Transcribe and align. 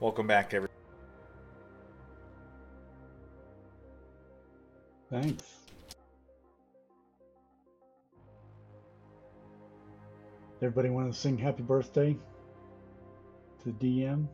Welcome 0.00 0.26
back, 0.26 0.54
everyone. 0.54 0.70
Thanks. 5.10 5.44
Everybody 10.62 10.90
want 10.90 11.12
to 11.12 11.18
sing 11.18 11.36
happy 11.36 11.62
birthday 11.62 12.16
to 13.62 13.70
DM? 13.72 14.26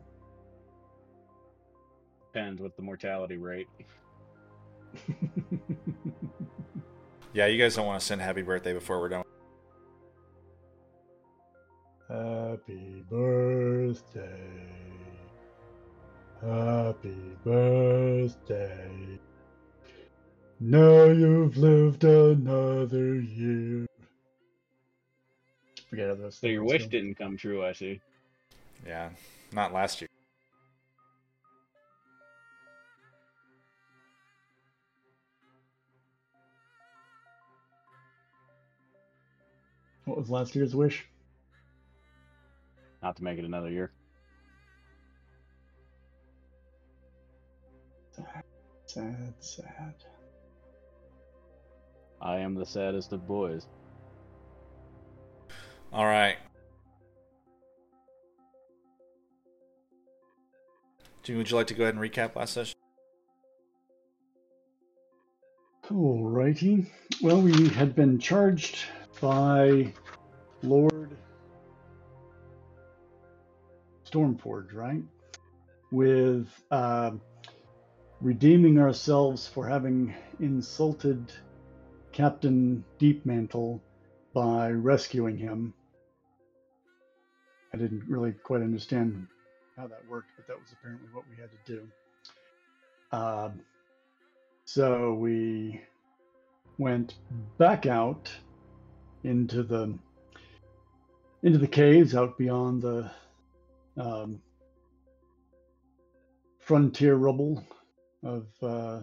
Depends 2.33 2.61
with 2.61 2.75
the 2.75 2.81
mortality 2.81 3.37
rate. 3.37 3.67
Yeah, 7.33 7.45
you 7.45 7.61
guys 7.61 7.75
don't 7.75 7.85
want 7.85 7.99
to 7.99 8.05
send 8.05 8.21
happy 8.21 8.41
birthday 8.41 8.73
before 8.73 8.99
we're 8.99 9.09
done. 9.09 9.23
happy 12.09 13.05
birthday. 13.09 14.80
Happy 16.41 17.37
birthday. 17.43 19.19
Now 20.59 21.03
you've 21.05 21.55
lived 21.55 22.03
another 22.03 23.15
year. 23.19 23.85
Forget 25.89 26.09
how 26.09 26.15
those 26.15 26.37
So 26.37 26.47
your 26.47 26.63
wish 26.63 26.83
go. 26.83 26.89
didn't 26.89 27.15
come 27.15 27.37
true, 27.37 27.63
I 27.63 27.73
see. 27.73 28.01
Yeah, 28.87 29.11
not 29.51 29.71
last 29.71 30.01
year. 30.01 30.07
What 40.05 40.17
was 40.17 40.29
last 40.31 40.55
year's 40.55 40.75
wish? 40.75 41.05
Not 43.03 43.15
to 43.17 43.23
make 43.23 43.37
it 43.37 43.45
another 43.45 43.69
year. 43.69 43.91
Sad, 48.93 49.33
sad. 49.39 49.93
I 52.21 52.39
am 52.39 52.55
the 52.55 52.65
saddest 52.65 53.13
of 53.13 53.25
boys. 53.25 53.65
All 55.93 56.03
right. 56.03 56.35
Jimmy, 61.23 61.37
would 61.37 61.49
you 61.49 61.55
like 61.55 61.67
to 61.67 61.73
go 61.73 61.83
ahead 61.83 61.95
and 61.95 62.03
recap 62.03 62.35
last 62.35 62.53
session? 62.53 62.75
Alrighty. 65.85 66.85
Well, 67.21 67.41
we 67.41 67.69
had 67.69 67.95
been 67.95 68.19
charged 68.19 68.79
by 69.21 69.93
Lord 70.63 71.15
Stormforge, 74.03 74.73
right? 74.73 75.03
With 75.91 76.49
uh, 76.71 77.11
redeeming 78.21 78.77
ourselves 78.77 79.47
for 79.47 79.67
having 79.67 80.13
insulted 80.39 81.31
Captain 82.11 82.83
Deepmantle 82.99 83.79
by 84.33 84.69
rescuing 84.69 85.37
him. 85.37 85.73
I 87.73 87.77
didn't 87.77 88.03
really 88.07 88.33
quite 88.33 88.61
understand 88.61 89.27
how 89.75 89.87
that 89.87 90.07
worked, 90.09 90.29
but 90.35 90.47
that 90.47 90.59
was 90.59 90.71
apparently 90.71 91.07
what 91.13 91.23
we 91.29 91.41
had 91.41 91.49
to 91.51 91.73
do. 91.73 91.87
Um, 93.11 93.61
so 94.65 95.13
we 95.13 95.81
went 96.77 97.15
back 97.57 97.85
out 97.85 98.31
into 99.23 99.63
the 99.63 99.97
into 101.43 101.57
the 101.57 101.67
caves 101.67 102.13
out 102.13 102.37
beyond 102.37 102.83
the 102.83 103.09
um, 103.97 104.41
frontier 106.59 107.15
rubble 107.15 107.65
of 108.23 108.47
uh, 108.61 109.01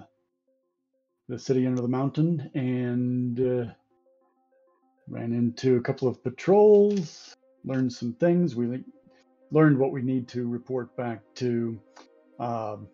the 1.29 1.39
city 1.39 1.67
under 1.67 1.83
the 1.83 1.89
mountain 1.89 2.51
and 2.55 3.41
uh, 3.41 3.73
ran 5.09 5.33
into 5.33 5.77
a 5.77 5.81
couple 5.81 6.09
of 6.09 6.23
patrols 6.23 7.35
learned 7.65 7.93
some 7.93 8.13
things 8.15 8.55
we 8.55 8.67
le- 8.67 8.85
learned 9.51 9.79
what 9.79 9.93
we 9.93 10.03
need 10.03 10.29
to 10.29 10.47
report 10.47 10.95
back 10.97 11.21
to 11.35 11.81
um 12.39 12.87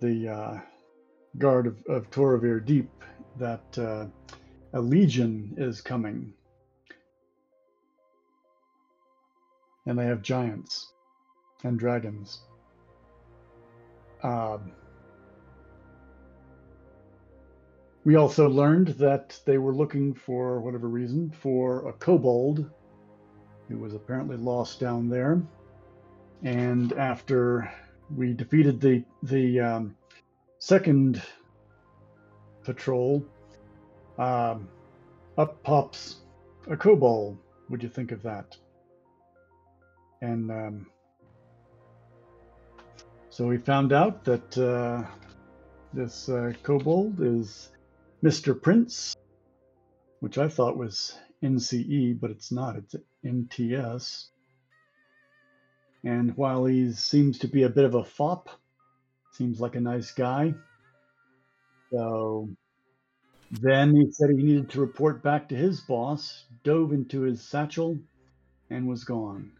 the 0.00 0.28
uh, 0.28 0.60
guard 1.38 1.66
of, 1.66 1.82
of 1.86 2.10
Toravir 2.10 2.64
Deep 2.64 2.90
that 3.38 3.78
uh, 3.78 4.06
a 4.74 4.80
legion 4.80 5.54
is 5.56 5.80
coming. 5.80 6.32
And 9.86 9.98
they 9.98 10.06
have 10.06 10.22
giants 10.22 10.92
and 11.62 11.78
dragons. 11.78 12.40
Um, 14.22 14.72
we 18.04 18.16
also 18.16 18.48
learned 18.48 18.88
that 18.88 19.40
they 19.46 19.58
were 19.58 19.74
looking 19.74 20.14
for 20.14 20.60
whatever 20.60 20.88
reason 20.88 21.30
for 21.30 21.88
a 21.88 21.92
kobold 21.94 22.70
who 23.68 23.78
was 23.78 23.94
apparently 23.94 24.36
lost 24.36 24.78
down 24.78 25.08
there. 25.08 25.42
And 26.42 26.92
after 26.92 27.72
we 28.14 28.34
defeated 28.34 28.80
the 28.80 29.02
the 29.22 29.58
um, 29.60 29.96
second 30.58 31.22
patrol, 32.62 33.24
um, 34.18 34.68
up 35.38 35.62
pops 35.62 36.16
a 36.68 36.76
kobold. 36.76 37.38
Would 37.70 37.82
you 37.82 37.88
think 37.88 38.12
of 38.12 38.22
that? 38.22 38.56
And 40.20 40.50
um, 40.50 40.86
so 43.30 43.46
we 43.46 43.56
found 43.56 43.94
out 43.94 44.24
that 44.24 44.58
uh, 44.58 45.02
this 45.94 46.28
uh, 46.28 46.52
kobold 46.62 47.20
is 47.22 47.70
Mr. 48.24 48.58
Prince, 48.58 49.14
which 50.20 50.38
I 50.38 50.48
thought 50.48 50.78
was 50.78 51.14
NCE, 51.42 52.18
but 52.18 52.30
it's 52.30 52.50
not. 52.50 52.76
It's 52.76 52.96
MTS. 53.22 54.30
And 56.04 56.34
while 56.34 56.64
he 56.64 56.90
seems 56.92 57.38
to 57.40 57.48
be 57.48 57.64
a 57.64 57.68
bit 57.68 57.84
of 57.84 57.94
a 57.94 58.02
fop, 58.02 58.48
seems 59.32 59.60
like 59.60 59.76
a 59.76 59.80
nice 59.80 60.10
guy. 60.10 60.54
So 61.90 62.48
then 63.50 63.94
he 63.94 64.10
said 64.10 64.30
he 64.30 64.42
needed 64.42 64.70
to 64.70 64.80
report 64.80 65.22
back 65.22 65.50
to 65.50 65.54
his 65.54 65.82
boss, 65.82 66.46
dove 66.62 66.94
into 66.94 67.20
his 67.20 67.42
satchel, 67.42 67.98
and 68.70 68.88
was 68.88 69.04
gone. 69.04 69.52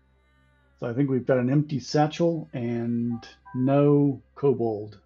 So 0.81 0.87
I 0.87 0.95
think 0.95 1.11
we've 1.11 1.27
got 1.27 1.37
an 1.37 1.51
empty 1.51 1.81
satchel 1.81 2.49
and 2.55 3.23
no 3.55 4.23
kobold. 4.35 5.01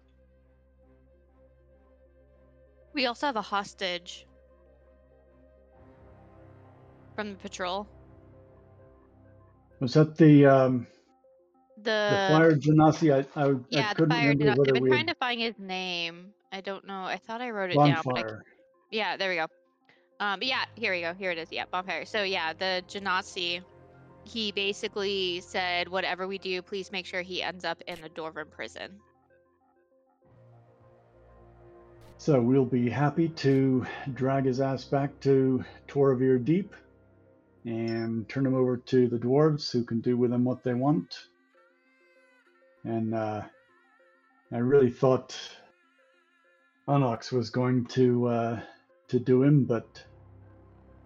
We 2.93 3.05
also 3.05 3.25
have 3.27 3.35
a 3.35 3.41
hostage 3.41 4.27
from 7.15 7.31
the 7.31 7.37
patrol. 7.37 7.87
Was 9.79 9.93
that 9.93 10.15
the 10.17 10.45
um, 10.45 10.87
The, 11.77 11.81
the 12.07 12.19
fire 12.27 12.53
genasi? 12.55 13.11
I, 13.13 13.19
I, 13.41 13.55
yeah, 13.69 13.89
I 13.89 13.93
the 13.95 13.95
couldn't 13.95 14.09
fire. 14.09 14.27
remember 14.27 14.49
I've 14.49 14.57
whether 14.57 14.73
been 14.73 14.85
trying 14.85 15.07
had 15.07 15.07
to 15.07 15.15
find 15.15 15.39
his 15.39 15.57
name. 15.59 16.33
I 16.51 16.61
don't 16.61 16.85
know. 16.85 17.03
I 17.03 17.17
thought 17.17 17.41
I 17.41 17.49
wrote 17.51 17.71
it 17.71 17.83
down. 17.83 18.03
But 18.13 18.17
I, 18.17 18.23
bonfire. 18.23 18.43
yeah, 18.91 19.17
there 19.17 19.29
we 19.29 19.35
go. 19.35 19.47
Um, 20.19 20.39
yeah, 20.41 20.65
here 20.75 20.91
we 20.93 21.01
go. 21.01 21.13
Here 21.13 21.31
it 21.31 21.37
is. 21.37 21.51
Yeah, 21.51 21.65
bonfire. 21.71 22.05
So 22.05 22.23
yeah, 22.23 22.53
the 22.53 22.83
Genasi. 22.87 23.61
He 24.25 24.51
basically 24.51 25.41
said, 25.41 25.87
"Whatever 25.89 26.27
we 26.27 26.37
do, 26.37 26.61
please 26.61 26.91
make 26.91 27.05
sure 27.05 27.21
he 27.21 27.41
ends 27.41 27.63
up 27.65 27.81
in 27.87 28.01
the 28.01 28.09
dwarven 28.09 28.49
prison." 28.51 28.99
So 32.19 32.41
we'll 32.41 32.65
be 32.65 32.89
happy 32.89 33.29
to 33.29 33.85
drag 34.13 34.43
his 34.43 34.59
ass 34.59 34.83
back 34.83 35.17
to 35.21 35.63
Toravir 35.87 36.43
Deep 36.43 36.75
and 37.63 38.27
turn 38.27 38.45
him 38.45 38.55
over 38.55 38.75
to 38.75 39.07
the 39.07 39.17
dwarves 39.17 39.71
who 39.71 39.85
can 39.85 40.01
do 40.01 40.17
with 40.17 40.33
him 40.33 40.43
what 40.43 40.61
they 40.61 40.73
want. 40.73 41.27
And 42.83 43.15
uh, 43.15 43.43
I 44.51 44.57
really 44.57 44.89
thought 44.89 45.39
Onyx 46.89 47.31
was 47.31 47.51
going 47.51 47.85
to 47.85 48.27
uh, 48.27 48.59
to 49.07 49.17
do 49.17 49.41
him, 49.41 49.63
but 49.63 50.03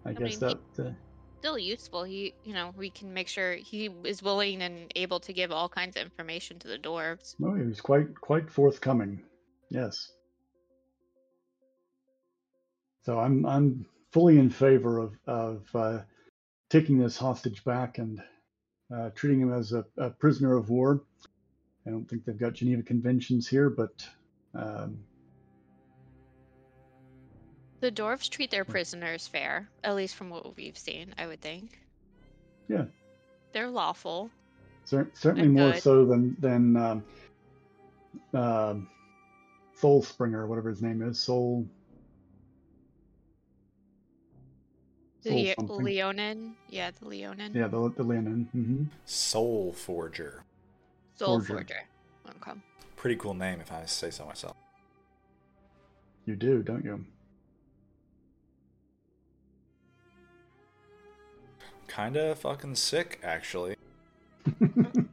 I, 0.04 0.14
guess 0.14 0.40
mean, 0.40 0.58
that 0.76 0.84
uh, 0.84 0.90
Still 1.38 1.60
useful. 1.60 2.02
He, 2.02 2.34
you 2.42 2.54
know, 2.54 2.74
we 2.76 2.90
can 2.90 3.14
make 3.14 3.28
sure 3.28 3.54
he 3.54 3.88
is 4.02 4.20
willing 4.20 4.62
and 4.62 4.90
able 4.96 5.20
to 5.20 5.32
give 5.32 5.52
all 5.52 5.68
kinds 5.68 5.94
of 5.94 6.02
information 6.02 6.58
to 6.58 6.66
the 6.66 6.78
dwarves. 6.78 7.36
no, 7.38 7.54
he 7.54 7.62
was 7.62 7.80
quite 7.80 8.20
quite 8.20 8.50
forthcoming. 8.50 9.22
Yes. 9.70 10.10
So 13.04 13.18
I'm 13.18 13.44
I'm 13.44 13.86
fully 14.12 14.38
in 14.38 14.50
favor 14.50 14.98
of 14.98 15.18
of 15.26 15.66
uh, 15.74 15.98
taking 16.70 16.98
this 16.98 17.16
hostage 17.16 17.64
back 17.64 17.98
and 17.98 18.22
uh, 18.94 19.10
treating 19.14 19.40
him 19.40 19.52
as 19.52 19.72
a, 19.72 19.84
a 19.96 20.10
prisoner 20.10 20.56
of 20.56 20.70
war. 20.70 21.02
I 21.86 21.90
don't 21.90 22.08
think 22.08 22.24
they've 22.24 22.38
got 22.38 22.54
Geneva 22.54 22.82
conventions 22.82 23.46
here, 23.46 23.68
but 23.68 24.06
um, 24.54 24.98
The 27.80 27.92
dwarves 27.92 28.30
treat 28.30 28.50
their 28.50 28.64
prisoners 28.64 29.26
fair, 29.26 29.68
at 29.82 29.94
least 29.94 30.14
from 30.14 30.30
what 30.30 30.56
we've 30.56 30.78
seen. 30.78 31.14
I 31.18 31.26
would 31.26 31.42
think. 31.42 31.78
Yeah. 32.68 32.84
They're 33.52 33.68
lawful. 33.68 34.30
Cer- 34.86 35.10
certainly 35.12 35.48
more 35.48 35.72
good. 35.72 35.82
so 35.82 36.06
than 36.06 36.34
than 36.40 36.76
um, 36.76 37.04
um 38.32 38.88
Soul 39.76 40.02
Springer, 40.02 40.46
whatever 40.46 40.70
his 40.70 40.80
name 40.80 41.02
is. 41.02 41.20
Soul. 41.20 41.66
The. 45.24 45.54
Leonin. 45.58 46.54
Yeah, 46.68 46.90
the 46.90 47.08
Leonin. 47.08 47.52
Yeah, 47.54 47.66
the 47.68 47.92
the 47.96 48.02
Leonin. 48.02 48.48
hmm 48.52 48.84
Soul 49.06 49.72
Forger. 49.72 50.44
Soul 51.16 51.40
Forger. 51.40 51.56
Forger. 51.56 52.36
Okay. 52.50 52.60
Pretty 52.96 53.16
cool 53.16 53.34
name, 53.34 53.60
if 53.60 53.72
I 53.72 53.84
say 53.86 54.10
so 54.10 54.26
myself. 54.26 54.56
You 56.26 56.36
do, 56.36 56.62
don't 56.62 56.84
you? 56.84 57.04
Kinda 61.88 62.34
fucking 62.34 62.76
sick, 62.76 63.20
actually. 63.22 63.76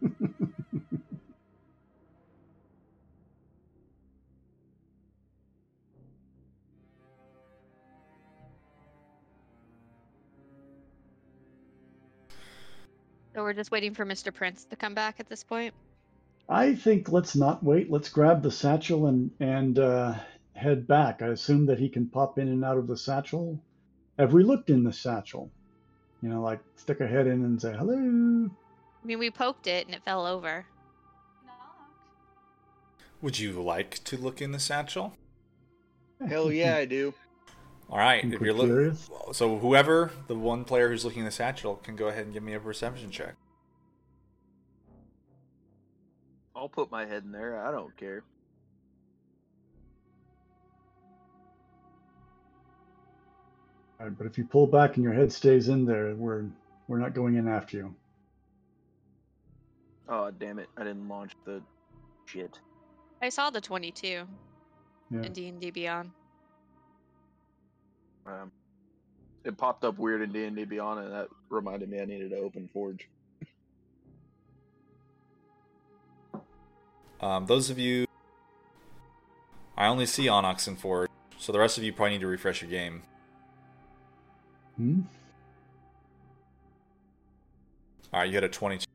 So 13.34 13.44
we're 13.44 13.54
just 13.54 13.72
waiting 13.72 13.94
for 13.94 14.06
Mr. 14.06 14.34
Prince 14.34 14.66
to 14.66 14.76
come 14.76 14.94
back 14.94 15.20
at 15.20 15.30
this 15.30 15.44
point. 15.44 15.74
I 16.50 16.76
think 16.76 17.10
let's 17.10 17.36
not 17.36 17.64
wait. 17.64 17.90
Let's 17.90 18.10
grab 18.10 18.44
the 18.44 18.52
satchel 18.52 19.08
and 19.08 19.32
and 19.40 19.80
uh, 19.80 20.16
head 20.54 20.86
back. 20.86 21.22
I 21.22 21.28
assume 21.28 21.66
that 21.68 21.80
he 21.80 21.88
can 21.88 22.08
pop 22.08 22.38
in 22.38 22.50
and 22.50 22.66
out 22.66 22.78
of 22.78 22.88
the 22.88 22.98
satchel. 22.98 23.60
Have 24.20 24.34
we 24.34 24.44
looked 24.44 24.70
in 24.70 24.84
the 24.84 24.92
satchel? 24.92 25.50
You 26.22 26.30
know, 26.30 26.42
like 26.42 26.60
stick 26.76 27.00
a 27.00 27.08
head 27.08 27.28
in 27.28 27.46
and 27.46 27.62
say 27.62 27.74
hello. 27.74 27.96
I 27.96 29.08
mean, 29.08 29.20
we 29.20 29.32
poked 29.32 29.68
it 29.68 29.88
and 29.88 29.96
it 29.96 30.04
fell 30.04 30.28
over. 30.28 30.66
Would 33.22 33.40
you 33.40 33.54
like 33.54 34.04
to 34.06 34.18
look 34.18 34.42
in 34.42 34.52
the 34.52 34.60
satchel? 34.60 35.14
Hell 36.28 36.52
yeah, 36.52 36.76
I 36.76 36.86
do. 36.86 37.14
All 37.92 37.98
right, 37.98 38.24
if 38.24 38.40
you're 38.40 38.54
looking, 38.54 38.98
so 39.34 39.58
whoever 39.58 40.12
the 40.28 40.36
one 40.36 40.64
player 40.64 40.88
who's 40.90 41.04
looking 41.04 41.20
in 41.20 41.26
the 41.26 41.32
satchel 41.32 41.76
can 41.76 41.98
go 41.98 42.08
ahead 42.08 42.24
and 42.24 42.34
give 42.34 42.42
me 42.42 42.54
a 42.54 42.60
perception 42.60 43.12
check. 43.12 43.36
I'll 46.56 46.70
put 46.70 46.90
my 46.90 47.06
head 47.06 47.24
in 47.26 47.34
there. 47.34 47.66
I 47.66 47.72
don't 47.72 47.96
care. 47.98 48.24
All 54.00 54.08
right, 54.08 54.18
but 54.18 54.26
if 54.26 54.38
you 54.38 54.46
pull 54.46 54.68
back 54.68 54.96
and 54.96 55.04
your 55.04 55.14
head 55.14 55.32
stays 55.34 55.68
in 55.68 55.86
there, 55.86 56.16
we're 56.16 56.46
we're 56.88 56.98
not 56.98 57.14
going 57.14 57.36
in 57.36 57.48
after 57.50 57.76
you. 57.78 57.96
Oh 60.08 60.32
damn 60.32 60.60
it! 60.60 60.70
I 60.78 60.84
didn't 60.86 61.10
launch 61.10 61.34
the 61.46 61.62
shit. 62.26 62.58
I 63.22 63.28
saw 63.30 63.50
the 63.50 63.62
22 63.62 64.08
Yeah. 65.12 65.22
in 65.22 65.34
D&D 65.34 65.72
Beyond. 65.72 66.12
Um, 68.26 68.52
it 69.44 69.58
popped 69.58 69.84
up 69.84 69.98
weird 69.98 70.22
in 70.22 70.32
D 70.32 70.46
and 70.46 70.56
D 70.56 70.66
Beyond, 70.66 71.00
and 71.06 71.14
that 71.14 71.28
reminded 71.50 71.90
me 71.90 72.00
I 72.00 72.06
needed 72.06 72.32
to 72.32 72.38
open 72.38 72.70
Forge. 72.74 73.08
Um, 77.22 77.46
those 77.46 77.70
of 77.70 77.78
you, 77.78 78.08
I 79.78 79.86
only 79.86 80.08
see 80.08 80.28
Onyx 80.28 80.66
and 80.66 80.76
Forge, 80.76 81.08
so 81.38 81.52
the 81.52 81.60
rest 81.60 81.78
of 81.78 81.84
you 81.84 81.94
probably 81.94 82.14
need 82.14 82.22
to 82.22 82.28
refresh 82.28 82.64
your 82.64 82.72
game. 82.72 83.04
Hmm? 84.76 85.02
All 88.12 88.22
right, 88.22 88.28
you 88.28 88.34
had 88.34 88.44
a 88.44 88.50
22. 88.50 88.86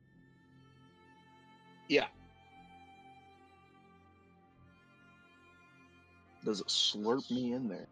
Yeah. 1.87 2.07
Does 6.43 6.59
it 6.59 6.67
slurp 6.67 7.31
me 7.31 7.53
in 7.53 7.69
there? 7.69 7.87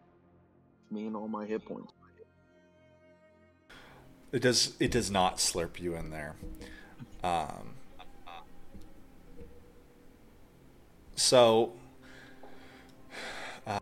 Me 0.95 1.07
and 1.07 1.15
all 1.17 1.27
my 1.27 1.45
hit 1.45 1.65
points. 1.65 1.91
It 4.31 4.41
does. 4.41 4.77
It 4.79 4.91
does 4.91 5.11
not 5.11 5.37
slurp 5.37 5.77
you 5.77 5.93
in 5.93 6.09
there. 6.09 6.35
Um, 7.21 7.73
so, 11.15 11.73
uh, 13.67 13.79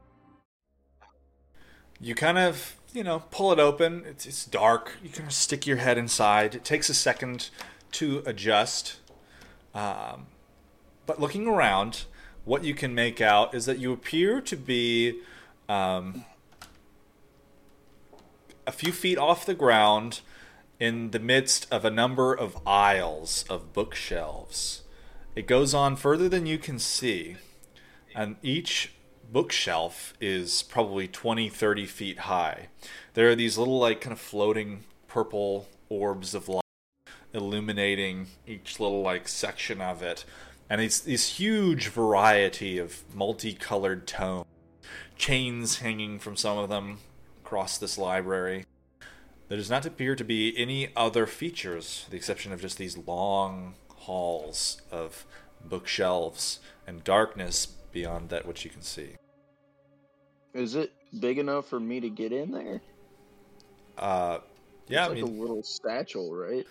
you 2.00 2.16
kind 2.16 2.40
of, 2.40 2.78
you 2.94 3.04
know, 3.04 3.22
pull 3.30 3.52
it 3.52 3.60
open. 3.60 4.04
It's, 4.08 4.26
it's 4.26 4.44
dark. 4.44 4.94
You 5.04 5.10
kind 5.10 5.28
of 5.28 5.34
stick 5.34 5.68
your 5.68 5.78
head 5.78 6.00
inside. 6.00 6.56
It 6.56 6.64
takes 6.66 6.90
a 6.90 6.96
second 6.96 7.52
to 7.92 8.24
adjust. 8.26 8.98
Um, 9.76 10.26
but 11.06 11.22
looking 11.22 11.48
around, 11.48 12.06
what 12.44 12.64
you 12.64 12.74
can 12.74 12.96
make 12.96 13.22
out 13.22 13.54
is 13.54 13.68
that 13.68 13.78
you 13.78 13.94
appear 13.94 14.42
to 14.42 14.56
be 14.56 15.20
um, 15.70 16.26
a 18.66 18.72
few 18.72 18.92
feet 18.92 19.18
off 19.18 19.46
the 19.46 19.54
ground 19.54 20.22
in 20.80 21.12
the 21.12 21.20
midst 21.20 21.68
of 21.72 21.86
a 21.86 21.92
number 21.92 22.34
of 22.34 22.58
aisles 22.66 23.46
of 23.50 23.74
bookshelves. 23.74 24.84
It 25.36 25.48
goes 25.48 25.74
on 25.74 25.96
further 25.96 26.30
than 26.30 26.46
you 26.46 26.58
can 26.58 26.80
see, 26.80 27.38
and 28.16 28.36
each 28.42 28.94
bookshelf 29.32 30.14
is 30.22 30.64
probably 30.64 31.08
20, 31.08 31.50
30 31.50 31.86
feet 31.86 32.20
high. 32.20 32.68
There 33.14 33.30
are 33.30 33.36
these 33.36 33.58
little, 33.58 33.80
like, 33.80 34.02
kind 34.02 34.14
of 34.14 34.20
floating 34.20 34.84
purple 35.08 35.68
orbs 35.90 36.34
of 36.34 36.48
light 36.50 36.64
illuminating 37.34 38.28
each 38.46 38.80
little, 38.80 39.02
like, 39.02 39.28
section 39.28 39.82
of 39.82 40.04
it. 40.04 40.24
And 40.70 40.82
it's 40.82 41.00
this 41.00 41.40
huge 41.40 41.88
variety 41.88 42.78
of 42.78 43.04
multicolored 43.14 44.06
tones, 44.06 44.46
chains 45.18 45.80
hanging 45.80 46.20
from 46.20 46.36
some 46.36 46.58
of 46.58 46.70
them 46.70 47.00
across 47.44 47.78
this 47.78 47.98
library. 47.98 48.66
There 49.50 49.58
does 49.58 49.70
not 49.70 49.86
appear 49.86 50.16
to 50.16 50.24
be 50.24 50.58
any 50.58 50.90
other 50.96 51.26
features, 51.26 52.06
the 52.10 52.16
exception 52.16 52.54
of 52.54 52.62
just 52.62 52.78
these 52.78 52.98
long 52.98 53.76
halls 53.98 54.82
of 54.92 55.26
bookshelves 55.64 56.62
and 56.88 57.04
darkness 57.04 57.66
beyond 57.92 58.30
that 58.30 58.46
which 58.46 58.64
you 58.64 58.72
can 58.72 58.82
see. 58.82 59.16
Is 60.54 60.76
it 60.76 60.94
big 61.20 61.38
enough 61.38 61.68
for 61.68 61.80
me 61.80 62.00
to 62.00 62.10
get 62.10 62.32
in 62.32 62.52
there? 62.52 62.82
Uh, 63.98 64.40
yeah, 64.88 65.02
it's 65.02 65.06
I 65.06 65.08
like 65.08 65.24
mean, 65.24 65.38
a 65.38 65.42
little 65.42 65.64
satchel, 65.64 66.34
right? 66.34 66.66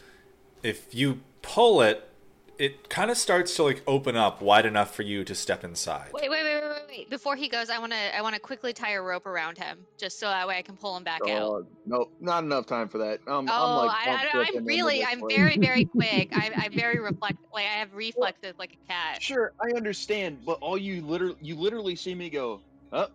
if 0.63 0.95
you 0.95 1.21
pull 1.43 1.83
it, 1.83 2.09
it 2.59 2.89
kind 2.89 3.11
of 3.11 3.17
starts 3.17 3.57
to 3.57 3.63
like 3.63 3.83
open 3.87 4.17
up 4.17 4.41
wide 4.43 4.67
enough 4.67 4.95
for 4.95 5.03
you 5.03 5.25
to 5.25 5.35
step 5.35 5.65
inside. 5.65 6.11
Wait, 6.13 6.31
wait, 6.31 6.45
wait, 6.45 6.55
wait, 6.55 6.71
wait, 6.71 6.83
wait. 6.89 7.11
Before 7.11 7.35
he 7.35 7.49
goes, 7.49 7.71
I 7.71 7.79
want 7.79 7.93
to 7.93 8.17
I 8.17 8.21
want 8.23 8.35
to 8.35 8.41
quickly 8.41 8.73
tie 8.73 8.93
a 8.93 9.01
rope 9.03 9.27
around 9.27 9.59
him 9.59 9.79
just 9.99 10.21
so 10.21 10.27
that 10.27 10.47
way 10.47 10.59
I 10.59 10.63
can 10.63 10.77
pull 10.77 10.97
him 10.97 11.03
back 11.03 11.21
out. 11.23 11.43
Oh, 11.43 11.67
no, 11.87 12.11
not 12.21 12.45
enough 12.45 12.67
time 12.67 12.89
for 12.89 12.99
that. 12.99 13.21
Um, 13.27 13.49
Oh, 13.51 13.81
I'm 13.81 13.87
like, 13.87 14.07
I, 14.07 14.29
I, 14.35 14.47
I'm 14.55 14.65
really, 14.65 15.05
I'm 15.05 15.21
place. 15.21 15.37
very, 15.37 15.57
very 15.59 15.85
quick. 15.97 16.29
I'm, 16.33 16.53
I'm 16.57 16.73
very 16.73 16.99
reflect, 17.01 17.39
like 17.53 17.65
I 17.67 17.79
have 17.79 17.95
reflexes 17.95 18.55
like 18.59 18.75
a 18.75 18.87
cat. 18.93 19.23
Sure, 19.23 19.53
I 19.61 19.75
understand, 19.77 20.39
but 20.45 20.59
all 20.61 20.77
you 20.79 21.03
literally, 21.03 21.37
you 21.41 21.57
literally 21.57 21.97
see 21.97 22.15
me 22.15 22.29
go, 22.31 22.61
up. 22.93 23.13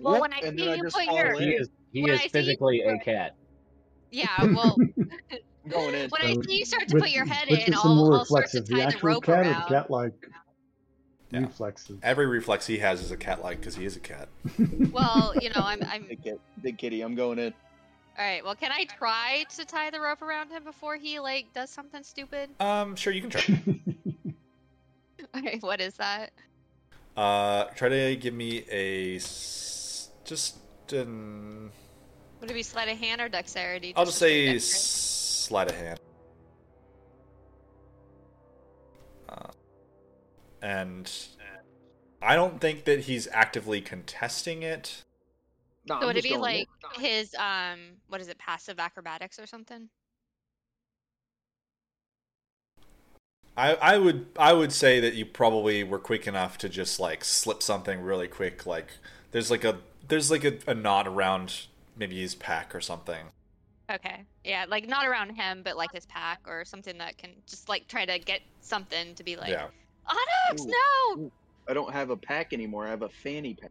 Well, 0.00 0.20
when 0.20 0.32
I 0.32 0.40
see 0.40 0.50
then 0.50 0.68
I 0.68 0.74
you 0.74 0.82
put 0.90 1.04
your- 1.06 1.40
He 1.40 1.50
is 1.54 1.68
he 1.92 2.02
When 2.02 2.12
is 2.12 2.18
I 2.18 2.22
see 2.22 2.24
you 2.26 2.30
physically 2.30 2.80
a 2.82 2.98
cat. 2.98 3.36
Yeah, 4.10 4.26
well, 4.40 4.76
I'm 4.78 4.94
going 5.68 5.94
in. 5.94 6.10
when 6.10 6.22
I 6.22 6.34
see 6.46 6.58
you 6.58 6.64
start 6.64 6.88
to 6.88 6.94
which- 6.94 7.02
put 7.04 7.10
your 7.12 7.24
head 7.24 7.48
which 7.50 7.66
in, 7.68 7.74
some 7.74 7.86
I'll, 7.90 7.94
more 7.96 8.12
I'll 8.18 8.24
start 8.24 8.50
to 8.50 8.58
reflexive, 8.58 8.66
the 8.66 8.74
the 8.76 8.82
actual 8.82 9.08
rope 9.08 9.24
cat 9.24 9.38
or 9.38 9.42
around. 9.50 9.62
the 9.62 9.68
cat-like 9.74 10.12
Yeah. 11.30 11.40
reflexes? 11.40 11.98
Every 12.02 12.26
reflex 12.26 12.66
he 12.66 12.78
has 12.78 13.00
is 13.02 13.10
a 13.10 13.16
cat 13.16 13.42
like 13.42 13.58
because 13.60 13.74
he 13.76 13.84
is 13.84 13.96
a 13.96 14.00
cat. 14.00 14.28
Well, 14.92 15.34
you 15.40 15.48
know, 15.50 15.60
I'm, 15.62 15.82
I'm. 15.90 16.04
Big, 16.06 16.22
kid, 16.22 16.38
big 16.62 16.78
kitty, 16.78 17.00
I'm 17.02 17.14
going 17.16 17.38
in. 17.38 17.52
All 18.16 18.24
right. 18.24 18.44
Well, 18.44 18.54
can 18.54 18.70
I 18.70 18.84
try 18.84 19.44
to 19.56 19.64
tie 19.64 19.90
the 19.90 19.98
rope 20.00 20.22
around 20.22 20.50
him 20.50 20.62
before 20.62 20.94
he 20.96 21.18
like 21.18 21.46
does 21.52 21.68
something 21.70 22.02
stupid? 22.04 22.48
Um, 22.60 22.94
sure, 22.94 23.12
you 23.12 23.20
can 23.22 23.30
try. 23.30 23.60
Okay, 25.36 25.58
what 25.62 25.80
is 25.80 25.94
that? 25.94 26.30
Uh, 27.16 27.64
try 27.74 27.88
to 27.88 28.14
give 28.16 28.34
me 28.34 28.64
a 28.70 29.16
s- 29.16 30.10
just 30.24 30.56
an. 30.92 31.70
Would 32.40 32.50
it 32.50 32.54
be 32.54 32.62
sleight 32.62 32.88
of 32.88 32.98
hand 32.98 33.20
or 33.20 33.28
dexterity? 33.28 33.94
I'll 33.96 34.04
just 34.04 34.18
say 34.18 34.46
get 34.46 34.56
s- 34.56 34.62
sleight 35.44 35.68
of 35.68 35.76
hand. 35.76 35.98
Uh, 39.28 39.50
and 40.62 41.10
I 42.22 42.34
don't 42.36 42.60
think 42.60 42.84
that 42.84 43.00
he's 43.00 43.28
actively 43.32 43.80
contesting 43.80 44.62
it. 44.62 45.04
No, 45.86 46.00
So 46.00 46.06
I'm 46.06 46.08
would 46.08 46.16
it 46.16 46.22
be 46.22 46.30
going 46.30 46.46
in. 46.50 46.58
like 46.58 46.68
his 46.92 47.34
um, 47.38 47.98
what 48.08 48.20
is 48.20 48.28
it, 48.28 48.38
passive 48.38 48.78
acrobatics 48.78 49.38
or 49.38 49.46
something? 49.46 49.88
I, 53.56 53.74
I 53.74 53.98
would 53.98 54.26
I 54.38 54.52
would 54.52 54.72
say 54.72 55.00
that 55.00 55.14
you 55.14 55.24
probably 55.26 55.84
were 55.84 55.98
quick 55.98 56.26
enough 56.26 56.58
to 56.58 56.68
just 56.68 56.98
like 56.98 57.24
slip 57.24 57.62
something 57.62 58.00
really 58.00 58.28
quick. 58.28 58.66
Like 58.66 58.88
there's 59.30 59.50
like 59.50 59.64
a 59.64 59.78
there's 60.08 60.30
like 60.30 60.44
a, 60.44 60.58
a 60.66 60.74
knot 60.74 61.06
around 61.06 61.66
maybe 61.96 62.20
his 62.20 62.34
pack 62.34 62.74
or 62.74 62.80
something. 62.80 63.28
Okay. 63.92 64.24
Yeah, 64.44 64.64
like 64.68 64.88
not 64.88 65.06
around 65.06 65.34
him, 65.34 65.62
but 65.62 65.76
like 65.76 65.92
his 65.92 66.06
pack 66.06 66.40
or 66.46 66.64
something 66.64 66.96
that 66.98 67.18
can 67.18 67.30
just 67.46 67.68
like 67.68 67.86
try 67.86 68.06
to 68.06 68.18
get 68.18 68.40
something 68.60 69.14
to 69.14 69.24
be 69.24 69.36
like, 69.36 69.50
yeah. 69.50 69.66
Onyx, 70.06 70.62
Ooh. 70.62 71.18
no! 71.18 71.32
I 71.68 71.74
don't 71.74 71.92
have 71.92 72.10
a 72.10 72.16
pack 72.16 72.52
anymore. 72.52 72.86
I 72.86 72.90
have 72.90 73.02
a 73.02 73.08
fanny 73.08 73.54
pack. 73.54 73.70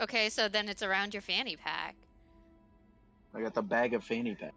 Okay, 0.00 0.28
so 0.28 0.48
then 0.48 0.68
it's 0.68 0.82
around 0.82 1.14
your 1.14 1.22
fanny 1.22 1.56
pack. 1.56 1.96
I 3.34 3.40
got 3.40 3.54
the 3.54 3.62
bag 3.62 3.94
of 3.94 4.04
fanny 4.04 4.34
pack. 4.34 4.54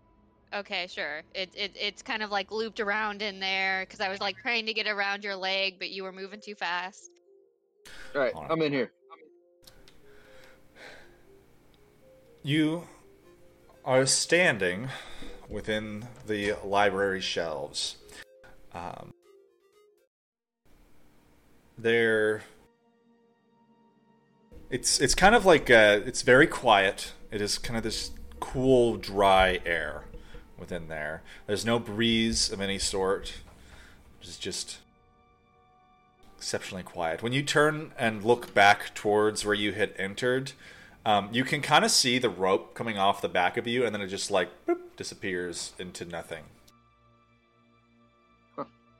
Okay, 0.53 0.87
sure. 0.87 1.21
It, 1.35 1.49
it 1.55 1.75
it's 1.79 2.01
kind 2.01 2.23
of 2.23 2.31
like 2.31 2.51
looped 2.51 2.79
around 2.79 3.21
in 3.21 3.39
there 3.39 3.85
because 3.85 3.99
I 3.99 4.09
was 4.09 4.19
like 4.19 4.37
trying 4.37 4.65
to 4.65 4.73
get 4.73 4.87
around 4.87 5.23
your 5.23 5.35
leg, 5.35 5.75
but 5.77 5.91
you 5.91 6.03
were 6.03 6.11
moving 6.11 6.41
too 6.41 6.55
fast. 6.55 7.11
All 8.15 8.21
right, 8.21 8.33
Alright. 8.33 8.51
I'm 8.51 8.61
in 8.61 8.71
here. 8.71 8.91
You 12.41 12.83
are 13.85 14.05
standing 14.05 14.89
within 15.49 16.07
the 16.27 16.53
library 16.63 17.21
shelves. 17.21 17.97
Um, 18.73 19.11
there, 21.77 22.43
it's 24.69 24.99
it's 24.99 25.15
kind 25.15 25.33
of 25.33 25.45
like 25.45 25.69
uh, 25.69 26.01
it's 26.05 26.21
very 26.21 26.47
quiet. 26.47 27.13
It 27.31 27.41
is 27.41 27.57
kind 27.57 27.77
of 27.77 27.83
this 27.83 28.11
cool, 28.39 28.97
dry 28.97 29.59
air 29.65 30.03
within 30.57 30.87
there. 30.87 31.23
There's 31.47 31.65
no 31.65 31.79
breeze 31.79 32.51
of 32.51 32.61
any 32.61 32.79
sort. 32.79 33.33
It's 34.21 34.37
just 34.37 34.79
exceptionally 36.37 36.83
quiet. 36.83 37.23
When 37.23 37.33
you 37.33 37.43
turn 37.43 37.91
and 37.97 38.23
look 38.23 38.53
back 38.53 38.93
towards 38.93 39.45
where 39.45 39.55
you 39.55 39.73
had 39.73 39.93
entered, 39.97 40.53
um, 41.05 41.29
you 41.31 41.43
can 41.43 41.61
kind 41.61 41.85
of 41.85 41.91
see 41.91 42.19
the 42.19 42.29
rope 42.29 42.73
coming 42.73 42.97
off 42.97 43.21
the 43.21 43.29
back 43.29 43.57
of 43.57 43.67
you, 43.67 43.85
and 43.85 43.93
then 43.93 44.01
it 44.01 44.07
just 44.07 44.31
like 44.31 44.49
boop, 44.65 44.79
disappears 44.95 45.73
into 45.79 46.05
nothing. 46.05 46.43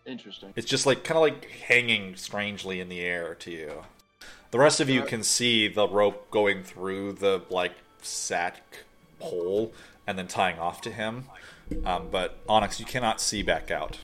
Interesting. 0.06 0.54
It's 0.56 0.68
just 0.68 0.86
like 0.86 1.04
kind 1.04 1.18
of 1.18 1.22
like 1.22 1.46
hanging 1.46 2.16
strangely 2.16 2.80
in 2.80 2.90
the 2.90 3.00
air 3.00 3.36
to 3.36 3.52
you. 3.52 3.84
The 4.52 4.58
rest 4.58 4.80
of 4.80 4.90
you 4.90 5.04
can 5.04 5.22
see 5.22 5.68
the 5.68 5.88
rope 5.88 6.32
going 6.32 6.64
through 6.64 7.14
the 7.14 7.44
like 7.52 7.74
sack 8.02 8.86
hole 9.20 9.72
and 10.08 10.18
then 10.18 10.28
tying 10.28 10.58
off 10.58 10.82
to 10.82 10.92
him. 10.92 11.26
Um, 11.86 12.08
but 12.10 12.40
Onyx, 12.48 12.80
you 12.80 12.86
cannot 12.88 13.22
see 13.22 13.44
back 13.44 13.70
out. 13.70 14.00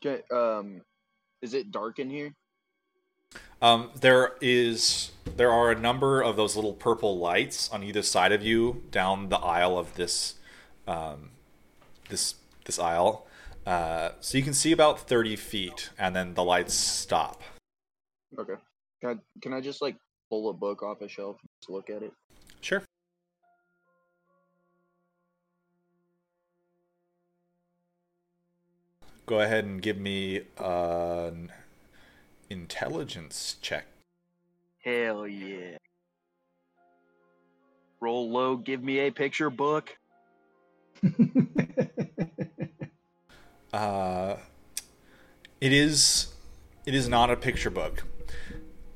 Okay, 0.00 0.22
um, 0.30 0.80
is 1.42 1.52
it 1.52 1.70
dark 1.70 1.98
in 1.98 2.08
here? 2.08 2.34
Um, 3.60 3.90
there 4.00 4.36
is 4.40 5.10
there 5.36 5.50
are 5.50 5.70
a 5.70 5.78
number 5.78 6.22
of 6.22 6.36
those 6.36 6.54
little 6.54 6.72
purple 6.72 7.18
lights 7.18 7.68
on 7.70 7.82
either 7.82 8.02
side 8.02 8.32
of 8.32 8.42
you 8.42 8.84
down 8.90 9.28
the 9.28 9.38
aisle 9.38 9.78
of 9.78 9.94
this 9.94 10.34
um, 10.86 11.30
this 12.08 12.36
this 12.64 12.78
aisle. 12.78 13.26
Uh, 13.66 14.10
so 14.20 14.38
you 14.38 14.44
can 14.44 14.54
see 14.54 14.72
about 14.72 15.00
thirty 15.00 15.34
feet, 15.34 15.90
and 15.98 16.14
then 16.14 16.34
the 16.34 16.44
lights 16.44 16.74
stop. 16.74 17.42
Okay. 18.38 18.54
Can 19.00 19.10
I, 19.10 19.40
can 19.42 19.52
I 19.52 19.60
just 19.60 19.82
like 19.82 19.96
pull 20.30 20.50
a 20.50 20.52
book 20.52 20.82
off 20.82 21.00
a 21.00 21.08
shelf 21.08 21.36
and 21.40 21.48
just 21.60 21.70
look 21.70 21.90
at 21.90 22.02
it? 22.02 22.12
Sure. 22.60 22.82
Go 29.26 29.40
ahead 29.40 29.64
and 29.64 29.82
give 29.82 29.98
me 29.98 30.42
an 30.58 31.52
intelligence 32.50 33.56
check. 33.60 33.86
Hell 34.84 35.26
yeah. 35.26 35.76
Roll 38.00 38.30
low, 38.30 38.56
give 38.56 38.82
me 38.82 39.00
a 39.00 39.10
picture 39.10 39.50
book. 39.50 39.96
Uh, 43.70 44.36
it 45.60 45.74
is 45.74 46.28
it 46.86 46.94
is 46.94 47.06
not 47.06 47.28
a 47.30 47.36
picture 47.36 47.68
book. 47.68 48.02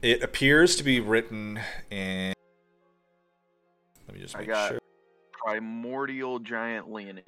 It 0.01 0.23
appears 0.23 0.77
to 0.77 0.83
be 0.83 0.99
written 0.99 1.61
in. 1.91 2.33
Let 4.09 4.17
me 4.17 4.23
just 4.23 4.35
I 4.35 4.39
make 4.41 4.49
got- 4.49 4.69
sure. 4.71 4.79
Primordial 5.45 6.39
giant 6.39 6.91
Leonin. 6.91 7.23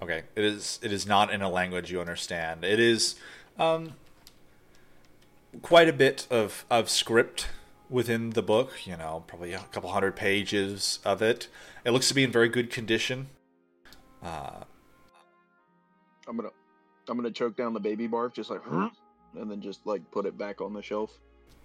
Okay, 0.00 0.22
it 0.34 0.44
is 0.44 0.78
it 0.82 0.92
is 0.92 1.06
not 1.06 1.30
in 1.30 1.42
a 1.42 1.50
language 1.50 1.92
you 1.92 2.00
understand. 2.00 2.64
It 2.64 2.80
is 2.80 3.16
um, 3.58 3.92
quite 5.60 5.88
a 5.88 5.92
bit 5.92 6.26
of 6.30 6.64
of 6.70 6.88
script 6.88 7.48
within 7.90 8.30
the 8.30 8.42
book. 8.42 8.86
You 8.86 8.96
know, 8.96 9.24
probably 9.26 9.52
a 9.52 9.58
couple 9.72 9.90
hundred 9.90 10.16
pages 10.16 10.98
of 11.04 11.20
it. 11.20 11.48
It 11.84 11.90
looks 11.90 12.08
to 12.08 12.14
be 12.14 12.24
in 12.24 12.32
very 12.32 12.48
good 12.48 12.70
condition. 12.70 13.28
Uh, 14.22 14.64
I'm 16.26 16.36
gonna 16.36 16.50
I'm 17.08 17.16
gonna 17.16 17.30
choke 17.30 17.56
down 17.56 17.74
the 17.74 17.80
baby 17.80 18.08
barf 18.08 18.32
just 18.32 18.50
like 18.50 18.62
and 19.38 19.50
then 19.50 19.60
just 19.60 19.86
like 19.86 20.08
put 20.10 20.26
it 20.26 20.36
back 20.36 20.60
on 20.60 20.72
the 20.72 20.82
shelf. 20.82 21.18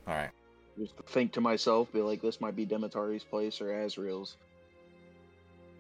all 0.08 0.16
right. 0.16 0.32
Just 0.78 0.94
think 1.08 1.32
to 1.34 1.42
myself, 1.42 1.92
be 1.92 2.02
like, 2.02 2.22
this 2.22 2.40
might 2.40 2.56
be 2.56 2.64
Demetari's 2.64 3.24
place 3.24 3.62
or 3.62 3.72
Azrael's. 3.72 4.38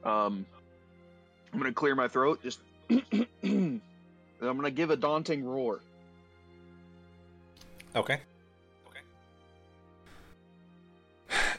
Um, 0.03 0.45
I'm 1.53 1.59
gonna 1.59 1.71
clear 1.71 1.93
my 1.93 2.07
throat. 2.07 2.41
Just, 2.41 2.59
I'm 2.89 3.81
gonna 4.41 4.71
give 4.71 4.89
a 4.89 4.95
daunting 4.95 5.45
roar. 5.45 5.81
Okay. 7.97 8.19
Okay. 8.87 9.01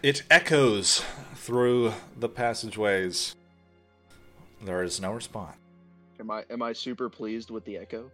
It 0.04 0.22
echoes 0.30 1.04
through 1.34 1.92
the 2.16 2.28
passageways. 2.28 3.34
There 4.62 4.84
is 4.84 5.00
no 5.00 5.10
response. 5.10 5.56
Am 6.20 6.30
I 6.30 6.44
am 6.48 6.62
I 6.62 6.72
super 6.72 7.08
pleased 7.08 7.50
with 7.50 7.64
the 7.64 7.76
echo? 7.76 8.08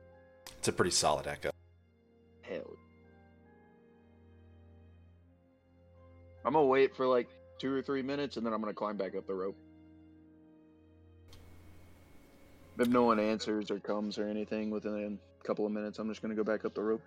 It's 0.58 0.68
a 0.68 0.72
pretty 0.72 0.90
solid 0.90 1.26
echo. 1.26 1.50
Hell. 2.40 2.78
I'm 6.46 6.54
gonna 6.54 6.64
wait 6.64 6.96
for 6.96 7.06
like 7.06 7.28
two 7.58 7.74
or 7.74 7.82
three 7.82 8.02
minutes, 8.02 8.38
and 8.38 8.46
then 8.46 8.54
I'm 8.54 8.60
gonna 8.62 8.72
climb 8.72 8.96
back 8.96 9.14
up 9.14 9.26
the 9.26 9.34
rope. 9.34 9.56
If 12.78 12.88
no 12.88 13.02
one 13.04 13.20
answers 13.20 13.70
or 13.70 13.78
comes 13.80 14.16
or 14.16 14.26
anything 14.26 14.70
within 14.70 15.18
a 15.42 15.46
couple 15.46 15.66
of 15.66 15.72
minutes, 15.72 15.98
I'm 15.98 16.08
just 16.08 16.22
gonna 16.22 16.34
go 16.34 16.44
back 16.44 16.64
up 16.64 16.72
the 16.72 16.82
rope. 16.82 17.02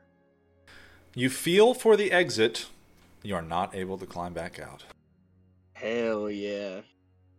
You 1.17 1.31
feel 1.31 1.73
for 1.73 1.97
the 1.97 2.11
exit. 2.11 2.67
You 3.23 3.33
are 3.33 3.41
not 3.41 3.73
able 3.73 3.97
to 3.97 4.05
climb 4.05 4.33
back 4.33 4.59
out. 4.59 4.85
Hell 5.73 6.29
yeah. 6.29 6.81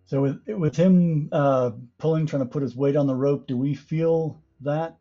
so 0.04 0.20
with 0.20 0.40
with 0.48 0.74
him 0.74 1.28
uh, 1.30 1.70
pulling, 1.96 2.26
trying 2.26 2.42
to 2.42 2.48
put 2.48 2.60
his 2.60 2.74
weight 2.74 2.96
on 2.96 3.06
the 3.06 3.14
rope, 3.14 3.46
do 3.46 3.56
we 3.56 3.76
feel 3.76 4.42
that? 4.62 4.96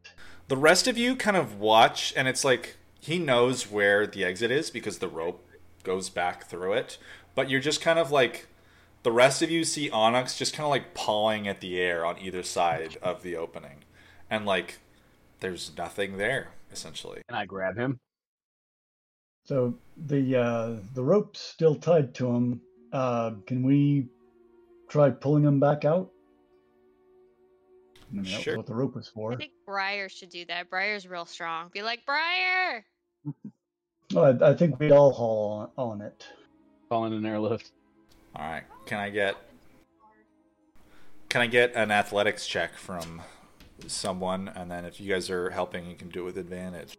The 0.48 0.57
rest 0.57 0.88
of 0.88 0.96
you 0.96 1.15
kind 1.15 1.36
of 1.36 1.60
watch, 1.60 2.13
and 2.15 2.27
it's 2.27 2.46
like 2.46 2.77
he 3.00 3.17
knows 3.17 3.63
where 3.72 4.05
the 4.05 4.24
exit 4.24 4.51
is 4.51 4.69
because 4.69 5.00
the 5.00 5.07
rope 5.07 5.43
goes 5.84 6.12
back 6.12 6.46
through 6.46 6.74
it. 6.74 7.00
But 7.34 7.50
you're 7.50 7.60
just 7.60 7.81
kind 7.81 7.98
of 7.98 8.12
like 8.12 8.46
the 9.01 9.12
rest 9.12 9.41
of 9.41 9.50
you 9.50 9.63
see 9.63 9.89
Onyx 9.89 10.38
just 10.38 10.53
kind 10.53 10.65
of 10.65 10.69
like 10.69 10.93
pawing 10.93 11.48
at 11.48 11.62
the 11.62 11.81
air 11.81 12.05
on 12.05 12.19
either 12.19 12.43
side 12.43 13.00
of 13.01 13.24
the 13.24 13.38
opening, 13.38 13.86
and 14.29 14.46
like 14.46 14.77
there's 15.39 15.72
nothing 15.75 16.17
there 16.17 16.50
essentially. 16.72 17.24
Can 17.27 17.38
I 17.39 17.48
grab 17.48 17.75
him? 17.75 18.00
So 19.47 19.73
the 20.07 20.35
uh, 20.35 20.75
the 20.93 21.01
rope's 21.01 21.39
still 21.39 21.75
tied 21.75 22.13
to 22.15 22.27
him. 22.27 22.61
Uh, 22.91 23.31
can 23.45 23.63
we 23.63 24.07
try 24.89 25.09
pulling 25.09 25.45
him 25.45 25.59
back 25.59 25.85
out? 25.85 26.11
I 28.11 28.15
mean, 28.15 28.23
that's 28.23 28.43
Sure. 28.43 28.57
what 28.57 28.65
the 28.65 28.75
rope 28.75 28.95
was 28.95 29.07
for. 29.07 29.33
I 29.33 29.37
think 29.37 29.51
Briar 29.65 30.09
should 30.09 30.29
do 30.29 30.45
that. 30.45 30.69
Briar's 30.69 31.07
real 31.07 31.25
strong. 31.25 31.69
Be 31.73 31.81
like, 31.81 32.05
Briar! 32.05 32.85
Well, 34.13 34.37
I, 34.41 34.49
I 34.49 34.53
think 34.53 34.79
we'd 34.79 34.91
all 34.91 35.11
haul 35.11 35.71
on, 35.77 35.91
on 35.91 36.01
it. 36.01 36.25
Calling 36.89 37.13
an 37.13 37.25
airlift. 37.25 37.71
All 38.35 38.45
right, 38.45 38.63
can 38.85 38.99
I 38.99 39.09
get 39.09 39.35
can 41.29 41.41
I 41.41 41.47
get 41.47 41.73
an 41.73 41.91
athletics 41.91 42.47
check 42.47 42.75
from 42.75 43.21
someone, 43.87 44.49
and 44.49 44.69
then 44.69 44.83
if 44.83 44.99
you 44.99 45.13
guys 45.13 45.29
are 45.29 45.51
helping, 45.51 45.89
you 45.89 45.95
can 45.95 46.09
do 46.09 46.21
it 46.21 46.25
with 46.25 46.37
advantage. 46.37 46.97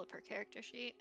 Pull 0.00 0.06
up 0.06 0.12
her 0.12 0.20
character 0.20 0.62
sheet. 0.62 0.94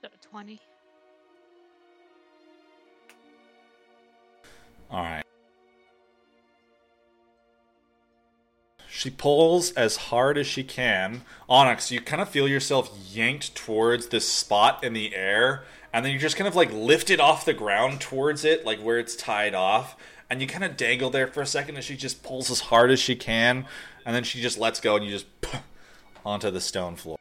So 0.00 0.08
20. 0.20 0.60
All 4.90 5.02
right. 5.02 5.22
She 9.02 9.10
pulls 9.10 9.72
as 9.72 9.96
hard 9.96 10.38
as 10.38 10.46
she 10.46 10.62
can. 10.62 11.22
Onyx, 11.48 11.90
you 11.90 12.00
kind 12.00 12.22
of 12.22 12.28
feel 12.28 12.46
yourself 12.46 12.96
yanked 13.10 13.52
towards 13.56 14.06
this 14.06 14.28
spot 14.28 14.84
in 14.84 14.92
the 14.92 15.12
air, 15.12 15.64
and 15.92 16.06
then 16.06 16.12
you 16.12 16.20
just 16.20 16.36
kind 16.36 16.46
of 16.46 16.54
like 16.54 16.72
lift 16.72 17.10
it 17.10 17.18
off 17.18 17.44
the 17.44 17.52
ground 17.52 18.00
towards 18.00 18.44
it, 18.44 18.64
like 18.64 18.78
where 18.78 19.00
it's 19.00 19.16
tied 19.16 19.56
off, 19.56 19.96
and 20.30 20.40
you 20.40 20.46
kind 20.46 20.62
of 20.62 20.76
dangle 20.76 21.10
there 21.10 21.26
for 21.26 21.42
a 21.42 21.46
second 21.46 21.76
as 21.78 21.84
she 21.84 21.96
just 21.96 22.22
pulls 22.22 22.48
as 22.48 22.60
hard 22.60 22.92
as 22.92 23.00
she 23.00 23.16
can, 23.16 23.66
and 24.06 24.14
then 24.14 24.22
she 24.22 24.40
just 24.40 24.56
lets 24.56 24.78
go, 24.78 24.94
and 24.94 25.04
you 25.04 25.10
just 25.10 25.26
onto 26.24 26.52
the 26.52 26.60
stone 26.60 26.94
floor. 26.94 27.18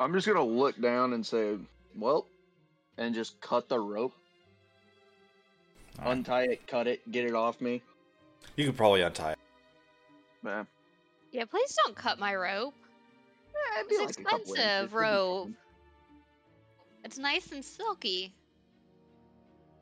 I'm 0.00 0.14
just 0.14 0.26
gonna 0.26 0.42
look 0.42 0.80
down 0.80 1.12
and 1.12 1.26
say, 1.26 1.58
"Well," 1.94 2.28
and 2.96 3.14
just 3.14 3.38
cut 3.42 3.68
the 3.68 3.78
rope, 3.78 4.14
right. 5.98 6.12
untie 6.12 6.44
it, 6.44 6.66
cut 6.66 6.86
it, 6.86 7.12
get 7.12 7.26
it 7.26 7.34
off 7.34 7.60
me. 7.60 7.82
You 8.56 8.66
could 8.66 8.76
probably 8.76 9.02
untie 9.02 9.32
it. 9.32 9.38
Man, 10.42 10.66
Yeah, 11.30 11.44
please 11.44 11.76
don't 11.84 11.96
cut 11.96 12.18
my 12.18 12.34
rope. 12.34 12.74
it'd 13.78 13.92
It's 13.92 14.00
like 14.00 14.26
a 14.26 14.30
couple 14.30 14.38
inches, 14.38 14.52
expensive 14.52 14.84
it'd 14.84 14.92
rope. 14.92 15.50
It's 17.04 17.18
nice 17.18 17.52
and 17.52 17.64
silky. 17.64 18.34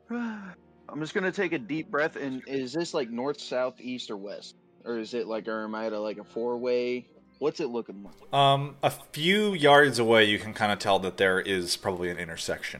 I'm 0.11 0.99
just 0.99 1.13
gonna 1.13 1.31
take 1.31 1.53
a 1.53 1.59
deep 1.59 1.89
breath. 1.89 2.15
And 2.15 2.43
is 2.47 2.73
this 2.73 2.93
like 2.93 3.09
north, 3.09 3.39
south, 3.39 3.79
east, 3.79 4.11
or 4.11 4.17
west, 4.17 4.55
or 4.85 4.97
is 4.99 5.13
it 5.13 5.27
like, 5.27 5.47
or 5.47 5.63
am 5.63 5.75
I 5.75 5.85
at 5.87 5.93
a, 5.93 5.99
like 5.99 6.17
a 6.17 6.23
four 6.23 6.57
way? 6.57 7.07
What's 7.39 7.59
it 7.59 7.69
looking 7.69 8.03
like? 8.03 8.33
Um, 8.33 8.75
a 8.83 8.91
few 8.91 9.53
yards 9.53 9.97
away, 9.97 10.25
you 10.25 10.37
can 10.37 10.53
kind 10.53 10.71
of 10.71 10.77
tell 10.77 10.99
that 10.99 11.17
there 11.17 11.39
is 11.39 11.75
probably 11.75 12.09
an 12.11 12.17
intersection. 12.17 12.79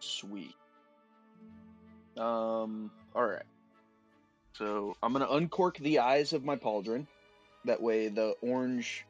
Sweet. 0.00 0.54
Um. 2.18 2.90
All 3.14 3.24
right. 3.24 3.42
So 4.58 4.96
I'm 5.02 5.12
gonna 5.12 5.28
uncork 5.30 5.76
the 5.78 5.98
eyes 5.98 6.32
of 6.32 6.44
my 6.44 6.56
pauldron. 6.56 7.06
That 7.66 7.82
way, 7.82 8.08
the 8.08 8.34
orange 8.40 9.04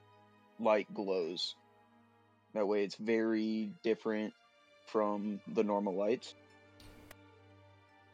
light 0.59 0.93
glows. 0.93 1.55
That 2.55 2.67
way, 2.67 2.83
it's 2.85 2.97
very 2.97 3.71
different 3.83 4.33
from 4.87 5.41
the 5.47 5.63
normal 5.63 5.95
lights. 5.95 6.35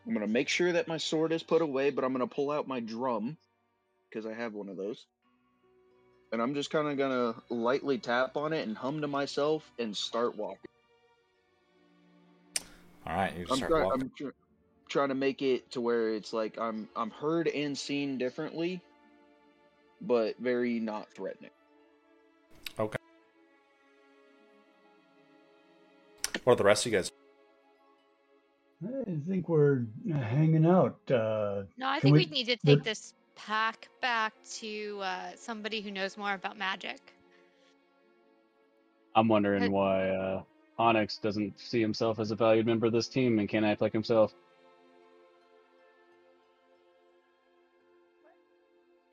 I'm 0.06 0.12
gonna 0.12 0.26
make 0.26 0.48
sure 0.48 0.72
that 0.72 0.88
my 0.88 0.98
sword 0.98 1.32
is 1.32 1.42
put 1.42 1.62
away, 1.62 1.90
but 1.90 2.04
I'm 2.04 2.12
gonna 2.12 2.26
pull 2.26 2.50
out 2.50 2.68
my 2.68 2.80
drum 2.80 3.36
because 4.10 4.26
I 4.26 4.34
have 4.34 4.52
one 4.52 4.68
of 4.68 4.76
those. 4.76 5.06
And 6.32 6.42
I'm 6.42 6.54
just 6.54 6.70
kind 6.70 6.88
of 6.88 6.98
gonna 6.98 7.34
lightly 7.48 7.98
tap 7.98 8.36
on 8.36 8.52
it 8.52 8.66
and 8.66 8.76
hum 8.76 9.00
to 9.00 9.08
myself 9.08 9.70
and 9.78 9.96
start 9.96 10.36
walking. 10.36 10.58
All 13.06 13.14
right, 13.14 13.36
you 13.36 13.46
I'm, 13.48 13.56
start 13.56 13.72
walking. 13.72 14.02
I'm 14.02 14.32
trying 14.92 15.08
to 15.08 15.14
make 15.14 15.40
it 15.40 15.70
to 15.72 15.80
where 15.80 16.10
it's 16.14 16.32
like 16.34 16.58
I'm 16.58 16.86
I'm 16.94 17.10
heard 17.10 17.48
and 17.48 17.76
seen 17.76 18.18
differently, 18.18 18.80
but 20.02 20.36
very 20.38 20.78
not 20.78 21.08
threatening. 21.10 21.50
Okay. 22.78 22.98
What 26.44 26.52
are 26.52 26.56
the 26.56 26.64
rest 26.64 26.84
of 26.86 26.92
you 26.92 26.98
guys? 26.98 27.10
I 28.84 29.16
think 29.28 29.48
we're 29.48 29.84
hanging 30.10 30.66
out. 30.66 30.98
Uh, 31.10 31.62
No, 31.78 31.88
I 31.88 32.00
think 32.00 32.14
we- 32.14 32.26
we 32.26 32.26
need 32.26 32.46
to 32.48 32.58
the- 32.64 32.76
take 32.76 32.84
this 32.84 33.14
pack 33.36 33.88
back 34.00 34.34
to 34.60 34.98
uh, 35.00 35.30
somebody 35.36 35.80
who 35.80 35.90
knows 35.90 36.16
more 36.18 36.34
about 36.34 36.58
magic. 36.58 37.00
I'm 39.14 39.28
wondering 39.28 39.70
why 39.70 40.08
uh, 40.08 40.42
Onyx 40.78 41.18
doesn't 41.18 41.58
see 41.60 41.80
himself 41.80 42.18
as 42.18 42.30
a 42.32 42.34
valued 42.36 42.66
member 42.66 42.86
of 42.86 42.92
this 42.92 43.06
team 43.08 43.38
and 43.38 43.48
can't 43.48 43.64
act 43.64 43.80
like 43.80 43.92
himself. 43.92 44.34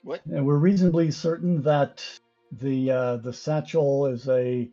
What? 0.03 0.25
and 0.25 0.46
we're 0.46 0.58
reasonably 0.58 1.12
certain 1.12 1.62
that 1.63 2.03
the 2.51 2.91
uh, 2.91 3.18
the 3.18 3.34
satchel 3.34 4.08
is 4.08 4.27
a 4.27 4.70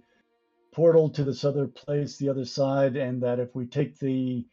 portal 0.73 1.11
to 1.11 1.25
this 1.25 1.45
other 1.45 1.67
place, 1.67 2.17
the 2.17 2.29
other 2.29 2.45
side, 2.45 2.97
and 2.97 3.23
that 3.23 3.41
if 3.41 3.55
we 3.55 3.67
take 3.67 3.99
the 3.99 4.47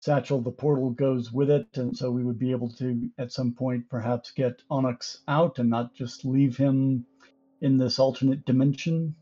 satchel, 0.00 0.40
the 0.40 0.50
portal 0.50 0.90
goes 0.90 1.32
with 1.32 1.50
it, 1.50 1.66
and 1.74 1.96
so 1.96 2.10
we 2.10 2.24
would 2.24 2.38
be 2.38 2.50
able 2.50 2.70
to, 2.70 3.10
at 3.18 3.32
some 3.32 3.52
point, 3.52 3.88
perhaps 3.88 4.30
get 4.30 4.62
Onyx 4.70 5.22
out 5.28 5.58
and 5.58 5.70
not 5.70 5.94
just 5.94 6.24
leave 6.24 6.56
him 6.56 7.06
in 7.60 7.76
this 7.76 7.98
alternate 7.98 8.44
dimension. 8.44 9.14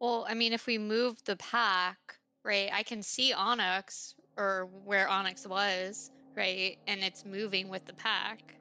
Well, 0.00 0.24
I 0.28 0.34
mean, 0.34 0.52
if 0.52 0.66
we 0.66 0.78
move 0.78 1.16
the 1.24 1.36
pack, 1.36 1.98
right, 2.44 2.70
I 2.72 2.82
can 2.84 3.02
see 3.02 3.32
Onyx 3.32 4.14
or 4.36 4.68
where 4.84 5.08
Onyx 5.08 5.46
was, 5.46 6.10
right, 6.36 6.78
and 6.86 7.02
it's 7.02 7.24
moving 7.24 7.68
with 7.68 7.84
the 7.86 7.92
pack. 7.94 8.57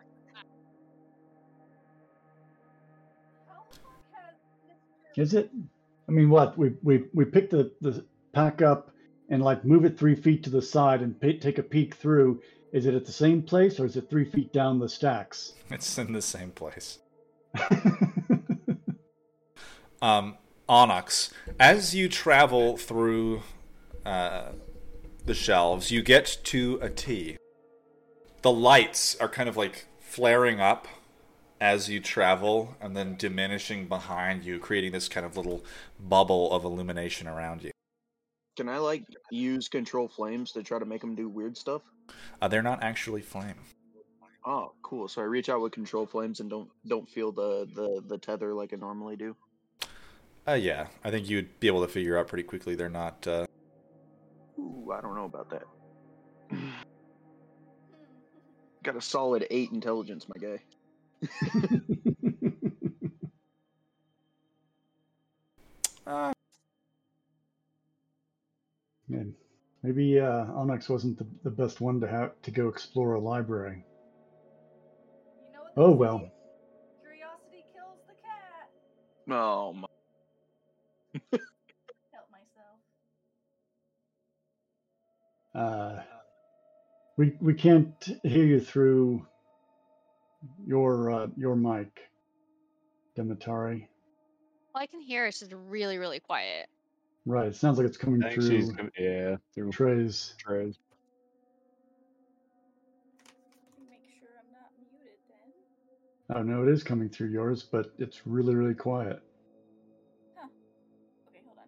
Is 5.17 5.33
it? 5.33 5.51
I 6.07 6.11
mean, 6.11 6.29
what 6.29 6.57
we 6.57 6.73
we 6.83 7.05
we 7.13 7.25
pick 7.25 7.49
the 7.49 7.71
the 7.81 8.05
pack 8.33 8.61
up 8.61 8.91
and 9.29 9.43
like 9.43 9.65
move 9.65 9.83
it 9.83 9.97
three 9.97 10.15
feet 10.15 10.43
to 10.43 10.49
the 10.49 10.61
side 10.61 11.01
and 11.01 11.19
pa 11.19 11.29
take 11.39 11.57
a 11.57 11.63
peek 11.63 11.95
through. 11.95 12.41
Is 12.73 12.85
it 12.85 12.93
at 12.93 13.05
the 13.05 13.11
same 13.11 13.41
place 13.41 13.79
or 13.79 13.85
is 13.85 13.95
it 13.95 14.09
three 14.09 14.25
feet 14.25 14.53
down 14.53 14.79
the 14.79 14.89
stacks? 14.89 15.53
It's 15.69 15.97
in 15.97 16.13
the 16.13 16.21
same 16.21 16.51
place. 16.51 16.99
Um, 20.01 20.37
Onyx, 20.69 21.33
as 21.59 21.95
you 21.95 22.09
travel 22.09 22.77
through 22.77 23.41
uh, 24.05 24.49
the 25.25 25.33
shelves, 25.33 25.91
you 25.91 26.01
get 26.01 26.37
to 26.45 26.79
a 26.81 26.89
T. 26.89 27.37
The 28.41 28.51
lights 28.51 29.15
are 29.19 29.29
kind 29.29 29.49
of 29.49 29.57
like 29.57 29.87
flaring 29.99 30.59
up 30.59 30.87
as 31.59 31.89
you 31.89 31.99
travel 31.99 32.75
and 32.81 32.95
then 32.95 33.15
diminishing 33.15 33.87
behind 33.87 34.43
you, 34.43 34.59
creating 34.59 34.91
this 34.91 35.07
kind 35.07 35.25
of 35.25 35.35
little 35.35 35.63
bubble 35.99 36.51
of 36.51 36.63
illumination 36.63 37.27
around 37.27 37.63
you. 37.63 37.71
Can 38.55 38.69
I 38.69 38.77
like 38.77 39.05
use 39.31 39.67
control 39.67 40.07
flames 40.07 40.51
to 40.53 40.63
try 40.63 40.79
to 40.79 40.85
make 40.85 41.01
them 41.01 41.15
do 41.15 41.29
weird 41.29 41.57
stuff? 41.57 41.83
Uh, 42.41 42.47
they're 42.47 42.63
not 42.63 42.81
actually 42.81 43.21
flame. 43.21 43.55
Oh, 44.45 44.71
cool. 44.81 45.07
So 45.07 45.21
I 45.21 45.25
reach 45.25 45.49
out 45.49 45.61
with 45.61 45.73
control 45.73 46.05
flames 46.05 46.39
and 46.39 46.49
don't 46.49 46.69
don't 46.87 47.07
feel 47.07 47.31
the 47.31 47.67
the 47.75 48.01
the 48.07 48.17
tether 48.17 48.53
like 48.53 48.73
I 48.73 48.77
normally 48.77 49.15
do. 49.15 49.35
Uh, 50.47 50.53
yeah, 50.53 50.87
I 51.03 51.11
think 51.11 51.29
you'd 51.29 51.59
be 51.59 51.67
able 51.67 51.81
to 51.81 51.87
figure 51.87 52.17
out 52.17 52.27
pretty 52.27 52.43
quickly 52.43 52.73
they're 52.73 52.89
not. 52.89 53.27
Uh, 53.27 53.45
Ooh, 54.57 54.91
I 54.91 55.01
don't 55.01 55.15
know 55.15 55.25
about 55.25 55.49
that. 55.49 55.63
Got 58.83 58.95
a 58.95 59.01
solid 59.01 59.45
eight 59.51 59.71
intelligence, 59.71 60.25
my 60.29 60.39
guy. 60.39 60.59
uh, 66.07 66.31
Yeah, 69.07 69.23
Maybe 69.83 70.19
uh, 70.19 70.45
Onyx 70.53 70.89
wasn't 70.89 71.17
the, 71.17 71.27
the 71.43 71.51
best 71.51 71.79
one 71.81 72.01
to 72.01 72.07
have 72.07 72.41
to 72.43 72.51
go 72.51 72.67
explore 72.67 73.13
a 73.13 73.19
library. 73.19 73.85
You 75.45 75.53
know 75.53 75.61
what 75.63 75.73
Oh 75.77 75.91
say? 75.91 75.97
well. 75.97 76.31
Curiosity 77.01 77.65
kills 77.73 77.99
the 78.07 78.15
cat. 78.15 78.69
Oh 79.29 79.73
my. 79.73 79.87
Help 82.11 82.29
myself. 82.31 82.79
Uh, 85.55 86.01
we 87.17 87.35
we 87.41 87.53
can't 87.53 88.07
hear 88.23 88.45
you 88.45 88.59
through 88.59 89.25
your 90.67 91.09
uh, 91.09 91.27
your 91.37 91.55
mic, 91.55 92.11
Demetari. 93.15 93.87
All 94.75 94.81
I 94.81 94.85
can 94.85 94.99
hear 94.99 95.25
is 95.25 95.39
just 95.39 95.53
really, 95.53 95.97
really 95.97 96.19
quiet. 96.19 96.67
Right. 97.25 97.47
It 97.47 97.55
sounds 97.55 97.77
like 97.77 97.87
it's 97.87 97.97
coming 97.97 98.21
I 98.23 98.29
think 98.29 98.41
she's 98.41 98.71
through 98.71 98.91
yeah 98.99 99.37
through 99.55 99.71
Trey's. 99.71 100.35
Trez. 100.45 100.77
Make 103.89 104.03
sure 104.19 104.29
I'm 104.37 104.51
not 104.51 104.71
muted 104.77 105.17
then. 105.29 106.37
Oh 106.37 106.43
no, 106.43 106.63
it 106.63 106.69
is 106.71 106.83
coming 106.83 107.09
through 107.09 107.29
yours, 107.29 107.63
but 107.63 107.93
it's 107.97 108.27
really 108.27 108.53
really 108.53 108.75
quiet. 108.75 109.21
Okay, 111.29 111.41
hold 111.45 111.57
on. 111.57 111.65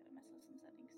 Gotta 0.00 0.14
mess 0.14 0.24
with 0.32 0.42
some 0.46 0.58
settings. 0.62 0.90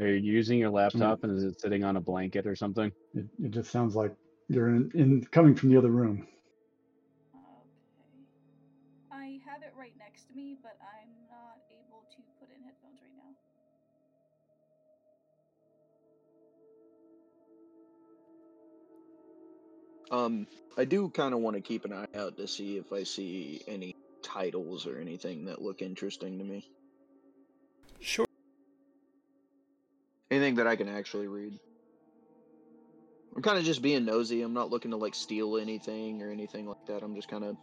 Are 0.00 0.08
you 0.08 0.32
using 0.32 0.58
your 0.58 0.70
laptop 0.70 1.22
and 1.22 1.36
is 1.36 1.44
it 1.44 1.60
sitting 1.60 1.84
on 1.84 1.96
a 1.96 2.00
blanket 2.00 2.46
or 2.46 2.56
something? 2.56 2.92
It 3.14 3.26
it 3.42 3.50
just 3.52 3.70
sounds 3.70 3.96
like 3.96 4.12
you're 4.54 4.68
in, 4.68 4.90
in 4.94 5.24
coming 5.30 5.54
from 5.54 5.70
the 5.70 5.76
other 5.76 5.90
room. 5.90 6.26
Okay. 7.34 8.24
I 9.10 9.40
have 9.46 9.62
it 9.62 9.72
right 9.76 9.94
next 9.98 10.28
to 10.28 10.34
me, 10.34 10.56
but 10.62 10.76
I'm 10.80 11.10
not 11.30 11.58
able 11.70 12.04
to 12.10 12.22
put 12.38 12.48
in 12.54 12.62
headphones 12.64 13.00
right 13.02 13.16
now. 20.10 20.16
Um, 20.16 20.46
I 20.76 20.84
do 20.84 21.08
kind 21.08 21.32
of 21.32 21.40
want 21.40 21.56
to 21.56 21.62
keep 21.62 21.84
an 21.84 21.92
eye 21.92 22.06
out 22.14 22.36
to 22.36 22.46
see 22.46 22.76
if 22.76 22.92
I 22.92 23.04
see 23.04 23.62
any 23.66 23.94
titles 24.22 24.86
or 24.86 24.98
anything 24.98 25.46
that 25.46 25.62
look 25.62 25.80
interesting 25.82 26.38
to 26.38 26.44
me. 26.44 26.68
sure. 28.00 28.26
Anything 30.30 30.56
that 30.56 30.66
I 30.66 30.76
can 30.76 30.88
actually 30.88 31.28
read. 31.28 31.58
I'm 33.34 33.42
kind 33.42 33.58
of 33.58 33.64
just 33.64 33.80
being 33.80 34.04
nosy. 34.04 34.42
I'm 34.42 34.52
not 34.52 34.70
looking 34.70 34.90
to 34.90 34.96
like 34.96 35.14
steal 35.14 35.56
anything 35.56 36.22
or 36.22 36.30
anything 36.30 36.66
like 36.66 36.84
that. 36.86 37.02
I'm 37.02 37.14
just 37.14 37.28
kind 37.28 37.44
of 37.44 37.56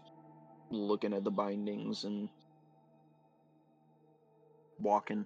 looking 0.71 1.13
at 1.13 1.23
the 1.23 1.31
bindings 1.31 2.05
and 2.05 2.27
walking. 4.79 5.25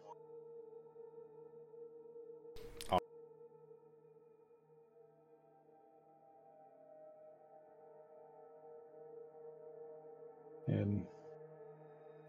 And 10.68 11.06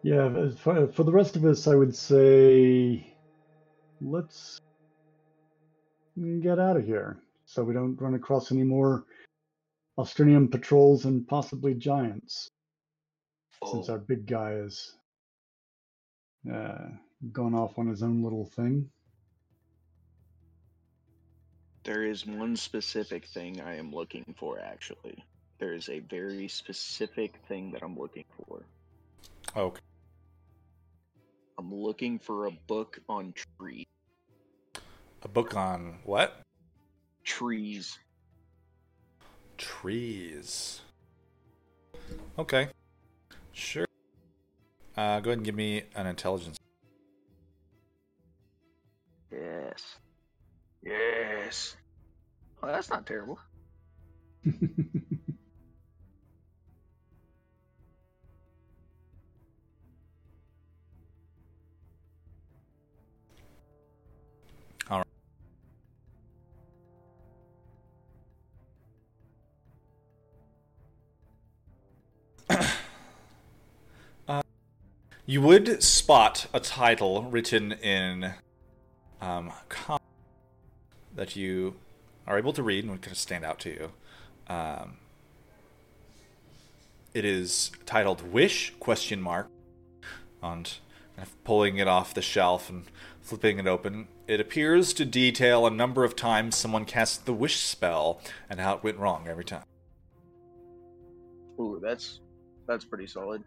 yeah, 0.03 0.27
uh, 0.27 0.51
for, 0.51 0.79
uh, 0.79 0.87
for 0.89 1.03
the 1.05 1.13
rest 1.13 1.35
of 1.35 1.45
us, 1.45 1.67
I 1.67 1.75
would 1.75 1.97
say 1.97 3.17
let's 4.01 4.59
get 6.43 6.59
out 6.59 6.77
of 6.77 6.85
here 6.85 7.24
so 7.55 7.63
we 7.63 7.73
don't 7.73 8.01
run 8.01 8.15
across 8.15 8.51
any 8.51 8.65
more 8.65 9.05
Australian 9.97 10.49
patrols 10.49 11.05
and 11.05 11.27
possibly 11.29 11.73
giants. 11.75 12.49
Since 13.71 13.89
Oh, 13.89 13.93
our 13.93 13.99
big 13.99 14.27
guy 14.27 14.55
is 14.55 14.97
uh, 16.53 16.89
gone 17.33 17.55
off 17.55 17.79
on 17.79 17.87
his 17.87 18.03
own 18.03 18.23
little 18.23 18.47
thing. 18.47 18.91
there 21.85 22.05
is 22.05 22.27
one 22.27 22.57
specific 22.57 23.27
thing 23.27 23.61
I 23.61 23.77
am 23.77 23.93
looking 23.93 24.35
for. 24.39 24.59
Actually, 24.59 25.23
there 25.59 25.75
is 25.75 25.91
a 25.91 25.99
very 26.01 26.49
specific 26.49 27.37
thing 27.47 27.71
that 27.73 27.83
I'm 27.83 27.97
looking 27.97 28.25
for. 28.37 28.63
Okay. 29.55 29.81
I'm 31.59 31.73
looking 31.73 32.19
for 32.19 32.47
a 32.47 32.51
book 32.67 32.99
on 33.09 33.35
trees. 33.61 33.87
A 35.23 35.29
book 35.29 35.55
on 35.57 35.99
what? 36.05 36.44
Trees. 37.25 37.99
Trees. 39.57 40.81
Okay. 42.39 42.69
Sure. 43.53 43.87
Uh, 44.97 45.21
go 45.21 45.31
ahead 45.31 45.39
and 45.39 45.45
give 45.45 45.55
me 45.55 45.83
an 45.95 46.07
intelligence. 46.07 46.57
Yes. 49.33 49.97
Yes. 50.83 51.77
Well, 52.63 52.73
that's 52.73 52.91
not 52.91 53.07
terrible. 53.07 53.39
You 75.27 75.41
would 75.41 75.83
spot 75.83 76.47
a 76.53 76.61
title 76.61 77.23
written 77.23 77.73
in 77.73 78.35
um, 79.23 79.53
com- 79.71 79.99
that 81.17 81.35
you 81.35 81.77
are 82.27 82.37
able 82.37 82.53
to 82.53 82.63
read 82.63 82.85
and 82.85 82.93
would 82.93 83.01
kind 83.01 83.13
of 83.13 83.19
stand 83.19 83.45
out 83.45 83.59
to 83.61 83.71
you. 83.71 83.93
Um, 84.49 84.99
it 87.15 87.25
is 87.25 87.71
titled 87.87 88.33
"Wish?" 88.33 88.75
question 88.79 89.23
mark. 89.23 89.49
And 90.43 90.67
kind 91.17 91.27
of 91.27 91.45
pulling 91.45 91.79
it 91.79 91.89
off 91.89 92.13
the 92.13 92.21
shelf 92.21 92.69
and 92.69 92.85
flipping 93.23 93.59
it 93.59 93.67
open, 93.67 94.09
it 94.29 94.41
appears 94.41 94.93
to 94.93 95.07
detail 95.07 95.67
a 95.67 95.71
number 95.71 96.05
of 96.05 96.17
times 96.17 96.55
someone 96.55 96.85
cast 96.85 97.25
the 97.25 97.33
wish 97.33 97.57
spell 97.61 98.21
and 98.51 98.61
how 98.61 98.75
it 98.75 98.85
went 98.85 98.99
wrong 98.99 99.27
every 99.27 99.45
time. 99.45 99.65
Ooh, 101.59 101.81
that's 101.83 102.21
that's 102.67 102.85
pretty 102.85 103.07
solid. 103.07 103.43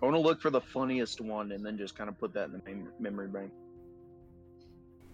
I 0.00 0.04
want 0.04 0.16
to 0.16 0.20
look 0.20 0.42
for 0.42 0.50
the 0.50 0.60
funniest 0.60 1.20
one 1.20 1.52
and 1.52 1.64
then 1.64 1.78
just 1.78 1.96
kind 1.96 2.08
of 2.08 2.18
put 2.18 2.34
that 2.34 2.46
in 2.46 2.52
the 2.52 2.62
mem- 2.64 2.92
memory 2.98 3.28
bank. 3.28 3.50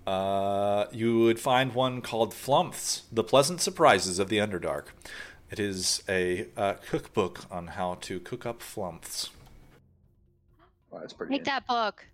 Uh, 0.06 0.86
you 0.90 1.20
would 1.20 1.38
find 1.38 1.74
one 1.74 2.00
called 2.00 2.32
Flumphs, 2.32 3.02
The 3.12 3.22
Pleasant 3.22 3.60
Surprises 3.60 4.18
of 4.18 4.28
the 4.28 4.38
Underdark. 4.38 4.86
It 5.50 5.60
is 5.60 6.02
a 6.08 6.48
uh, 6.56 6.74
cookbook 6.88 7.44
on 7.50 7.68
how 7.68 7.94
to 8.00 8.18
cook 8.18 8.44
up 8.44 8.60
flumphs. 8.60 9.30
Wow, 10.90 11.00
that's 11.00 11.12
pretty. 11.12 11.34
Take 11.34 11.44
that 11.44 11.66
book. 11.66 12.04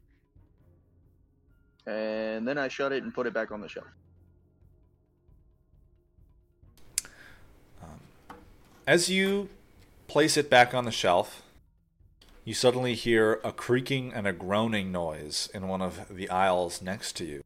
And 1.87 2.47
then 2.47 2.59
I 2.59 2.69
shut 2.69 2.93
it 2.93 3.03
and 3.03 3.15
put 3.15 3.27
it 3.27 3.33
back 3.33 3.51
on 3.51 3.63
the 3.63 3.69
shelf. 3.69 3.87
As 8.87 9.11
you 9.11 9.51
place 10.07 10.39
it 10.39 10.49
back 10.49 10.73
on 10.73 10.87
the 10.87 10.91
shelf, 10.91 11.43
you 12.49 12.55
suddenly 12.55 12.95
hear 12.95 13.43
a 13.45 13.53
creaking 13.53 14.11
and 14.15 14.27
a 14.27 14.33
groaning 14.33 14.91
noise 14.91 15.51
in 15.53 15.69
one 15.69 15.83
of 15.83 16.09
the 16.09 16.31
aisles 16.31 16.81
next 16.81 17.13
to 17.15 17.27
you. 17.27 17.45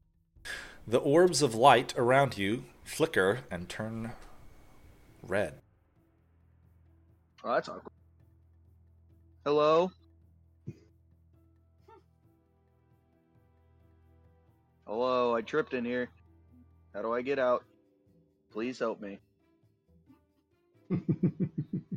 The 0.86 1.00
orbs 1.00 1.42
of 1.42 1.56
light 1.56 1.92
around 1.98 2.38
you 2.38 2.66
flicker 2.84 3.40
and 3.50 3.68
turn 3.68 4.12
red. 5.20 5.54
Oh, 7.42 7.52
that's 7.52 7.68
awkward. 7.68 7.92
Hello. 9.44 9.90
Hello, 14.86 15.34
I 15.34 15.40
tripped 15.40 15.74
in 15.74 15.84
here. 15.84 16.10
How 16.94 17.02
do 17.02 17.12
I 17.12 17.22
get 17.22 17.40
out? 17.40 17.64
Please 18.52 18.78
help 18.78 19.00
me. 19.00 19.18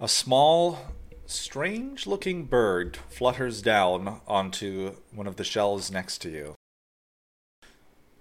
A 0.00 0.06
small, 0.06 0.78
strange 1.26 2.06
looking 2.06 2.44
bird 2.44 2.96
flutters 3.08 3.60
down 3.60 4.20
onto 4.28 4.94
one 5.10 5.26
of 5.26 5.34
the 5.34 5.42
shelves 5.42 5.90
next 5.90 6.18
to 6.18 6.30
you. 6.30 6.54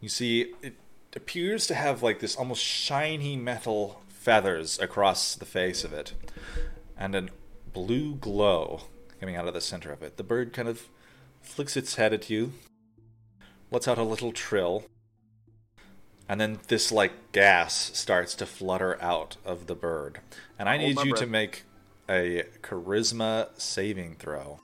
You 0.01 0.09
see, 0.09 0.55
it 0.63 0.73
appears 1.15 1.67
to 1.67 1.75
have 1.75 2.01
like 2.01 2.19
this 2.19 2.35
almost 2.35 2.63
shiny 2.63 3.35
metal 3.35 4.01
feathers 4.07 4.79
across 4.79 5.35
the 5.35 5.45
face 5.45 5.83
of 5.83 5.93
it, 5.93 6.13
and 6.97 7.13
a 7.13 7.27
blue 7.73 8.15
glow 8.15 8.81
coming 9.19 9.35
out 9.35 9.47
of 9.47 9.53
the 9.53 9.61
center 9.61 9.91
of 9.91 10.01
it. 10.01 10.17
The 10.17 10.23
bird 10.23 10.53
kind 10.53 10.67
of 10.67 10.87
flicks 11.41 11.77
its 11.77 11.93
head 11.93 12.11
at 12.11 12.27
you, 12.27 12.53
lets 13.69 13.87
out 13.87 13.99
a 13.99 14.03
little 14.03 14.31
trill, 14.31 14.85
and 16.29 16.41
then 16.41 16.59
this 16.67 16.91
like 16.91 17.31
gas 17.31 17.91
starts 17.93 18.35
to 18.35 18.45
flutter 18.45 19.01
out 19.01 19.37
of 19.45 19.67
the 19.67 19.75
bird. 19.75 20.19
And 20.59 20.67
I 20.67 20.77
Hold 20.77 20.87
need 20.87 20.95
my 20.97 21.03
you 21.03 21.13
to 21.15 21.25
make 21.25 21.63
a 22.09 22.43
charisma 22.61 23.49
saving 23.59 24.15
throw. 24.15 24.59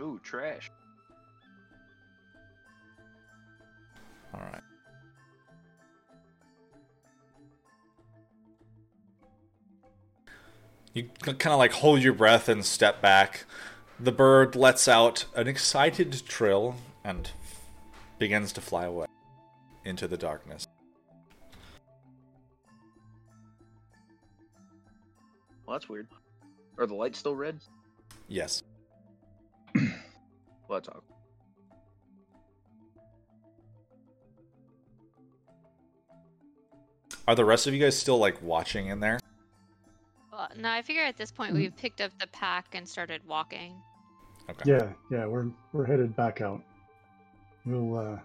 Ooh, 0.00 0.20
trash. 0.22 0.70
All 4.32 4.40
right. 4.40 4.62
You 10.94 11.04
kind 11.20 11.52
of 11.52 11.58
like 11.58 11.72
hold 11.72 12.02
your 12.02 12.12
breath 12.12 12.48
and 12.48 12.64
step 12.64 13.00
back. 13.00 13.44
The 14.00 14.12
bird 14.12 14.56
lets 14.56 14.88
out 14.88 15.26
an 15.34 15.48
excited 15.48 16.22
trill 16.26 16.76
and 17.04 17.30
begins 18.18 18.52
to 18.54 18.60
fly 18.60 18.84
away 18.84 19.06
into 19.84 20.08
the 20.08 20.16
darkness. 20.16 20.66
Well, 25.66 25.74
that's 25.76 25.88
weird. 25.88 26.06
Are 26.78 26.86
the 26.86 26.94
lights 26.94 27.18
still 27.18 27.36
red? 27.36 27.58
Yes. 28.28 28.62
Well, 30.68 30.78
that's 30.80 30.88
awkward. 30.90 31.02
Are 37.26 37.34
the 37.34 37.44
rest 37.46 37.66
of 37.66 37.72
you 37.72 37.80
guys 37.80 37.98
still 37.98 38.18
like 38.18 38.42
watching 38.42 38.88
in 38.88 39.00
there? 39.00 39.18
Well, 40.38 40.48
no, 40.56 40.70
I 40.70 40.82
figure 40.82 41.02
at 41.02 41.16
this 41.16 41.32
point 41.32 41.52
we've 41.52 41.76
picked 41.76 42.00
up 42.00 42.12
the 42.20 42.28
pack 42.28 42.66
and 42.74 42.88
started 42.88 43.20
walking. 43.26 43.74
Okay. 44.48 44.70
yeah, 44.70 44.92
yeah, 45.10 45.26
we're 45.26 45.48
we're 45.72 45.84
headed 45.84 46.14
back 46.14 46.40
out. 46.40 46.62
We'll 47.66 47.98
uh 47.98 48.18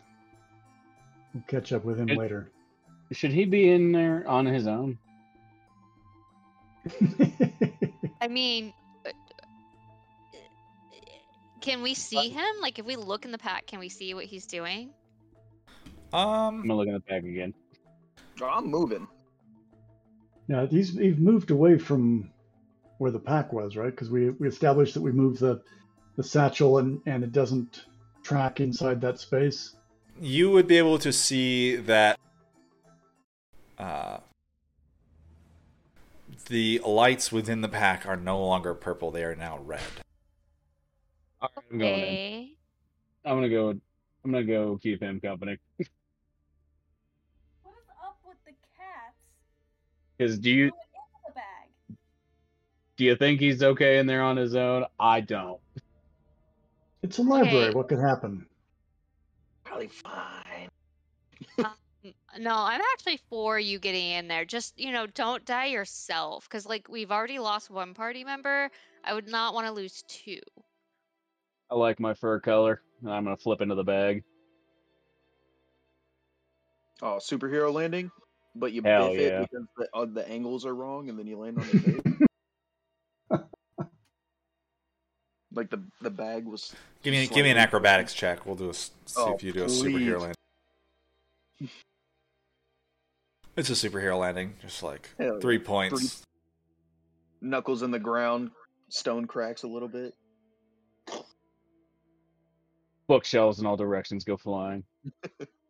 we'll 1.34 1.44
catch 1.48 1.74
up 1.74 1.84
with 1.84 2.00
him 2.00 2.10
It- 2.10 2.18
later. 2.18 2.52
Should 3.12 3.32
he 3.32 3.46
be 3.46 3.70
in 3.70 3.92
there 3.92 4.24
on 4.28 4.46
his 4.46 4.66
own? 4.66 4.98
I 8.22 8.28
mean, 8.28 8.74
uh, 9.06 9.10
can 11.62 11.82
we 11.84 11.94
see 11.94 12.30
him? 12.30 12.56
Like, 12.62 12.80
if 12.80 12.86
we 12.86 12.96
look 12.96 13.26
in 13.26 13.32
the 13.32 13.38
pack, 13.38 13.68
can 13.68 13.80
we 13.80 13.90
see 13.90 14.14
what 14.14 14.26
he's 14.26 14.48
doing? 14.48 14.94
I'm 16.12 16.28
Um, 16.28 16.62
gonna 16.62 16.76
look 16.76 16.88
in 16.88 16.94
the 16.94 17.00
back 17.02 17.24
again. 17.24 17.54
Oh, 18.42 18.46
I'm 18.46 18.66
moving. 18.68 19.08
Yeah, 20.48 20.66
he's 20.66 20.98
he's 20.98 21.18
moved 21.18 21.52
away 21.52 21.78
from 21.78 22.32
where 22.98 23.12
the 23.12 23.20
pack 23.20 23.54
was, 23.54 23.76
right? 23.76 23.92
Because 23.92 24.10
we 24.10 24.30
we 24.32 24.48
established 24.48 24.94
that 24.96 25.02
we 25.02 25.12
moved 25.12 25.40
the 25.40 25.62
the 26.16 26.24
satchel 26.24 26.78
and 26.80 27.02
and 27.06 27.24
it 27.24 27.32
doesn't 27.32 27.86
track 28.24 28.60
inside 28.60 29.02
that 29.02 29.20
space. 29.20 29.76
you 30.22 30.52
would 30.52 30.68
be 30.68 30.78
able 30.78 30.98
to 31.00 31.12
see 31.12 31.76
that 31.76 32.20
uh, 33.78 34.18
the 36.48 36.80
lights 36.86 37.32
within 37.32 37.62
the 37.62 37.70
pack 37.70 38.06
are 38.06 38.16
no 38.16 38.44
longer 38.46 38.74
purple; 38.74 39.12
they 39.12 39.24
are 39.24 39.36
now 39.36 39.60
red. 39.60 39.82
All 41.42 41.50
right, 41.56 41.66
I'm 41.72 41.78
going 41.80 42.00
in. 42.00 42.50
I'm 43.26 43.38
gonna 43.38 43.50
go. 43.50 43.70
I'm 43.70 44.32
gonna 44.32 44.44
go 44.44 44.80
keep 44.82 45.02
him 45.02 45.20
company. 45.20 45.58
Because 50.24 50.40
do 50.40 50.50
you 50.50 50.70
Going 50.70 50.72
into 50.72 51.28
the 51.28 51.34
bag. 51.34 51.98
do 52.96 53.04
you 53.04 53.16
think 53.18 53.42
he's 53.42 53.62
okay 53.62 53.98
in 53.98 54.08
there 54.08 54.24
on 54.24 54.38
his 54.38 54.56
own? 54.56 54.86
I 54.98 55.20
don't. 55.20 55.60
It's 57.02 57.18
a 57.18 57.24
library. 57.24 57.66
Okay. 57.66 57.76
What 57.76 57.90
could 57.90 58.00
happen? 58.00 58.46
Probably 59.66 59.88
fine. 59.88 60.70
Um, 61.58 61.74
no, 62.40 62.56
I'm 62.56 62.80
actually 62.94 63.20
for 63.30 63.60
you 63.60 63.80
getting 63.80 64.12
in 64.12 64.30
there. 64.30 64.46
Just, 64.46 64.80
you 64.80 64.94
know, 64.94 65.08
don't 65.08 65.44
die 65.44 65.66
yourself. 65.66 66.48
Because, 66.48 66.66
like, 66.66 66.88
we've 66.88 67.12
already 67.12 67.40
lost 67.40 67.70
one 67.70 67.94
party 67.94 68.24
member. 68.24 68.70
I 69.04 69.14
would 69.14 69.28
not 69.28 69.54
want 69.54 69.68
to 69.68 69.74
lose 69.74 70.04
two. 70.08 70.40
I 71.70 71.76
like 71.76 72.00
my 72.00 72.14
fur 72.14 72.40
color. 72.40 72.82
I'm 73.06 73.26
gonna 73.26 73.36
flip 73.36 73.60
into 73.60 73.76
the 73.76 73.84
bag. 73.84 74.24
Oh, 77.02 77.20
superhero 77.22 77.74
landing, 77.74 78.10
but 78.56 78.72
you 78.74 78.82
Hell 78.84 79.10
biff 79.12 79.20
yeah. 79.20 79.42
it 79.42 79.50
because 79.52 79.68
the, 79.78 79.88
uh, 79.94 80.06
the 80.06 80.28
angles 80.30 80.66
are 80.66 80.76
wrong, 80.76 81.10
and 81.10 81.18
then 81.18 81.28
you 81.28 81.38
land 81.38 81.58
on 81.60 81.68
the 81.68 81.80
face. 83.40 83.40
like 85.54 85.70
the 85.70 85.84
the 86.02 86.10
bag 86.10 86.46
was. 86.46 86.74
Give 87.04 87.12
me 87.14 87.28
give 87.28 87.44
me 87.44 87.52
an 87.52 87.58
acrobatics 87.58 88.14
check. 88.14 88.46
We'll 88.46 88.56
do 88.56 88.68
a 88.68 88.70
s- 88.70 88.92
see 89.06 89.22
Oh, 89.22 89.34
if 89.36 89.44
you 89.44 89.52
do 89.54 89.64
a 89.64 89.68
please. 89.68 89.82
superhero 89.84 90.20
landing. 90.20 90.36
It's 93.56 93.70
a 93.70 93.74
superhero 93.74 94.18
landing, 94.20 94.56
just 94.64 94.82
like 94.82 95.12
Hell 95.20 95.34
yeah. 95.36 95.40
three 95.40 95.60
points. 95.60 96.24
Knuckles 97.40 97.84
in 97.84 97.92
the 97.92 98.00
ground, 98.00 98.50
stone 98.90 99.28
cracks 99.28 99.62
a 99.62 99.68
little 99.68 99.88
bit. 99.88 100.16
Bookshelves 103.08 103.60
in 103.60 103.68
all 103.68 103.78
directions 103.78 104.24
go 104.24 104.38
flying. 104.38 104.84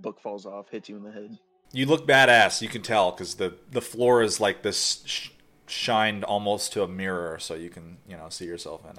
Book 0.00 0.20
falls 0.20 0.46
off, 0.46 0.68
hits 0.70 0.88
you 0.88 0.96
in 0.96 1.02
the 1.02 1.12
head. 1.12 1.38
You 1.72 1.86
look 1.86 2.06
badass. 2.06 2.62
You 2.62 2.68
can 2.68 2.82
tell 2.82 3.10
because 3.12 3.34
the 3.36 3.54
the 3.70 3.80
floor 3.82 4.22
is 4.22 4.40
like 4.40 4.62
this 4.62 5.02
sh- 5.06 5.30
shined 5.66 6.24
almost 6.24 6.72
to 6.74 6.82
a 6.82 6.88
mirror, 6.88 7.38
so 7.38 7.54
you 7.54 7.70
can 7.70 7.98
you 8.08 8.16
know 8.16 8.28
see 8.28 8.44
yourself 8.46 8.82
in 8.84 8.90
it. 8.92 8.98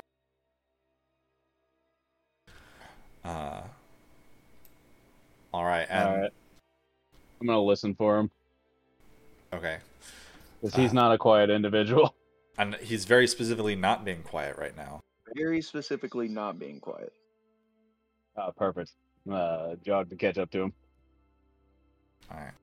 Uh, 3.24 3.62
all 5.54 5.66
right, 5.66 5.88
and 5.90 6.10
all 6.10 6.18
right. 6.22 6.32
I'm 7.42 7.48
gonna 7.48 7.62
listen 7.62 7.96
for 7.96 8.18
him 8.20 8.32
okay, 9.54 9.78
because 10.62 10.76
he's 10.76 10.92
Uh, 10.92 10.94
not 10.94 11.12
a 11.14 11.18
quiet 11.18 11.50
individual. 11.50 12.16
and 12.58 12.76
he's 12.76 13.06
very 13.06 13.28
specifically 13.28 13.76
not 13.76 14.04
being 14.06 14.24
quiet 14.24 14.58
right 14.58 14.76
now. 14.76 15.02
Very 15.36 15.62
specifically, 15.62 16.28
not 16.28 16.58
being 16.58 16.80
quiet. 16.80 17.14
Ah, 18.38 18.52
perfect. 18.52 18.94
Uh, 19.30 19.76
jog 19.84 20.10
to 20.10 20.16
catch 20.16 20.38
up 20.38 20.50
to 20.52 20.62
him, 20.64 20.74
All 22.32 22.38
right, 22.38 22.54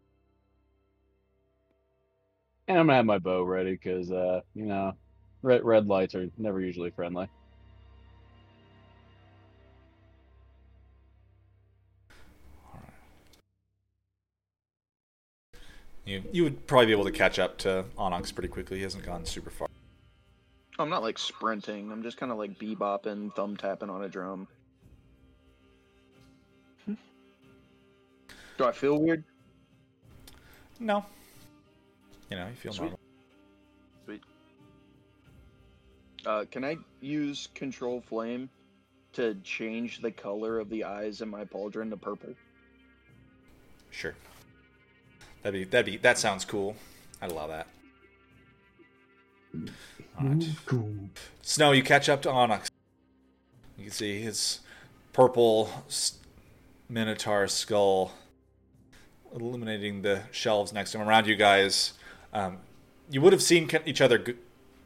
and 2.69 2.79
I'm 2.79 2.87
gonna 2.87 2.97
have 2.97 3.07
my 3.07 3.19
bow 3.19 3.43
ready 3.43 3.73
because 3.73 4.11
uh, 4.11 4.41
you 4.55 4.67
know, 4.67 4.93
red 5.43 5.65
red 5.65 5.87
lights 5.87 6.15
are 6.15 6.29
never 6.39 6.61
usually 6.61 6.91
friendly. 6.91 7.29
You 16.05 16.23
you 16.33 16.45
would 16.45 16.67
probably 16.67 16.87
be 16.87 16.93
able 16.93 17.05
to 17.05 17.13
catch 17.13 17.39
up 17.39 17.57
to 17.59 17.85
Onyx 17.97 18.33
pretty 18.33 18.49
quickly. 18.49 18.77
He 18.77 18.83
hasn't 18.83 19.05
gone 19.05 19.25
super 19.25 19.51
far. 19.51 19.69
I'm 20.79 20.91
not 20.91 21.03
like 21.03 21.19
sprinting. 21.19 21.91
I'm 21.93 22.03
just 22.03 22.17
kind 22.17 22.33
of 22.33 22.39
like 22.39 22.59
bebopping, 22.59 23.35
thumb 23.35 23.57
tapping 23.57 23.89
on 23.89 24.05
a 24.05 24.09
drum. 24.09 24.49
Do 28.57 28.65
I 28.65 28.73
feel 28.73 29.01
weird? 29.01 29.25
No, 30.85 31.03
you 32.31 32.37
know 32.37 32.47
you 32.47 32.55
feel 32.57 32.75
Sweet. 32.75 32.83
normal. 32.83 33.01
Sweet. 34.05 34.21
Uh, 36.27 36.45
can 36.51 36.63
I 36.63 36.77
use 37.01 37.49
control 37.55 38.03
flame 38.03 38.51
to 39.15 39.35
change 39.37 40.03
the 40.03 40.11
color 40.11 40.59
of 40.59 40.69
the 40.69 40.85
eyes 40.85 41.23
in 41.23 41.31
my 41.31 41.47
pauldron 41.47 41.89
to 41.89 41.97
purple? 41.97 42.35
Sure. 43.91 44.15
That'd 45.43 45.59
be 45.59 45.65
that'd 45.65 45.87
be 45.87 45.97
that 45.97 46.19
sounds 46.19 46.45
cool. 46.45 46.77
I'd 47.23 47.31
allow 47.31 47.47
that. 47.47 47.67
All 49.55 50.27
right. 50.27 50.43
Ooh, 50.43 50.53
cool. 50.67 50.95
Snow, 51.41 51.73
you 51.73 51.83
catch 51.83 52.11
up 52.11 52.21
to 52.23 52.31
Onyx. 52.31 52.71
You 53.79 53.85
can 53.85 53.93
see 53.93 54.21
his 54.21 54.61
purple 55.15 55.71
minotaur 56.91 57.49
skull 57.49 58.13
illuminating 59.35 60.03
the 60.03 60.23
shelves 60.31 60.73
next 60.73 60.93
to 60.93 60.99
him. 60.99 61.09
Around 61.09 61.27
you 61.27 61.37
guys, 61.37 61.95
um, 62.33 62.59
you 63.11 63.21
would 63.21 63.33
have 63.33 63.43
seen 63.43 63.69
each 63.85 64.01
other 64.01 64.19
g- 64.19 64.35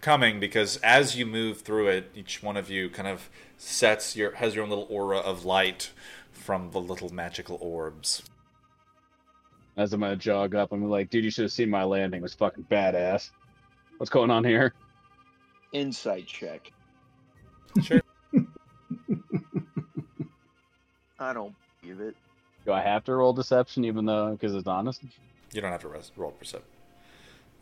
coming 0.01 0.41
because 0.41 0.79
as 0.79 1.17
you 1.17 1.27
move 1.27 1.61
through 1.61 1.89
it, 1.89 2.11
each 2.15 2.43
one 2.43 2.57
of 2.57 2.71
you 2.71 2.89
kind 2.89 3.09
of 3.09 3.29
sets 3.57 4.17
your 4.17 4.33
has 4.37 4.55
your 4.55 4.65
own 4.65 4.71
little 4.71 4.87
aura 4.89 5.19
of 5.19 5.45
light 5.45 5.91
from 6.33 6.71
the 6.71 6.81
little 6.81 7.11
magical 7.11 7.59
orbs. 7.61 8.23
As 9.77 9.93
I'm 9.93 10.01
gonna 10.01 10.17
jog 10.17 10.55
up, 10.55 10.73
I'm 10.73 10.89
like, 10.89 11.11
dude, 11.11 11.25
you 11.25 11.31
should 11.31 11.45
have 11.45 11.53
seen 11.53 11.71
my 11.71 11.85
landing. 11.85 12.21
It 12.21 12.23
was 12.23 12.35
fucking 12.35 12.65
badass. 12.71 13.31
What's 13.99 14.11
going 14.11 14.31
on 14.31 14.45
here? 14.45 14.75
Insight 15.73 16.27
check. 16.27 16.73
Sure. 17.83 18.01
I 21.19 21.33
don't 21.33 21.55
believe 21.83 22.01
it. 22.01 22.17
Do 22.69 22.75
I 22.75 22.83
have 22.83 23.03
to 23.05 23.15
roll 23.15 23.33
deception 23.33 23.87
even 23.87 24.05
though 24.05 24.33
because 24.33 24.55
it's 24.55 24.69
honest? 24.69 25.01
You 25.55 25.63
don't 25.63 25.73
have 25.73 25.81
to 25.81 25.89
res- 25.89 26.13
roll 26.19 26.33
percept. 26.33 26.67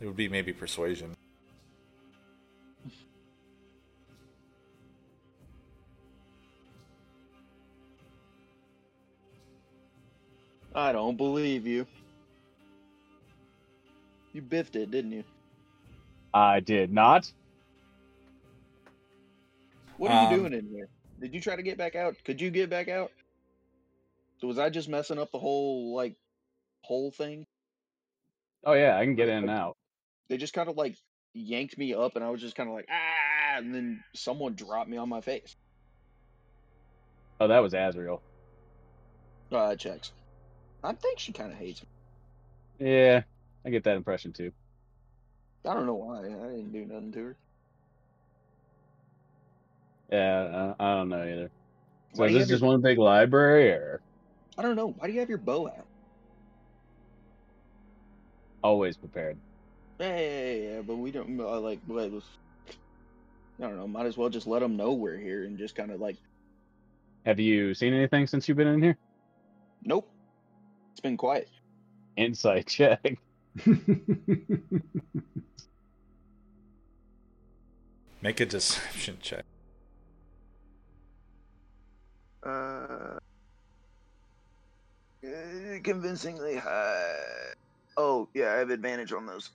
It 0.01 0.05
would 0.05 0.17
be 0.17 0.27
maybe 0.27 0.51
persuasion. 0.51 1.15
I 10.75 10.91
don't 10.91 11.15
believe 11.15 11.65
you. 11.65 11.87
You 14.33 14.41
biffed 14.41 14.75
it, 14.75 14.91
didn't 14.91 15.13
you? 15.13 15.23
I 16.33 16.59
did 16.59 16.91
not. 16.91 17.31
What 19.95 20.11
are 20.11 20.23
you 20.23 20.35
Um, 20.35 20.41
doing 20.41 20.53
in 20.53 20.67
here? 20.69 20.89
Did 21.21 21.33
you 21.33 21.39
try 21.39 21.55
to 21.55 21.63
get 21.63 21.77
back 21.77 21.95
out? 21.95 22.17
Could 22.25 22.41
you 22.41 22.51
get 22.51 22.69
back 22.69 22.89
out? 22.89 23.09
So 24.39 24.47
was 24.47 24.59
I 24.59 24.69
just 24.69 24.89
messing 24.89 25.17
up 25.17 25.31
the 25.31 25.39
whole 25.39 25.95
like 25.95 26.15
whole 26.81 27.11
thing? 27.11 27.45
Oh 28.63 28.73
yeah, 28.73 28.97
I 28.97 29.03
can 29.03 29.15
get 29.15 29.29
in 29.29 29.37
and 29.37 29.49
out. 29.49 29.77
They 30.29 30.37
just 30.37 30.53
kind 30.53 30.69
of 30.69 30.77
like 30.77 30.95
yanked 31.33 31.77
me 31.77 31.93
up, 31.93 32.15
and 32.15 32.23
I 32.23 32.29
was 32.29 32.41
just 32.41 32.55
kind 32.55 32.69
of 32.69 32.75
like 32.75 32.87
ah, 32.89 33.57
and 33.57 33.73
then 33.73 34.03
someone 34.15 34.53
dropped 34.53 34.89
me 34.89 34.97
on 34.97 35.09
my 35.09 35.21
face. 35.21 35.55
Oh, 37.39 37.47
that 37.47 37.59
was 37.59 37.73
Azrael. 37.73 38.21
Uh, 39.51 39.75
checks. 39.75 40.11
I 40.83 40.93
think 40.93 41.19
she 41.19 41.31
kind 41.31 41.51
of 41.51 41.57
hates 41.57 41.81
me. 41.81 42.87
Yeah, 42.87 43.23
I 43.65 43.69
get 43.69 43.83
that 43.85 43.95
impression 43.95 44.33
too. 44.33 44.51
I 45.65 45.73
don't 45.73 45.85
know 45.85 45.95
why. 45.95 46.19
I 46.19 46.21
didn't 46.21 46.71
do 46.71 46.85
nothing 46.85 47.11
to 47.13 47.19
her. 47.19 47.35
Yeah, 50.11 50.73
I, 50.79 50.95
don't 50.95 51.09
know 51.09 51.23
either. 51.23 51.51
So 52.13 52.23
is 52.23 52.33
this 52.33 52.47
just 52.47 52.63
one 52.63 52.81
big 52.81 52.97
library, 52.97 53.71
or 53.71 54.01
I 54.57 54.61
don't 54.61 54.75
know. 54.75 54.87
Why 54.97 55.07
do 55.07 55.13
you 55.13 55.19
have 55.19 55.29
your 55.29 55.37
bow 55.37 55.67
out? 55.67 55.85
always 58.63 58.97
prepared? 58.97 59.37
Yeah, 59.99 60.17
yeah, 60.19 60.29
yeah, 60.29 60.53
yeah, 60.53 60.81
but 60.81 60.97
we 60.97 61.11
don't 61.11 61.39
uh, 61.39 61.59
like. 61.59 61.79
What 61.87 62.03
I 62.03 62.09
don't 63.59 63.77
know. 63.77 63.87
Might 63.87 64.05
as 64.05 64.17
well 64.17 64.29
just 64.29 64.45
let 64.45 64.59
them 64.59 64.77
know 64.77 64.93
we're 64.93 65.17
here 65.17 65.45
and 65.45 65.57
just 65.57 65.75
kind 65.75 65.89
of 65.89 65.99
like, 65.99 66.17
Have 67.25 67.39
you 67.39 67.73
seen 67.73 67.93
anything 67.93 68.27
since 68.27 68.47
you've 68.47 68.57
been 68.57 68.67
in 68.67 68.83
here? 68.83 68.97
nope. 69.83 70.07
It's 70.91 70.99
been 70.99 71.17
quiet. 71.17 71.49
Insight 72.17 72.67
check. 72.67 73.17
Make 78.21 78.39
a 78.39 78.45
deception 78.45 79.17
check. 79.21 79.45
Uh, 82.43 83.17
Uh, 85.25 85.79
convincingly 85.83 86.57
high. 86.57 87.15
Oh 87.97 88.29
yeah, 88.33 88.53
I 88.53 88.57
have 88.57 88.69
advantage 88.69 89.11
on 89.13 89.25
those. 89.25 89.51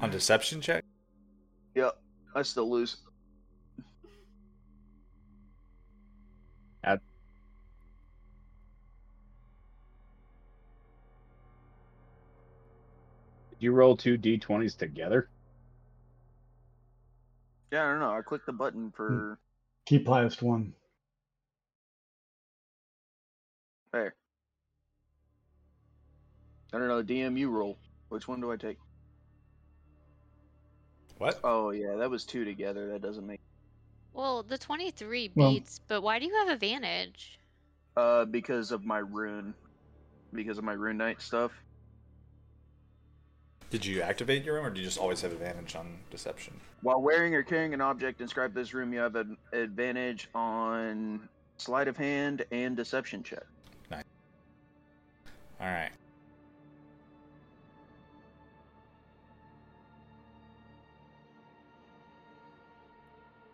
On 0.00 0.10
deception 0.10 0.60
check? 0.60 0.84
Yep, 1.74 1.96
I 2.34 2.42
still 2.42 2.70
lose. 2.70 2.96
Did 13.58 13.64
you 13.64 13.72
roll 13.72 13.96
two 13.96 14.18
d20s 14.18 14.76
together? 14.76 15.30
Yeah, 17.72 17.86
I 17.86 17.90
don't 17.90 18.00
know. 18.00 18.10
I 18.10 18.20
clicked 18.20 18.44
the 18.44 18.52
button 18.52 18.92
for 18.94 19.38
Keep 19.86 20.06
highest 20.06 20.42
one. 20.42 20.74
I 26.76 26.78
don't 26.78 26.88
know. 26.88 27.02
DM, 27.02 27.38
you 27.38 27.48
roll. 27.48 27.78
Which 28.10 28.28
one 28.28 28.38
do 28.42 28.52
I 28.52 28.56
take? 28.56 28.76
What? 31.16 31.40
Oh 31.42 31.70
yeah, 31.70 31.94
that 31.96 32.10
was 32.10 32.24
two 32.24 32.44
together. 32.44 32.92
That 32.92 33.00
doesn't 33.00 33.26
make. 33.26 33.40
Well, 34.12 34.42
the 34.42 34.58
23 34.58 35.30
Well- 35.34 35.52
beats, 35.52 35.80
but 35.88 36.02
why 36.02 36.18
do 36.18 36.26
you 36.26 36.34
have 36.34 36.48
advantage? 36.48 37.38
Uh, 37.96 38.26
because 38.26 38.72
of 38.72 38.84
my 38.84 38.98
rune, 38.98 39.54
because 40.34 40.58
of 40.58 40.64
my 40.64 40.74
rune 40.74 40.98
knight 40.98 41.22
stuff. 41.22 41.50
Did 43.70 43.86
you 43.86 44.02
activate 44.02 44.44
your 44.44 44.56
rune, 44.56 44.66
or 44.66 44.70
do 44.70 44.78
you 44.80 44.86
just 44.86 44.98
always 44.98 45.22
have 45.22 45.32
advantage 45.32 45.74
on 45.76 45.96
deception? 46.10 46.60
While 46.82 47.00
wearing 47.00 47.34
or 47.34 47.42
carrying 47.42 47.72
an 47.72 47.80
object 47.80 48.20
inscribed 48.20 48.54
this 48.54 48.74
rune, 48.74 48.92
you 48.92 48.98
have 48.98 49.16
an 49.16 49.38
advantage 49.54 50.28
on 50.34 51.26
sleight 51.56 51.88
of 51.88 51.96
hand 51.96 52.44
and 52.52 52.76
deception 52.76 53.22
check. 53.22 53.44
Nice. 53.90 54.04
All 55.58 55.66
right. 55.68 55.90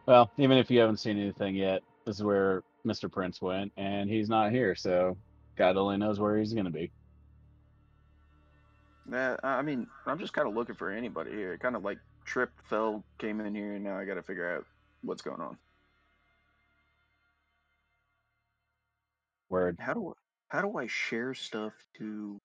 Well, 0.06 0.30
even 0.38 0.58
if 0.58 0.70
you 0.70 0.80
haven't 0.80 0.98
seen 0.98 1.18
anything 1.18 1.54
yet, 1.56 1.82
this 2.06 2.16
is 2.16 2.24
where 2.24 2.62
Mr. 2.86 3.10
Prince 3.10 3.40
went, 3.40 3.72
and 3.76 4.10
he's 4.10 4.28
not 4.28 4.52
here, 4.52 4.74
so 4.74 5.16
God 5.56 5.76
only 5.76 5.96
knows 5.96 6.20
where 6.20 6.38
he's 6.38 6.54
gonna 6.54 6.70
be. 6.70 6.92
Yeah, 9.10 9.36
I 9.42 9.48
I 9.58 9.62
mean, 9.62 9.86
I'm 10.06 10.18
just 10.18 10.32
kind 10.32 10.48
of 10.48 10.54
looking 10.54 10.76
for 10.76 10.90
anybody 10.90 11.32
here. 11.32 11.58
Kind 11.58 11.76
of 11.76 11.84
like 11.84 11.98
Trip 12.24 12.50
fell, 12.68 13.04
came 13.18 13.40
in 13.40 13.54
here, 13.54 13.74
and 13.74 13.84
now 13.84 13.98
I 13.98 14.04
got 14.04 14.14
to 14.14 14.22
figure 14.22 14.56
out 14.56 14.64
what's 15.02 15.22
going 15.22 15.40
on. 15.40 15.58
Word. 19.50 19.78
How 19.80 19.94
do 19.94 20.10
I, 20.10 20.12
how 20.56 20.62
do 20.62 20.78
I 20.78 20.86
share 20.86 21.34
stuff 21.34 21.72
to? 21.98 22.40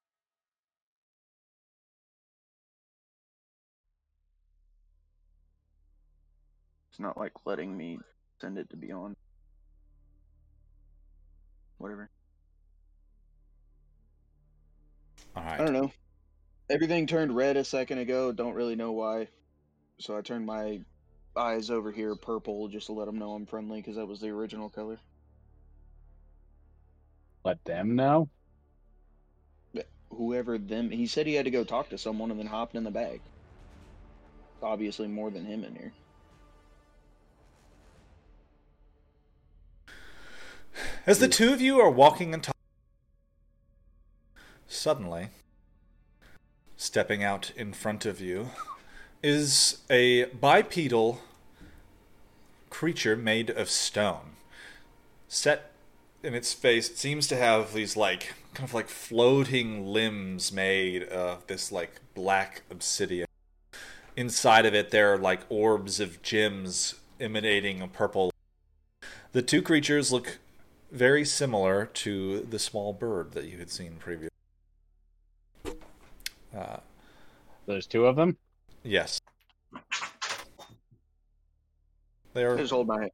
It's 6.97 7.03
not 7.03 7.15
like 7.15 7.33
letting 7.45 7.77
me 7.77 7.99
send 8.41 8.57
it 8.57 8.71
to 8.71 8.75
be 8.75 8.91
on. 8.91 9.15
Whatever. 11.77 12.09
All 15.35 15.43
I 15.43 15.57
don't 15.57 15.73
know. 15.73 15.91
Everything 16.71 17.05
turned 17.05 17.35
red 17.35 17.55
a 17.55 17.63
second 17.63 17.99
ago. 17.99 18.31
Don't 18.31 18.55
really 18.55 18.75
know 18.75 18.93
why. 18.93 19.27
So 19.99 20.17
I 20.17 20.21
turned 20.21 20.47
my 20.47 20.79
eyes 21.35 21.69
over 21.69 21.91
here 21.91 22.15
purple 22.15 22.67
just 22.67 22.87
to 22.87 22.93
let 22.93 23.05
them 23.05 23.19
know 23.19 23.33
I'm 23.33 23.45
friendly 23.45 23.79
because 23.79 23.97
that 23.97 24.07
was 24.07 24.19
the 24.19 24.29
original 24.29 24.71
color. 24.71 24.97
Let 27.45 27.63
them 27.63 27.95
know. 27.95 28.27
Whoever 30.09 30.57
them, 30.57 30.89
he 30.89 31.05
said 31.05 31.27
he 31.27 31.35
had 31.35 31.45
to 31.45 31.51
go 31.51 31.63
talk 31.63 31.89
to 31.89 31.99
someone 31.99 32.31
and 32.31 32.39
then 32.39 32.47
hopped 32.47 32.73
in 32.73 32.83
the 32.83 32.89
bag. 32.89 33.21
Obviously, 34.63 35.07
more 35.07 35.29
than 35.29 35.45
him 35.45 35.63
in 35.63 35.75
here. 35.75 35.93
As 41.07 41.19
the 41.19 41.29
two 41.29 41.53
of 41.53 41.61
you 41.61 41.79
are 41.79 41.89
walking 41.89 42.33
and 42.33 42.43
talking, 42.43 42.53
suddenly, 44.67 45.29
stepping 46.75 47.23
out 47.23 47.53
in 47.55 47.71
front 47.71 48.05
of 48.05 48.19
you, 48.19 48.49
is 49.23 49.77
a 49.89 50.25
bipedal 50.25 51.21
creature 52.69 53.15
made 53.15 53.49
of 53.49 53.69
stone. 53.69 54.31
Set 55.29 55.71
in 56.23 56.33
its 56.33 56.51
face, 56.51 56.89
it 56.89 56.97
seems 56.97 57.25
to 57.29 57.37
have 57.37 57.71
these 57.71 57.95
like 57.95 58.33
kind 58.53 58.67
of 58.67 58.73
like 58.73 58.89
floating 58.89 59.87
limbs 59.87 60.51
made 60.51 61.03
of 61.03 61.47
this 61.47 61.71
like 61.71 62.01
black 62.15 62.63
obsidian. 62.69 63.27
Inside 64.17 64.65
of 64.65 64.73
it, 64.73 64.91
there 64.91 65.13
are 65.13 65.17
like 65.17 65.39
orbs 65.47 66.01
of 66.01 66.21
gems 66.21 66.95
emanating 67.17 67.81
a 67.81 67.87
purple. 67.87 68.29
The 69.31 69.41
two 69.41 69.61
creatures 69.61 70.11
look 70.11 70.39
very 70.91 71.25
similar 71.25 71.85
to 71.85 72.41
the 72.41 72.59
small 72.59 72.93
bird 72.93 73.31
that 73.33 73.45
you 73.45 73.57
had 73.57 73.69
seen 73.69 73.95
previously. 73.99 74.29
Uh, 76.57 76.77
There's 77.65 77.85
two 77.87 78.05
of 78.05 78.15
them. 78.15 78.37
yes, 78.83 79.19
they 82.33 82.43
are 82.45 82.55
Just 82.57 82.71
hold 82.71 82.87
my 82.87 82.99
hand. 83.01 83.11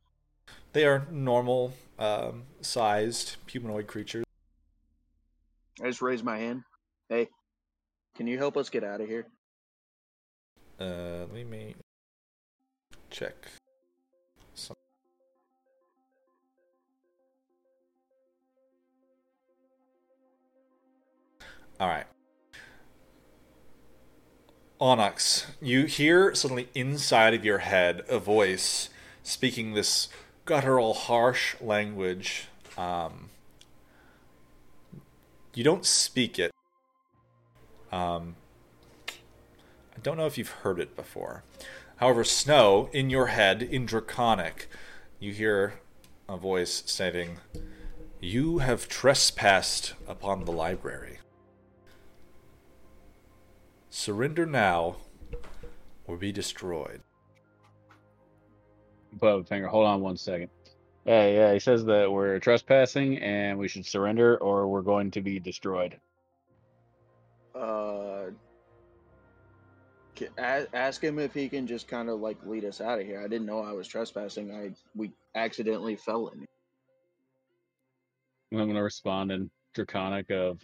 they 0.74 0.86
are 0.86 1.06
normal 1.12 1.74
um, 2.00 2.44
sized 2.62 3.38
humanoid 3.48 3.88
creatures. 3.88 4.24
I 5.82 5.88
just 5.88 6.02
raised 6.02 6.24
my 6.24 6.38
hand. 6.38 6.64
Hey, 7.10 7.28
can 8.16 8.28
you 8.28 8.38
help 8.38 8.56
us 8.58 8.70
get 8.70 8.84
out 8.84 9.02
of 9.02 9.08
here? 9.08 9.26
Uh, 10.80 11.26
let 11.34 11.48
me 11.48 11.76
check. 13.10 13.34
All 21.80 21.88
right. 21.88 22.06
Onyx, 24.80 25.48
you 25.62 25.86
hear 25.86 26.36
suddenly 26.36 26.68
inside 26.76 27.34
of 27.34 27.46
your 27.46 27.60
head 27.60 28.04
a 28.10 28.20
voice 28.20 28.90
speaking 29.24 29.74
this 29.74 30.10
guttural, 30.46 30.94
harsh 30.94 31.56
language. 31.62 32.48
Um, 32.78 33.30
you 35.54 35.64
don't 35.64 35.86
speak 35.86 36.38
it. 36.38 36.52
Um, 37.92 38.36
I 39.08 40.00
don't 40.02 40.18
know 40.18 40.26
if 40.26 40.38
you've 40.38 40.50
heard 40.50 40.80
it 40.80 40.96
before. 40.96 41.44
However, 41.98 42.24
Snow, 42.24 42.90
in 42.92 43.10
your 43.10 43.28
head, 43.28 43.62
in 43.62 43.86
Draconic, 43.86 44.68
you 45.20 45.32
hear 45.32 45.76
a 46.28 46.36
voice 46.36 46.84
saying, 46.86 47.38
You 48.20 48.58
have 48.58 48.90
trespassed 48.90 49.94
upon 50.08 50.46
the 50.46 50.52
library. 50.52 51.20
Surrender 53.96 54.48
now, 54.48 54.96
or 56.06 56.18
be 56.18 56.32
destroyed. 56.32 57.00
Put 59.20 59.30
up 59.30 59.42
a 59.42 59.44
finger. 59.44 59.68
Hold 59.68 59.86
on 59.86 60.02
one 60.02 60.18
second. 60.18 60.50
Yeah, 61.06 61.28
yeah. 61.28 61.54
He 61.54 61.60
says 61.60 61.86
that 61.86 62.12
we're 62.12 62.40
trespassing 62.40 63.20
and 63.20 63.60
we 63.60 63.68
should 63.68 63.86
surrender, 63.86 64.38
or 64.38 64.68
we're 64.68 64.82
going 64.82 65.12
to 65.12 65.22
be 65.22 65.40
destroyed. 65.40 66.00
Uh, 67.54 68.32
ask 70.40 71.04
him 71.04 71.20
if 71.20 71.32
he 71.36 71.48
can 71.48 71.68
just 71.68 71.88
kind 71.88 72.10
of 72.10 72.20
like 72.20 72.44
lead 72.48 72.66
us 72.66 72.82
out 72.82 73.00
of 73.00 73.06
here. 73.06 73.22
I 73.24 73.28
didn't 73.28 73.46
know 73.46 73.60
I 73.60 73.74
was 73.74 73.88
trespassing. 73.88 74.52
I 74.52 74.72
we 74.96 75.12
accidentally 75.36 75.98
fell 75.98 76.30
in. 76.30 76.48
I'm 78.52 78.58
going 78.58 78.74
to 78.74 78.82
respond 78.82 79.32
in 79.32 79.52
draconic 79.76 80.32
of, 80.32 80.62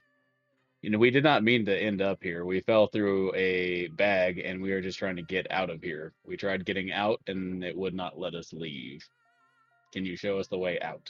you 0.82 0.90
know, 0.90 0.98
we 0.98 1.12
did 1.12 1.24
not 1.24 1.44
mean 1.44 1.66
to 1.66 1.78
end 1.78 2.02
up 2.02 2.20
here. 2.24 2.46
We 2.46 2.62
fell 2.62 2.88
through 2.88 3.34
a 3.36 3.88
bag 3.88 4.40
and 4.40 4.62
we 4.62 4.72
were 4.72 4.82
just 4.82 4.98
trying 4.98 5.18
to 5.18 5.22
get 5.22 5.52
out 5.52 5.70
of 5.70 5.84
here. 5.84 6.14
We 6.26 6.38
tried 6.38 6.66
getting 6.66 6.92
out 6.92 7.20
and 7.28 7.64
it 7.64 7.76
would 7.78 7.94
not 7.94 8.18
let 8.18 8.34
us 8.34 8.54
leave. 8.54 9.04
Can 9.92 10.06
you 10.06 10.16
show 10.16 10.40
us 10.40 10.48
the 10.48 10.58
way 10.58 10.80
out? 10.80 11.10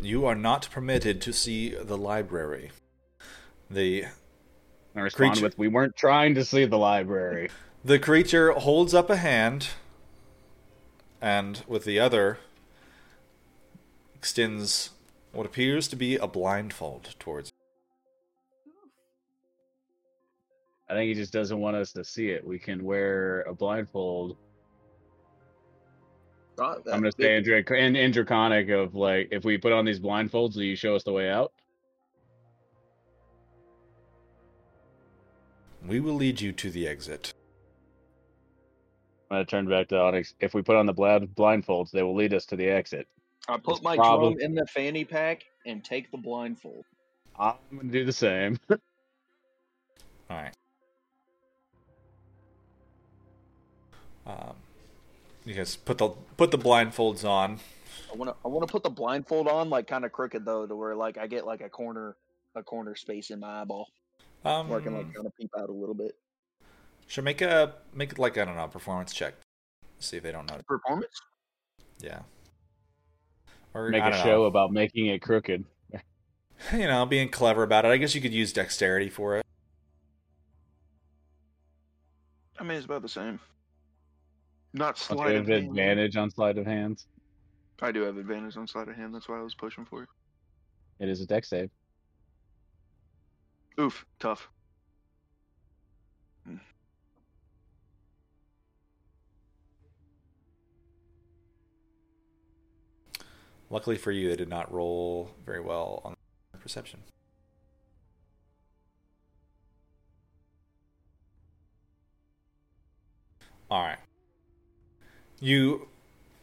You 0.00 0.26
are 0.26 0.34
not 0.34 0.68
permitted 0.70 1.20
to 1.22 1.32
see 1.32 1.70
the 1.70 1.96
library. 1.96 2.70
The 3.70 4.06
I 4.94 5.00
respond 5.00 5.32
Creature- 5.32 5.46
with, 5.46 5.58
we 5.58 5.68
weren't 5.68 5.96
trying 5.96 6.34
to 6.34 6.44
see 6.44 6.64
the 6.64 6.78
library. 6.78 7.50
The 7.84 7.98
creature 7.98 8.52
holds 8.52 8.94
up 8.94 9.10
a 9.10 9.16
hand 9.16 9.70
and 11.20 11.64
with 11.66 11.84
the 11.84 11.98
other 11.98 12.38
extends 14.22 14.90
what 15.32 15.44
appears 15.44 15.88
to 15.88 15.96
be 15.96 16.14
a 16.14 16.28
blindfold 16.28 17.12
towards 17.18 17.50
I 20.88 20.94
think 20.94 21.08
he 21.08 21.14
just 21.14 21.32
doesn't 21.32 21.58
want 21.58 21.74
us 21.74 21.90
to 21.94 22.04
see 22.04 22.28
it. 22.28 22.46
We 22.46 22.56
can 22.60 22.84
wear 22.84 23.40
a 23.42 23.54
blindfold 23.54 24.36
Dracon- 26.56 26.82
I'm 26.92 27.00
gonna 27.00 27.10
say 27.10 27.36
in, 27.36 27.42
Drac- 27.42 27.70
in, 27.72 27.96
in 27.96 28.12
Draconic 28.12 28.68
of 28.68 28.94
like, 28.94 29.26
if 29.32 29.44
we 29.44 29.58
put 29.58 29.72
on 29.72 29.84
these 29.84 29.98
blindfolds, 29.98 30.54
will 30.54 30.62
you 30.62 30.76
show 30.76 30.94
us 30.94 31.02
the 31.02 31.12
way 31.12 31.28
out? 31.28 31.52
We 35.84 35.98
will 35.98 36.14
lead 36.14 36.40
you 36.40 36.52
to 36.52 36.70
the 36.70 36.86
exit. 36.86 37.34
I'm 39.30 39.38
gonna 39.38 39.46
turn 39.46 39.68
back 39.68 39.88
to 39.88 39.98
Onyx. 39.98 40.34
If 40.38 40.54
we 40.54 40.62
put 40.62 40.76
on 40.76 40.86
the 40.86 40.94
blindfolds, 40.94 41.90
they 41.90 42.04
will 42.04 42.14
lead 42.14 42.34
us 42.34 42.46
to 42.46 42.56
the 42.56 42.68
exit. 42.68 43.08
I 43.48 43.56
put 43.58 43.76
It's 43.76 43.82
my 43.82 43.96
probably- 43.96 44.34
drum 44.34 44.40
in 44.44 44.54
the 44.54 44.66
fanny 44.66 45.04
pack 45.04 45.42
and 45.66 45.84
take 45.84 46.10
the 46.10 46.18
blindfold. 46.18 46.84
I'm 47.38 47.54
gonna 47.74 47.90
do 47.90 48.04
the 48.04 48.12
same. 48.12 48.58
All 48.70 48.78
right. 50.30 50.52
Um, 54.26 54.54
you 55.44 55.54
guys 55.54 55.74
put 55.76 55.98
the 55.98 56.10
put 56.36 56.50
the 56.50 56.58
blindfolds 56.58 57.24
on. 57.28 57.58
I 58.12 58.16
want 58.16 58.30
to 58.30 58.36
I 58.44 58.48
want 58.48 58.66
to 58.66 58.70
put 58.70 58.82
the 58.82 58.90
blindfold 58.90 59.48
on 59.48 59.70
like 59.70 59.86
kind 59.86 60.04
of 60.04 60.12
crooked 60.12 60.44
though, 60.44 60.66
to 60.66 60.76
where 60.76 60.94
like 60.94 61.18
I 61.18 61.26
get 61.26 61.44
like 61.46 61.60
a 61.60 61.68
corner 61.68 62.16
a 62.54 62.62
corner 62.62 62.94
space 62.94 63.30
in 63.30 63.40
my 63.40 63.62
eyeball, 63.62 63.88
Um, 64.44 64.68
where 64.68 64.78
I 64.80 64.82
can 64.82 64.94
like 64.94 65.12
kind 65.12 65.26
of 65.26 65.32
peep 65.36 65.50
out 65.58 65.68
a 65.68 65.72
little 65.72 65.94
bit. 65.94 66.12
should 67.08 67.24
make 67.24 67.40
a 67.40 67.74
make 67.92 68.12
it 68.12 68.18
like 68.18 68.38
I 68.38 68.44
don't 68.44 68.56
know 68.56 68.68
performance 68.68 69.12
check. 69.12 69.34
See 69.98 70.18
if 70.18 70.22
they 70.22 70.32
don't 70.32 70.48
notice. 70.48 70.64
Performance. 70.68 71.20
Yeah. 72.00 72.20
Or 73.74 73.88
Make 73.88 74.02
I 74.02 74.08
a 74.08 74.10
don't 74.10 74.22
show 74.22 74.36
know. 74.42 74.44
about 74.44 74.72
making 74.72 75.06
it 75.06 75.20
crooked. 75.22 75.64
you 76.72 76.86
know, 76.86 77.06
being 77.06 77.28
clever 77.28 77.62
about 77.62 77.84
it. 77.84 77.88
I 77.88 77.96
guess 77.96 78.14
you 78.14 78.20
could 78.20 78.32
use 78.34 78.52
dexterity 78.52 79.08
for 79.08 79.38
it. 79.38 79.46
I 82.58 82.64
mean, 82.64 82.76
it's 82.76 82.84
about 82.86 83.02
the 83.02 83.08
same. 83.08 83.40
Not 84.74 84.96
Don't 85.08 85.18
sleight 85.18 85.32
you 85.34 85.40
of 85.40 85.48
hand. 85.48 85.68
advantage 85.68 86.16
on 86.16 86.30
sleight 86.30 86.58
of 86.58 86.66
hands. 86.66 87.06
I 87.80 87.90
do 87.90 88.02
have 88.02 88.16
advantage 88.16 88.56
on 88.56 88.66
sleight 88.68 88.88
of 88.88 88.94
hand. 88.94 89.14
That's 89.14 89.28
why 89.28 89.38
I 89.38 89.42
was 89.42 89.54
pushing 89.54 89.84
for 89.84 90.04
it. 90.04 90.08
It 91.00 91.08
is 91.08 91.20
a 91.20 91.26
deck 91.26 91.44
save. 91.44 91.70
Oof, 93.80 94.04
tough. 94.20 94.48
Luckily 103.72 103.96
for 103.96 104.12
you, 104.12 104.28
they 104.28 104.36
did 104.36 104.50
not 104.50 104.70
roll 104.70 105.30
very 105.46 105.60
well 105.60 106.02
on 106.04 106.14
perception. 106.60 107.00
All 113.70 113.82
right. 113.82 113.98
You 115.40 115.88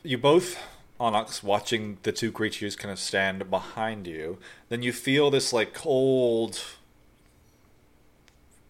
you 0.01 0.17
both 0.17 0.57
Onyx 0.99 1.43
watching 1.43 1.99
the 2.01 2.11
two 2.11 2.31
creatures 2.31 2.75
kind 2.75 2.91
of 2.91 2.97
stand 2.97 3.47
behind 3.51 4.07
you. 4.07 4.39
Then 4.69 4.81
you 4.81 4.91
feel 4.91 5.29
this 5.29 5.53
like 5.53 5.75
cold 5.75 6.59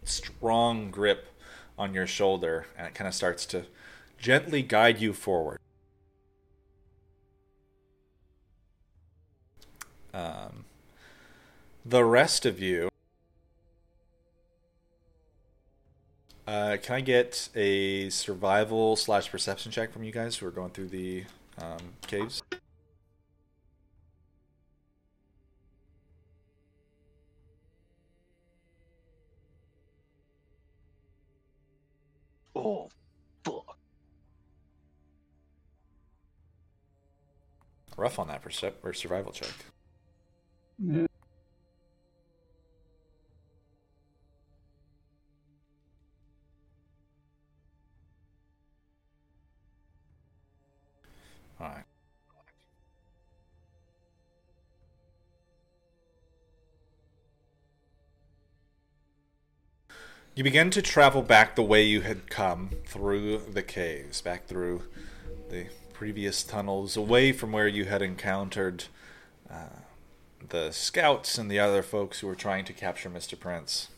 strong 0.03 0.91
grip 0.91 1.27
on 1.77 1.93
your 1.93 2.07
shoulder 2.07 2.65
and 2.77 2.87
it 2.87 2.93
kind 2.93 3.07
of 3.07 3.13
starts 3.13 3.45
to 3.45 3.67
gently 4.17 4.61
guide 4.61 4.99
you 4.99 5.13
forward. 5.13 5.59
Um, 10.13 10.65
the 11.85 12.03
rest 12.03 12.45
of 12.45 12.59
you, 12.59 12.89
uh, 16.47 16.77
can 16.81 16.95
I 16.95 17.01
get 17.01 17.49
a 17.55 18.09
survival 18.09 18.95
slash 18.95 19.29
perception 19.31 19.71
check 19.71 19.91
from 19.93 20.03
you 20.03 20.11
guys 20.11 20.37
who 20.37 20.47
are 20.47 20.51
going 20.51 20.71
through 20.71 20.89
the 20.89 21.25
um, 21.57 21.93
caves? 22.07 22.41
Oh, 32.55 32.89
fuck. 33.43 33.77
Rough 37.97 38.17
on 38.19 38.27
that 38.29 38.43
percep- 38.43 38.83
or 38.83 38.93
survival 38.93 39.31
check. 39.31 39.53
All 40.81 40.87
right. 51.59 51.83
You 60.33 60.45
begin 60.45 60.71
to 60.71 60.81
travel 60.81 61.21
back 61.21 61.55
the 61.55 61.61
way 61.61 61.83
you 61.83 61.99
had 62.01 62.29
come 62.29 62.69
through 62.85 63.39
the 63.51 63.61
caves, 63.61 64.21
back 64.21 64.45
through 64.45 64.83
the 65.49 65.67
previous 65.91 66.41
tunnels, 66.43 66.95
away 66.95 67.33
from 67.33 67.51
where 67.51 67.67
you 67.67 67.83
had 67.83 68.01
encountered 68.01 68.85
uh, 69.51 69.65
the 70.47 70.71
scouts 70.71 71.37
and 71.37 71.49
the 71.49 71.59
other 71.59 71.83
folks 71.83 72.19
who 72.19 72.27
were 72.27 72.35
trying 72.35 72.65
to 72.65 72.73
capture 72.73 73.09
Mr. 73.09 73.39
Prince. 73.39 73.89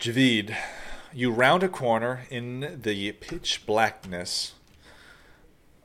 Javid, 0.00 0.56
you 1.12 1.30
round 1.30 1.62
a 1.62 1.68
corner 1.68 2.22
in 2.28 2.80
the 2.82 3.12
pitch 3.12 3.64
blackness, 3.66 4.54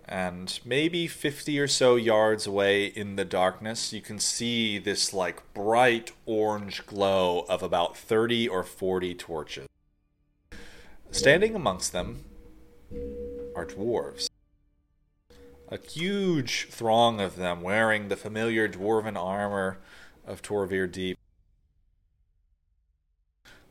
and 0.05 0.59
maybe 0.65 1.05
50 1.07 1.59
or 1.59 1.67
so 1.67 1.95
yards 1.97 2.47
away 2.47 2.85
in 2.87 3.15
the 3.15 3.25
darkness, 3.25 3.93
you 3.93 4.01
can 4.01 4.19
see 4.19 4.79
this 4.79 5.13
like 5.13 5.53
bright 5.53 6.13
orange 6.25 6.85
glow 6.85 7.45
of 7.49 7.61
about 7.61 7.97
30 7.97 8.47
or 8.47 8.63
40 8.63 9.13
torches. 9.15 9.67
Standing 11.11 11.55
amongst 11.55 11.91
them 11.91 12.23
are 13.55 13.65
dwarves. 13.65 14.26
A 15.69 15.77
huge 15.77 16.67
throng 16.69 17.19
of 17.19 17.35
them 17.35 17.61
wearing 17.61 18.07
the 18.07 18.15
familiar 18.15 18.69
dwarven 18.69 19.17
armor 19.17 19.79
of 20.25 20.41
Torvir 20.41 20.89
Deep. 20.89 21.17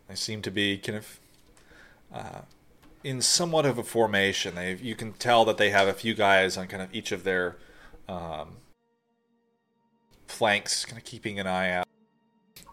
They 0.09 0.15
seem 0.15 0.43
to 0.43 0.51
be 0.51 0.77
kind 0.77 0.99
of 0.99 1.21
uh, 2.13 2.41
in 3.03 3.23
somewhat 3.23 3.65
of 3.65 3.79
a 3.79 3.83
formation. 3.83 4.55
They 4.55 4.75
you 4.75 4.95
can 4.95 5.15
tell 5.15 5.45
that 5.47 5.57
they 5.57 5.71
have 5.71 5.89
a 5.89 5.95
few 5.95 6.15
guys 6.15 6.57
on 6.57 6.67
kind 6.67 6.83
of 6.83 6.95
each 6.95 7.13
of 7.13 7.25
their 7.25 7.57
um, 8.09 8.59
flanks, 10.27 10.85
kind 10.85 10.99
of 10.99 11.05
keeping 11.05 11.41
an 11.41 11.47
eye 11.47 11.71
out. 11.71 11.87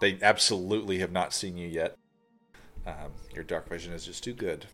They 0.02 0.18
absolutely 0.22 1.00
have 1.00 1.12
not 1.12 1.34
seen 1.34 1.56
you 1.56 1.68
yet. 1.68 1.96
Um, 2.86 3.14
your 3.34 3.46
dark 3.46 3.70
vision 3.70 3.94
is 3.94 4.06
just 4.06 4.24
too 4.24 4.34
good. 4.34 4.66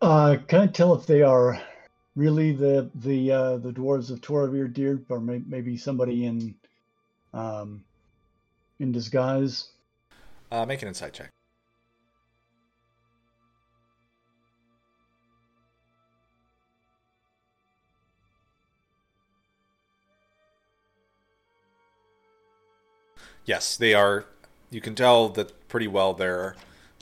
Uh, 0.00 0.38
can 0.48 0.62
I 0.62 0.66
tell 0.66 0.94
if 0.94 1.06
they 1.06 1.22
are 1.22 1.62
really 2.14 2.52
the 2.52 2.90
the 2.94 3.32
uh, 3.32 3.56
the 3.58 3.72
dwarves 3.72 4.10
of 4.10 4.20
Toravir 4.20 4.72
Deep, 4.72 5.10
or 5.10 5.20
may, 5.20 5.40
maybe 5.46 5.76
somebody 5.76 6.26
in 6.26 6.54
um, 7.32 7.84
in 8.78 8.92
disguise? 8.92 9.68
Uh, 10.50 10.66
make 10.66 10.82
an 10.82 10.88
insight 10.88 11.12
check. 11.14 11.30
Yes, 23.44 23.76
they 23.76 23.94
are. 23.94 24.26
You 24.70 24.80
can 24.80 24.94
tell 24.94 25.28
that 25.30 25.68
pretty 25.68 25.88
well. 25.88 26.12
They're 26.12 26.54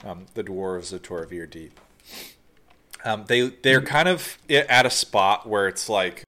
um, 0.04 0.26
the 0.34 0.44
dwarves 0.44 0.92
of 0.92 1.02
Toravir 1.02 1.50
Deep. 1.50 1.80
Um, 3.05 3.24
they 3.26 3.48
they're 3.48 3.82
kind 3.82 4.09
of 4.09 4.38
at 4.51 4.86
a 4.86 4.90
spot 4.90 5.48
where 5.48 5.68
it's 5.68 5.88
like 5.88 6.24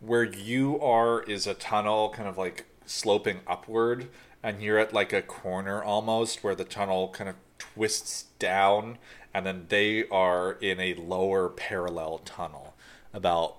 where 0.00 0.24
you 0.24 0.80
are 0.80 1.22
is 1.22 1.46
a 1.46 1.54
tunnel, 1.54 2.10
kind 2.10 2.28
of 2.28 2.38
like 2.38 2.66
sloping 2.86 3.40
upward, 3.46 4.08
and 4.42 4.62
you're 4.62 4.78
at 4.78 4.92
like 4.92 5.12
a 5.12 5.22
corner 5.22 5.82
almost 5.82 6.42
where 6.42 6.54
the 6.54 6.64
tunnel 6.64 7.08
kind 7.08 7.30
of 7.30 7.36
twists 7.58 8.24
down, 8.38 8.98
and 9.34 9.46
then 9.46 9.66
they 9.68 10.06
are 10.08 10.52
in 10.60 10.80
a 10.80 10.94
lower 10.94 11.48
parallel 11.48 12.18
tunnel, 12.18 12.74
about 13.12 13.56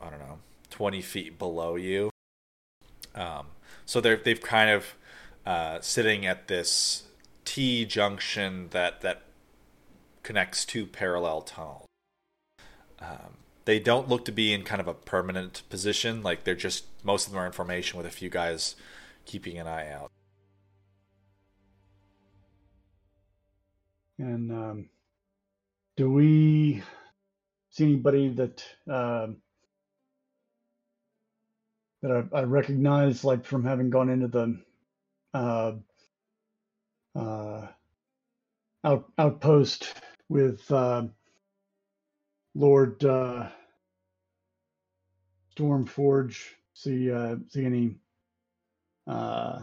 I 0.00 0.10
don't 0.10 0.20
know, 0.20 0.38
twenty 0.70 1.02
feet 1.02 1.38
below 1.38 1.76
you. 1.76 2.10
Um, 3.14 3.46
so 3.86 4.00
they're 4.00 4.16
they've 4.16 4.40
kind 4.40 4.70
of 4.70 4.94
uh, 5.46 5.80
sitting 5.80 6.26
at 6.26 6.48
this 6.48 7.04
T 7.44 7.84
junction 7.84 8.68
that 8.70 9.00
that 9.02 9.22
connects 10.22 10.64
two 10.64 10.86
parallel 10.86 11.42
tunnels. 11.42 11.86
Um, 12.98 13.38
they 13.64 13.78
don't 13.78 14.08
look 14.08 14.24
to 14.24 14.32
be 14.32 14.52
in 14.52 14.62
kind 14.62 14.80
of 14.80 14.88
a 14.88 14.94
permanent 14.94 15.62
position. 15.68 16.22
Like 16.22 16.44
they're 16.44 16.54
just 16.54 16.84
most 17.04 17.26
of 17.26 17.32
them 17.32 17.40
are 17.40 17.46
in 17.46 17.52
formation 17.52 17.96
with 17.96 18.06
a 18.06 18.10
few 18.10 18.28
guys 18.28 18.76
keeping 19.24 19.58
an 19.58 19.66
eye 19.66 19.90
out. 19.90 20.10
And 24.18 24.52
um, 24.52 24.88
do 25.96 26.10
we 26.10 26.82
see 27.70 27.84
anybody 27.84 28.28
that 28.30 28.64
um 28.86 29.36
that 32.02 32.28
I, 32.32 32.38
I 32.38 32.42
recognize, 32.44 33.24
like 33.24 33.44
from 33.44 33.64
having 33.64 33.90
gone 33.90 34.08
into 34.08 34.28
the 34.28 34.60
uh, 35.34 35.72
uh, 37.14 37.66
out, 38.84 39.12
outpost 39.18 39.94
with 40.30 40.70
uh, 40.72 41.02
Lord 42.54 43.04
uh, 43.04 43.48
Stormforge? 45.54 46.52
See 46.72 47.12
uh, 47.12 47.36
see 47.48 47.66
any 47.66 47.96
uh, 49.06 49.60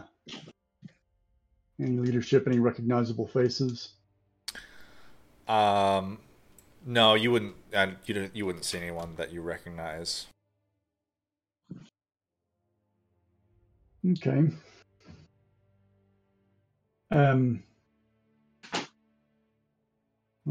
any 1.80 1.96
leadership? 1.96 2.46
Any 2.46 2.60
recognizable 2.60 3.26
faces? 3.26 3.88
Um, 5.48 6.18
no, 6.86 7.14
you 7.14 7.32
wouldn't. 7.32 7.56
Uh, 7.74 7.88
you 8.04 8.14
didn't. 8.14 8.36
You 8.36 8.46
wouldn't 8.46 8.64
see 8.64 8.78
anyone 8.78 9.14
that 9.16 9.32
you 9.32 9.40
recognize. 9.40 10.26
Okay. 14.08 14.44
Um. 17.10 17.64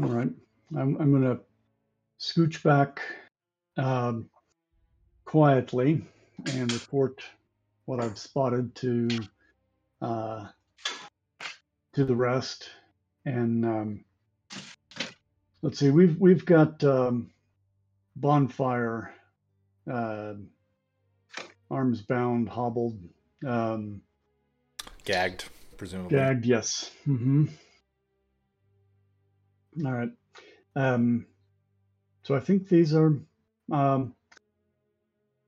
All 0.00 0.08
right. 0.08 0.30
I'm 0.76 0.96
I'm 1.00 1.12
gonna 1.12 1.40
scooch 2.20 2.62
back 2.62 3.00
um, 3.76 4.30
quietly 5.24 6.06
and 6.52 6.70
report 6.72 7.20
what 7.86 8.00
I've 8.00 8.16
spotted 8.16 8.76
to 8.76 9.08
uh, 10.00 10.46
to 11.94 12.04
the 12.04 12.14
rest. 12.14 12.70
And 13.24 13.64
um, 13.64 14.04
let's 15.62 15.80
see. 15.80 15.90
We've 15.90 16.16
we've 16.20 16.46
got 16.46 16.84
um, 16.84 17.30
bonfire, 18.14 19.12
uh, 19.90 20.34
arms 21.72 22.02
bound, 22.02 22.48
hobbled. 22.48 23.00
Um, 23.44 24.02
Gagged, 25.04 25.46
presumably. 25.76 26.18
Gagged, 26.18 26.44
yes. 26.46 26.90
hmm 27.04 27.46
All 29.84 29.92
right. 29.92 30.10
Um, 30.76 31.26
so 32.22 32.34
I 32.34 32.40
think 32.40 32.68
these 32.68 32.94
are 32.94 33.18
um, 33.72 34.14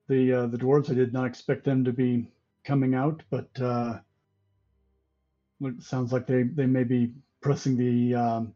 the 0.09 0.33
uh, 0.33 0.47
the 0.47 0.59
dwarves. 0.59 0.91
I 0.91 0.95
did 0.95 1.13
not 1.13 1.27
expect 1.27 1.65
them 1.65 1.85
to 1.85 1.93
be 1.93 2.31
coming 2.65 2.95
out, 2.95 3.23
but 3.31 3.49
uh, 3.61 3.99
look, 5.61 5.75
sounds 5.81 6.13
like 6.13 6.27
they 6.27 6.45
they 6.45 6.67
may 6.67 6.85
be 6.85 7.13
pressing 7.41 7.77
the 7.77 8.15
um, 8.15 8.55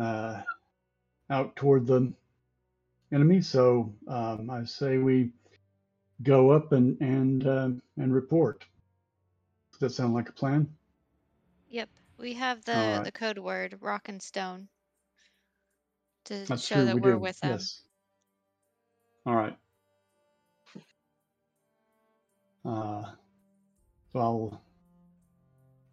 uh, 0.00 0.40
out 1.30 1.56
toward 1.56 1.86
the 1.86 2.12
enemy. 3.12 3.40
So 3.40 3.94
um, 4.08 4.50
I 4.50 4.64
say 4.64 4.98
we 4.98 5.30
go 6.22 6.50
up 6.50 6.72
and 6.72 7.00
and 7.00 7.46
uh, 7.46 7.70
and 7.96 8.14
report. 8.14 8.64
Does 9.72 9.80
that 9.80 9.90
sound 9.90 10.14
like 10.14 10.28
a 10.28 10.32
plan? 10.32 10.68
Yep. 11.68 11.88
We 12.18 12.34
have 12.34 12.64
the 12.64 12.76
Alright. 12.76 13.04
the 13.04 13.12
code 13.12 13.38
word 13.38 13.78
rock 13.80 14.08
and 14.08 14.20
stone 14.20 14.68
to 16.24 16.44
That's 16.46 16.66
show 16.66 16.76
true. 16.76 16.84
that 16.86 16.94
we 16.96 17.00
we're 17.00 17.12
do. 17.12 17.18
with 17.18 17.38
them. 17.40 17.52
Yes. 17.52 17.82
All 19.24 19.36
right. 19.36 19.56
Uh, 22.64 23.02
so 24.12 24.18
I'll 24.18 24.62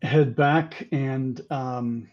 head 0.01 0.35
back 0.35 0.87
and, 0.91 1.39
um, 1.51 2.09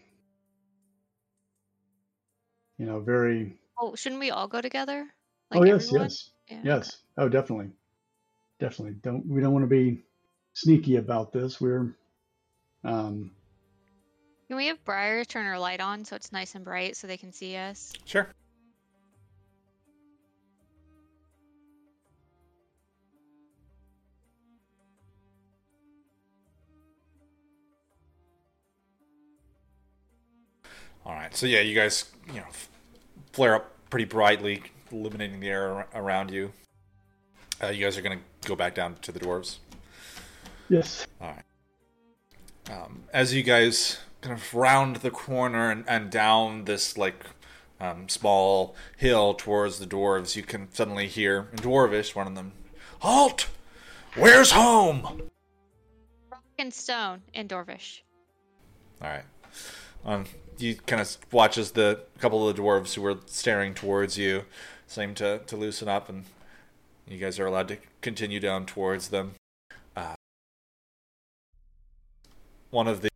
you 2.77 2.85
know, 2.85 2.99
very. 2.99 3.59
Oh, 3.79 3.95
shouldn't 3.95 4.21
we 4.21 4.31
all 4.31 4.47
go 4.47 4.61
together? 4.61 5.07
oh 5.51 5.63
yes, 5.63 5.87
everyone? 5.87 6.09
yes, 6.09 6.29
Yeah. 6.49 6.61
yes. 6.63 6.97
Oh, 7.17 7.29
definitely, 7.29 7.71
definitely. 8.59 8.95
Don't 9.01 9.25
we 9.25 9.41
don't 9.41 9.53
want 9.53 9.63
to 9.63 9.67
be 9.67 10.03
sneaky 10.53 10.97
about 10.97 11.33
this. 11.33 11.59
We're, 11.59 11.95
um, 12.83 13.31
Can 14.47 14.57
we 14.57 14.67
have 14.67 14.83
Briar 14.83 15.23
turn 15.23 15.45
her 15.45 15.57
light 15.57 15.79
on 15.79 16.03
so 16.05 16.15
it's 16.15 16.31
nice 16.31 16.55
and 16.55 16.65
bright 16.65 16.97
so 16.97 17.07
they 17.07 17.17
can 17.17 17.31
see 17.31 17.55
us? 17.55 17.93
Sure. 18.05 18.27
All 31.05 31.13
right. 31.13 31.35
So 31.35 31.45
yeah, 31.45 31.59
you 31.59 31.75
guys, 31.75 32.11
you 32.27 32.35
know, 32.35 32.45
flare 33.33 33.55
up 33.55 33.71
pretty 33.89 34.05
brightly, 34.05 34.63
illuminating 34.91 35.39
the 35.39 35.49
air 35.49 35.87
around 35.93 36.31
you. 36.31 36.51
Uh, 37.61 37.67
you 37.67 37.83
guys 37.83 37.97
are 37.97 38.01
gonna 38.01 38.19
go 38.45 38.55
back 38.55 38.75
down 38.75 38.95
to 39.01 39.11
the 39.11 39.19
dwarves. 39.19 39.57
yes. 40.69 41.05
Um, 42.71 43.03
as 43.13 43.33
you 43.33 43.43
guys 43.43 43.99
kind 44.21 44.33
of 44.33 44.53
round 44.53 44.97
the 44.97 45.11
corner 45.11 45.69
and, 45.69 45.83
and 45.87 46.09
down 46.09 46.65
this 46.65 46.97
like 46.97 47.25
um, 47.79 48.07
small 48.07 48.75
hill 48.97 49.33
towards 49.33 49.79
the 49.79 49.85
dwarves, 49.85 50.35
you 50.35 50.43
can 50.43 50.71
suddenly 50.71 51.07
hear 51.07 51.49
in 51.51 51.57
dwarvish 51.59 52.15
one 52.15 52.27
of 52.27 52.35
them, 52.35 52.53
"Halt! 52.99 53.47
Where's 54.15 54.51
home?" 54.51 55.29
Rock 56.31 56.43
and 56.57 56.73
stone 56.73 57.21
in 57.33 57.47
Dwarvish. 57.47 58.01
All 59.01 59.09
right. 59.09 59.25
Um, 60.05 60.25
you 60.57 60.75
kind 60.75 61.01
of 61.01 61.17
watches 61.31 61.71
the 61.71 62.01
couple 62.19 62.47
of 62.47 62.55
the 62.55 62.61
dwarves 62.61 62.93
who 62.93 63.01
were 63.01 63.17
staring 63.25 63.73
towards 63.73 64.17
you 64.17 64.45
seem 64.87 65.15
to, 65.15 65.39
to 65.39 65.57
loosen 65.57 65.87
up, 65.87 66.09
and 66.09 66.25
you 67.07 67.17
guys 67.17 67.39
are 67.39 67.45
allowed 67.45 67.67
to 67.69 67.77
continue 68.01 68.39
down 68.39 68.65
towards 68.65 69.09
them. 69.09 69.33
One 72.73 72.87
of 72.87 73.01
the 73.01 73.09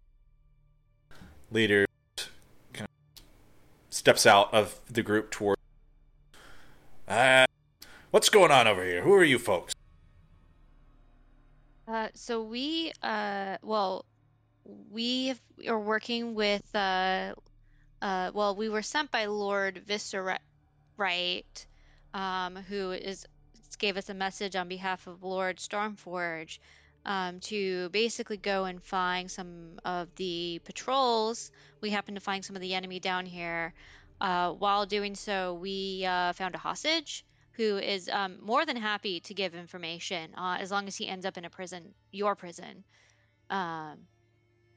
leaders 1.49 1.87
kind 2.73 2.87
of 2.87 3.23
steps 3.89 4.27
out 4.27 4.53
of 4.53 4.79
the 4.87 5.01
group 5.01 5.31
toward. 5.31 5.57
Uh, 7.07 7.45
what's 8.11 8.29
going 8.29 8.51
on 8.51 8.67
over 8.67 8.85
here? 8.85 9.01
Who 9.01 9.13
are 9.13 9.23
you 9.23 9.39
folks? 9.39 9.73
Uh, 11.87 12.09
so 12.13 12.43
we, 12.43 12.91
uh, 13.01 13.57
well, 13.63 14.05
we 14.91 15.27
have- 15.27 15.41
are 15.67 15.79
working 15.79 16.35
with, 16.35 16.63
uh, 16.75 17.33
uh, 18.01 18.31
well, 18.33 18.55
we 18.55 18.69
were 18.69 18.83
sent 18.83 19.09
by 19.09 19.25
Lord 19.25 19.83
Viscerite, 19.87 20.37
um, 22.13 22.57
who 22.57 22.91
is 22.91 23.25
gave 23.79 23.95
us 23.95 24.09
a 24.09 24.13
message 24.13 24.55
on 24.55 24.67
behalf 24.67 25.05
of 25.05 25.23
Lord 25.23 25.57
Stormforge, 25.57 26.57
um, 27.07 27.39
to 27.39 27.89
basically 27.89 28.37
go 28.37 28.65
and 28.65 28.83
find 28.83 29.31
some 29.31 29.79
of 29.85 30.13
the 30.17 30.59
patrols. 30.65 31.51
We 31.79 31.89
happened 31.89 32.17
to 32.17 32.21
find 32.21 32.43
some 32.43 32.55
of 32.55 32.61
the 32.61 32.75
enemy 32.75 32.99
down 32.99 33.25
here. 33.25 33.73
Uh, 34.19 34.51
while 34.51 34.85
doing 34.85 35.15
so, 35.15 35.53
we 35.53 36.05
uh, 36.05 36.33
found 36.33 36.53
a 36.53 36.57
hostage 36.57 37.25
who 37.53 37.77
is 37.77 38.09
um, 38.09 38.37
more 38.41 38.65
than 38.65 38.75
happy 38.75 39.21
to 39.21 39.33
give 39.33 39.55
information 39.55 40.31
uh, 40.35 40.57
as 40.59 40.69
long 40.69 40.87
as 40.87 40.95
he 40.95 41.07
ends 41.07 41.25
up 41.25 41.37
in 41.37 41.45
a 41.45 41.49
prison, 41.49 41.93
your 42.11 42.35
prison. 42.35 42.83
Um, 43.49 43.99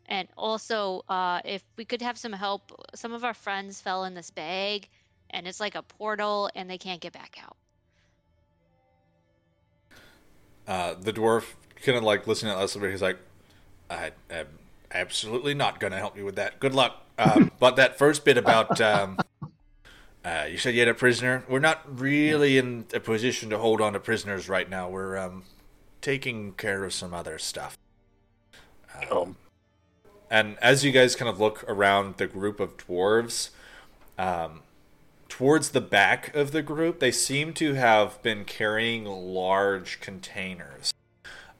and 0.06 0.28
also, 0.36 1.02
uh, 1.08 1.40
if 1.44 1.62
we 1.76 1.84
could 1.84 2.02
have 2.02 2.16
some 2.16 2.32
help, 2.32 2.72
some 2.94 3.12
of 3.12 3.24
our 3.24 3.34
friends 3.34 3.80
fell 3.80 4.04
in 4.04 4.14
this 4.14 4.30
bag, 4.30 4.88
and 5.30 5.46
it's 5.46 5.60
like 5.60 5.74
a 5.74 5.82
portal, 5.82 6.48
and 6.54 6.70
they 6.70 6.78
can't 6.78 7.00
get 7.00 7.12
back 7.12 7.36
out. 7.42 7.56
Uh, 10.66 10.94
the 10.94 11.12
dwarf 11.12 11.44
kind 11.82 11.98
of 11.98 12.04
like 12.04 12.26
listening 12.26 12.52
to 12.52 12.58
us 12.58 12.76
a. 12.76 12.90
He's 12.90 13.02
like, 13.02 13.18
I 13.88 14.12
am 14.30 14.46
absolutely 14.92 15.54
not 15.54 15.80
going 15.80 15.92
to 15.92 15.98
help 15.98 16.16
you 16.16 16.24
with 16.24 16.36
that. 16.36 16.60
Good 16.60 16.74
luck. 16.74 17.04
Um, 17.18 17.50
but 17.58 17.76
that 17.76 17.98
first 17.98 18.24
bit 18.24 18.38
about 18.38 18.80
um, 18.80 19.18
uh, 20.24 20.46
you 20.50 20.58
said 20.58 20.74
you 20.74 20.80
had 20.80 20.88
a 20.88 20.94
prisoner. 20.94 21.44
We're 21.48 21.60
not 21.60 21.98
really 21.98 22.58
in 22.58 22.86
a 22.92 23.00
position 23.00 23.50
to 23.50 23.58
hold 23.58 23.80
on 23.80 23.94
to 23.94 24.00
prisoners 24.00 24.48
right 24.48 24.68
now. 24.68 24.88
We're 24.88 25.16
um, 25.16 25.44
taking 26.00 26.52
care 26.52 26.84
of 26.84 26.92
some 26.92 27.14
other 27.14 27.38
stuff. 27.38 27.78
Um, 29.10 29.36
and 30.30 30.58
as 30.60 30.84
you 30.84 30.92
guys 30.92 31.16
kind 31.16 31.28
of 31.28 31.40
look 31.40 31.64
around 31.66 32.18
the 32.18 32.26
group 32.26 32.60
of 32.60 32.76
dwarves, 32.76 33.50
um, 34.18 34.60
towards 35.28 35.70
the 35.70 35.80
back 35.80 36.34
of 36.34 36.52
the 36.52 36.62
group, 36.62 37.00
they 37.00 37.10
seem 37.10 37.54
to 37.54 37.74
have 37.74 38.22
been 38.22 38.44
carrying 38.44 39.06
large 39.06 40.00
containers. 40.00 40.92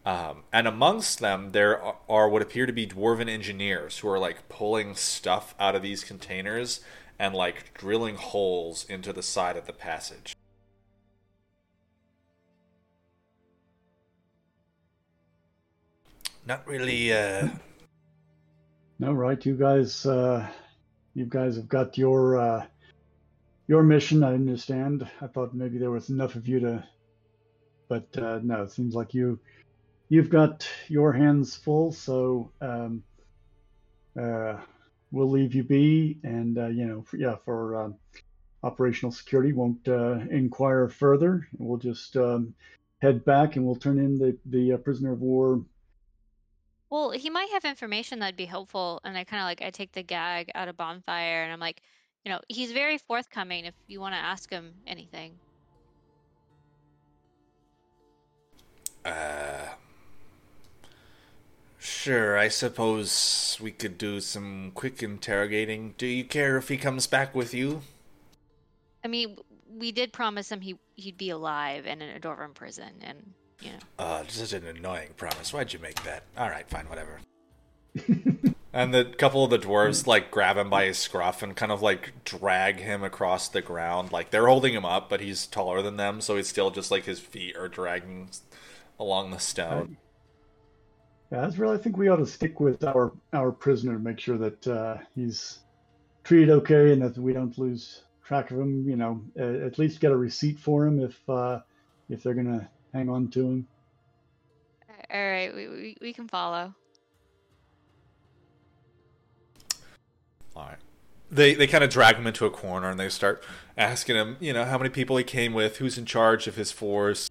Um, 0.04 0.44
and 0.52 0.66
amongst 0.66 1.18
them, 1.20 1.50
there 1.52 1.80
are- 1.80 1.98
are 2.08 2.28
what 2.28 2.42
appear 2.42 2.66
to 2.66 2.72
be 2.72 2.86
dwarven 2.86 3.28
engineers 3.28 3.98
who 3.98 4.08
are 4.08 4.18
like 4.18 4.48
pulling 4.48 4.94
stuff 4.94 5.54
out 5.58 5.74
of 5.74 5.82
these 5.82 6.04
containers 6.04 6.80
and 7.18 7.34
like 7.34 7.74
drilling 7.74 8.16
holes 8.16 8.84
into 8.84 9.12
the 9.12 9.22
side 9.22 9.56
of 9.56 9.66
the 9.66 9.72
passage. 9.74 10.34
Not 16.46 16.66
really 16.66 17.12
uh, 17.12 17.48
No, 18.98 19.12
right. 19.12 19.44
You 19.44 19.56
guys 19.56 20.06
uh, 20.06 20.46
you 21.14 21.26
guys 21.26 21.56
have 21.56 21.68
got 21.68 21.98
your 21.98 22.38
uh, 22.38 22.66
your 23.68 23.82
mission. 23.82 24.24
I 24.24 24.34
understand. 24.34 25.08
I 25.20 25.26
thought 25.26 25.54
maybe 25.54 25.78
there 25.78 25.90
was 25.90 26.10
enough 26.10 26.34
of 26.36 26.48
you 26.48 26.60
to, 26.60 26.84
but 27.88 28.06
uh, 28.18 28.40
no. 28.42 28.62
It 28.62 28.72
seems 28.72 28.94
like 28.94 29.14
you 29.14 29.38
you've 30.10 30.28
got 30.28 30.68
your 30.88 31.12
hands 31.12 31.56
full. 31.56 31.92
So 31.92 32.52
um, 32.60 33.02
uh, 34.20 34.56
we'll 35.10 35.30
leave 35.30 35.54
you 35.54 35.62
be, 35.62 36.18
and 36.22 36.58
uh, 36.58 36.66
you 36.66 36.84
know, 36.84 37.02
for, 37.02 37.16
yeah, 37.16 37.36
for 37.46 37.84
um, 37.84 37.94
operational 38.62 39.12
security, 39.12 39.54
won't 39.54 39.88
uh, 39.88 40.18
inquire 40.30 40.88
further. 40.88 41.48
We'll 41.56 41.78
just 41.78 42.18
um, 42.18 42.52
head 43.00 43.24
back, 43.24 43.56
and 43.56 43.64
we'll 43.64 43.76
turn 43.76 43.98
in 43.98 44.18
the 44.18 44.36
the 44.44 44.74
uh, 44.74 44.76
prisoner 44.76 45.12
of 45.12 45.22
war. 45.22 45.64
Well, 46.90 47.12
he 47.12 47.30
might 47.30 47.48
have 47.52 47.64
information 47.64 48.18
that'd 48.18 48.36
be 48.36 48.46
helpful, 48.46 49.00
and 49.04 49.16
I 49.16 49.22
kind 49.22 49.40
of 49.40 49.46
like 49.46 49.62
I 49.62 49.70
take 49.70 49.92
the 49.92 50.02
gag 50.02 50.50
out 50.54 50.68
of 50.68 50.76
bonfire, 50.76 51.44
and 51.44 51.52
I'm 51.52 51.60
like, 51.60 51.80
you 52.24 52.32
know, 52.32 52.40
he's 52.48 52.72
very 52.72 52.98
forthcoming 52.98 53.64
if 53.64 53.74
you 53.86 54.00
want 54.00 54.14
to 54.14 54.18
ask 54.18 54.50
him 54.50 54.74
anything. 54.88 55.32
Uh, 59.04 59.68
sure, 61.80 62.38
I 62.38 62.48
suppose 62.48 63.58
we 63.60 63.72
could 63.72 63.98
do 63.98 64.20
some 64.20 64.70
quick 64.74 65.02
interrogating. 65.02 65.94
Do 65.98 66.06
you 66.06 66.24
care 66.24 66.56
if 66.56 66.68
he 66.68 66.76
comes 66.76 67.06
back 67.06 67.34
with 67.34 67.52
you? 67.52 67.82
I 69.04 69.08
mean, 69.08 69.36
we 69.78 69.90
did 69.92 70.12
promise 70.12 70.52
him 70.52 70.60
he 70.60 70.76
he'd 70.96 71.16
be 71.16 71.30
alive 71.30 71.86
and 71.86 72.02
in 72.02 72.14
a 72.14 72.20
Dwarven 72.20 72.54
prison, 72.54 72.92
and 73.02 73.32
you 73.60 73.72
know. 73.72 73.78
Uh, 73.98 74.24
such 74.28 74.52
an 74.52 74.66
annoying 74.66 75.10
promise. 75.16 75.52
Why'd 75.52 75.72
you 75.72 75.78
make 75.78 76.02
that? 76.04 76.24
All 76.36 76.48
right, 76.48 76.68
fine, 76.68 76.88
whatever. 76.88 77.20
and 78.72 78.94
the 78.94 79.04
couple 79.18 79.44
of 79.44 79.50
the 79.50 79.58
dwarves 79.58 80.06
like 80.06 80.30
grab 80.30 80.56
him 80.56 80.70
by 80.70 80.84
his 80.84 80.98
scruff 80.98 81.42
and 81.42 81.56
kind 81.56 81.72
of 81.72 81.82
like 81.82 82.24
drag 82.24 82.78
him 82.78 83.02
across 83.02 83.48
the 83.48 83.62
ground. 83.62 84.12
Like 84.12 84.30
they're 84.30 84.46
holding 84.46 84.74
him 84.74 84.84
up, 84.84 85.08
but 85.08 85.20
he's 85.20 85.46
taller 85.46 85.82
than 85.82 85.96
them, 85.96 86.20
so 86.20 86.36
he's 86.36 86.48
still 86.48 86.70
just 86.70 86.90
like 86.90 87.04
his 87.04 87.20
feet 87.20 87.56
are 87.56 87.68
dragging 87.68 88.30
along 88.98 89.30
the 89.30 89.38
stone. 89.38 89.96
Yeah, 91.30 91.46
Azrael, 91.46 91.70
I 91.70 91.76
think 91.76 91.96
we 91.96 92.08
ought 92.08 92.16
to 92.16 92.26
stick 92.26 92.58
with 92.58 92.82
our 92.82 93.12
our 93.32 93.52
prisoner 93.52 93.92
to 93.92 93.98
make 94.00 94.18
sure 94.18 94.36
that 94.38 94.66
uh, 94.66 94.96
he's 95.14 95.60
treated 96.24 96.50
okay 96.50 96.92
and 96.92 97.02
that 97.02 97.16
we 97.16 97.32
don't 97.32 97.56
lose 97.56 98.02
track 98.24 98.50
of 98.50 98.58
him. 98.58 98.88
You 98.88 98.96
know, 98.96 99.22
uh, 99.38 99.66
at 99.66 99.78
least 99.78 100.00
get 100.00 100.10
a 100.10 100.16
receipt 100.16 100.58
for 100.58 100.86
him 100.86 100.98
if 100.98 101.16
uh, 101.28 101.60
if 102.08 102.22
they're 102.22 102.34
gonna 102.34 102.68
hang 102.92 103.08
on 103.08 103.28
to 103.28 103.40
him. 103.46 103.68
All 105.12 105.20
right, 105.20 105.54
we 105.54 105.68
we, 105.68 105.96
we 106.00 106.12
can 106.12 106.26
follow. 106.26 106.74
All 110.56 110.66
right. 110.66 110.78
They 111.30 111.54
they 111.54 111.68
kind 111.68 111.84
of 111.84 111.90
drag 111.90 112.16
him 112.16 112.26
into 112.26 112.44
a 112.44 112.50
corner 112.50 112.90
and 112.90 112.98
they 112.98 113.08
start 113.08 113.44
asking 113.78 114.16
him, 114.16 114.36
you 114.40 114.52
know, 114.52 114.64
how 114.64 114.78
many 114.78 114.90
people 114.90 115.16
he 115.16 115.22
came 115.22 115.52
with, 115.52 115.76
who's 115.76 115.96
in 115.96 116.06
charge 116.06 116.48
of 116.48 116.56
his 116.56 116.72
force. 116.72 117.30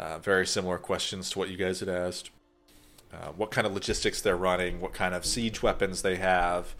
Uh, 0.00 0.18
very 0.18 0.46
similar 0.46 0.78
questions 0.78 1.30
to 1.30 1.38
what 1.38 1.48
you 1.48 1.56
guys 1.56 1.78
had 1.78 1.88
asked. 1.88 2.30
Uh, 3.16 3.28
what 3.28 3.50
kind 3.50 3.66
of 3.66 3.72
logistics 3.72 4.20
they're 4.20 4.36
running, 4.36 4.80
what 4.80 4.92
kind 4.92 5.14
of 5.14 5.24
siege 5.24 5.62
weapons 5.62 6.02
they 6.02 6.16
have, 6.16 6.74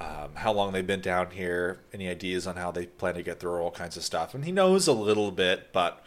um, 0.00 0.30
how 0.34 0.52
long 0.52 0.72
they've 0.72 0.86
been 0.86 1.00
down 1.00 1.30
here, 1.30 1.78
any 1.92 2.08
ideas 2.08 2.46
on 2.46 2.56
how 2.56 2.70
they 2.70 2.86
plan 2.86 3.14
to 3.14 3.22
get 3.22 3.38
through 3.38 3.56
all 3.60 3.70
kinds 3.70 3.96
of 3.96 4.02
stuff. 4.02 4.34
And 4.34 4.44
he 4.44 4.52
knows 4.52 4.88
a 4.88 4.92
little 4.92 5.30
bit, 5.30 5.72
but 5.72 6.02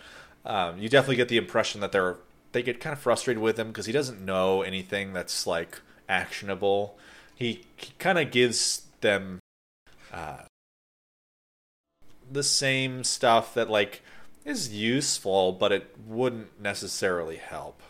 um, 0.46 0.80
you 0.80 0.90
definitely 0.90 1.16
get 1.16 1.30
the 1.30 1.38
impression 1.38 1.80
that 1.82 1.92
they're 1.92 2.18
they 2.52 2.62
get 2.62 2.80
kind 2.80 2.94
of 2.94 3.00
frustrated 3.00 3.42
with 3.42 3.58
him 3.58 3.68
because 3.70 3.88
he 3.88 3.92
doesn't 3.92 4.24
know 4.24 4.62
anything 4.62 5.12
that's 5.12 5.46
like 5.48 5.82
actionable. 6.08 6.98
He, 7.36 7.66
he 7.76 7.94
kind 7.98 8.20
of 8.20 8.32
gives 8.32 8.84
them 9.02 9.40
uh, 10.14 10.44
the 12.32 12.44
same 12.44 13.04
stuff 13.04 13.54
that 13.56 13.70
like 13.70 14.04
is 14.46 14.72
useful, 14.72 15.52
but 15.52 15.72
it 15.72 15.96
wouldn't 16.06 16.62
necessarily 16.62 17.38
help. 17.38 17.82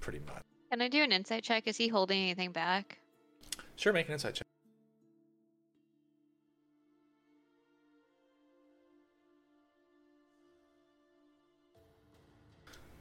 Pretty 0.00 0.20
much. 0.26 0.42
Can 0.72 0.80
I 0.80 0.88
do 0.88 1.02
an 1.02 1.12
insight 1.12 1.44
check? 1.44 1.64
Is 1.66 1.76
he 1.76 1.88
holding 1.88 2.18
anything 2.18 2.50
back? 2.50 2.96
Sure, 3.76 3.92
make 3.92 4.06
an 4.06 4.14
insight 4.14 4.36
check. 4.36 4.46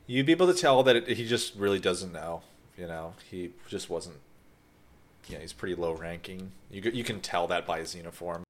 You'd 0.05 0.25
be 0.25 0.33
able 0.33 0.47
to 0.47 0.53
tell 0.53 0.83
that 0.83 0.97
it, 0.97 1.07
he 1.07 1.25
just 1.25 1.55
really 1.55 1.79
doesn't 1.79 2.11
know. 2.11 2.41
You 2.77 2.87
know, 2.87 3.13
he 3.29 3.51
just 3.69 3.89
wasn't. 3.89 4.17
Yeah, 5.29 5.37
he's 5.37 5.53
pretty 5.53 5.75
low 5.75 5.93
ranking. 5.93 6.51
You 6.69 6.81
you 6.93 7.05
can 7.05 7.21
tell 7.21 7.47
that 7.47 7.65
by 7.65 7.79
his 7.79 7.95
uniform. 7.95 8.43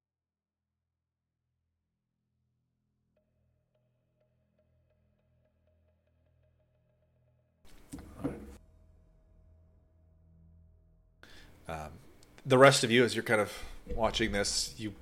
The 12.46 12.58
rest 12.58 12.84
of 12.84 12.92
you, 12.92 13.04
as 13.04 13.16
you're 13.16 13.24
kind 13.24 13.42
of 13.42 13.52
watching 13.96 14.32
this, 14.32 14.74
you 14.78 14.94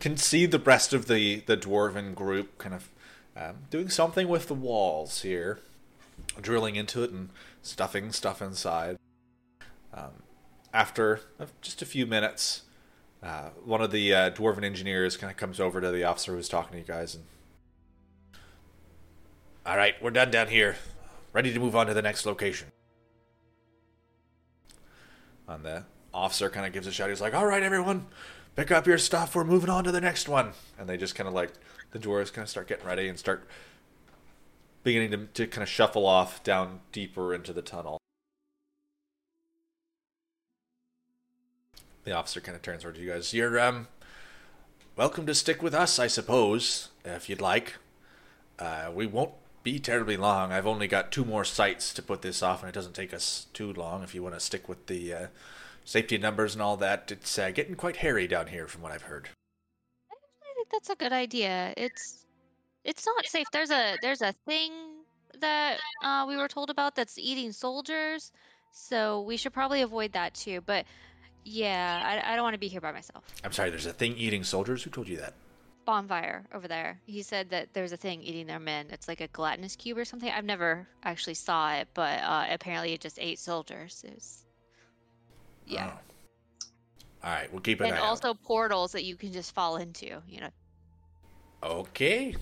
can 0.00 0.16
see 0.16 0.46
the 0.46 0.58
rest 0.58 0.92
of 0.92 1.06
the 1.06 1.40
the 1.46 1.56
dwarven 1.56 2.14
group 2.14 2.58
kind 2.58 2.74
of 2.74 2.88
um, 3.36 3.56
doing 3.70 3.88
something 3.88 4.28
with 4.28 4.48
the 4.48 4.54
walls 4.54 5.22
here, 5.22 5.60
drilling 6.40 6.76
into 6.76 7.02
it 7.02 7.10
and 7.10 7.30
stuffing 7.62 8.12
stuff 8.12 8.42
inside. 8.42 8.98
Um, 9.94 10.22
after 10.72 11.20
just 11.60 11.82
a 11.82 11.86
few 11.86 12.06
minutes, 12.06 12.62
uh, 13.22 13.50
one 13.64 13.80
of 13.80 13.90
the 13.90 14.12
uh, 14.12 14.30
dwarven 14.30 14.64
engineers 14.64 15.16
kind 15.16 15.30
of 15.30 15.36
comes 15.36 15.60
over 15.60 15.80
to 15.80 15.90
the 15.90 16.04
officer 16.04 16.34
who's 16.34 16.48
talking 16.48 16.72
to 16.72 16.78
you 16.78 16.84
guys 16.84 17.14
and. 17.14 17.24
All 19.64 19.76
right, 19.76 19.94
we're 20.02 20.10
done 20.10 20.32
down 20.32 20.48
here. 20.48 20.74
Ready 21.32 21.52
to 21.52 21.60
move 21.60 21.76
on 21.76 21.86
to 21.86 21.94
the 21.94 22.02
next 22.02 22.26
location. 22.26 22.72
On 25.46 25.62
the 25.62 25.84
officer 26.14 26.50
kind 26.50 26.66
of 26.66 26.72
gives 26.72 26.86
a 26.86 26.92
shout. 26.92 27.08
He's 27.08 27.20
like, 27.20 27.34
"All 27.34 27.46
right, 27.46 27.62
everyone, 27.62 28.06
pick 28.56 28.70
up 28.70 28.86
your 28.86 28.98
stuff. 28.98 29.34
We're 29.34 29.44
moving 29.44 29.70
on 29.70 29.84
to 29.84 29.92
the 29.92 30.00
next 30.00 30.28
one." 30.28 30.52
And 30.78 30.88
they 30.88 30.96
just 30.96 31.14
kind 31.14 31.28
of 31.28 31.34
like 31.34 31.52
the 31.92 31.98
dwarves 31.98 32.32
kind 32.32 32.44
of 32.44 32.48
start 32.48 32.68
getting 32.68 32.86
ready 32.86 33.08
and 33.08 33.18
start 33.18 33.46
beginning 34.82 35.10
to, 35.12 35.26
to 35.34 35.46
kind 35.46 35.62
of 35.62 35.68
shuffle 35.68 36.06
off 36.06 36.42
down 36.42 36.80
deeper 36.90 37.34
into 37.34 37.52
the 37.52 37.62
tunnel. 37.62 37.98
The 42.04 42.12
officer 42.12 42.40
kind 42.40 42.56
of 42.56 42.62
turns 42.62 42.84
over 42.84 42.92
to 42.92 43.00
you 43.00 43.10
guys. 43.10 43.32
You're 43.32 43.60
um 43.60 43.86
welcome 44.96 45.26
to 45.26 45.34
stick 45.34 45.62
with 45.62 45.74
us, 45.74 45.98
I 45.98 46.06
suppose, 46.06 46.88
if 47.04 47.28
you'd 47.28 47.40
like. 47.40 47.74
Uh, 48.58 48.90
we 48.94 49.06
won't 49.06 49.32
be 49.62 49.78
terribly 49.78 50.16
long. 50.16 50.52
I've 50.52 50.66
only 50.66 50.88
got 50.88 51.12
two 51.12 51.24
more 51.24 51.44
sites 51.44 51.94
to 51.94 52.02
put 52.02 52.22
this 52.22 52.42
off, 52.42 52.62
and 52.62 52.68
it 52.68 52.74
doesn't 52.74 52.94
take 52.94 53.14
us 53.14 53.46
too 53.52 53.72
long 53.72 54.02
if 54.02 54.14
you 54.14 54.22
want 54.22 54.34
to 54.34 54.40
stick 54.40 54.68
with 54.68 54.86
the 54.86 55.14
uh, 55.14 55.26
safety 55.84 56.18
numbers 56.18 56.54
and 56.54 56.62
all 56.62 56.76
that. 56.78 57.10
It's 57.10 57.38
uh, 57.38 57.50
getting 57.50 57.74
quite 57.74 57.96
hairy 57.96 58.26
down 58.26 58.46
here, 58.46 58.66
from 58.66 58.82
what 58.82 58.92
I've 58.92 59.02
heard. 59.02 59.28
I 60.10 60.54
think 60.54 60.68
that's 60.70 60.90
a 60.90 60.96
good 60.96 61.12
idea. 61.12 61.74
It's 61.76 62.24
it's 62.84 63.06
not 63.06 63.26
safe. 63.26 63.46
There's 63.52 63.70
a 63.70 63.96
there's 64.02 64.22
a 64.22 64.32
thing 64.46 64.72
that 65.40 65.78
uh, 66.04 66.26
we 66.28 66.36
were 66.36 66.48
told 66.48 66.70
about 66.70 66.94
that's 66.94 67.18
eating 67.18 67.52
soldiers, 67.52 68.32
so 68.72 69.22
we 69.22 69.36
should 69.36 69.52
probably 69.52 69.82
avoid 69.82 70.12
that 70.12 70.34
too. 70.34 70.60
But 70.60 70.84
yeah, 71.44 72.02
I, 72.04 72.32
I 72.32 72.36
don't 72.36 72.44
want 72.44 72.54
to 72.54 72.60
be 72.60 72.68
here 72.68 72.80
by 72.80 72.92
myself. 72.92 73.24
I'm 73.42 73.52
sorry, 73.52 73.70
there's 73.70 73.86
a 73.86 73.92
thing 73.92 74.16
eating 74.16 74.44
soldiers? 74.44 74.82
Who 74.82 74.90
told 74.90 75.08
you 75.08 75.16
that? 75.18 75.34
Bonfire 75.84 76.44
over 76.54 76.68
there. 76.68 77.00
He 77.06 77.22
said 77.22 77.50
that 77.50 77.72
there's 77.72 77.90
a 77.90 77.96
thing 77.96 78.22
eating 78.22 78.46
their 78.46 78.60
men. 78.60 78.86
It's 78.90 79.08
like 79.08 79.20
a 79.20 79.26
gelatinous 79.26 79.74
cube 79.74 79.98
or 79.98 80.04
something. 80.04 80.30
I've 80.30 80.44
never 80.44 80.86
actually 81.02 81.34
saw 81.34 81.74
it, 81.74 81.88
but 81.94 82.20
uh, 82.20 82.46
apparently 82.50 82.92
it 82.92 83.00
just 83.00 83.18
ate 83.20 83.40
soldiers. 83.40 84.04
It 84.06 84.14
was... 84.14 84.44
Yeah. 85.66 85.92
Oh. 85.94 85.98
All 87.24 87.30
right, 87.32 87.52
we'll 87.52 87.60
keep 87.60 87.80
an 87.80 87.86
and 87.86 87.96
eye 87.96 88.00
also 88.00 88.34
portals 88.34 88.92
that 88.92 89.04
you 89.04 89.16
can 89.16 89.32
just 89.32 89.54
fall 89.54 89.76
into. 89.76 90.20
You 90.26 90.40
know. 90.40 90.50
Okay. 91.62 92.34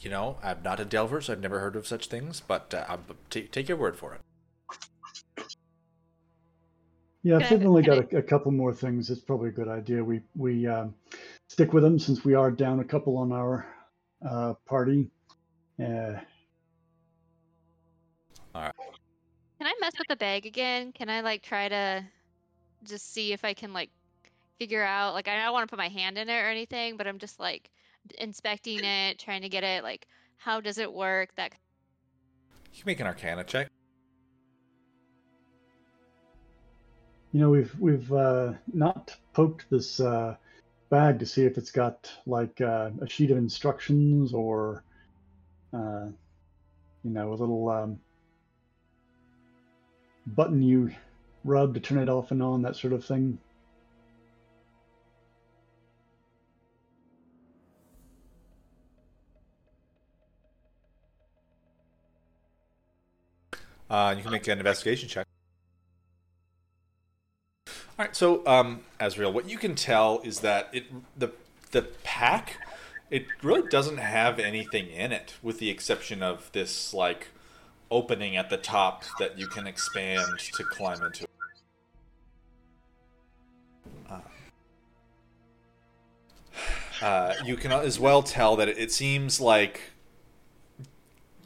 You 0.00 0.10
know, 0.10 0.38
I'm 0.42 0.62
not 0.62 0.78
a 0.78 0.84
Delver, 0.84 1.20
so 1.20 1.32
I've 1.32 1.40
never 1.40 1.58
heard 1.58 1.74
of 1.74 1.86
such 1.86 2.06
things, 2.06 2.40
but 2.46 2.72
uh, 2.72 2.84
I'll 2.88 3.00
t- 3.30 3.48
take 3.48 3.68
your 3.68 3.78
word 3.78 3.96
for 3.96 4.14
it. 4.14 4.20
Yeah, 7.24 7.38
if 7.38 7.48
Can 7.48 7.56
I- 7.56 7.58
they've 7.58 7.68
only 7.68 7.82
got 7.82 8.12
a, 8.12 8.18
a 8.18 8.22
couple 8.22 8.52
more 8.52 8.72
things, 8.72 9.10
it's 9.10 9.20
probably 9.20 9.48
a 9.48 9.52
good 9.52 9.68
idea. 9.68 10.04
We 10.04 10.20
we 10.36 10.66
um, 10.66 10.94
stick 11.48 11.72
with 11.72 11.82
them 11.82 11.98
since 11.98 12.24
we 12.24 12.34
are 12.34 12.50
down 12.50 12.80
a 12.80 12.84
couple 12.84 13.16
on 13.16 13.32
our 13.32 13.66
uh, 14.28 14.54
party. 14.66 15.10
Uh, 15.80 16.20
Can 18.54 19.66
I 19.66 19.74
mess 19.80 19.92
with 19.98 20.08
the 20.08 20.16
bag 20.16 20.46
again? 20.46 20.92
Can 20.92 21.08
I 21.08 21.20
like 21.20 21.42
try 21.42 21.68
to 21.68 22.04
just 22.88 23.12
see 23.12 23.32
if 23.32 23.44
I 23.44 23.54
can 23.54 23.72
like 23.72 23.90
figure 24.58 24.82
out 24.82 25.14
like 25.14 25.28
I 25.28 25.36
don't 25.42 25.52
want 25.52 25.68
to 25.68 25.70
put 25.70 25.78
my 25.78 25.88
hand 25.88 26.18
in 26.18 26.28
it 26.28 26.32
or 26.32 26.48
anything, 26.48 26.96
but 26.96 27.06
I'm 27.06 27.18
just 27.18 27.38
like 27.38 27.70
inspecting 28.18 28.84
it, 28.84 29.18
trying 29.18 29.42
to 29.42 29.48
get 29.48 29.64
it 29.64 29.82
like 29.82 30.06
how 30.36 30.60
does 30.60 30.78
it 30.78 30.92
work? 30.92 31.34
That 31.36 31.52
You 32.72 32.82
can 32.82 32.86
make 32.86 33.00
an 33.00 33.06
Arcana 33.06 33.44
check. 33.44 33.68
you 37.32 37.40
know, 37.40 37.50
we've 37.50 37.74
we've 37.78 38.12
uh, 38.12 38.54
not 38.72 39.14
poked 39.32 39.68
this 39.70 40.00
uh, 40.00 40.36
bag 40.90 41.18
to 41.18 41.26
see 41.26 41.44
if 41.44 41.58
it's 41.58 41.70
got 41.70 42.10
like 42.26 42.60
uh, 42.60 42.90
a 43.02 43.08
sheet 43.08 43.30
of 43.30 43.36
instructions 43.36 44.32
or, 44.32 44.82
uh, 45.74 46.06
you 47.04 47.10
know, 47.10 47.32
a 47.32 47.34
little 47.34 47.68
um, 47.68 48.00
button 50.26 50.62
you 50.62 50.90
rub 51.48 51.74
to 51.74 51.80
turn 51.80 51.98
it 51.98 52.08
off 52.08 52.30
and 52.30 52.42
on, 52.42 52.62
that 52.62 52.76
sort 52.76 52.92
of 52.92 53.04
thing. 53.04 53.38
Uh, 63.90 64.14
you 64.16 64.22
can 64.22 64.32
make 64.32 64.46
an 64.46 64.58
investigation 64.58 65.08
check. 65.08 65.26
All 67.66 68.04
right, 68.04 68.14
so 68.14 68.46
um, 68.46 68.80
Azrael, 69.00 69.32
what 69.32 69.48
you 69.48 69.56
can 69.56 69.74
tell 69.74 70.20
is 70.22 70.40
that 70.40 70.68
it 70.72 70.84
the 71.18 71.32
the 71.70 71.82
pack 72.04 72.56
it 73.10 73.26
really 73.42 73.66
doesn't 73.68 73.98
have 73.98 74.38
anything 74.38 74.88
in 74.88 75.12
it, 75.12 75.34
with 75.42 75.58
the 75.58 75.70
exception 75.70 76.22
of 76.22 76.50
this 76.52 76.92
like 76.92 77.28
opening 77.90 78.36
at 78.36 78.50
the 78.50 78.56
top 78.58 79.04
that 79.18 79.38
you 79.38 79.46
can 79.46 79.66
expand 79.66 80.38
to 80.38 80.64
climb 80.64 81.02
into. 81.02 81.27
Uh, 87.02 87.34
you 87.44 87.56
can 87.56 87.72
as 87.72 87.98
well 87.98 88.22
tell 88.22 88.56
that 88.56 88.68
it 88.68 88.92
seems 88.92 89.40
like 89.40 89.80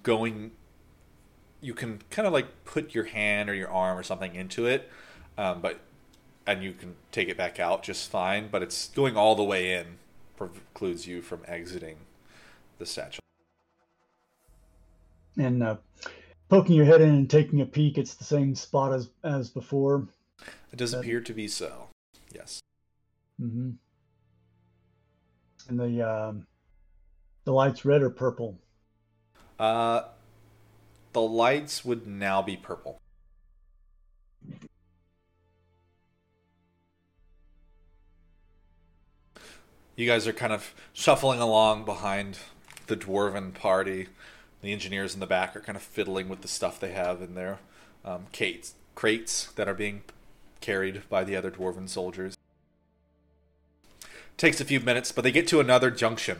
going 0.02 0.52
you 1.60 1.74
can 1.74 2.00
kind 2.10 2.26
of 2.26 2.32
like 2.32 2.64
put 2.64 2.94
your 2.94 3.04
hand 3.04 3.48
or 3.48 3.54
your 3.54 3.70
arm 3.70 3.96
or 3.96 4.02
something 4.02 4.34
into 4.34 4.66
it, 4.66 4.90
um, 5.38 5.60
but 5.60 5.80
and 6.46 6.62
you 6.62 6.72
can 6.72 6.96
take 7.12 7.28
it 7.28 7.36
back 7.36 7.60
out 7.60 7.82
just 7.82 8.10
fine. 8.10 8.48
But 8.50 8.62
it's 8.62 8.88
going 8.88 9.16
all 9.16 9.34
the 9.34 9.44
way 9.44 9.74
in 9.74 9.98
precludes 10.36 11.06
you 11.06 11.22
from 11.22 11.42
exiting 11.46 11.96
the 12.78 12.86
satchel. 12.86 13.22
And 15.38 15.62
uh, 15.62 15.76
poking 16.48 16.74
your 16.74 16.84
head 16.84 17.00
in 17.00 17.10
and 17.10 17.30
taking 17.30 17.60
a 17.60 17.66
peek, 17.66 17.96
it's 17.96 18.14
the 18.14 18.24
same 18.24 18.54
spot 18.54 18.92
as 18.92 19.08
as 19.22 19.48
before. 19.48 20.08
It 20.72 20.76
does 20.76 20.92
appear 20.92 21.20
to 21.20 21.32
be 21.32 21.48
so. 21.48 21.88
Yes. 22.34 22.60
Mm-hmm. 23.40 23.70
And 25.68 25.78
the 25.78 26.02
um, 26.02 26.46
the 27.44 27.52
lights 27.52 27.84
red 27.84 28.02
or 28.02 28.10
purple? 28.10 28.58
Uh, 29.58 30.02
the 31.12 31.20
lights 31.20 31.84
would 31.84 32.06
now 32.06 32.42
be 32.42 32.56
purple. 32.56 32.98
You 39.94 40.06
guys 40.06 40.26
are 40.26 40.32
kind 40.32 40.52
of 40.52 40.74
shuffling 40.92 41.38
along 41.38 41.84
behind 41.84 42.38
the 42.86 42.96
dwarven 42.96 43.52
party. 43.52 44.08
The 44.62 44.72
engineers 44.72 45.14
in 45.14 45.20
the 45.20 45.26
back 45.26 45.54
are 45.54 45.60
kind 45.60 45.76
of 45.76 45.82
fiddling 45.82 46.28
with 46.28 46.40
the 46.40 46.48
stuff 46.48 46.80
they 46.80 46.92
have 46.92 47.20
in 47.20 47.34
their 47.34 47.58
um, 48.04 48.26
crates, 48.32 48.74
crates 48.94 49.52
that 49.52 49.68
are 49.68 49.74
being 49.74 50.02
carried 50.60 51.08
by 51.08 51.24
the 51.24 51.36
other 51.36 51.50
dwarven 51.50 51.88
soldiers. 51.88 52.36
Takes 54.36 54.60
a 54.60 54.64
few 54.64 54.80
minutes, 54.80 55.12
but 55.12 55.22
they 55.22 55.30
get 55.30 55.46
to 55.48 55.60
another 55.60 55.90
junction, 55.90 56.38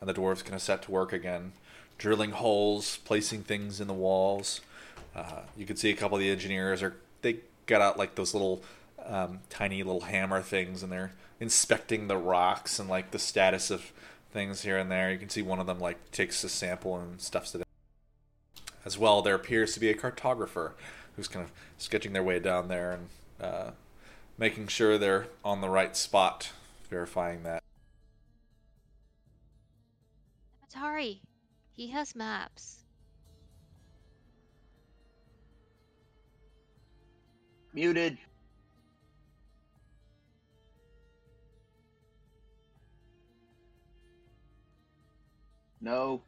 and 0.00 0.08
the 0.08 0.14
dwarves 0.14 0.44
kind 0.44 0.54
of 0.54 0.62
set 0.62 0.82
to 0.82 0.90
work 0.90 1.12
again 1.12 1.52
drilling 2.00 2.30
holes, 2.30 2.98
placing 3.04 3.42
things 3.42 3.78
in 3.78 3.86
the 3.86 3.94
walls. 3.94 4.62
Uh, 5.14 5.42
you 5.54 5.66
can 5.66 5.76
see 5.76 5.90
a 5.90 5.94
couple 5.94 6.16
of 6.16 6.20
the 6.22 6.30
engineers 6.30 6.82
are 6.82 6.96
they 7.20 7.36
got 7.66 7.82
out 7.82 7.98
like 7.98 8.14
those 8.14 8.32
little 8.32 8.62
um, 9.04 9.40
tiny 9.50 9.82
little 9.82 10.00
hammer 10.00 10.40
things, 10.40 10.82
and 10.82 10.90
they're 10.90 11.12
inspecting 11.38 12.08
the 12.08 12.16
rocks 12.16 12.78
and 12.78 12.88
like 12.88 13.10
the 13.10 13.18
status 13.18 13.70
of 13.70 13.92
things 14.32 14.62
here 14.62 14.78
and 14.78 14.90
there. 14.90 15.12
You 15.12 15.18
can 15.18 15.28
see 15.28 15.42
one 15.42 15.60
of 15.60 15.66
them 15.66 15.78
like 15.78 16.10
takes 16.10 16.42
a 16.42 16.48
sample 16.48 16.96
and 16.96 17.20
stuffs 17.20 17.54
it. 17.54 17.58
In. 17.58 17.64
As 18.84 18.96
well, 18.96 19.20
there 19.20 19.34
appears 19.34 19.74
to 19.74 19.80
be 19.80 19.90
a 19.90 19.94
cartographer 19.94 20.72
who's 21.16 21.28
kind 21.28 21.44
of 21.44 21.52
sketching 21.76 22.14
their 22.14 22.22
way 22.22 22.38
down 22.38 22.68
there 22.68 22.92
and 22.92 23.08
uh, 23.40 23.70
making 24.38 24.68
sure 24.68 24.96
they're 24.96 25.26
on 25.44 25.60
the 25.60 25.68
right 25.68 25.94
spot, 25.94 26.52
verifying 26.90 27.44
that. 27.44 27.62
Atari, 30.68 31.20
he 31.72 31.86
has 31.88 32.14
maps. 32.14 32.84
Muted. 37.72 38.18
No. 45.80 46.20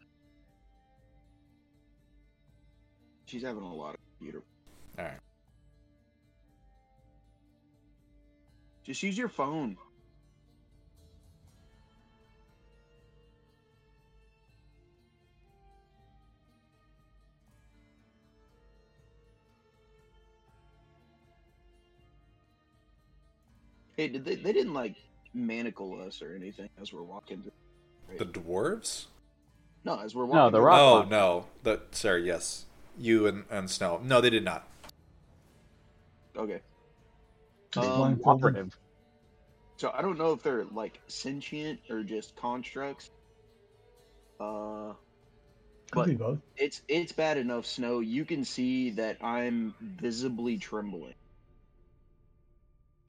She's 3.27 3.43
having 3.43 3.63
a 3.63 3.75
lot 3.75 3.95
of 3.95 4.01
computer. 4.19 4.43
All 4.99 5.05
right. 5.05 5.15
Just 8.85 9.03
use 9.03 9.19
your 9.19 9.29
phone. 9.29 9.77
Hey, 23.97 24.09
did 24.09 24.25
they, 24.25 24.37
they 24.37 24.53
didn't 24.53 24.75
like 24.75 24.97
manacle 25.35 26.01
us 26.07 26.23
or 26.23 26.35
anything 26.35 26.69
as 26.81 26.93
we're 26.93 27.03
walking 27.03 27.43
through. 27.43 27.53
right? 28.09 28.19
The 28.19 28.25
dwarves? 28.27 29.07
No, 29.85 29.99
as 29.99 30.15
we're 30.15 30.25
walking. 30.25 30.37
No, 30.39 30.51
the 30.51 30.59
through- 30.59 30.65
rock- 30.67 30.81
Oh 30.81 30.97
climb. 31.01 31.09
no, 31.11 31.47
the 31.63 31.81
sorry, 31.93 32.27
yes, 32.27 32.67
you 32.99 33.27
and 33.27 33.45
and 33.51 33.71
Snow. 33.71 34.01
No, 34.03 34.21
they 34.21 34.31
did 34.31 34.45
not. 34.45 34.67
Okay. 36.37 36.61
Just 37.73 37.89
Um, 37.89 37.97
blindfolded. 37.99 38.45
Operative. 38.45 38.79
So 39.77 39.91
I 39.93 40.01
don't 40.03 40.19
know 40.19 40.33
if 40.33 40.43
they're 40.43 40.65
like 40.67 41.01
sentient 41.09 41.81
or 41.91 42.03
just 42.03 42.37
constructs. 42.37 43.11
Uh, 44.39 44.93
Could 45.91 45.95
but 45.95 46.07
be 46.07 46.15
both. 46.15 46.39
it's 46.57 46.83
it's 46.89 47.13
bad 47.13 47.37
enough. 47.39 47.67
Snow, 47.67 48.01
you 48.01 48.25
can 48.25 48.45
see 48.45 48.91
that 48.91 49.23
I'm 49.23 49.75
visibly 49.81 50.57
trembling. 50.59 51.15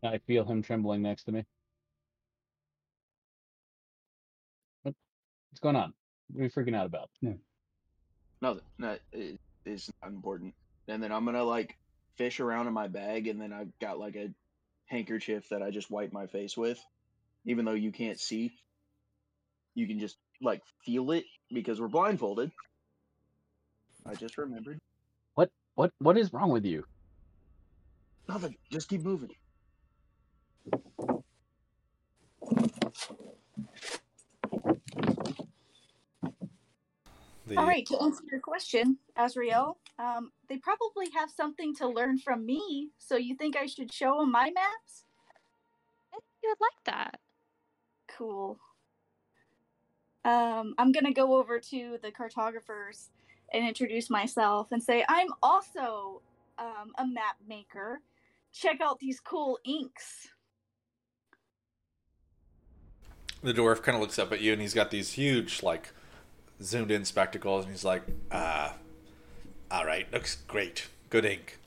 I 0.03 0.19
feel 0.19 0.45
him 0.45 0.61
trembling 0.61 1.01
next 1.01 1.23
to 1.25 1.31
me. 1.31 1.45
What? 4.83 4.95
What's 5.49 5.59
going 5.61 5.75
on? 5.75 5.93
What 6.31 6.41
are 6.41 6.43
you 6.43 6.49
freaking 6.49 6.75
out 6.75 6.85
about? 6.85 7.09
No, 8.41 8.59
no, 8.77 8.97
it, 9.11 9.39
it's 9.65 9.89
not 10.01 10.11
important. 10.11 10.53
And 10.87 11.01
then 11.01 11.11
I'm 11.11 11.25
gonna 11.25 11.43
like 11.43 11.77
fish 12.15 12.39
around 12.39 12.67
in 12.67 12.73
my 12.73 12.87
bag, 12.87 13.27
and 13.27 13.39
then 13.41 13.53
I've 13.53 13.77
got 13.79 13.99
like 13.99 14.15
a 14.15 14.29
handkerchief 14.87 15.49
that 15.49 15.61
I 15.61 15.71
just 15.71 15.89
wipe 15.89 16.11
my 16.11 16.27
face 16.27 16.57
with. 16.57 16.79
Even 17.45 17.65
though 17.65 17.73
you 17.73 17.91
can't 17.91 18.19
see, 18.19 18.53
you 19.75 19.87
can 19.87 19.99
just 19.99 20.17
like 20.41 20.61
feel 20.85 21.11
it 21.11 21.25
because 21.51 21.79
we're 21.79 21.87
blindfolded. 21.87 22.51
I 24.05 24.15
just 24.15 24.37
remembered. 24.37 24.79
What? 25.35 25.49
What? 25.75 25.91
What 25.99 26.17
is 26.17 26.33
wrong 26.33 26.49
with 26.51 26.65
you? 26.65 26.83
Nothing. 28.27 28.55
Just 28.71 28.89
keep 28.89 29.01
moving. 29.03 29.31
The, 37.53 37.59
All 37.59 37.67
right, 37.67 37.85
to 37.87 38.01
answer 38.01 38.23
your 38.31 38.39
question, 38.39 38.97
Azrael 39.15 39.77
um, 39.99 40.31
they 40.49 40.57
probably 40.57 41.09
have 41.15 41.29
something 41.29 41.75
to 41.75 41.87
learn 41.87 42.17
from 42.17 42.45
me. 42.45 42.89
So 42.97 43.15
you 43.15 43.35
think 43.35 43.55
I 43.55 43.65
should 43.65 43.93
show 43.93 44.19
them 44.19 44.31
my 44.31 44.51
maps? 44.53 45.05
I 46.11 46.15
think 46.15 46.23
you 46.41 46.49
would 46.49 46.65
like 46.65 46.83
that. 46.85 47.19
Cool. 48.07 48.57
Um, 50.25 50.73
I'm 50.77 50.91
gonna 50.91 51.13
go 51.13 51.35
over 51.35 51.59
to 51.59 51.97
the 52.01 52.11
cartographers 52.11 53.09
and 53.53 53.67
introduce 53.67 54.09
myself 54.09 54.71
and 54.71 54.81
say 54.81 55.05
I'm 55.07 55.29
also 55.43 56.21
um, 56.57 56.93
a 56.97 57.05
map 57.05 57.35
maker. 57.47 58.01
Check 58.51 58.81
out 58.81 58.99
these 58.99 59.19
cool 59.19 59.59
inks. 59.65 60.29
the 63.43 63.53
dwarf 63.53 63.83
kind 63.83 63.95
of 63.95 64.01
looks 64.01 64.17
up 64.17 64.31
at 64.31 64.39
you, 64.39 64.53
and 64.53 64.61
he's 64.61 64.73
got 64.73 64.89
these 64.89 65.11
huge, 65.11 65.61
like, 65.61 65.91
zoomed 66.63 66.91
in 66.91 67.05
spectacles, 67.05 67.65
and 67.65 67.73
he's 67.73 67.85
like, 67.85 68.03
"Ah, 68.31 68.75
all 69.71 69.85
right, 69.85 70.11
looks 70.11 70.37
great, 70.47 70.87
good 71.09 71.25
ink." 71.25 71.59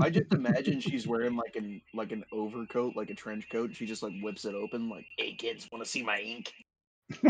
I 0.00 0.10
just 0.10 0.32
imagine 0.32 0.80
she's 0.80 1.06
wearing 1.06 1.36
like 1.36 1.56
an 1.56 1.80
like 1.92 2.12
an 2.12 2.24
overcoat, 2.32 2.96
like 2.96 3.10
a 3.10 3.14
trench 3.14 3.48
coat. 3.50 3.66
and 3.66 3.76
She 3.76 3.86
just 3.86 4.02
like 4.02 4.12
whips 4.20 4.44
it 4.44 4.54
open, 4.54 4.88
like, 4.88 5.06
"Hey 5.18 5.34
kids, 5.34 5.68
want 5.72 5.84
to 5.84 5.90
see 5.90 6.02
my 6.02 6.20
ink?" 6.20 6.52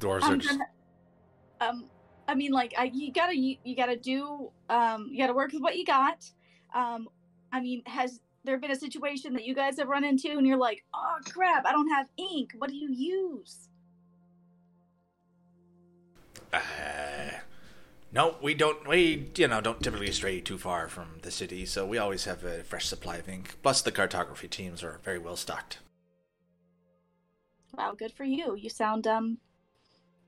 Dwarves 0.00 0.22
are 0.22 0.36
just 0.36 0.58
um, 1.60 1.84
I 2.26 2.34
mean, 2.34 2.52
like, 2.52 2.74
I 2.76 2.90
you 2.92 3.12
gotta 3.12 3.36
you, 3.36 3.56
you 3.64 3.76
gotta 3.76 3.96
do 3.96 4.50
um 4.68 5.08
you 5.10 5.18
gotta 5.18 5.34
work 5.34 5.52
with 5.52 5.62
what 5.62 5.76
you 5.76 5.84
got. 5.84 6.28
Um, 6.74 7.08
I 7.52 7.60
mean, 7.60 7.82
has 7.86 8.20
there 8.44 8.58
been 8.58 8.70
a 8.70 8.76
situation 8.76 9.32
that 9.34 9.44
you 9.44 9.54
guys 9.54 9.78
have 9.78 9.88
run 9.88 10.04
into 10.04 10.30
and 10.30 10.46
you're 10.46 10.56
like, 10.56 10.84
oh 10.94 11.16
crap, 11.30 11.64
I 11.66 11.72
don't 11.72 11.88
have 11.90 12.06
ink. 12.16 12.52
What 12.58 12.70
do 12.70 12.76
you 12.76 12.90
use? 12.92 13.68
Uh, 16.52 16.60
no, 18.12 18.36
we 18.42 18.52
don't. 18.54 18.86
We, 18.86 19.30
you 19.36 19.48
know, 19.48 19.60
don't 19.60 19.82
typically 19.82 20.12
stray 20.12 20.40
too 20.40 20.58
far 20.58 20.88
from 20.88 21.18
the 21.22 21.30
city, 21.30 21.64
so 21.64 21.86
we 21.86 21.96
always 21.96 22.24
have 22.24 22.44
a 22.44 22.62
fresh 22.62 22.86
supply 22.86 23.16
of 23.16 23.28
ink. 23.28 23.56
Plus, 23.62 23.80
the 23.80 23.92
cartography 23.92 24.48
teams 24.48 24.82
are 24.82 25.00
very 25.02 25.18
well 25.18 25.36
stocked. 25.36 25.78
Wow, 27.74 27.94
good 27.98 28.12
for 28.12 28.24
you. 28.24 28.54
You 28.54 28.68
sound 28.68 29.06
um, 29.06 29.38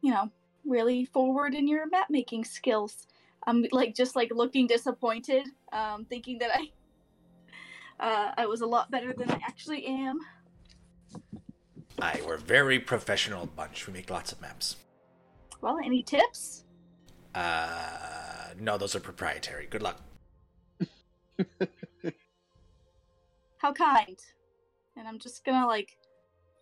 you 0.00 0.10
know, 0.10 0.30
really 0.64 1.06
forward 1.06 1.54
in 1.54 1.66
your 1.66 1.86
map 1.88 2.10
making 2.10 2.44
skills. 2.44 3.06
I'm 3.46 3.66
like 3.72 3.94
just 3.94 4.16
like 4.16 4.30
looking 4.34 4.66
disappointed, 4.66 5.48
um, 5.72 6.04
thinking 6.04 6.38
that 6.38 6.50
I 6.54 6.70
uh, 8.00 8.32
I 8.36 8.46
was 8.46 8.60
a 8.60 8.66
lot 8.66 8.90
better 8.90 9.12
than 9.16 9.30
I 9.30 9.38
actually 9.46 9.86
am. 9.86 10.18
Aye, 12.00 12.20
we're 12.26 12.34
a 12.34 12.38
very 12.38 12.78
professional 12.78 13.46
bunch. 13.46 13.86
We 13.86 13.92
make 13.92 14.10
lots 14.10 14.32
of 14.32 14.40
maps. 14.40 14.76
Well, 15.60 15.78
any 15.84 16.02
tips? 16.02 16.64
Uh, 17.34 18.48
no, 18.58 18.76
those 18.76 18.94
are 18.94 19.00
proprietary. 19.00 19.66
Good 19.66 19.82
luck. 19.82 20.00
How 23.58 23.72
kind. 23.72 24.18
And 24.96 25.08
I'm 25.08 25.18
just 25.18 25.44
gonna 25.44 25.66
like 25.66 25.96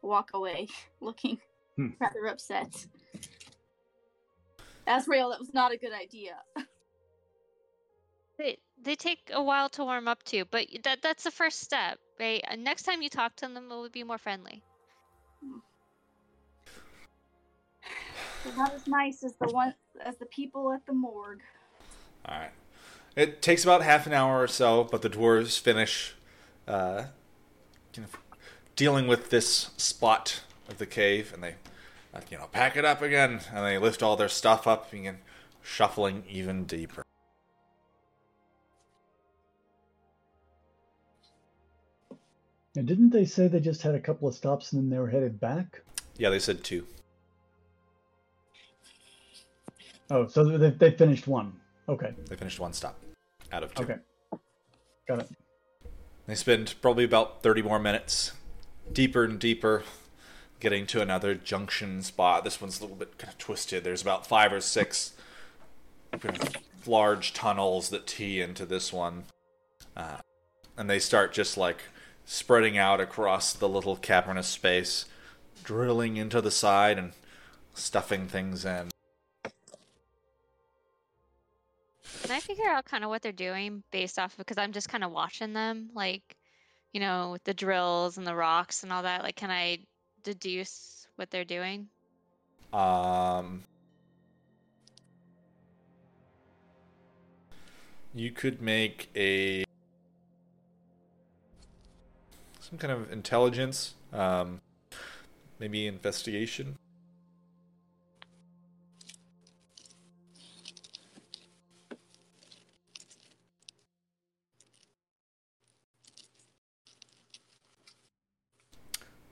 walk 0.02 0.30
away, 0.34 0.68
looking 1.00 1.38
Hmm. 1.76 1.88
rather 1.98 2.26
upset. 2.26 2.86
Azrael, 4.86 5.30
that 5.30 5.38
was 5.40 5.54
not 5.54 5.72
a 5.72 5.78
good 5.78 5.92
idea. 5.92 6.36
They 8.38 8.58
they 8.82 8.94
take 8.94 9.30
a 9.32 9.42
while 9.42 9.68
to 9.70 9.84
warm 9.84 10.08
up 10.08 10.22
to, 10.24 10.44
but 10.46 10.66
that 10.84 11.02
that's 11.02 11.24
the 11.24 11.30
first 11.30 11.60
step, 11.60 11.98
right? 12.18 12.42
And 12.48 12.64
next 12.64 12.82
time 12.82 13.02
you 13.02 13.08
talk 13.08 13.36
to 13.36 13.48
them, 13.48 13.56
it 13.56 13.68
will 13.68 13.88
be 13.88 14.04
more 14.04 14.18
friendly. 14.18 14.62
They're 18.44 18.56
not 18.56 18.74
as 18.74 18.86
nice 18.86 19.22
as 19.22 19.34
the 19.40 19.48
one 19.48 19.74
as 20.04 20.16
the 20.16 20.26
people 20.26 20.72
at 20.72 20.84
the 20.86 20.92
morgue. 20.92 21.40
All 22.26 22.38
right. 22.38 22.50
It 23.14 23.42
takes 23.42 23.62
about 23.62 23.82
half 23.82 24.06
an 24.06 24.12
hour 24.12 24.42
or 24.42 24.48
so, 24.48 24.84
but 24.84 25.02
the 25.02 25.10
dwarves 25.10 25.60
finish 25.60 26.14
uh, 26.66 27.04
kind 27.92 28.08
of 28.08 28.16
dealing 28.74 29.06
with 29.06 29.30
this 29.30 29.70
spot 29.76 30.40
of 30.68 30.78
the 30.78 30.86
cave, 30.86 31.32
and 31.34 31.42
they, 31.42 31.56
uh, 32.14 32.20
you 32.30 32.38
know, 32.38 32.46
pack 32.46 32.76
it 32.76 32.84
up 32.84 33.02
again, 33.02 33.40
and 33.52 33.66
they 33.66 33.76
lift 33.76 34.02
all 34.02 34.16
their 34.16 34.30
stuff 34.30 34.66
up, 34.66 34.90
and 34.90 35.02
begin 35.02 35.18
shuffling 35.62 36.24
even 36.28 36.64
deeper. 36.64 37.04
And 42.76 42.86
didn't 42.86 43.10
they 43.10 43.24
say 43.24 43.48
they 43.48 43.60
just 43.60 43.82
had 43.82 43.94
a 43.94 44.00
couple 44.00 44.26
of 44.28 44.34
stops 44.34 44.72
and 44.72 44.82
then 44.82 44.90
they 44.90 44.98
were 44.98 45.08
headed 45.08 45.38
back? 45.38 45.82
Yeah, 46.16 46.30
they 46.30 46.38
said 46.38 46.64
two. 46.64 46.86
Oh, 50.10 50.26
so 50.26 50.44
they 50.44 50.70
they 50.70 50.90
finished 50.90 51.26
one. 51.26 51.52
Okay, 51.88 52.12
They 52.28 52.36
finished 52.36 52.60
one 52.60 52.72
stop 52.72 52.98
out 53.52 53.62
of 53.62 53.74
two. 53.74 53.82
okay, 53.82 53.96
got 55.08 55.20
it. 55.20 55.28
They 56.26 56.34
spend 56.34 56.74
probably 56.80 57.04
about 57.04 57.42
30 57.42 57.62
more 57.62 57.78
minutes 57.80 58.32
deeper 58.92 59.24
and 59.24 59.38
deeper 59.38 59.82
getting 60.60 60.86
to 60.86 61.02
another 61.02 61.34
junction 61.34 62.02
spot. 62.02 62.44
This 62.44 62.60
one's 62.60 62.78
a 62.78 62.82
little 62.82 62.96
bit 62.96 63.18
kind 63.18 63.32
of 63.32 63.38
twisted. 63.38 63.82
There's 63.84 64.02
about 64.02 64.26
five 64.26 64.52
or 64.52 64.60
six 64.60 65.14
kind 66.20 66.40
of 66.40 66.54
large 66.86 67.32
tunnels 67.32 67.88
that 67.88 68.06
tee 68.06 68.40
into 68.40 68.64
this 68.64 68.92
one. 68.92 69.24
Uh, 69.96 70.18
and 70.76 70.88
they 70.88 71.00
start 71.00 71.32
just 71.32 71.56
like 71.56 71.82
spreading 72.24 72.78
out 72.78 73.00
across 73.00 73.52
the 73.52 73.68
little 73.68 73.96
cavernous 73.96 74.48
space, 74.48 75.06
drilling 75.64 76.16
into 76.16 76.40
the 76.40 76.50
side 76.50 76.98
and 76.98 77.12
stuffing 77.74 78.26
things 78.26 78.64
in. 78.64 78.90
Can 82.22 82.30
I 82.30 82.40
figure 82.40 82.68
out 82.68 82.84
kind 82.84 83.04
of 83.04 83.10
what 83.10 83.22
they're 83.22 83.32
doing 83.32 83.82
based 83.90 84.18
off 84.18 84.32
of 84.32 84.38
because 84.38 84.58
I'm 84.58 84.72
just 84.72 84.88
kind 84.88 85.02
of 85.04 85.10
watching 85.10 85.52
them, 85.52 85.90
like, 85.94 86.36
you 86.92 87.00
know, 87.00 87.30
with 87.32 87.44
the 87.44 87.54
drills 87.54 88.18
and 88.18 88.26
the 88.26 88.34
rocks 88.34 88.82
and 88.82 88.92
all 88.92 89.02
that. 89.02 89.22
Like, 89.22 89.36
can 89.36 89.50
I 89.50 89.78
deduce 90.22 91.06
what 91.16 91.30
they're 91.30 91.44
doing? 91.44 91.88
Um, 92.72 93.64
you 98.14 98.30
could 98.30 98.62
make 98.62 99.10
a 99.16 99.64
some 102.72 102.78
kind 102.78 102.90
of 102.90 103.12
intelligence, 103.12 103.92
um, 104.14 104.62
maybe 105.58 105.86
investigation. 105.86 106.78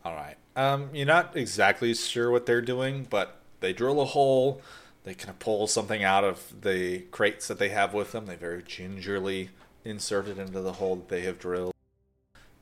All 0.05 0.14
right. 0.14 0.36
Um, 0.55 0.91
you're 0.93 1.07
not 1.07 1.34
exactly 1.34 1.95
sure 1.95 2.30
what 2.30 2.45
they're 2.45 2.61
doing, 2.61 3.07
but 3.09 3.41
they 3.61 3.72
drill 3.72 4.03
a 4.03 4.05
hole. 4.05 4.61
They 5.05 5.14
kind 5.14 5.30
of 5.30 5.38
pull 5.38 5.66
something 5.66 6.05
out 6.05 6.24
of 6.24 6.61
the 6.61 7.01
crates 7.11 7.49
that 7.49 7.59
they 7.59 7.70
have 7.70 7.95
with 7.95 8.12
them. 8.12 8.26
They 8.26 8.36
very 8.36 8.62
gingerly 8.62 9.49
insert 9.82 10.28
it 10.28 10.36
into 10.38 10.61
the 10.61 10.74
hole 10.74 10.97
that 10.97 11.09
they 11.09 11.22
have 11.22 11.38
drilled. 11.38 11.72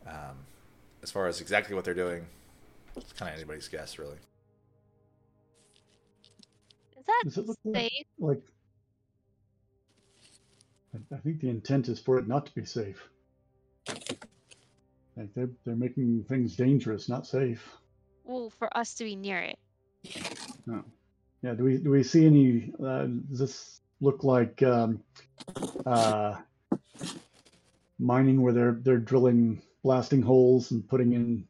Um, 0.07 0.47
as 1.03 1.11
far 1.11 1.26
as 1.26 1.40
exactly 1.40 1.74
what 1.74 1.84
they're 1.84 1.94
doing, 1.94 2.26
it's 2.96 3.12
kind 3.12 3.30
of 3.30 3.36
anybody's 3.36 3.68
guess, 3.68 3.99
really. 3.99 4.18
Is 6.99 7.07
that 7.07 7.22
Does 7.24 7.38
it 7.38 7.46
look 7.46 7.59
like, 7.64 7.74
safe? 7.74 8.07
like 8.18 8.42
I, 10.94 11.14
I 11.14 11.18
think 11.18 11.40
the 11.40 11.49
intent 11.49 11.88
is 11.88 11.99
for 12.01 12.18
it 12.18 12.26
not 12.28 12.46
to 12.46 12.55
be 12.55 12.64
safe. 12.64 13.09
Like 15.16 15.34
they're 15.34 15.51
they're 15.64 15.76
making 15.76 16.24
things 16.28 16.55
dangerous, 16.57 17.09
not 17.09 17.26
safe. 17.26 17.76
Well, 18.24 18.51
for 18.51 18.74
us 18.76 18.94
to 18.94 19.05
be 19.05 19.16
near 19.16 19.38
it. 19.40 19.59
No. 20.66 20.84
Yeah. 21.42 21.55
Do 21.55 21.64
we 21.64 21.78
do 21.78 21.90
we 21.90 22.03
see 22.03 22.26
any? 22.26 22.72
Uh, 22.84 23.07
does 23.28 23.38
this 23.38 23.80
look 24.01 24.22
like 24.22 24.62
um, 24.62 25.03
uh, 25.86 26.36
mining 27.99 28.42
where 28.42 28.53
they're 28.53 28.78
they're 28.82 28.99
drilling 28.99 29.61
blasting 29.83 30.22
holes 30.22 30.70
and 30.70 30.87
putting 30.89 31.12
in 31.12 31.47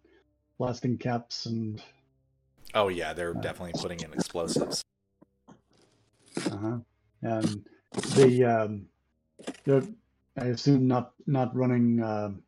blasting 0.59 0.99
caps 0.99 1.47
and 1.47 1.83
Oh 2.75 2.89
yeah, 2.89 3.13
they're 3.15 3.35
definitely 3.35 3.81
putting 3.81 4.01
in 4.01 4.13
explosives. 4.13 4.85
uh-huh. 6.37 6.79
and 7.23 7.65
the 8.15 8.45
um, 8.45 8.87
they're 9.65 9.83
I 10.39 10.47
assume 10.47 10.87
not 10.87 11.13
not 11.27 11.55
running 11.57 12.03
um 12.03 12.43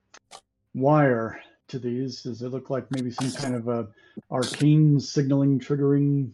wire 0.75 1.41
to 1.69 1.79
these. 1.79 2.23
Does 2.23 2.43
it 2.43 2.49
look 2.49 2.71
like 2.71 2.87
maybe 2.91 3.11
some 3.11 3.33
kind 3.33 3.55
of 3.55 3.69
a 3.69 3.89
arcane 4.31 5.01
signaling 5.01 5.59
triggering? 5.59 6.33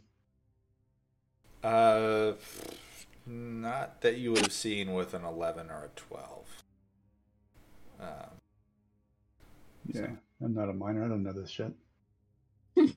Uh, 1.63 2.33
not 3.27 4.01
that 4.03 4.19
you 4.19 4.33
would 4.33 4.43
have 4.43 4.53
seen 4.53 4.93
with 4.93 5.15
an 5.15 5.25
eleven 5.25 5.71
or 5.71 5.85
a 5.85 5.89
twelve. 5.97 6.63
Um, 8.01 8.36
Yeah, 9.93 10.11
I'm 10.43 10.55
not 10.55 10.69
a 10.69 10.73
miner. 10.73 11.05
I 11.05 11.09
don't 11.09 11.23
know 11.23 11.33
this 11.33 11.51
shit. 11.51 11.73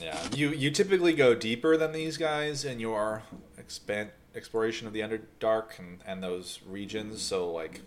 Yeah, 0.00 0.22
you 0.34 0.50
you 0.50 0.70
typically 0.70 1.14
go 1.14 1.34
deeper 1.34 1.78
than 1.78 1.92
these 1.92 2.18
guys 2.18 2.62
in 2.64 2.78
your 2.78 3.22
expand 3.56 4.10
exploration 4.34 4.86
of 4.86 4.92
the 4.92 5.00
Underdark 5.00 5.78
and 5.78 6.00
and 6.06 6.22
those 6.22 6.60
regions. 6.66 7.22
So 7.22 7.50
like 7.50 7.80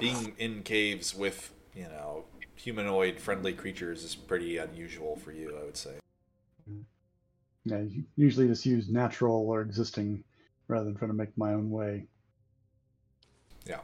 being 0.00 0.34
in 0.38 0.62
caves 0.64 1.14
with 1.14 1.52
you 1.74 1.84
know 1.84 2.24
humanoid 2.56 3.20
friendly 3.20 3.52
creatures 3.52 4.02
is 4.02 4.16
pretty 4.16 4.56
unusual 4.56 5.16
for 5.16 5.30
you, 5.30 5.56
I 5.60 5.64
would 5.64 5.76
say. 5.76 5.98
Yeah, 7.64 7.84
usually 8.16 8.48
just 8.48 8.66
use 8.66 8.88
natural 8.88 9.46
or 9.48 9.60
existing 9.60 10.24
rather 10.66 10.86
than 10.86 10.96
trying 10.96 11.10
to 11.10 11.16
make 11.16 11.36
my 11.36 11.52
own 11.52 11.70
way. 11.70 12.06
Yeah. 13.66 13.80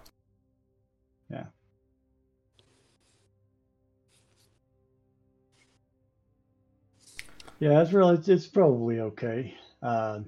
Yeah, 7.61 7.80
it's 7.82 7.92
really 7.92 8.14
it's, 8.16 8.28
it's 8.28 8.46
probably 8.46 9.00
okay. 9.00 9.55
Uh, 9.82 10.20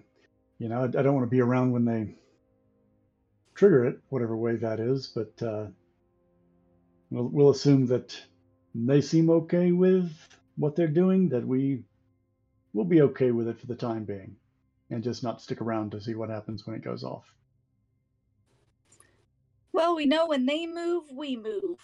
you 0.58 0.68
know, 0.68 0.82
I, 0.82 0.84
I 0.84 1.02
don't 1.02 1.14
want 1.14 1.26
to 1.26 1.34
be 1.34 1.40
around 1.40 1.72
when 1.72 1.84
they 1.84 2.14
trigger 3.54 3.84
it, 3.86 4.00
whatever 4.08 4.36
way 4.36 4.56
that 4.56 4.80
is. 4.80 5.12
But 5.14 5.42
uh, 5.42 5.66
we'll 7.10 7.28
we'll 7.28 7.50
assume 7.50 7.86
that 7.86 8.18
they 8.74 9.00
seem 9.00 9.30
okay 9.30 9.72
with 9.72 10.10
what 10.56 10.76
they're 10.76 10.88
doing. 10.88 11.28
That 11.30 11.46
we 11.46 11.82
will 12.72 12.84
be 12.84 13.02
okay 13.02 13.30
with 13.32 13.48
it 13.48 13.58
for 13.60 13.66
the 13.66 13.74
time 13.74 14.04
being, 14.04 14.36
and 14.90 15.02
just 15.02 15.22
not 15.22 15.42
stick 15.42 15.60
around 15.60 15.92
to 15.92 16.00
see 16.00 16.14
what 16.14 16.30
happens 16.30 16.66
when 16.66 16.76
it 16.76 16.84
goes 16.84 17.04
off. 17.04 17.24
Well, 19.72 19.96
we 19.96 20.06
know 20.06 20.26
when 20.26 20.46
they 20.46 20.66
move, 20.66 21.04
we 21.12 21.36
move. 21.36 21.78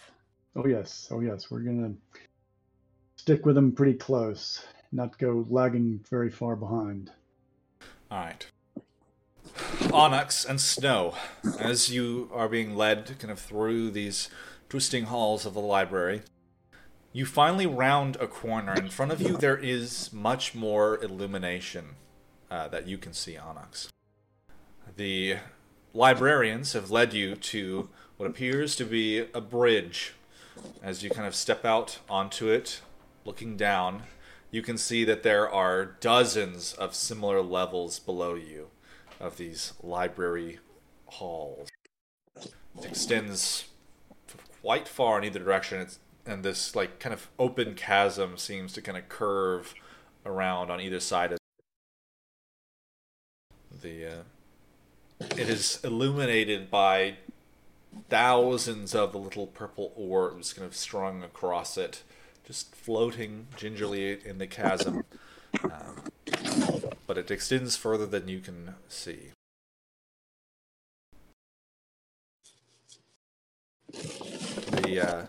Oh 0.55 0.67
yes, 0.67 1.09
oh 1.11 1.19
yes, 1.19 1.51
we're 1.51 1.61
gonna 1.61 1.93
stick 3.17 3.45
with 3.45 3.55
them 3.55 3.73
pretty 3.73 3.95
close, 3.95 4.65
not 4.93 5.17
go 5.17 5.45
lagging 5.49 5.99
very 6.09 6.29
far 6.29 6.55
behind. 6.55 7.11
All 8.11 8.19
right. 8.19 8.45
Onyx 9.91 10.45
and 10.45 10.61
Snow, 10.61 11.15
as 11.59 11.89
you 11.89 12.29
are 12.33 12.47
being 12.47 12.75
led 12.75 13.17
kind 13.19 13.31
of 13.31 13.39
through 13.39 13.91
these 13.91 14.29
twisting 14.69 15.05
halls 15.05 15.45
of 15.45 15.53
the 15.53 15.59
library, 15.59 16.21
you 17.11 17.25
finally 17.25 17.67
round 17.67 18.15
a 18.17 18.27
corner. 18.27 18.73
In 18.73 18.89
front 18.89 19.11
of 19.11 19.21
you, 19.21 19.37
there 19.37 19.57
is 19.57 20.11
much 20.11 20.55
more 20.55 21.01
illumination 21.03 21.95
uh, 22.49 22.67
that 22.69 22.87
you 22.87 22.97
can 22.97 23.13
see, 23.13 23.37
Onyx. 23.37 23.89
The 24.95 25.37
librarians 25.93 26.73
have 26.73 26.89
led 26.89 27.13
you 27.13 27.35
to 27.35 27.89
what 28.17 28.29
appears 28.29 28.75
to 28.77 28.85
be 28.85 29.19
a 29.33 29.41
bridge. 29.41 30.13
As 30.81 31.03
you 31.03 31.09
kind 31.09 31.27
of 31.27 31.35
step 31.35 31.65
out 31.65 31.99
onto 32.09 32.47
it, 32.47 32.81
looking 33.25 33.57
down, 33.57 34.03
you 34.53 34.61
can 34.61 34.77
see 34.77 35.03
that 35.03 35.23
there 35.23 35.49
are 35.49 35.83
dozens 35.83 36.73
of 36.73 36.93
similar 36.93 37.41
levels 37.41 37.97
below 37.97 38.35
you 38.35 38.67
of 39.19 39.37
these 39.37 39.73
library 39.81 40.59
halls. 41.07 41.69
It 42.39 42.85
extends 42.85 43.65
quite 44.61 44.87
far 44.87 45.17
in 45.17 45.23
either 45.23 45.39
direction. 45.39 45.81
It's, 45.81 45.97
and 46.23 46.43
this 46.43 46.75
like 46.75 46.99
kind 46.99 47.13
of 47.13 47.29
open 47.39 47.73
chasm 47.73 48.37
seems 48.37 48.73
to 48.73 48.81
kind 48.81 48.95
of 48.95 49.09
curve 49.09 49.73
around 50.23 50.69
on 50.69 50.79
either 50.79 50.99
side 50.99 51.31
of 51.31 51.39
the. 53.81 54.05
Uh, 54.05 54.23
it 55.35 55.49
is 55.49 55.79
illuminated 55.83 56.69
by 56.69 57.15
thousands 58.07 58.93
of 58.93 59.13
the 59.13 59.17
little 59.17 59.47
purple 59.47 59.93
orbs 59.95 60.53
kind 60.53 60.67
of 60.67 60.75
strung 60.75 61.23
across 61.23 61.75
it, 61.75 62.03
just 62.45 62.75
floating 62.75 63.47
gingerly 63.55 64.19
in 64.25 64.37
the 64.37 64.47
chasm. 64.47 65.03
Um, 65.63 66.03
but 67.07 67.17
it 67.17 67.31
extends 67.31 67.75
further 67.75 68.05
than 68.05 68.27
you 68.27 68.39
can 68.39 68.75
see. 68.87 69.31
The 73.91 74.99
uh, 74.99 75.25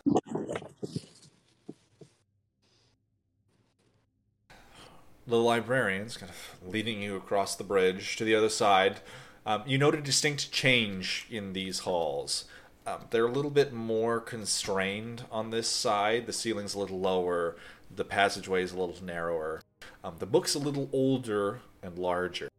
the 5.27 5.37
librarians 5.37 6.17
kind 6.17 6.31
of 6.31 6.71
leading 6.71 7.03
you 7.03 7.17
across 7.17 7.57
the 7.57 7.65
bridge 7.65 8.17
to 8.17 8.25
the 8.25 8.35
other 8.35 8.49
side. 8.49 9.01
Um, 9.47 9.63
you 9.67 9.77
note 9.77 9.95
a 9.95 10.01
distinct 10.01 10.51
change 10.53 11.27
in 11.31 11.53
these 11.53 11.81
halls. 11.81 12.45
Um, 12.87 13.07
they're 13.11 13.27
a 13.27 13.33
little 13.33 13.51
bit 13.51 13.73
more 13.73 14.21
constrained 14.21 15.25
on 15.33 15.51
this 15.51 15.69
side. 15.69 16.27
The 16.27 16.33
ceiling's 16.33 16.75
a 16.75 16.79
little 16.79 17.01
lower. 17.01 17.57
The 17.95 18.05
passageway 18.05 18.63
is 18.63 18.73
a 18.73 18.79
little 18.79 19.03
narrower. 19.03 19.63
Um, 20.03 20.17
the 20.19 20.27
book's 20.27 20.55
a 20.55 20.59
little 20.59 20.91
older 20.93 21.61
and 21.83 21.99
larger. 21.99 22.51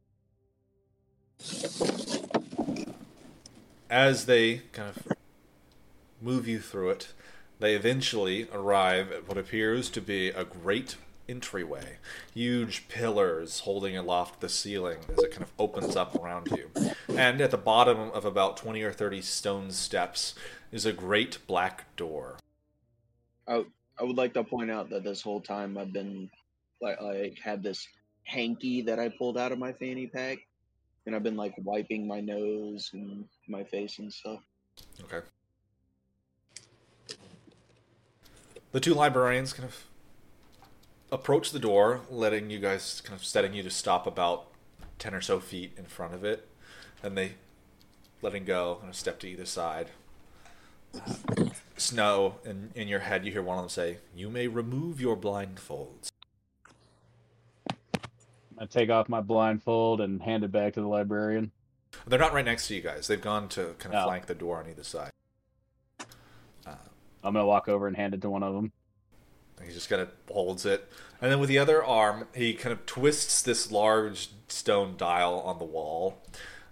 As 3.88 4.26
they 4.26 4.64
kind 4.72 4.90
of 4.90 5.14
move 6.22 6.48
you 6.48 6.60
through 6.60 6.90
it, 6.90 7.14
they 7.60 7.76
eventually 7.76 8.48
arrive 8.52 9.12
at 9.12 9.28
what 9.28 9.38
appears 9.38 9.90
to 9.92 10.02
be 10.02 10.30
a 10.30 10.44
great 10.44 10.96
entryway. 11.28 11.98
Huge 12.34 12.88
pillars 12.88 13.62
holding 13.62 13.98
aloft 13.98 14.42
the 14.42 14.50
ceiling 14.50 15.00
as 15.12 15.24
it 15.24 15.32
kind 15.32 15.44
of 15.44 15.52
opens 15.60 15.96
up 15.96 16.16
around 16.16 16.50
you. 16.52 16.70
And 17.10 17.42
at 17.42 17.52
the 17.52 17.58
bottom 17.58 18.12
of 18.12 18.26
about 18.26 18.58
20 18.58 18.82
or 18.84 18.92
30 18.92 19.22
stone 19.22 19.72
steps 19.72 20.36
is 20.72 20.86
a 20.86 20.94
great 20.94 21.40
black 21.48 21.96
door. 21.96 22.38
I, 23.48 23.66
I 24.00 24.04
would 24.04 24.18
like 24.18 24.34
to 24.34 24.44
point 24.44 24.72
out 24.72 24.90
that 24.90 25.04
this 25.04 25.22
whole 25.22 25.42
time 25.42 25.78
I've 25.78 25.94
been 25.94 26.30
like 26.82 27.00
like 27.02 27.40
had 27.40 27.64
this 27.64 27.88
hanky 28.24 28.82
that 28.82 29.00
I 29.00 29.10
pulled 29.10 29.38
out 29.38 29.52
of 29.52 29.60
my 29.60 29.72
fanny 29.74 30.08
pack, 30.08 30.40
and 31.06 31.16
I've 31.16 31.24
been 31.24 31.38
like 31.38 31.54
wiping 31.64 32.08
my 32.08 32.20
nose 32.20 32.90
and 32.94 33.26
my 33.48 33.64
face 33.64 34.00
and 34.00 34.12
stuff. 34.12 34.40
Okay. 35.04 35.26
The 38.72 38.80
two 38.82 38.94
librarians 38.94 39.54
kind 39.54 39.70
of 39.70 39.86
approach 41.16 41.52
the 41.52 41.60
door, 41.60 42.02
letting 42.10 42.50
you 42.50 42.60
guys 42.60 43.02
kind 43.02 43.20
of 43.20 43.26
setting 43.26 43.54
you 43.54 43.64
to 43.64 43.70
stop 43.70 44.06
about 44.06 44.48
ten 45.00 45.14
or 45.14 45.22
so 45.22 45.40
feet 45.40 45.74
in 45.78 45.86
front 45.86 46.14
of 46.14 46.24
it, 46.24 46.48
and 47.02 47.18
they 47.18 47.34
letting 48.22 48.46
go 48.46 48.80
and 48.82 48.92
a 48.92 48.94
step 48.94 49.20
to 49.22 49.28
either 49.28 49.46
side. 49.46 49.90
Uh, 50.96 51.46
Snow, 51.78 52.36
in, 52.46 52.72
in 52.76 52.88
your 52.88 53.00
head, 53.00 53.26
you 53.26 53.32
hear 53.32 53.42
one 53.42 53.58
of 53.58 53.64
them 53.64 53.70
say, 53.70 53.98
You 54.16 54.30
may 54.30 54.48
remove 54.48 55.02
your 55.02 55.18
blindfolds. 55.18 56.10
I 58.58 58.66
take 58.66 58.90
off 58.90 59.10
my 59.10 59.20
blindfold 59.20 60.00
and 60.00 60.22
hand 60.22 60.44
it 60.46 60.52
back 60.52 60.74
to 60.76 60.82
the 60.82 60.88
librarian. 60.88 61.52
They're 62.08 62.20
not 62.20 62.34
right 62.34 62.46
next 62.46 62.68
to 62.70 62.76
you 62.76 62.82
guys. 62.82 63.08
They've 63.08 63.20
gone 63.22 63.50
to 63.50 63.76
kind 63.80 63.94
of 63.94 64.04
Oh. 64.04 64.06
flank 64.08 64.28
the 64.28 64.36
door 64.36 64.60
on 64.60 64.70
either 64.70 64.84
side. 64.84 65.12
I'm 66.68 67.34
gonna 67.34 67.46
walk 67.46 67.68
over 67.68 67.88
and 67.88 67.98
hand 67.98 68.14
it 68.14 68.22
to 68.22 68.30
one 68.30 68.44
of 68.44 68.54
them. 68.54 68.72
He 69.64 69.74
just 69.74 69.90
kind 69.90 70.02
of 70.02 70.10
holds 70.30 70.66
it. 70.66 70.90
And 71.22 71.32
then 71.32 71.40
with 71.40 71.50
the 71.50 71.58
other 71.58 71.84
arm, 71.84 72.28
he 72.36 72.54
kind 72.54 72.74
of 72.74 72.86
twists 72.86 73.42
this 73.42 73.72
large 73.72 74.30
stone 74.48 74.96
dial 74.98 75.40
on 75.40 75.60
the 75.60 75.66
wall. 75.66 76.22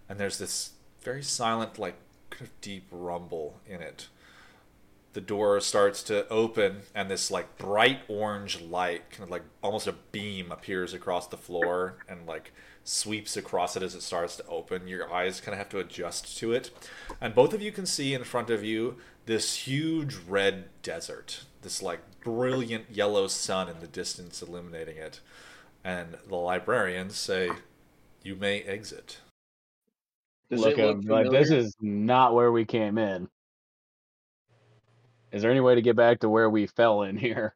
And 0.09 0.19
there's 0.19 0.37
this 0.37 0.71
very 1.01 1.23
silent, 1.23 1.79
like, 1.79 1.95
kind 2.29 2.43
of 2.43 2.61
deep 2.61 2.87
rumble 2.91 3.59
in 3.65 3.81
it. 3.81 4.07
The 5.13 5.21
door 5.21 5.59
starts 5.61 6.03
to 6.03 6.27
open, 6.27 6.81
and 6.93 7.09
this, 7.09 7.31
like, 7.31 7.57
bright 7.57 8.01
orange 8.07 8.61
light, 8.61 9.11
kind 9.11 9.23
of 9.23 9.29
like 9.29 9.43
almost 9.61 9.87
a 9.87 9.93
beam, 9.93 10.51
appears 10.51 10.93
across 10.93 11.27
the 11.27 11.37
floor 11.37 11.97
and, 12.09 12.27
like, 12.27 12.51
sweeps 12.83 13.37
across 13.37 13.75
it 13.75 13.83
as 13.83 13.95
it 13.95 14.01
starts 14.01 14.35
to 14.37 14.45
open. 14.47 14.87
Your 14.87 15.11
eyes 15.11 15.39
kind 15.39 15.53
of 15.53 15.59
have 15.59 15.69
to 15.69 15.79
adjust 15.79 16.37
to 16.37 16.51
it. 16.51 16.71
And 17.21 17.33
both 17.33 17.53
of 17.53 17.61
you 17.61 17.71
can 17.71 17.85
see 17.85 18.13
in 18.13 18.23
front 18.23 18.49
of 18.49 18.63
you 18.63 18.97
this 19.25 19.55
huge 19.67 20.15
red 20.27 20.65
desert, 20.81 21.45
this 21.61 21.81
like 21.81 22.01
brilliant 22.21 22.85
yellow 22.91 23.27
sun 23.27 23.69
in 23.69 23.79
the 23.79 23.87
distance 23.87 24.41
illuminating 24.41 24.97
it. 24.97 25.19
And 25.83 26.17
the 26.27 26.35
librarians 26.35 27.15
say, 27.15 27.51
You 28.23 28.35
may 28.35 28.61
exit. 28.61 29.19
Does 30.49 30.61
look 30.61 30.77
at 30.77 30.97
look 30.97 31.05
like 31.05 31.31
this 31.31 31.51
is 31.51 31.75
not 31.81 32.33
where 32.33 32.51
we 32.51 32.65
came 32.65 32.97
in. 32.97 33.27
Is 35.31 35.41
there 35.41 35.51
any 35.51 35.61
way 35.61 35.75
to 35.75 35.81
get 35.81 35.95
back 35.95 36.19
to 36.19 36.29
where 36.29 36.49
we 36.49 36.67
fell 36.67 37.01
in 37.01 37.17
here? 37.17 37.55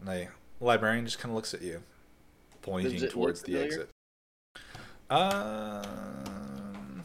And 0.00 0.08
the 0.08 0.28
librarian 0.62 1.04
just 1.04 1.18
kind 1.18 1.30
of 1.30 1.36
looks 1.36 1.54
at 1.54 1.62
you, 1.62 1.82
pointing 2.62 2.92
Does 2.92 3.02
it 3.02 3.06
look 3.06 3.12
towards 3.12 3.42
the 3.42 3.58
exit. 3.58 3.88
Um. 5.10 7.04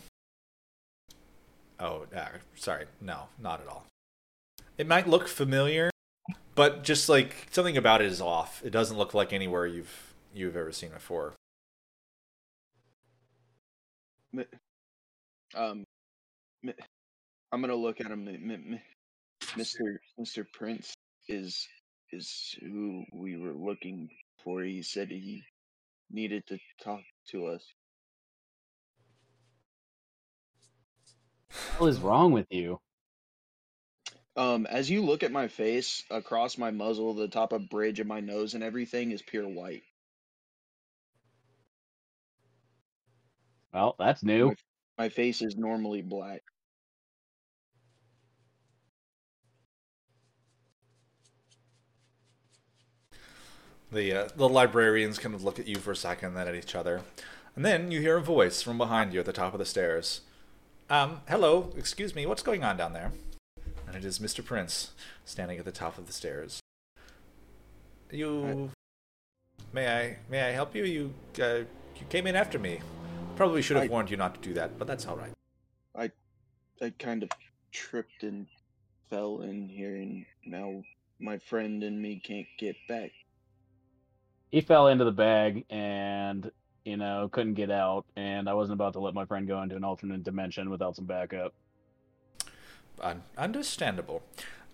Oh, 1.79 2.05
ah, 2.15 2.29
sorry. 2.55 2.85
No, 3.01 3.23
not 3.39 3.61
at 3.61 3.67
all. 3.67 3.85
It 4.77 4.87
might 4.87 5.07
look 5.07 5.27
familiar, 5.27 5.89
but 6.55 6.83
just 6.83 7.09
like 7.09 7.47
something 7.51 7.77
about 7.77 8.01
it 8.01 8.07
is 8.07 8.21
off. 8.21 8.61
It 8.63 8.69
doesn't 8.69 8.97
look 8.97 9.13
like 9.13 9.33
anywhere 9.33 9.65
you've 9.65 10.13
you've 10.33 10.55
ever 10.55 10.71
seen 10.71 10.91
before. 10.91 11.33
Um, 15.55 15.83
I'm 17.51 17.61
gonna 17.61 17.75
look 17.75 17.99
at 18.01 18.07
him. 18.07 18.79
Mr. 19.55 19.97
Mr. 20.19 20.45
Prince 20.53 20.93
is 21.27 21.67
is 22.11 22.55
who 22.61 23.03
we 23.13 23.37
were 23.37 23.53
looking 23.53 24.09
for. 24.43 24.61
He 24.61 24.81
said 24.81 25.09
he 25.09 25.43
needed 26.09 26.45
to 26.47 26.59
talk 26.83 27.01
to 27.29 27.47
us. 27.47 27.63
What 31.77 31.87
is 31.87 31.99
wrong 31.99 32.31
with 32.31 32.47
you? 32.49 32.79
Um, 34.35 34.67
as 34.67 34.89
you 34.89 35.01
look 35.01 35.23
at 35.23 35.31
my 35.31 35.47
face, 35.47 36.03
across 36.11 36.57
my 36.57 36.69
muzzle, 36.69 37.15
the 37.15 37.27
top 37.27 37.53
of 37.53 37.69
bridge 37.69 37.99
of 37.99 38.07
my 38.07 38.19
nose 38.19 38.53
and 38.53 38.63
everything 38.63 39.11
is 39.11 39.21
pure 39.21 39.47
white. 39.47 39.83
Well, 43.73 43.95
that's 43.97 44.23
new. 44.23 44.49
My, 44.49 44.55
my 44.97 45.09
face 45.09 45.41
is 45.41 45.55
normally 45.57 46.01
black. 46.01 46.43
The 53.91 54.13
uh, 54.13 54.29
the 54.35 54.49
librarians 54.49 55.17
kind 55.17 55.33
of 55.33 55.43
look 55.43 55.59
at 55.59 55.67
you 55.67 55.77
for 55.77 55.91
a 55.91 55.95
second, 55.95 56.33
then 56.33 56.47
at 56.47 56.55
each 56.55 56.75
other, 56.75 57.01
and 57.55 57.63
then 57.63 57.89
you 57.89 58.01
hear 58.01 58.17
a 58.17 58.21
voice 58.21 58.61
from 58.61 58.77
behind 58.77 59.13
you 59.13 59.19
at 59.19 59.25
the 59.25 59.33
top 59.33 59.53
of 59.53 59.59
the 59.59 59.65
stairs. 59.65 60.21
Um, 60.89 61.21
hello, 61.29 61.71
excuse 61.77 62.13
me, 62.13 62.25
what's 62.25 62.43
going 62.43 62.63
on 62.63 62.75
down 62.77 62.93
there? 62.93 63.11
And 63.87 63.95
it 63.95 64.03
is 64.03 64.19
Mr. 64.19 64.43
Prince 64.43 64.91
standing 65.25 65.57
at 65.57 65.65
the 65.65 65.71
top 65.71 65.97
of 65.97 66.05
the 66.07 66.13
stairs. 66.13 66.59
You, 68.11 68.71
may 69.73 69.87
I 69.87 70.17
may 70.29 70.41
I 70.41 70.51
help 70.51 70.75
you? 70.75 70.83
You 70.83 71.13
uh, 71.41 71.59
you 71.95 72.05
came 72.09 72.27
in 72.27 72.35
after 72.35 72.59
me. 72.59 72.79
Probably 73.37 73.61
should 73.61 73.77
have 73.77 73.85
I- 73.85 73.89
warned 73.89 74.11
you 74.11 74.17
not 74.17 74.35
to 74.35 74.41
do 74.41 74.53
that, 74.55 74.77
but 74.77 74.87
that's 74.87 75.05
all 75.07 75.15
right. 75.15 75.31
I 75.95 76.11
I 76.81 76.89
kind 76.99 77.23
of 77.23 77.29
tripped 77.71 78.23
and 78.23 78.47
fell 79.09 79.41
in 79.41 79.69
here, 79.69 79.95
and 79.95 80.25
now 80.45 80.83
my 81.19 81.37
friend 81.37 81.83
and 81.83 82.01
me 82.01 82.21
can't 82.23 82.47
get 82.59 82.75
back. 82.89 83.11
He 84.51 84.61
fell 84.61 84.87
into 84.87 85.03
the 85.03 85.11
bag 85.11 85.65
and 85.69 86.51
you 86.85 86.97
know 86.97 87.29
couldn't 87.31 87.55
get 87.55 87.69
out, 87.69 88.05
and 88.15 88.49
I 88.49 88.53
wasn't 88.53 88.75
about 88.75 88.93
to 88.93 88.99
let 88.99 89.13
my 89.13 89.25
friend 89.25 89.47
go 89.47 89.61
into 89.61 89.75
an 89.75 89.83
alternate 89.83 90.23
dimension 90.23 90.69
without 90.69 90.95
some 90.95 91.05
backup. 91.05 91.53
Un- 93.01 93.23
understandable. 93.37 94.23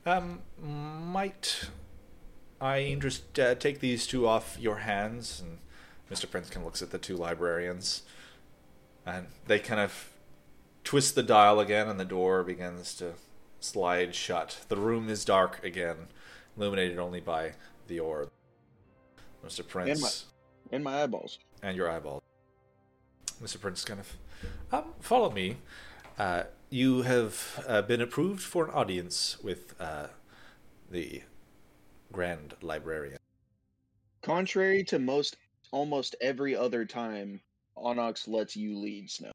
Um, 0.05 0.41
might 0.61 1.69
I 2.61 2.97
just 2.99 3.39
uh, 3.39 3.55
take 3.55 3.79
these 3.79 4.05
two 4.05 4.27
off 4.27 4.57
your 4.59 4.77
hands? 4.77 5.41
And 5.41 5.57
Mr. 6.11 6.29
Princekin 6.29 6.63
looks 6.63 6.81
at 6.81 6.91
the 6.91 6.97
two 6.97 7.17
librarians, 7.17 8.03
and 9.05 9.27
they 9.47 9.59
kind 9.59 9.81
of 9.81 10.09
twist 10.83 11.15
the 11.15 11.23
dial 11.23 11.59
again, 11.59 11.87
and 11.87 11.99
the 11.99 12.05
door 12.05 12.43
begins 12.43 12.93
to 12.95 13.13
slide 13.59 14.13
shut. 14.13 14.65
The 14.67 14.77
room 14.77 15.09
is 15.09 15.25
dark 15.25 15.63
again, 15.63 16.07
illuminated 16.55 16.99
only 16.99 17.21
by 17.21 17.53
the 17.87 17.99
orb. 17.99 18.29
Mr. 19.45 19.67
Prince 19.67 20.25
And 20.71 20.83
my 20.83 21.03
eyeballs. 21.03 21.39
and 21.61 21.75
your 21.75 21.89
eyeballs. 21.89 22.21
Mr. 23.41 23.59
Prince 23.59 23.83
kind 23.83 23.99
of, 23.99 24.17
um, 24.71 24.93
follow 24.99 25.29
me. 25.31 25.57
Uh, 26.17 26.43
you 26.69 27.01
have 27.01 27.63
uh, 27.67 27.81
been 27.81 28.01
approved 28.01 28.41
for 28.41 28.65
an 28.65 28.71
audience 28.71 29.37
with 29.43 29.75
uh, 29.81 30.07
the 30.89 31.21
Grand 32.11 32.53
Librarian. 32.61 33.17
Contrary 34.21 34.83
to 34.85 34.99
most, 34.99 35.35
almost 35.71 36.15
every 36.21 36.55
other 36.55 36.85
time, 36.85 37.41
Onyx 37.75 38.27
lets 38.27 38.55
you 38.55 38.77
lead, 38.77 39.09
Snow. 39.09 39.31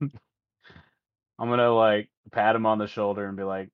I'm 0.00 1.48
gonna 1.48 1.72
like 1.74 2.08
pat 2.30 2.54
him 2.54 2.66
on 2.66 2.78
the 2.78 2.86
shoulder 2.86 3.26
and 3.26 3.36
be 3.36 3.42
like, 3.42 3.68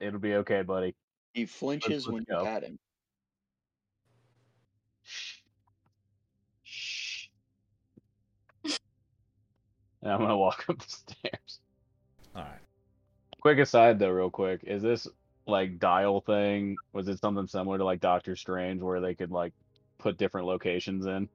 "It'll 0.00 0.18
be 0.18 0.34
okay, 0.36 0.62
buddy." 0.62 0.94
He 1.34 1.46
flinches 1.46 2.06
let's 2.06 2.12
when 2.12 2.24
go. 2.24 2.40
you 2.40 2.44
pat 2.46 2.64
him. 2.64 2.78
And 10.04 10.12
I'm 10.12 10.20
gonna 10.20 10.36
walk 10.36 10.66
up 10.68 10.78
the 10.78 10.88
stairs. 10.88 11.60
All 12.36 12.42
right. 12.42 12.60
Quick 13.40 13.58
aside 13.58 13.98
though, 13.98 14.10
real 14.10 14.30
quick, 14.30 14.60
is 14.64 14.82
this 14.82 15.08
like 15.46 15.78
dial 15.78 16.20
thing? 16.20 16.76
Was 16.92 17.08
it 17.08 17.18
something 17.18 17.46
similar 17.46 17.78
to 17.78 17.84
like 17.84 18.00
Doctor 18.00 18.36
Strange, 18.36 18.82
where 18.82 19.00
they 19.00 19.14
could 19.14 19.30
like 19.30 19.52
put 19.98 20.18
different 20.18 20.46
locations 20.46 21.06
in? 21.06 21.28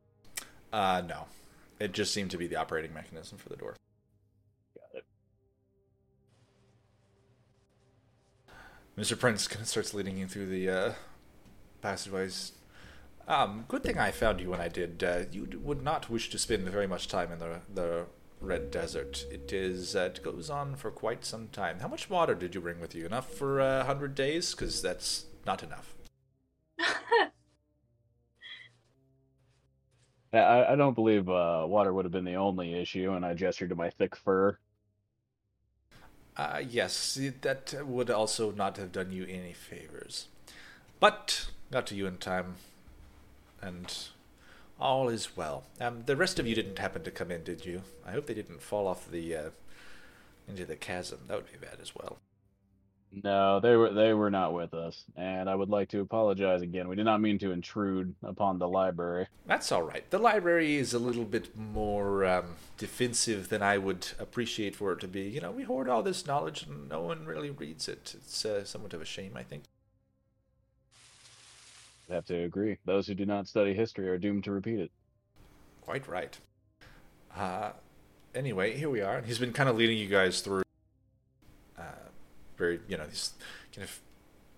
Uh, 0.71 1.01
no. 1.07 1.25
It 1.79 1.93
just 1.93 2.13
seemed 2.13 2.31
to 2.31 2.37
be 2.37 2.47
the 2.47 2.57
operating 2.57 2.93
mechanism 2.93 3.37
for 3.37 3.49
the 3.49 3.55
door. 3.55 3.75
Got 4.75 4.99
it. 4.99 5.05
Mr. 8.97 9.17
Prince 9.17 9.47
kind 9.49 9.61
of 9.61 9.67
starts 9.67 9.93
leading 9.93 10.17
you 10.17 10.27
through 10.27 10.47
the 10.47 10.69
uh, 10.69 10.93
passageways. 11.81 12.51
Um, 13.27 13.65
good 13.67 13.83
thing 13.83 13.97
I 13.97 14.11
found 14.11 14.41
you 14.41 14.49
when 14.49 14.61
I 14.61 14.67
did. 14.67 15.03
Uh, 15.03 15.21
you 15.31 15.47
would 15.63 15.83
not 15.83 16.09
wish 16.09 16.29
to 16.31 16.37
spend 16.37 16.67
very 16.69 16.87
much 16.87 17.07
time 17.07 17.31
in 17.31 17.39
the 17.39 17.61
the 17.73 18.05
Red 18.41 18.71
Desert. 18.71 19.25
It 19.29 19.51
is. 19.51 19.95
Uh, 19.95 20.11
it 20.15 20.23
goes 20.23 20.49
on 20.49 20.75
for 20.75 20.91
quite 20.91 21.25
some 21.25 21.49
time. 21.49 21.79
How 21.79 21.87
much 21.87 22.09
water 22.09 22.35
did 22.35 22.55
you 22.55 22.61
bring 22.61 22.79
with 22.79 22.95
you? 22.95 23.05
Enough 23.05 23.29
for 23.33 23.59
a 23.59 23.83
hundred 23.83 24.15
days? 24.15 24.53
Because 24.55 24.81
that's 24.81 25.25
not 25.45 25.61
enough. 25.63 25.93
I- 26.79 27.29
I, 30.37 30.73
I 30.73 30.75
don't 30.75 30.93
believe 30.93 31.27
uh, 31.27 31.65
water 31.67 31.91
would 31.91 32.05
have 32.05 32.11
been 32.11 32.23
the 32.25 32.35
only 32.35 32.79
issue, 32.79 33.11
and 33.13 33.25
I 33.25 33.33
gestured 33.33 33.69
to 33.69 33.75
my 33.75 33.89
thick 33.89 34.15
fur. 34.15 34.57
Uh, 36.37 36.61
yes, 36.65 37.19
that 37.41 37.73
would 37.85 38.09
also 38.09 38.51
not 38.51 38.77
have 38.77 38.91
done 38.91 39.11
you 39.11 39.25
any 39.25 39.51
favors. 39.53 40.27
But 40.99 41.47
got 41.71 41.87
to 41.87 41.95
you 41.95 42.05
in 42.07 42.17
time, 42.17 42.55
and 43.61 43.91
all 44.79 45.09
is 45.09 45.35
well. 45.35 45.63
Um, 45.79 46.03
the 46.05 46.15
rest 46.15 46.39
of 46.39 46.47
you 46.47 46.55
didn't 46.55 46.79
happen 46.79 47.03
to 47.03 47.11
come 47.11 47.31
in, 47.31 47.43
did 47.43 47.65
you? 47.65 47.83
I 48.05 48.11
hope 48.11 48.27
they 48.27 48.33
didn't 48.33 48.61
fall 48.61 48.87
off 48.87 49.09
the 49.09 49.35
uh, 49.35 49.49
into 50.47 50.65
the 50.65 50.75
chasm. 50.75 51.19
That 51.27 51.37
would 51.37 51.51
be 51.51 51.57
bad 51.57 51.79
as 51.81 51.93
well. 51.95 52.19
No, 53.11 53.59
they 53.59 53.75
were 53.75 53.91
they 53.91 54.13
were 54.13 54.29
not 54.29 54.53
with 54.53 54.75
us, 54.75 55.03
and 55.15 55.49
I 55.49 55.55
would 55.55 55.69
like 55.69 55.89
to 55.89 55.99
apologize 55.99 56.61
again. 56.61 56.87
We 56.87 56.95
did 56.95 57.05
not 57.05 57.21
mean 57.21 57.39
to 57.39 57.51
intrude 57.51 58.13
upon 58.23 58.59
the 58.59 58.67
library. 58.67 59.27
That's 59.47 59.71
all 59.71 59.81
right. 59.81 60.07
The 60.11 60.19
library 60.19 60.75
is 60.75 60.93
a 60.93 60.99
little 60.99 61.25
bit 61.25 61.57
more 61.57 62.23
um, 62.25 62.55
defensive 62.77 63.49
than 63.49 63.63
I 63.63 63.79
would 63.79 64.09
appreciate 64.19 64.75
for 64.75 64.91
it 64.91 64.99
to 64.99 65.07
be. 65.07 65.21
You 65.21 65.41
know, 65.41 65.49
we 65.49 65.63
hoard 65.63 65.89
all 65.89 66.03
this 66.03 66.27
knowledge 66.27 66.63
and 66.63 66.87
no 66.87 67.01
one 67.01 67.25
really 67.25 67.49
reads 67.49 67.87
it. 67.87 68.13
It's 68.15 68.45
uh, 68.45 68.63
somewhat 68.63 68.93
of 68.93 69.01
a 69.01 69.05
shame, 69.05 69.31
I 69.35 69.41
think. 69.41 69.63
I 72.09 72.15
have 72.15 72.25
to 72.25 72.43
agree. 72.43 72.77
Those 72.85 73.07
who 73.07 73.13
do 73.13 73.25
not 73.25 73.47
study 73.47 73.73
history 73.73 74.09
are 74.09 74.17
doomed 74.17 74.43
to 74.45 74.51
repeat 74.51 74.79
it. 74.79 74.91
Quite 75.81 76.07
right. 76.07 76.37
Uh, 77.35 77.71
anyway, 78.33 78.75
here 78.77 78.89
we 78.89 79.01
are. 79.01 79.21
He's 79.21 79.37
been 79.37 79.53
kind 79.53 79.69
of 79.69 79.77
leading 79.77 79.97
you 79.97 80.07
guys 80.07 80.41
through 80.41 80.63
uh, 81.77 82.09
very, 82.57 82.79
you 82.87 82.97
know, 82.97 83.05
these 83.05 83.33
kind 83.75 83.83
of 83.83 83.99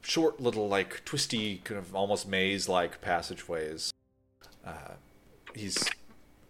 short 0.01 0.39
little, 0.39 0.69
like, 0.69 1.03
twisty, 1.03 1.57
kind 1.63 1.77
of 1.77 1.93
almost 1.93 2.27
maze 2.27 2.69
like 2.69 3.01
passageways. 3.01 3.91
Uh, 4.65 4.93
he's 5.53 5.89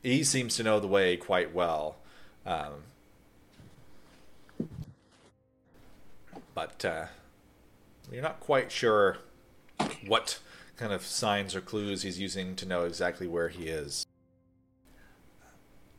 he 0.03 0.23
seems 0.23 0.55
to 0.55 0.63
know 0.63 0.79
the 0.79 0.87
way 0.87 1.15
quite 1.15 1.53
well. 1.53 1.97
Um, 2.45 2.83
but 6.53 6.83
uh, 6.83 7.05
you're 8.11 8.21
not 8.21 8.39
quite 8.39 8.71
sure 8.71 9.17
what 10.05 10.39
kind 10.81 10.91
of 10.91 11.05
signs 11.05 11.55
or 11.55 11.61
clues 11.61 12.01
he's 12.01 12.19
using 12.19 12.55
to 12.55 12.65
know 12.65 12.85
exactly 12.85 13.27
where 13.27 13.49
he 13.49 13.67
is. 13.67 14.03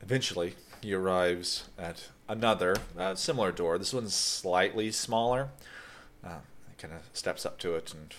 Eventually, 0.01 0.55
he 0.81 0.93
arrives 0.93 1.69
at 1.79 2.09
another 2.27 2.75
uh, 2.99 3.15
similar 3.15 3.53
door. 3.53 3.77
This 3.77 3.93
one's 3.93 4.13
slightly 4.13 4.91
smaller. 4.91 5.47
Uh, 6.21 6.39
he 6.67 6.75
kind 6.77 6.93
of 6.93 6.99
steps 7.13 7.45
up 7.45 7.57
to 7.59 7.75
it 7.75 7.93
and 7.93 8.13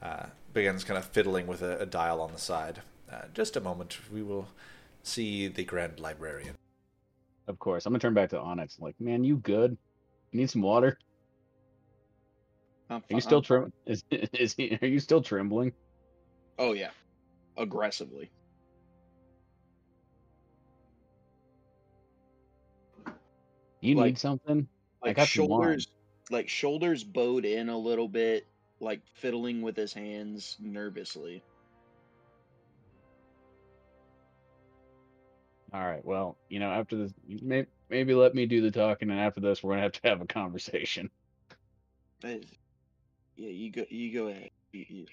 uh, 0.00 0.26
begins 0.54 0.84
kind 0.84 0.96
of 0.96 1.06
fiddling 1.06 1.48
with 1.48 1.60
a, 1.60 1.80
a 1.80 1.86
dial 1.86 2.20
on 2.20 2.30
the 2.32 2.38
side. 2.38 2.82
Uh, 3.12 3.22
just 3.34 3.56
a 3.56 3.60
moment, 3.60 3.98
we 4.12 4.22
will 4.22 4.46
see 5.02 5.48
the 5.48 5.64
Grand 5.64 5.98
Librarian. 5.98 6.54
Of 7.48 7.58
course, 7.58 7.84
I'm 7.84 7.92
gonna 7.92 7.98
turn 7.98 8.14
back 8.14 8.30
to 8.30 8.38
Onyx. 8.38 8.78
Like, 8.78 8.94
man, 9.00 9.24
you 9.24 9.38
good? 9.38 9.76
You 10.30 10.38
need 10.38 10.50
some 10.50 10.62
water? 10.62 11.00
I'm 12.90 12.96
Are 12.96 13.14
you 13.14 13.20
still 13.20 13.38
I'm 13.38 13.44
trem? 13.44 13.72
Is 13.86 14.04
is 14.10 14.54
he? 14.54 14.76
Are 14.82 14.86
you 14.86 14.98
still 14.98 15.22
trembling? 15.22 15.72
Oh 16.58 16.72
yeah, 16.72 16.90
aggressively. 17.56 18.30
You 23.80 23.94
Like- 23.94 24.06
need 24.06 24.18
something? 24.18 24.68
Like 25.02 25.18
shoulders, 25.20 25.86
like 26.30 26.50
shoulders 26.50 27.04
bowed 27.04 27.46
in 27.46 27.70
a 27.70 27.78
little 27.78 28.08
bit, 28.08 28.46
like 28.80 29.00
fiddling 29.14 29.62
with 29.62 29.74
his 29.76 29.94
hands 29.94 30.58
nervously. 30.60 31.42
All 35.72 35.80
right. 35.80 36.04
Well, 36.04 36.36
you 36.50 36.58
know, 36.58 36.70
after 36.70 36.96
this, 36.96 37.14
may, 37.26 37.64
maybe 37.88 38.12
let 38.12 38.34
me 38.34 38.44
do 38.44 38.60
the 38.60 38.70
talking, 38.70 39.08
and 39.10 39.18
after 39.20 39.40
this, 39.40 39.62
we're 39.62 39.72
gonna 39.72 39.82
have 39.84 39.92
to 39.92 40.08
have 40.08 40.20
a 40.20 40.26
conversation. 40.26 41.08
Yeah, 43.40 43.50
you 43.50 43.72
go. 43.72 43.84
You 43.90 44.12
go 44.12 44.26
ahead. 44.28 44.50
You- 44.72 44.86
you- 44.88 45.06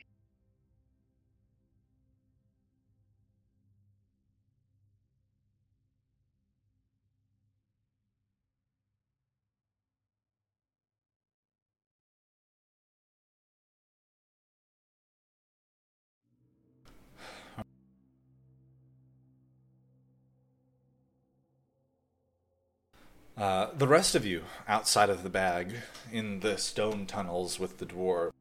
Uh, 23.38 23.70
the 23.78 23.88
rest 23.88 24.16
of 24.16 24.26
you, 24.26 24.42
outside 24.68 25.12
of 25.12 25.22
the 25.22 25.30
bag, 25.30 25.76
in 26.12 26.40
the 26.40 26.58
stone 26.58 27.06
tunnels 27.06 27.60
with 27.60 27.78
the 27.78 27.86
dwarf. 27.86 28.32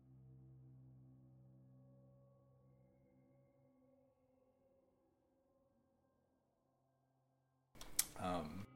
Um, 8.18 8.66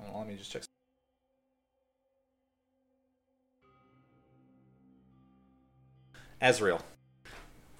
on, 0.00 0.18
let 0.18 0.26
me 0.26 0.34
just 0.34 0.50
check. 0.50 0.64
Azrael. 6.40 6.82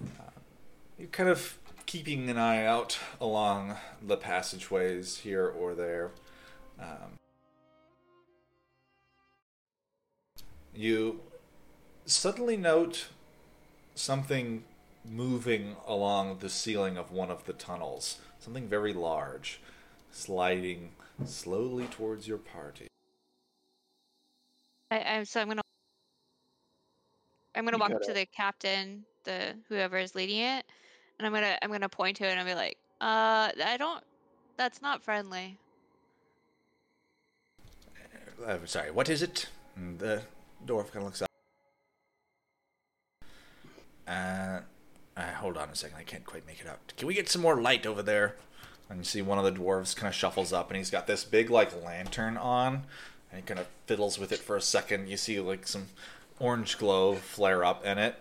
Uh, 0.01 0.23
you're 0.97 1.09
kind 1.09 1.27
of 1.27 1.58
keeping 1.89 2.29
an 2.29 2.37
eye 2.37 2.63
out 2.63 2.99
along 3.19 3.75
the 3.99 4.15
passageways 4.15 5.17
here 5.17 5.47
or 5.47 5.73
there. 5.73 6.11
Um, 6.79 7.17
you 10.75 11.19
suddenly 12.05 12.57
note 12.57 13.07
something 13.95 14.63
moving 15.03 15.77
along 15.87 16.37
the 16.41 16.49
ceiling 16.49 16.95
of 16.95 17.11
one 17.11 17.31
of 17.31 17.45
the 17.45 17.53
tunnels. 17.53 18.19
Something 18.37 18.67
very 18.67 18.93
large, 18.93 19.59
sliding 20.11 20.91
slowly 21.25 21.85
towards 21.85 22.27
your 22.27 22.37
party. 22.37 22.85
I, 24.91 24.99
I'm 24.99 25.25
so 25.25 25.41
I'm 25.41 25.47
gonna 25.47 25.63
I'm 27.55 27.65
gonna 27.65 27.77
You 27.77 27.81
walk 27.81 27.91
up 27.93 28.01
gotta- 28.01 28.13
to 28.13 28.19
the 28.19 28.27
captain, 28.27 29.05
the 29.23 29.55
whoever 29.67 29.97
is 29.97 30.13
leading 30.13 30.37
it, 30.41 30.67
and 31.19 31.27
I'm 31.27 31.33
gonna 31.33 31.57
I'm 31.61 31.71
gonna 31.71 31.89
point 31.89 32.17
to 32.17 32.25
it 32.25 32.31
and 32.31 32.39
I'll 32.39 32.45
be 32.45 32.55
like, 32.55 32.77
uh, 33.01 33.51
I 33.63 33.75
don't. 33.77 34.03
That's 34.57 34.81
not 34.81 35.03
friendly. 35.03 35.57
Uh, 38.45 38.57
sorry, 38.65 38.89
what 38.91 39.09
is 39.09 39.21
it? 39.21 39.47
And 39.75 39.99
the 39.99 40.21
dwarf 40.65 40.91
kind 40.91 40.97
of 40.97 41.03
looks 41.03 41.21
up. 41.21 41.29
Uh, 44.07 44.61
uh, 45.15 45.33
hold 45.35 45.57
on 45.57 45.69
a 45.69 45.75
second, 45.75 45.97
I 45.97 46.03
can't 46.03 46.25
quite 46.25 46.47
make 46.47 46.61
it 46.61 46.67
out. 46.67 46.79
Can 46.97 47.07
we 47.07 47.13
get 47.13 47.29
some 47.29 47.41
more 47.41 47.61
light 47.61 47.85
over 47.85 48.01
there? 48.01 48.35
And 48.89 48.99
you 48.99 49.03
see 49.03 49.21
one 49.21 49.37
of 49.37 49.43
the 49.43 49.51
dwarves 49.51 49.95
kind 49.95 50.07
of 50.07 50.15
shuffles 50.15 50.51
up, 50.51 50.69
and 50.69 50.77
he's 50.77 50.89
got 50.89 51.05
this 51.05 51.23
big 51.23 51.49
like 51.49 51.83
lantern 51.83 52.37
on, 52.37 52.83
and 53.31 53.41
he 53.41 53.41
kind 53.41 53.59
of 53.59 53.67
fiddles 53.85 54.17
with 54.17 54.31
it 54.31 54.39
for 54.39 54.55
a 54.55 54.61
second. 54.61 55.09
You 55.09 55.17
see 55.17 55.39
like 55.39 55.67
some 55.67 55.87
orange 56.39 56.77
glow 56.77 57.15
flare 57.15 57.63
up 57.63 57.85
in 57.85 57.97
it, 57.97 58.15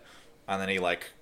and 0.47 0.61
then 0.61 0.69
he 0.69 0.79
like 0.79 1.13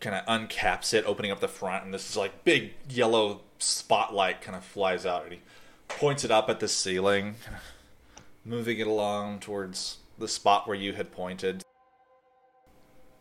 kind 0.00 0.16
of 0.16 0.24
uncaps 0.26 0.92
it, 0.94 1.04
opening 1.06 1.30
up 1.30 1.40
the 1.40 1.48
front, 1.48 1.84
and 1.84 1.94
this 1.94 2.10
is 2.10 2.16
like 2.16 2.44
big 2.44 2.74
yellow 2.88 3.40
spotlight 3.58 4.40
kind 4.40 4.56
of 4.56 4.64
flies 4.64 5.06
out, 5.06 5.24
and 5.24 5.32
he 5.34 5.40
points 5.88 6.24
it 6.24 6.30
up 6.30 6.48
at 6.50 6.60
the 6.60 6.68
ceiling, 6.68 7.36
moving 8.44 8.78
it 8.78 8.86
along 8.86 9.40
towards 9.40 9.98
the 10.18 10.28
spot 10.28 10.66
where 10.66 10.76
you 10.76 10.92
had 10.92 11.12
pointed. 11.12 11.62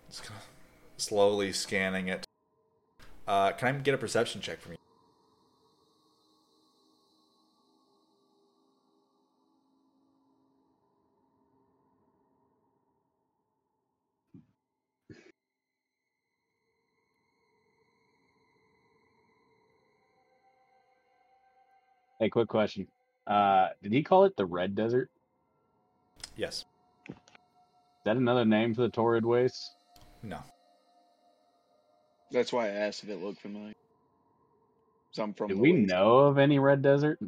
Just 0.09 0.23
kind 0.23 0.39
of 0.39 1.01
slowly 1.01 1.51
scanning 1.51 2.07
it. 2.07 2.25
Uh, 3.27 3.51
can 3.51 3.67
I 3.67 3.71
get 3.79 3.93
a 3.93 3.97
perception 3.97 4.41
check 4.41 4.59
from 4.59 4.73
you? 4.73 4.77
Hey, 22.19 22.29
quick 22.29 22.47
question. 22.47 22.87
Uh, 23.27 23.69
did 23.83 23.91
he 23.91 24.03
call 24.03 24.23
it 24.25 24.35
the 24.37 24.45
Red 24.45 24.75
Desert? 24.75 25.09
Yes. 26.37 26.65
Is 27.09 27.15
that 28.05 28.17
another 28.17 28.45
name 28.45 28.73
for 28.73 28.81
the 28.83 28.89
torrid 28.89 29.25
wastes? 29.25 29.73
No. 30.23 30.39
That's 32.31 32.53
why 32.53 32.67
I 32.67 32.69
asked 32.71 33.03
if 33.03 33.09
it 33.09 33.17
looked 33.21 33.41
familiar. 33.41 33.73
'Cause 35.11 35.19
I'm 35.19 35.33
from 35.33 35.49
Do 35.49 35.57
we 35.57 35.73
Waste. 35.73 35.87
know 35.89 36.19
of 36.19 36.37
any 36.37 36.59
Red 36.59 36.81
Desert? 36.81 37.19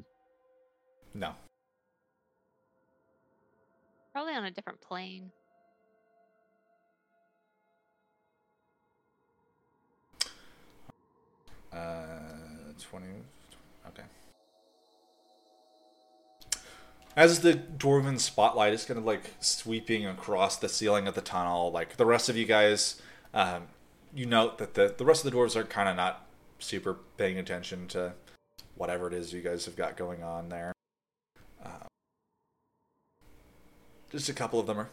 No. 1.14 1.35
Probably 4.14 4.34
on 4.34 4.45
a 4.45 4.51
different 4.51 4.81
plane. 4.81 5.31
Uh, 11.72 12.73
20. 12.80 13.07
As 17.18 17.39
the 17.39 17.56
dwarven 17.56 18.19
spotlight 18.19 18.73
is 18.73 18.85
kind 18.85 18.99
of 18.99 19.03
like 19.03 19.34
sweeping 19.39 20.06
across 20.06 20.56
the 20.56 20.69
ceiling 20.69 21.07
of 21.07 21.15
the 21.15 21.22
tunnel, 21.22 21.72
like 21.72 21.98
the 21.98 22.06
rest 22.06 22.30
of 22.30 22.38
you 22.38 22.45
guys, 22.45 23.02
um, 23.34 23.64
you 24.14 24.27
note 24.27 24.60
that 24.60 24.76
the, 24.76 24.94
the 24.95 25.03
rest 25.03 25.26
of 25.26 25.31
the 25.31 25.35
dwarves 25.35 25.56
are 25.56 25.64
kind 25.64 25.89
of 25.89 25.95
not 25.95 26.27
super 26.60 26.99
paying 27.18 27.39
attention 27.39 27.88
to 27.88 28.14
whatever 28.76 29.07
it 29.07 29.15
is 29.15 29.34
you 29.34 29.41
guys 29.41 29.65
have 29.65 29.76
got 29.76 29.98
going 29.98 30.22
on 30.22 30.49
there. 30.49 30.72
Um, 31.65 31.88
just 34.11 34.30
a 34.30 34.34
couple 34.34 34.60
of 34.60 34.68
them 34.68 34.77
are 34.77 34.89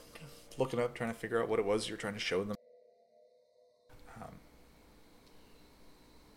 looking 0.57 0.81
up, 0.81 0.95
trying 0.95 1.13
to 1.13 1.19
figure 1.19 1.43
out 1.43 1.51
what 1.51 1.59
it 1.59 1.67
was 1.67 1.91
you're 1.91 1.99
trying 1.99 2.15
to 2.15 2.19
show 2.19 2.43
them. 2.43 2.57
Um, 4.17 4.37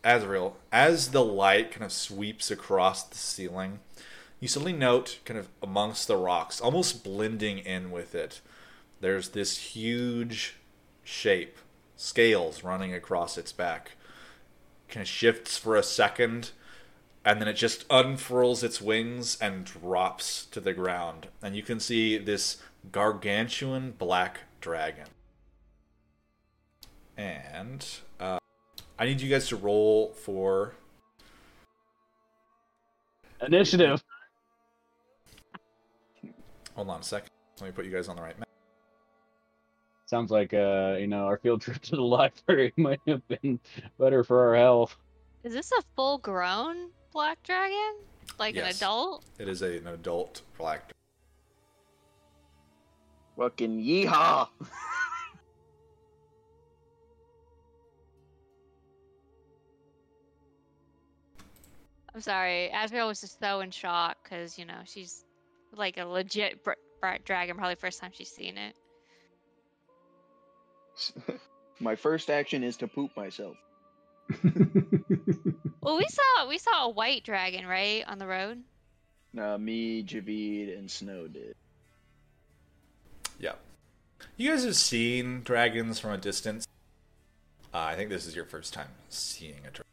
Azrael, 0.03 0.57
as 0.69 1.11
the 1.11 1.23
light 1.23 1.71
kind 1.71 1.85
of 1.85 1.93
sweeps 1.93 2.51
across 2.51 3.03
the 3.03 3.15
ceiling, 3.15 3.79
you 4.39 4.47
suddenly 4.47 4.73
note, 4.73 5.19
kind 5.25 5.39
of 5.39 5.49
amongst 5.61 6.07
the 6.07 6.17
rocks, 6.17 6.61
almost 6.61 7.03
blending 7.03 7.59
in 7.59 7.91
with 7.91 8.13
it, 8.13 8.41
there's 9.01 9.29
this 9.29 9.57
huge 9.57 10.55
shape, 11.03 11.57
scales 11.95 12.63
running 12.63 12.93
across 12.93 13.37
its 13.37 13.51
back. 13.51 13.93
Kind 14.89 15.01
of 15.01 15.07
shifts 15.07 15.57
for 15.57 15.75
a 15.75 15.83
second, 15.83 16.51
and 17.25 17.41
then 17.41 17.47
it 17.47 17.53
just 17.53 17.85
unfurls 17.89 18.63
its 18.63 18.79
wings 18.79 19.37
and 19.41 19.65
drops 19.65 20.45
to 20.45 20.59
the 20.59 20.73
ground. 20.73 21.27
And 21.41 21.55
you 21.55 21.63
can 21.63 21.79
see 21.79 22.17
this 22.17 22.61
gargantuan 22.91 23.91
black 23.91 24.41
dragon. 24.61 25.07
And 27.17 27.85
uh, 28.19 28.39
I 28.99 29.05
need 29.05 29.19
you 29.19 29.29
guys 29.29 29.47
to 29.49 29.55
roll 29.55 30.13
for. 30.13 30.75
Initiative. 33.41 34.03
Hold 36.77 36.89
on 36.91 36.99
a 36.99 37.03
second. 37.03 37.29
Let 37.59 37.65
me 37.65 37.71
put 37.73 37.85
you 37.85 37.91
guys 37.91 38.07
on 38.07 38.15
the 38.17 38.21
right 38.21 38.37
map. 38.37 38.47
Sounds 40.05 40.29
like 40.29 40.53
uh, 40.53 40.95
you 40.99 41.07
know, 41.07 41.25
our 41.25 41.37
field 41.39 41.61
trip 41.63 41.81
to 41.81 41.95
the 41.95 42.03
library 42.03 42.71
might 42.77 43.01
have 43.07 43.27
been 43.27 43.59
better 43.99 44.23
for 44.23 44.47
our 44.47 44.55
health. 44.55 44.95
Is 45.43 45.53
this 45.53 45.71
a 45.71 45.81
full 45.95 46.19
grown 46.19 46.91
black 47.11 47.41
dragon? 47.41 47.95
Like 48.37 48.55
an 48.55 48.65
Yes. 48.65 48.77
adult? 48.77 49.25
It 49.39 49.49
is 49.49 49.63
a, 49.63 49.77
an 49.77 49.87
adult 49.87 50.43
black. 50.59 50.81
dragon. 50.81 50.93
Fucking 53.37 53.81
yeehaw! 53.83 54.47
I'm 62.13 62.21
sorry. 62.21 62.71
Azrael 62.73 63.07
was 63.07 63.21
just 63.21 63.39
so 63.39 63.59
in 63.61 63.71
shock 63.71 64.17
because, 64.23 64.57
you 64.57 64.65
know, 64.65 64.79
she's 64.85 65.23
like 65.75 65.97
a 65.97 66.05
legit 66.05 66.63
br- 66.63 66.71
br- 67.01 67.17
dragon, 67.25 67.55
probably 67.57 67.75
first 67.75 67.99
time 67.99 68.11
she's 68.13 68.31
seen 68.31 68.57
it. 68.57 68.75
My 71.79 71.95
first 71.95 72.29
action 72.29 72.63
is 72.63 72.77
to 72.77 72.87
poop 72.87 73.15
myself. 73.15 73.55
Well, 75.87 75.95
we 75.95 76.05
saw 76.09 76.49
we 76.49 76.57
saw 76.57 76.83
a 76.83 76.89
white 76.89 77.23
dragon, 77.23 77.65
right, 77.65 78.03
on 78.09 78.19
the 78.19 78.27
road. 78.27 78.61
Uh, 79.39 79.57
me, 79.57 80.03
Javid, 80.03 80.77
and 80.77 80.91
Snow 80.91 81.29
did. 81.29 81.55
Yeah. 83.39 83.53
You 84.35 84.49
guys 84.51 84.65
have 84.65 84.75
seen 84.75 85.43
dragons 85.43 85.97
from 85.97 86.11
a 86.11 86.17
distance. 86.17 86.67
Uh, 87.73 87.77
I 87.77 87.95
think 87.95 88.09
this 88.09 88.25
is 88.25 88.35
your 88.35 88.43
first 88.43 88.73
time 88.73 88.89
seeing 89.07 89.59
a 89.59 89.71
dragon. 89.71 89.83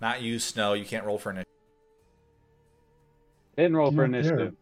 Not 0.00 0.22
you, 0.22 0.38
Snow. 0.38 0.74
You 0.74 0.84
can't 0.84 1.04
roll 1.04 1.18
for 1.18 1.30
initiative. 1.30 1.46
Didn't 3.56 3.76
roll 3.76 3.90
for 3.90 4.06
Not 4.06 4.12
there. 4.12 4.20
initiative. 4.20 4.54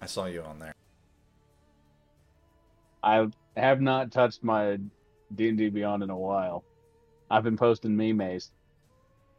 I 0.00 0.06
saw 0.06 0.26
you 0.26 0.42
on 0.42 0.58
there. 0.58 0.74
I 3.02 3.26
have 3.56 3.80
not 3.80 4.12
touched 4.12 4.44
my 4.44 4.78
D 5.34 5.48
and 5.48 5.58
D 5.58 5.70
Beyond 5.70 6.02
in 6.02 6.10
a 6.10 6.16
while. 6.16 6.64
I've 7.30 7.44
been 7.44 7.56
posting 7.56 7.96
memes. 7.96 8.50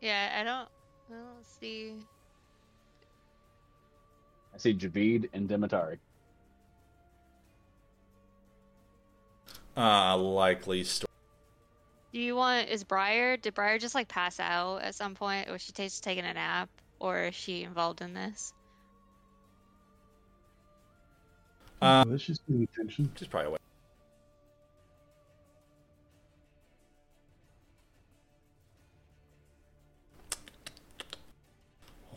Yeah, 0.01 0.35
I 0.39 0.43
don't. 0.43 0.67
I 1.09 1.23
don't 1.23 1.45
see. 1.45 1.93
I 4.53 4.57
see 4.57 4.73
Javid 4.73 5.29
and 5.33 5.47
Demetari. 5.47 5.99
Uh, 9.77 10.17
likely 10.17 10.83
story. 10.83 11.08
Do 12.11 12.19
you 12.19 12.35
want? 12.35 12.69
Is 12.69 12.83
Briar? 12.83 13.37
Did 13.37 13.53
Briar 13.53 13.77
just 13.77 13.93
like 13.93 14.07
pass 14.07 14.39
out 14.39 14.81
at 14.81 14.95
some 14.95 15.13
point, 15.13 15.47
or 15.47 15.53
was 15.53 15.61
she 15.61 15.71
just 15.71 16.03
taking 16.03 16.25
a 16.25 16.33
nap, 16.33 16.69
or 16.99 17.25
is 17.25 17.35
she 17.35 17.63
involved 17.63 18.01
in 18.01 18.13
this? 18.13 18.53
Uh, 21.81 22.03
Let's 22.07 22.25
just 22.25 22.45
paying 22.47 22.63
attention. 22.63 23.11
just 23.15 23.29
probably 23.29 23.49
away. 23.49 23.57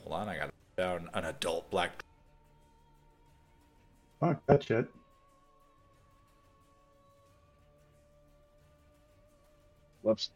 Hold 0.04 0.20
on, 0.20 0.28
I 0.28 0.36
got 0.38 0.50
down 0.76 1.10
an 1.14 1.26
adult 1.26 1.70
black. 1.70 2.02
Fuck 4.20 4.44
that 4.46 4.64
shit. 4.64 4.88
Whoops. 10.02 10.30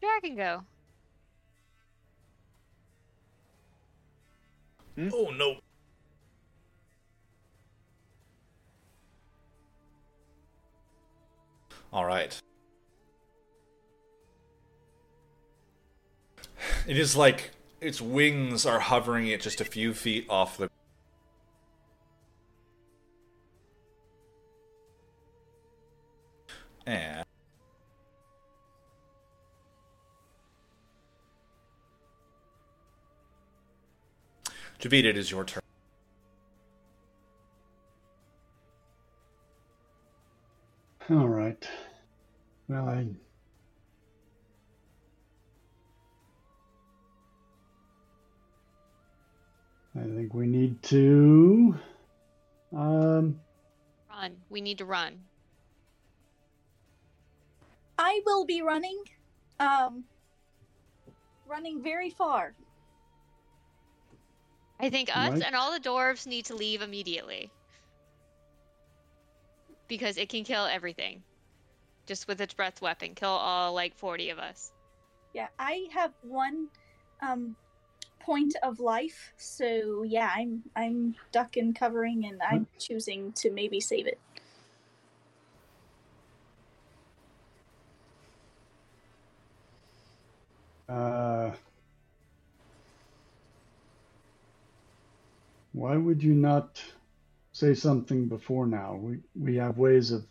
Dragon 0.00 0.36
go. 0.36 0.66
Hmm? 4.98 5.10
Oh 5.14 5.30
no! 5.30 5.58
All 11.92 12.04
right. 12.04 12.36
It 16.88 16.98
is 16.98 17.14
like 17.14 17.52
its 17.80 18.00
wings 18.00 18.66
are 18.66 18.80
hovering 18.80 19.32
at 19.32 19.40
just 19.40 19.60
a 19.60 19.64
few 19.64 19.94
feet 19.94 20.26
off 20.28 20.58
the. 20.58 20.68
And 26.86 27.27
Javid, 34.80 35.04
it 35.04 35.18
is 35.18 35.30
your 35.30 35.44
turn. 35.44 35.62
All 41.10 41.28
right. 41.28 41.68
Well, 42.68 42.88
I. 42.88 43.06
I 49.98 50.02
think 50.02 50.32
we 50.32 50.46
need 50.46 50.80
to. 50.84 51.74
Um, 52.76 53.40
Run. 54.08 54.36
We 54.48 54.60
need 54.60 54.78
to 54.78 54.84
run. 54.84 55.18
I 57.98 58.20
will 58.26 58.44
be 58.44 58.62
running. 58.62 59.02
Um, 59.58 60.04
running 61.48 61.82
very 61.82 62.10
far. 62.10 62.54
I 64.80 64.90
think 64.90 65.14
us 65.14 65.32
Right. 65.32 65.42
and 65.42 65.56
all 65.56 65.72
the 65.72 65.80
dwarves 65.80 66.26
need 66.26 66.46
to 66.46 66.54
leave 66.54 66.82
immediately. 66.82 67.50
Because 69.88 70.16
it 70.18 70.28
can 70.28 70.44
kill 70.44 70.66
everything. 70.66 71.22
Just 72.06 72.28
with 72.28 72.40
its 72.40 72.54
breath 72.54 72.80
weapon. 72.80 73.14
Kill 73.14 73.28
all 73.30 73.72
like 73.74 73.94
40 73.96 74.30
of 74.30 74.38
us. 74.38 74.72
Yeah, 75.34 75.48
I 75.58 75.88
have 75.92 76.12
one 76.22 76.68
um 77.22 77.56
point 78.20 78.54
of 78.62 78.80
life, 78.80 79.32
so 79.36 80.02
yeah, 80.02 80.30
I'm 80.34 80.62
I'm 80.76 81.16
duck 81.32 81.56
and 81.56 81.74
covering, 81.74 82.24
and 82.24 82.40
I'm 82.42 82.66
choosing 82.78 83.32
to 83.32 83.50
maybe 83.50 83.80
save 83.80 84.06
it. 84.06 84.18
uh, 90.88 91.50
why 95.78 95.96
would 95.96 96.20
you 96.20 96.34
not 96.34 96.82
say 97.52 97.72
something 97.72 98.26
before 98.28 98.66
now? 98.66 98.96
We 98.96 99.20
we 99.38 99.54
have 99.56 99.78
ways 99.78 100.10
of 100.10 100.26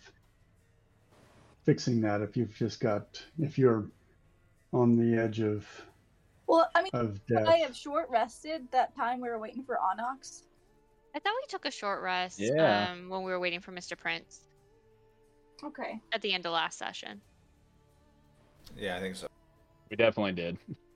fixing 1.64 2.02
that 2.02 2.22
if 2.22 2.36
you've 2.36 2.54
just 2.54 2.82
got 2.82 3.24
if 3.40 3.58
you're 3.58 3.86
on 4.74 4.98
the 4.98 5.18
edge 5.18 5.40
of 5.40 5.66
Well, 6.48 6.70
I 6.76 6.82
mean, 6.84 6.92
of 6.94 7.26
death. 7.28 7.48
I 7.48 7.58
have 7.58 7.76
short 7.76 8.10
rested 8.10 8.68
that 8.72 8.94
time 8.96 9.22
we 9.22 9.30
were 9.30 9.40
waiting 9.40 9.64
for 9.64 9.80
Onyx. 9.80 10.44
I 11.16 11.20
thought 11.20 11.34
we 11.42 11.48
took 11.48 11.66
a 11.66 11.72
short 11.72 12.04
rest 12.04 12.40
Yeah. 12.40 12.92
um, 12.92 13.08
when 13.10 13.24
we 13.24 13.32
were 13.32 13.40
waiting 13.40 13.62
for 13.62 13.72
Mr. 13.72 13.98
Prince 13.98 14.42
Okay. 15.64 16.02
at 16.12 16.22
the 16.22 16.34
end 16.34 16.46
of 16.46 16.52
last 16.52 16.78
session. 16.78 17.22
Yeah, 18.76 18.98
I 18.98 19.00
think 19.00 19.16
so. 19.16 19.28
We 19.90 19.96
definitely 19.96 20.34
did. 20.34 20.58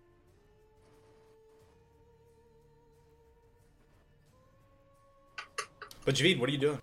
But 6.11 6.17
Javid, 6.17 6.39
what 6.39 6.49
are 6.49 6.51
you 6.51 6.57
doing? 6.57 6.81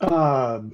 Um, 0.00 0.72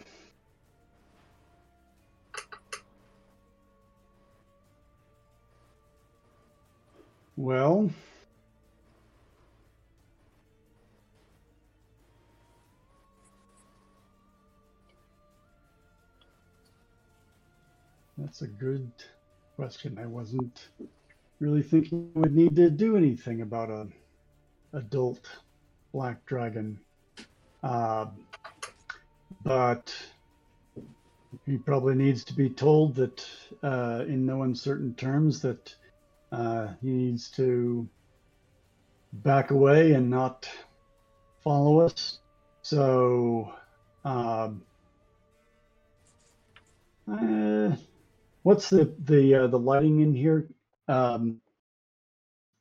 well, 7.36 7.90
that's 18.18 18.42
a 18.42 18.46
good 18.46 18.88
question. 19.56 19.98
I 20.00 20.06
wasn't 20.06 20.68
really 21.40 21.64
thinking 21.64 22.12
we 22.14 22.20
would 22.20 22.36
need 22.36 22.54
to 22.54 22.70
do 22.70 22.96
anything 22.96 23.40
about 23.40 23.68
a 23.68 23.88
adult 24.74 25.41
black 25.92 26.24
dragon. 26.26 26.78
Uh, 27.62 28.06
but 29.44 29.94
he 31.46 31.56
probably 31.56 31.94
needs 31.94 32.24
to 32.24 32.34
be 32.34 32.48
told 32.48 32.94
that, 32.96 33.26
uh, 33.62 34.04
in 34.06 34.26
no 34.26 34.42
uncertain 34.42 34.94
terms, 34.94 35.40
that 35.42 35.74
uh, 36.30 36.68
he 36.80 36.88
needs 36.88 37.30
to 37.30 37.88
back 39.12 39.50
away 39.50 39.92
and 39.92 40.10
not 40.10 40.48
follow 41.42 41.80
us. 41.80 42.18
So, 42.62 43.52
um, 44.04 44.62
uh, 47.10 47.76
what's 48.42 48.70
the 48.70 48.94
the 49.04 49.34
uh, 49.34 49.46
the 49.48 49.58
lighting 49.58 50.00
in 50.00 50.14
here? 50.14 50.48
Um, 50.88 51.40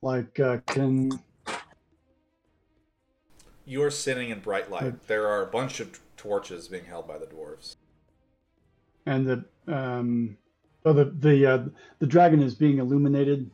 like, 0.02 0.40
uh, 0.40 0.58
can 3.72 3.80
You're 3.80 3.92
sitting 3.92 4.30
in 4.30 4.40
bright 4.40 4.70
light. 4.70 5.08
There 5.08 5.28
are 5.28 5.44
a 5.44 5.48
bunch 5.48 5.80
of 5.80 6.00
torches 6.18 6.68
being 6.68 6.86
held 6.86 7.08
by 7.08 7.18
the 7.18 7.26
dwarves. 7.26 7.76
and 9.06 9.26
the 9.26 9.46
um, 9.74 10.38
oh 10.86 10.94
the 10.94 11.06
the 11.06 11.46
uh, 11.46 11.66
the 12.00 12.08
dragon 12.08 12.42
is 12.42 12.56
being 12.56 12.80
illuminated. 12.80 13.50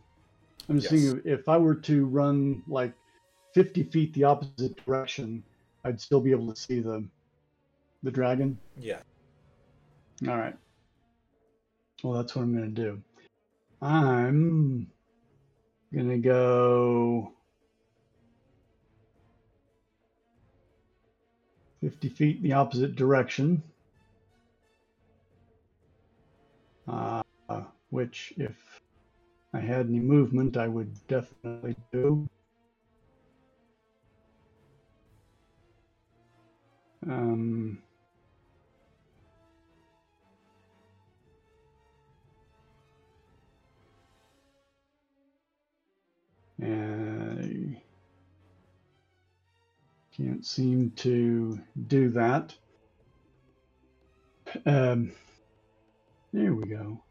I'm 0.70 0.80
just 0.80 0.92
Yes. 0.92 1.02
thinking 1.14 1.32
if 1.32 1.48
I 1.48 1.58
were 1.58 1.76
to 1.76 2.06
run 2.06 2.62
like 2.68 2.94
50 3.54 3.84
feet 3.84 4.14
the 4.14 4.26
opposite 4.26 4.76
direction, 4.86 5.44
I'd 5.86 6.02
still 6.02 6.20
be 6.20 6.32
able 6.32 6.54
to 6.54 6.60
see 6.60 6.80
the 6.82 7.08
the 8.04 8.12
dragon. 8.12 8.58
Yeah. 8.78 9.00
All 10.28 10.38
right. 10.38 10.56
Well, 12.04 12.14
that's 12.14 12.36
what 12.36 12.42
I'm 12.44 12.54
gonna 12.54 12.68
do. 12.68 13.02
I'm 13.82 14.88
gonna 15.94 16.18
go 16.18 17.32
50 21.82 22.10
feet 22.10 22.38
in 22.38 22.44
the 22.44 22.54
opposite 22.54 22.96
direction. 22.96 23.62
Uh, 26.88 27.22
which, 27.90 28.34
if 28.38 28.80
I 29.54 29.60
had 29.60 29.88
any 29.88 30.00
movement, 30.00 30.58
I 30.58 30.68
would 30.68 30.96
definitely 31.08 31.76
do. 31.92 32.28
Um, 37.08 37.82
I 46.62 47.82
can't 50.18 50.46
seem 50.46 50.92
to 50.98 51.60
do 51.88 52.10
that. 52.10 52.56
Um, 54.66 55.12
there 56.34 56.54
we 56.54 56.68
go. 56.68 57.04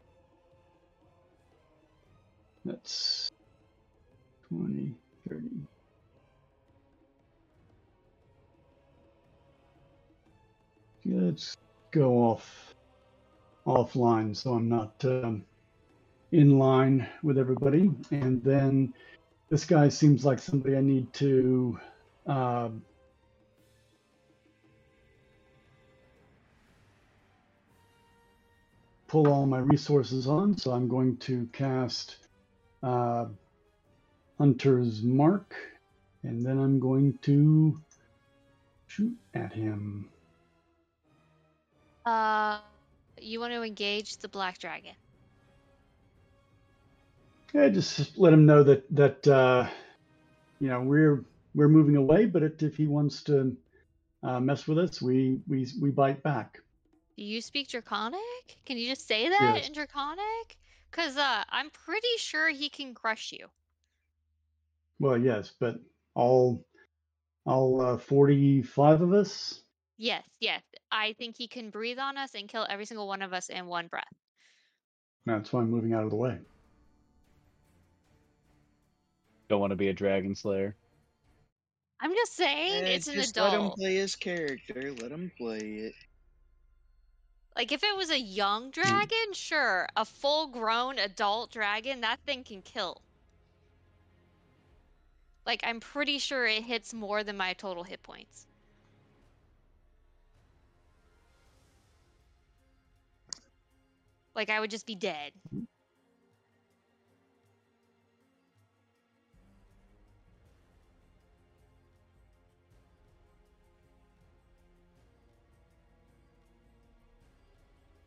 That's 2.65 3.29
20, 4.49 4.93
30. 5.29 5.45
let's 11.09 11.55
go 11.91 12.15
off 12.15 12.73
offline 13.65 14.35
so 14.35 14.53
I'm 14.53 14.67
not 14.67 14.93
um, 15.05 15.45
in 16.33 16.59
line 16.59 17.07
with 17.23 17.37
everybody. 17.37 17.89
And 18.11 18.43
then 18.43 18.93
this 19.49 19.63
guy 19.63 19.87
seems 19.87 20.25
like 20.25 20.39
somebody 20.39 20.75
I 20.75 20.81
need 20.81 21.13
to 21.13 21.79
uh, 22.27 22.69
pull 29.07 29.27
all 29.27 29.45
my 29.45 29.59
resources 29.59 30.27
on. 30.27 30.57
So 30.57 30.71
I'm 30.71 30.87
going 30.87 31.17
to 31.17 31.47
cast 31.53 32.17
uh, 32.83 33.25
Hunter's 34.37 35.01
Mark, 35.01 35.55
and 36.23 36.45
then 36.45 36.59
I'm 36.59 36.79
going 36.79 37.17
to 37.23 37.79
shoot 38.87 39.15
at 39.33 39.53
him. 39.53 40.09
Uh, 42.05 42.59
you 43.19 43.39
want 43.39 43.53
to 43.53 43.63
engage 43.63 44.17
the 44.17 44.29
black 44.29 44.59
dragon? 44.59 44.93
Yeah, 47.53 47.69
just 47.69 48.17
let 48.17 48.33
him 48.33 48.45
know 48.45 48.63
that 48.63 48.83
that 48.95 49.27
uh, 49.27 49.67
you 50.59 50.67
know 50.67 50.81
we're 50.81 51.25
we're 51.55 51.67
moving 51.67 51.95
away, 51.95 52.25
but 52.25 52.43
it, 52.43 52.61
if 52.61 52.75
he 52.75 52.87
wants 52.87 53.23
to 53.23 53.55
uh, 54.21 54.39
mess 54.39 54.67
with 54.67 54.77
us, 54.77 55.01
we 55.01 55.39
we 55.47 55.67
we 55.81 55.89
bite 55.89 56.21
back. 56.23 56.59
Do 57.17 57.23
you 57.23 57.41
speak 57.41 57.69
Draconic? 57.69 58.21
Can 58.65 58.77
you 58.77 58.87
just 58.87 59.07
say 59.07 59.27
that 59.27 59.53
Yes. 59.55 59.67
in 59.67 59.73
Draconic? 59.73 60.57
Cause 60.91 61.17
uh, 61.17 61.43
I'm 61.49 61.69
pretty 61.71 62.07
sure 62.17 62.49
he 62.49 62.69
can 62.69 62.93
crush 62.93 63.31
you. 63.33 63.47
Well, 64.99 65.17
yes, 65.17 65.51
but 65.59 65.79
all 66.15 66.63
all 67.45 67.81
uh, 67.81 67.97
forty-five 67.97 69.01
of 69.01 69.13
us. 69.13 69.61
Yes, 69.97 70.23
yes. 70.39 70.61
I 70.91 71.13
think 71.13 71.35
he 71.37 71.47
can 71.47 71.71
breathe 71.71 71.99
on 71.99 72.17
us 72.17 72.35
and 72.35 72.47
kill 72.47 72.65
every 72.69 72.85
single 72.85 73.07
one 73.07 73.21
of 73.23 73.33
us 73.33 73.49
in 73.49 73.65
one 73.65 73.87
breath. 73.87 74.05
That's 75.25 75.51
why 75.51 75.61
I'm 75.61 75.71
moving 75.71 75.93
out 75.93 76.03
of 76.03 76.11
the 76.11 76.15
way. 76.15 76.37
Don't 79.49 79.59
want 79.59 79.71
to 79.71 79.75
be 79.75 79.87
a 79.89 79.93
dragon 79.93 80.35
slayer. 80.35 80.75
I'm 81.99 82.13
just 82.13 82.35
saying, 82.35 82.85
Eh, 82.85 82.95
it's 82.95 83.07
an 83.07 83.15
just 83.15 83.37
let 83.37 83.53
him 83.53 83.71
play 83.71 83.95
his 83.95 84.15
character. 84.15 84.93
Let 85.01 85.11
him 85.11 85.31
play 85.37 85.59
it. 85.59 85.93
Like 87.57 87.71
if 87.71 87.83
it 87.83 87.97
was 87.97 88.11
a 88.11 88.19
young 88.19 88.69
mm. 88.69 88.73
dragon, 88.73 89.33
sure. 89.33 89.87
A 89.97 90.05
full-grown 90.05 90.99
adult 90.99 91.51
dragon, 91.51 92.01
that 92.01 92.19
thing 92.19 92.43
can 92.43 92.61
kill. 92.61 93.01
Like 95.43 95.61
I'm 95.63 95.79
pretty 95.79 96.19
sure 96.19 96.45
it 96.45 96.63
hits 96.63 96.93
more 96.93 97.23
than 97.23 97.35
my 97.35 97.53
total 97.53 97.83
hit 97.83 98.03
points. 98.03 98.45
Like 104.35 104.51
I 104.51 104.59
would 104.59 104.69
just 104.69 104.85
be 104.85 104.93
dead. 104.93 105.31
Mm. 105.53 105.65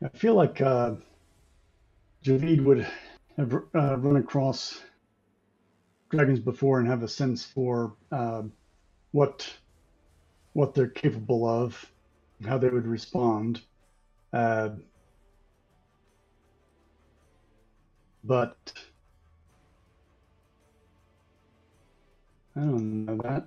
I 0.03 0.09
feel 0.09 0.35
like 0.35 0.63
uh, 0.63 0.93
Javid 2.25 2.65
would 2.65 2.87
have 3.37 3.53
uh, 3.53 3.99
run 3.99 4.17
across 4.17 4.81
dragons 6.09 6.41
before 6.41 6.79
and 6.79 6.89
have 6.89 7.03
a 7.03 7.09
sense 7.09 7.45
for 7.45 7.95
uh, 8.11 8.43
what 9.13 9.47
what 10.55 10.75
they're 10.75 10.89
capable 10.89 11.47
of, 11.47 11.93
how 12.47 12.57
they 12.57 12.69
would 12.71 12.87
respond. 12.87 13.61
Uh, 14.33 14.71
but 18.25 18.73
I 22.57 22.61
don't 22.61 23.05
know 23.05 23.17
that. 23.19 23.47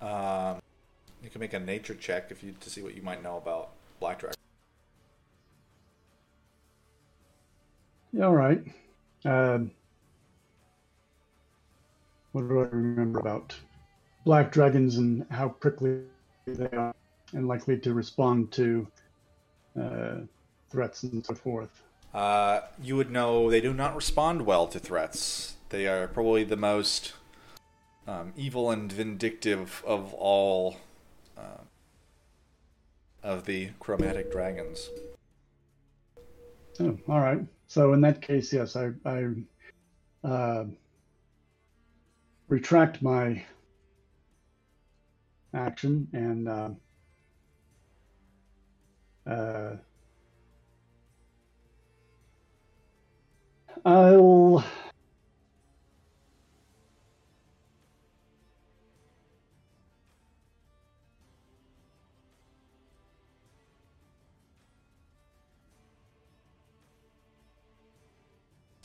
Um, 0.00 0.62
you 1.22 1.28
can 1.28 1.40
make 1.40 1.54
a 1.54 1.60
nature 1.60 1.94
check 1.94 2.30
if 2.30 2.42
you 2.44 2.54
to 2.60 2.70
see 2.70 2.82
what 2.82 2.94
you 2.94 3.02
might 3.02 3.22
know 3.22 3.36
about 3.36 3.72
black 4.02 4.18
dragon. 4.18 4.34
Yeah, 8.12 8.26
all 8.26 8.34
right. 8.34 8.60
Um, 9.24 9.70
what 12.32 12.48
do 12.48 12.60
I 12.60 12.64
remember 12.64 13.20
about 13.20 13.54
black 14.24 14.50
dragons 14.50 14.96
and 14.96 15.24
how 15.30 15.50
quickly 15.50 16.00
they 16.46 16.68
are 16.76 16.92
and 17.32 17.46
likely 17.46 17.78
to 17.78 17.94
respond 17.94 18.50
to 18.52 18.88
uh, 19.80 20.14
threats 20.68 21.04
and 21.04 21.24
so 21.24 21.34
forth? 21.36 21.84
Uh, 22.12 22.62
you 22.82 22.96
would 22.96 23.12
know 23.12 23.48
they 23.48 23.60
do 23.60 23.72
not 23.72 23.94
respond 23.94 24.42
well 24.42 24.66
to 24.66 24.80
threats. 24.80 25.54
They 25.68 25.86
are 25.86 26.08
probably 26.08 26.42
the 26.42 26.56
most 26.56 27.12
um, 28.08 28.32
evil 28.36 28.68
and 28.72 28.90
vindictive 28.90 29.80
of 29.86 30.12
all 30.14 30.78
uh, 31.38 31.62
of 33.22 33.44
the 33.44 33.70
chromatic 33.78 34.30
dragons. 34.30 34.90
Oh, 36.80 36.98
all 37.08 37.20
right. 37.20 37.40
So 37.68 37.92
in 37.92 38.00
that 38.00 38.20
case, 38.20 38.52
yes, 38.52 38.76
I, 38.76 38.90
I 39.04 39.26
uh, 40.24 40.64
retract 42.48 43.02
my 43.02 43.44
action 45.54 46.08
and 46.12 46.48
uh, 46.48 46.70
uh, 49.26 49.76
I'll. 53.84 54.64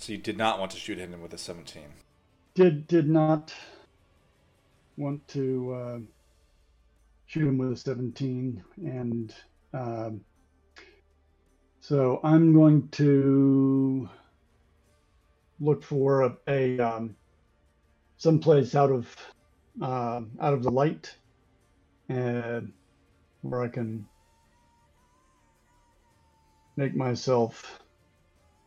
So 0.08 0.14
you 0.14 0.20
did 0.20 0.38
not 0.38 0.58
want 0.58 0.72
to 0.72 0.78
shoot 0.78 1.00
him 1.00 1.22
with 1.22 1.34
a 1.34 1.38
17. 1.38 1.84
did 2.54 2.88
did 2.88 3.10
not 3.10 3.54
want 4.96 5.28
to 5.28 5.74
uh, 5.74 6.00
shoot 7.26 7.46
him 7.46 7.58
with 7.58 7.74
a 7.74 7.76
17 7.76 8.64
and 8.86 9.36
um, 9.74 10.22
so 11.82 12.22
i'm 12.24 12.54
going 12.54 12.88
to 12.92 14.08
look 15.60 15.84
for 15.84 16.22
a, 16.22 16.38
a 16.48 16.80
um, 16.80 17.18
someplace 18.16 18.76
out 18.76 18.92
of 18.92 19.14
uh, 19.82 20.22
out 20.40 20.54
of 20.54 20.64
the 20.64 20.72
light 20.72 21.14
and 22.08 22.72
where 23.42 23.62
i 23.62 23.68
can 23.68 24.08
make 26.78 26.96
myself 26.96 27.84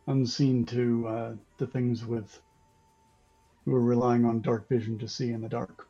unseen 0.07 0.65
to 0.65 1.07
uh, 1.07 1.33
the 1.57 1.67
things 1.67 2.05
with 2.05 2.41
who 3.65 3.75
are 3.75 3.81
relying 3.81 4.25
on 4.25 4.41
dark 4.41 4.67
vision 4.67 4.97
to 4.99 5.07
see 5.07 5.31
in 5.31 5.41
the 5.41 5.49
dark. 5.49 5.87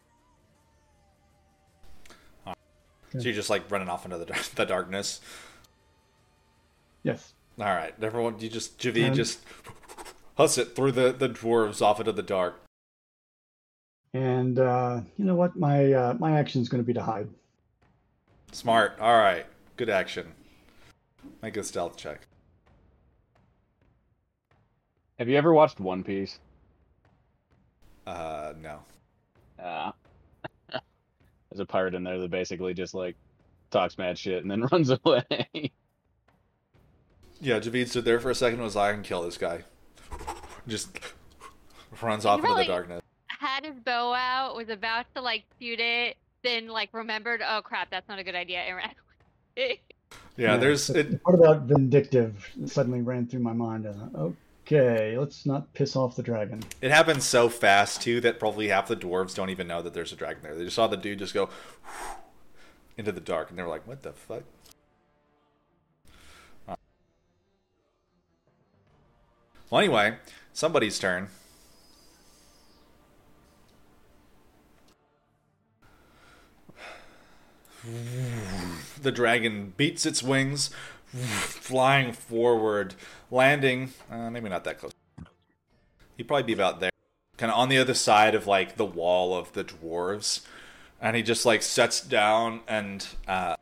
So 2.46 3.20
you're 3.20 3.34
just 3.34 3.50
like 3.50 3.70
running 3.70 3.90
off 3.90 4.06
into 4.06 4.18
the, 4.18 4.50
the 4.56 4.66
darkness. 4.66 5.20
Yes. 7.04 7.34
All 7.60 7.66
right, 7.66 7.94
everyone, 8.02 8.40
you 8.40 8.50
just 8.50 8.80
Javi 8.80 9.10
Um, 9.10 9.14
just 9.14 9.40
huss 10.36 10.58
it 10.58 10.76
through 10.76 10.94
the 10.94 11.12
the 11.12 11.28
dwarves 11.28 11.82
off 11.82 12.00
into 12.00 12.12
the 12.12 12.24
dark. 12.24 12.62
And 14.14 14.58
uh, 14.58 15.02
you 15.18 15.26
know 15.26 15.36
what? 15.36 15.58
My 15.58 15.92
uh, 15.92 16.14
my 16.20 16.40
action 16.40 16.62
is 16.62 16.70
going 16.70 16.82
to 16.82 16.88
be 16.88 16.94
to 16.94 17.04
hide. 17.04 17.28
Smart. 18.52 18.98
All 19.00 19.18
right, 19.18 19.46
good 19.76 19.90
action. 19.90 20.34
Make 21.42 21.58
a 21.58 21.64
stealth 21.64 21.98
check. 21.98 22.28
Have 25.22 25.30
you 25.30 25.38
ever 25.38 25.54
watched 25.54 25.80
One 25.80 26.04
Piece? 26.04 26.40
Uh, 28.08 28.54
no. 28.60 28.80
Uh, 29.64 29.92
there's 30.72 31.60
a 31.60 31.66
pirate 31.68 31.94
in 31.94 32.04
there 32.04 32.18
that 32.18 32.32
basically 32.32 32.74
just 32.74 32.96
like 32.96 33.16
talks 33.70 34.00
mad 34.00 34.18
shit 34.18 34.42
and 34.42 34.50
then 34.50 34.62
runs 34.72 34.90
away. 34.90 35.72
Yeah, 37.40 37.60
Javid 37.60 37.90
stood 37.90 38.04
there 38.04 38.20
for 38.20 38.32
a 38.32 38.36
second 38.36 38.56
and 38.56 38.64
was 38.64 38.76
like, 38.76 38.90
I 38.90 38.94
can 38.94 39.04
kill 39.04 39.22
this 39.22 39.38
guy. 39.38 39.64
Just 40.68 40.98
runs 42.02 42.26
off 42.26 42.40
into 42.40 42.50
really- 42.50 42.64
the 42.64 42.72
darkness. 42.74 43.02
Had 43.28 43.64
his 43.64 43.76
bow 43.86 44.16
out, 44.16 44.56
was 44.56 44.70
about 44.70 45.06
to 45.14 45.22
like 45.22 45.44
shoot 45.60 45.80
it, 45.80 46.18
then 46.44 46.68
like 46.68 46.90
remembered, 46.96 47.44
oh 47.48 47.62
crap, 47.62 47.92
that's 47.92 48.10
not 48.10 48.18
a 48.18 48.24
good 48.24 48.34
idea, 48.34 48.62
and 48.62 48.76
ran 48.76 48.90
away. 49.56 49.82
Yeah, 50.36 50.58
there's 50.58 50.86
so 50.86 50.96
it. 50.96 51.20
What 51.24 51.36
about 51.36 51.62
vindictive? 51.64 52.50
Suddenly 52.66 53.02
ran 53.02 53.28
through 53.28 53.42
my 53.42 53.54
mind. 53.54 53.88
I 53.88 53.94
thought, 53.94 54.34
okay, 54.72 55.18
let's 55.18 55.46
not 55.46 55.74
piss 55.74 55.96
off 55.96 56.16
the 56.16 56.24
dragon. 56.24 56.64
It 56.82 56.92
happens 56.92 57.26
so 57.26 57.50
fast 57.50 58.02
too 58.02 58.22
that 58.22 58.40
probably 58.40 58.70
half 58.70 58.88
the 58.88 58.96
dwarves 58.96 59.36
don't 59.36 59.50
even 59.50 59.68
know 59.68 59.82
that 59.82 59.94
there's 59.94 60.14
a 60.14 60.16
dragon 60.16 60.44
there. 60.44 60.56
They 60.56 60.64
just 60.64 60.76
saw 60.76 60.88
the 60.88 60.98
dude 60.98 61.20
just 61.20 61.34
go 61.34 61.50
into 62.98 63.12
the 63.12 63.22
dark, 63.22 63.50
and 63.50 63.58
they 63.58 63.64
were 63.64 63.70
like, 63.70 63.88
"What 63.88 64.04
the 64.04 64.14
fuck?" 64.14 64.44
Well, 69.70 69.80
anyway, 69.80 70.18
somebody's 70.54 71.00
turn. 71.00 71.30
The 79.02 79.12
dragon 79.12 79.74
beats 79.78 80.06
its 80.06 80.22
wings, 80.22 80.70
flying 81.12 82.14
forward, 82.14 82.96
landing. 83.30 83.94
Uh, 84.10 84.30
maybe 84.30 84.50
not 84.50 84.64
that 84.64 84.80
close. 84.80 84.94
He'd 86.18 86.28
probably 86.28 86.44
be 86.44 86.54
about 86.54 86.80
there, 86.80 86.92
kind 87.38 87.52
of 87.52 87.58
on 87.58 87.70
the 87.70 87.78
other 87.78 87.94
side 87.94 88.36
of 88.36 88.48
like 88.48 88.78
the 88.78 88.86
wall 88.86 89.36
of 89.36 89.52
the 89.54 89.64
dwarves, 89.64 90.42
and 91.02 91.16
he 91.16 91.24
just 91.24 91.46
like 91.46 91.62
sets 91.62 92.02
down 92.02 92.62
and 92.68 93.08
uh, 93.28 93.56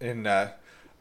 in 0.00 0.26
uh, 0.26 0.52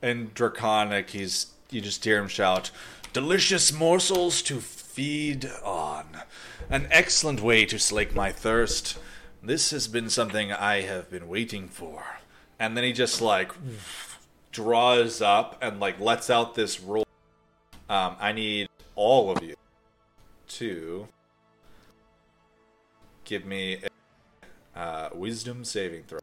in 0.01 0.31
draconic, 0.33 1.11
he's 1.11 1.47
you 1.69 1.81
just 1.81 2.03
hear 2.03 2.19
him 2.19 2.27
shout, 2.27 2.71
"Delicious 3.13 3.71
morsels 3.71 4.41
to 4.43 4.59
feed 4.59 5.49
on, 5.63 6.21
an 6.69 6.87
excellent 6.91 7.41
way 7.41 7.65
to 7.65 7.79
slake 7.79 8.15
my 8.15 8.31
thirst. 8.31 8.97
This 9.43 9.71
has 9.71 9.87
been 9.87 10.09
something 10.09 10.51
I 10.51 10.81
have 10.81 11.09
been 11.09 11.27
waiting 11.27 11.67
for." 11.67 12.03
And 12.59 12.75
then 12.75 12.83
he 12.83 12.93
just 12.93 13.21
like 13.21 13.51
draws 14.51 15.21
up 15.21 15.57
and 15.61 15.79
like 15.79 15.99
lets 15.99 16.29
out 16.29 16.55
this 16.55 16.79
roll. 16.79 17.05
Um, 17.89 18.15
I 18.19 18.31
need 18.31 18.69
all 18.95 19.29
of 19.31 19.43
you 19.43 19.55
to 20.47 21.07
give 23.25 23.45
me 23.45 23.81
a 24.75 24.79
uh, 24.79 25.09
wisdom 25.13 25.65
saving 25.65 26.03
throw. 26.03 26.19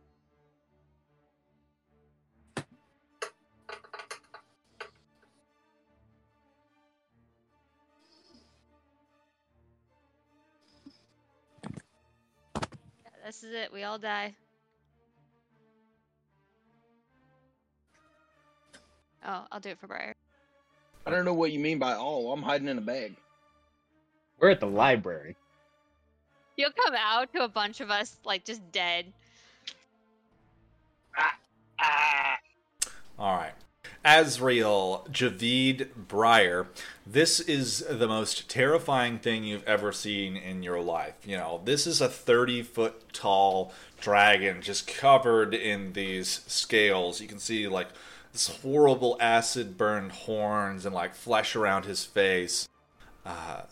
This 13.25 13.45
is 13.45 13.55
it. 13.55 13.73
We 13.73 13.85
all 13.85 13.99
die. 13.99 14.35
Oh, 19.27 19.45
I'll 19.51 19.61
do 19.61 19.71
it 19.71 19.79
for 19.79 19.87
Briar. 19.87 20.15
I 21.07 21.11
don't 21.11 21.25
know 21.25 21.35
what 21.35 21.53
you 21.53 21.59
mean 21.59 21.79
by 21.79 21.95
all. 21.95 22.33
I'm 22.33 22.43
hiding 22.43 22.69
in 22.69 22.79
a 22.79 22.83
bag. 22.83 23.17
We're 24.39 24.51
at 24.51 24.61
the 24.61 24.67
library. 24.67 25.37
You'll 26.57 26.71
come 26.73 26.95
out 26.97 27.33
to 27.33 27.45
a 27.45 27.49
bunch 27.49 27.81
of 27.81 27.91
us 27.91 28.17
like 28.25 28.45
just 28.45 28.61
dead. 28.73 29.07
Ah, 31.79 32.39
All 33.19 33.37
right. 33.37 33.53
Azrael, 34.05 35.07
Javid, 35.11 35.91
Briar, 35.95 36.67
this 37.07 37.39
is 37.39 37.85
the 37.89 38.09
most 38.09 38.51
terrifying 38.51 39.19
thing 39.19 39.45
you've 39.45 39.65
ever 39.65 39.93
seen 39.93 40.37
in 40.37 40.63
your 40.65 40.81
life. 40.81 41.15
You 41.25 41.37
know, 41.37 41.61
this 41.65 41.87
is 41.87 42.01
a 42.01 42.09
30 42.09 42.63
foot 42.63 43.13
tall 43.13 43.73
dragon 44.01 44.61
just 44.61 44.89
covered 44.89 45.55
in 45.55 45.93
these 45.93 46.41
scales. 46.49 47.21
You 47.21 47.29
can 47.29 47.39
see, 47.39 47.69
like, 47.69 47.89
this 48.33 48.61
horrible 48.63 49.17
acid 49.21 49.77
burned 49.77 50.13
horns 50.13 50.87
and, 50.87 50.95
like, 50.95 51.15
flesh 51.15 51.55
around 51.55 51.85
his 51.85 52.05
face. 52.05 52.69
Uh, 53.27 53.63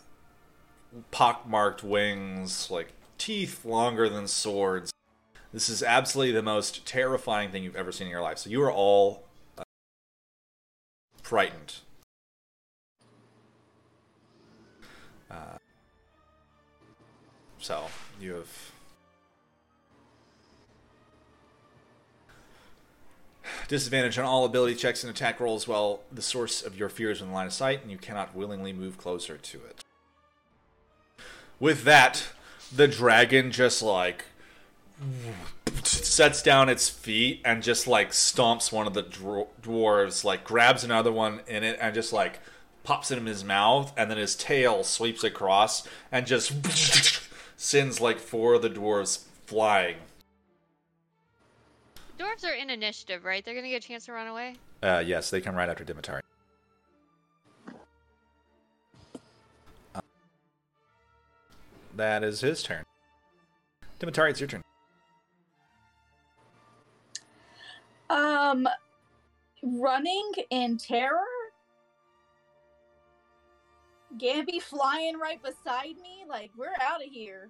pockmarked 1.11 1.83
wings, 1.83 2.69
like, 2.69 2.93
teeth 3.17 3.65
longer 3.65 4.07
than 4.07 4.27
swords. 4.27 4.91
This 5.53 5.67
is 5.67 5.83
absolutely 5.83 6.33
the 6.33 6.41
most 6.41 6.85
terrifying 6.85 7.51
thing 7.51 7.63
you've 7.63 7.75
ever 7.75 7.91
seen 7.91 8.07
in 8.07 8.11
your 8.11 8.21
life. 8.21 8.37
So 8.37 8.49
you 8.49 8.61
are 8.61 8.71
all 8.71 9.23
uh, 9.57 9.63
frightened. 11.21 11.75
Uh, 15.29 15.57
so 17.57 17.85
you 18.19 18.33
have 18.33 18.71
disadvantage 23.67 24.17
on 24.17 24.25
all 24.25 24.45
ability 24.45 24.75
checks 24.75 25.03
and 25.03 25.09
attack 25.09 25.39
rolls 25.39 25.67
while 25.67 26.01
the 26.11 26.21
source 26.21 26.61
of 26.61 26.77
your 26.77 26.89
fear 26.89 27.11
is 27.11 27.21
in 27.21 27.31
line 27.31 27.47
of 27.47 27.53
sight, 27.53 27.81
and 27.81 27.91
you 27.91 27.97
cannot 27.97 28.35
willingly 28.35 28.73
move 28.73 28.97
closer 28.97 29.37
to 29.37 29.57
it. 29.65 29.83
With 31.59 31.83
that, 31.83 32.27
the 32.73 32.87
dragon 32.87 33.51
just 33.51 33.81
like 33.81 34.25
sets 35.83 36.41
down 36.41 36.69
its 36.69 36.89
feet 36.89 37.41
and 37.43 37.63
just 37.63 37.87
like 37.87 38.11
stomps 38.11 38.71
one 38.71 38.87
of 38.87 38.93
the 38.93 39.03
dwar- 39.03 39.47
dwarves, 39.61 40.23
like 40.23 40.43
grabs 40.43 40.83
another 40.83 41.11
one 41.11 41.41
in 41.47 41.63
it 41.63 41.77
and 41.81 41.93
just 41.93 42.13
like 42.13 42.39
pops 42.83 43.11
it 43.11 43.17
in 43.17 43.25
his 43.25 43.43
mouth, 43.43 43.93
and 43.95 44.09
then 44.09 44.17
his 44.17 44.35
tail 44.35 44.83
sweeps 44.83 45.23
across 45.23 45.87
and 46.11 46.25
just 46.25 46.51
sends 47.57 48.01
like 48.01 48.19
four 48.19 48.55
of 48.55 48.61
the 48.61 48.69
dwarves 48.69 49.25
flying. 49.45 49.97
Dwarves 52.21 52.45
are 52.47 52.53
in 52.53 52.69
initiative, 52.69 53.25
right? 53.25 53.43
They're 53.43 53.55
gonna 53.55 53.69
get 53.69 53.83
a 53.83 53.87
chance 53.87 54.05
to 54.05 54.11
run 54.11 54.27
away. 54.27 54.55
Uh, 54.83 55.01
yes, 55.03 55.31
they 55.31 55.41
come 55.41 55.55
right 55.55 55.67
after 55.67 55.83
Dimitar. 55.83 56.19
Uh, 59.95 60.01
That 61.95 62.23
is 62.23 62.41
his 62.41 62.61
turn. 62.61 62.83
Dimitar, 63.99 64.29
it's 64.29 64.39
your 64.39 64.47
turn. 64.47 64.61
Um, 68.11 68.67
running 69.63 70.31
in 70.51 70.77
terror. 70.77 71.25
Gamby 74.17 74.61
flying 74.61 75.17
right 75.17 75.41
beside 75.41 75.95
me. 76.03 76.25
Like 76.29 76.51
we're 76.55 76.75
out 76.81 77.03
of 77.03 77.09
here. 77.09 77.49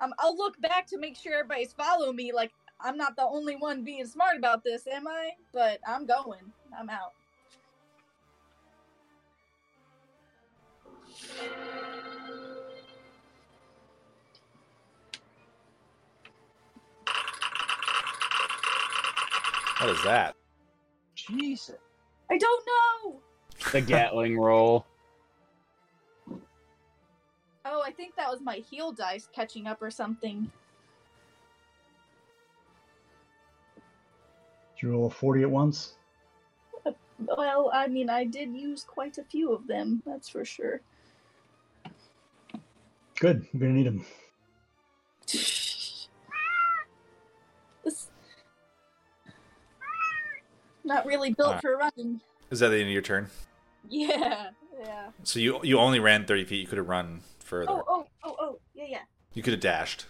Um, 0.00 0.14
I'll 0.18 0.36
look 0.36 0.58
back 0.62 0.86
to 0.86 0.98
make 0.98 1.16
sure 1.16 1.34
everybody's 1.34 1.74
following 1.74 2.16
me. 2.16 2.32
Like 2.32 2.52
I'm 2.84 2.96
not 2.96 3.16
the 3.16 3.24
only 3.24 3.54
one 3.56 3.84
being 3.84 4.06
smart 4.06 4.36
about 4.36 4.64
this, 4.64 4.86
am 4.86 5.06
I? 5.06 5.30
But 5.52 5.78
I'm 5.86 6.04
going. 6.06 6.52
I'm 6.76 6.90
out. 6.90 7.12
What 19.78 19.90
is 19.90 20.02
that? 20.04 20.34
Jesus. 21.14 21.76
I 22.30 22.38
don't 22.38 22.64
know. 22.66 23.20
The 23.72 23.80
Gatling 23.80 24.38
roll. 24.38 24.86
Oh, 27.64 27.82
I 27.84 27.92
think 27.92 28.16
that 28.16 28.28
was 28.28 28.40
my 28.40 28.56
heel 28.56 28.92
dice 28.92 29.28
catching 29.32 29.66
up 29.66 29.80
or 29.82 29.90
something. 29.90 30.50
Did 34.82 34.88
you 34.88 34.94
roll 34.94 35.06
a 35.06 35.10
40 35.10 35.42
at 35.42 35.50
once? 35.50 35.94
Well, 37.20 37.70
I 37.72 37.86
mean, 37.86 38.10
I 38.10 38.24
did 38.24 38.52
use 38.52 38.82
quite 38.82 39.16
a 39.16 39.22
few 39.22 39.52
of 39.52 39.68
them, 39.68 40.02
that's 40.04 40.28
for 40.28 40.44
sure. 40.44 40.80
Good. 43.14 43.46
We're 43.54 43.60
gonna 43.60 43.74
need 43.74 43.86
them. 43.86 44.04
This 47.84 48.08
not 50.82 51.06
really 51.06 51.32
built 51.32 51.48
Alright. 51.48 51.62
for 51.62 51.76
running. 51.76 52.20
Is 52.50 52.58
that 52.58 52.68
the 52.70 52.76
end 52.78 52.86
of 52.86 52.92
your 52.92 53.02
turn? 53.02 53.28
Yeah, 53.88 54.50
yeah. 54.80 55.10
So 55.22 55.38
you 55.38 55.60
you 55.62 55.78
only 55.78 56.00
ran 56.00 56.26
thirty 56.26 56.44
feet. 56.44 56.60
You 56.60 56.66
could 56.66 56.78
have 56.78 56.88
run 56.88 57.20
further. 57.40 57.70
Oh, 57.70 57.84
oh, 57.88 58.06
oh, 58.24 58.36
oh, 58.40 58.58
yeah, 58.74 58.86
yeah. 58.88 59.02
You 59.34 59.42
could 59.42 59.52
have 59.52 59.60
dashed. 59.60 60.06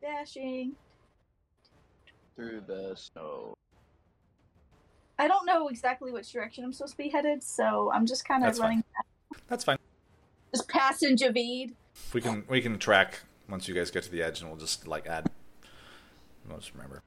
Dashing. 0.00 0.72
Through 2.36 2.62
the 2.66 2.94
snow. 2.96 3.54
I 5.22 5.28
don't 5.28 5.46
know 5.46 5.68
exactly 5.68 6.10
which 6.10 6.32
direction 6.32 6.64
I'm 6.64 6.72
supposed 6.72 6.94
to 6.94 6.98
be 6.98 7.08
headed, 7.08 7.44
so 7.44 7.92
I'm 7.94 8.06
just 8.06 8.24
kind 8.26 8.42
of 8.42 8.48
That's 8.48 8.58
fine. 8.58 8.68
running, 8.68 8.84
That's 9.46 9.62
fine. 9.62 9.78
just 10.52 10.68
passing 10.68 11.16
Javid. 11.16 11.74
We 12.12 12.20
can 12.20 12.42
we 12.48 12.60
can 12.60 12.76
track 12.76 13.20
once 13.48 13.68
you 13.68 13.74
guys 13.74 13.92
get 13.92 14.02
to 14.02 14.10
the 14.10 14.20
edge, 14.20 14.40
and 14.40 14.50
we'll 14.50 14.58
just 14.58 14.88
like 14.88 15.06
add. 15.06 15.30
We'll 16.48 16.58
just 16.58 16.72
remember. 16.74 17.04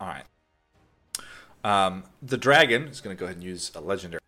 All 0.00 0.08
right. 0.08 0.24
Um, 1.62 2.04
the 2.22 2.38
dragon 2.38 2.84
is 2.88 3.02
going 3.02 3.14
to 3.14 3.20
go 3.20 3.26
ahead 3.26 3.36
and 3.36 3.44
use 3.44 3.70
a 3.74 3.82
legendary. 3.82 4.22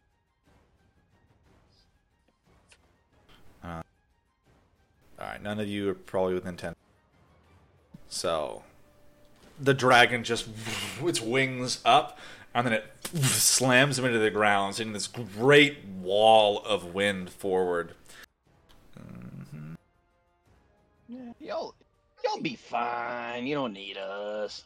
Uh, 3.64 3.80
all 5.18 5.26
right, 5.26 5.42
none 5.42 5.58
of 5.60 5.66
you 5.66 5.88
are 5.88 5.94
probably 5.94 6.34
within 6.34 6.58
ten. 6.58 6.74
So, 8.08 8.64
the 9.60 9.74
dragon 9.74 10.24
just 10.24 10.48
its 11.00 11.20
wings 11.20 11.80
up, 11.84 12.18
and 12.54 12.66
then 12.66 12.72
it 12.74 12.84
slams 13.24 13.98
him 13.98 14.04
into 14.04 14.18
the 14.18 14.30
ground, 14.30 14.76
sending 14.76 14.92
this 14.92 15.06
great 15.06 15.84
wall 15.84 16.62
of 16.64 16.94
wind 16.94 17.30
forward. 17.30 17.92
Mm-hmm. 18.98 19.74
Yeah, 21.08 21.32
y'all, 21.38 21.74
You'll 22.26 22.42
be 22.42 22.56
fine. 22.56 23.46
You 23.46 23.54
don't 23.54 23.72
need 23.72 23.96
us. 23.96 24.64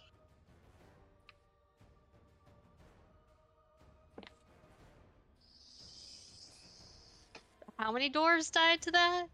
How 7.79 7.93
many 7.93 8.11
dwarves 8.11 8.51
died 8.51 8.81
to 8.83 8.91
that? 8.93 9.27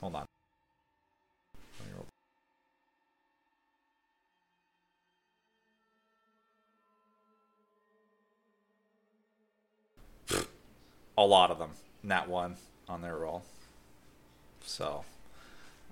Hold 0.00 0.16
on. 0.16 0.26
A 11.18 11.24
lot 11.24 11.50
of 11.50 11.58
them. 11.58 11.70
Nat 12.02 12.28
one 12.28 12.56
on 12.88 13.02
their 13.02 13.16
roll. 13.16 13.42
So, 14.64 15.04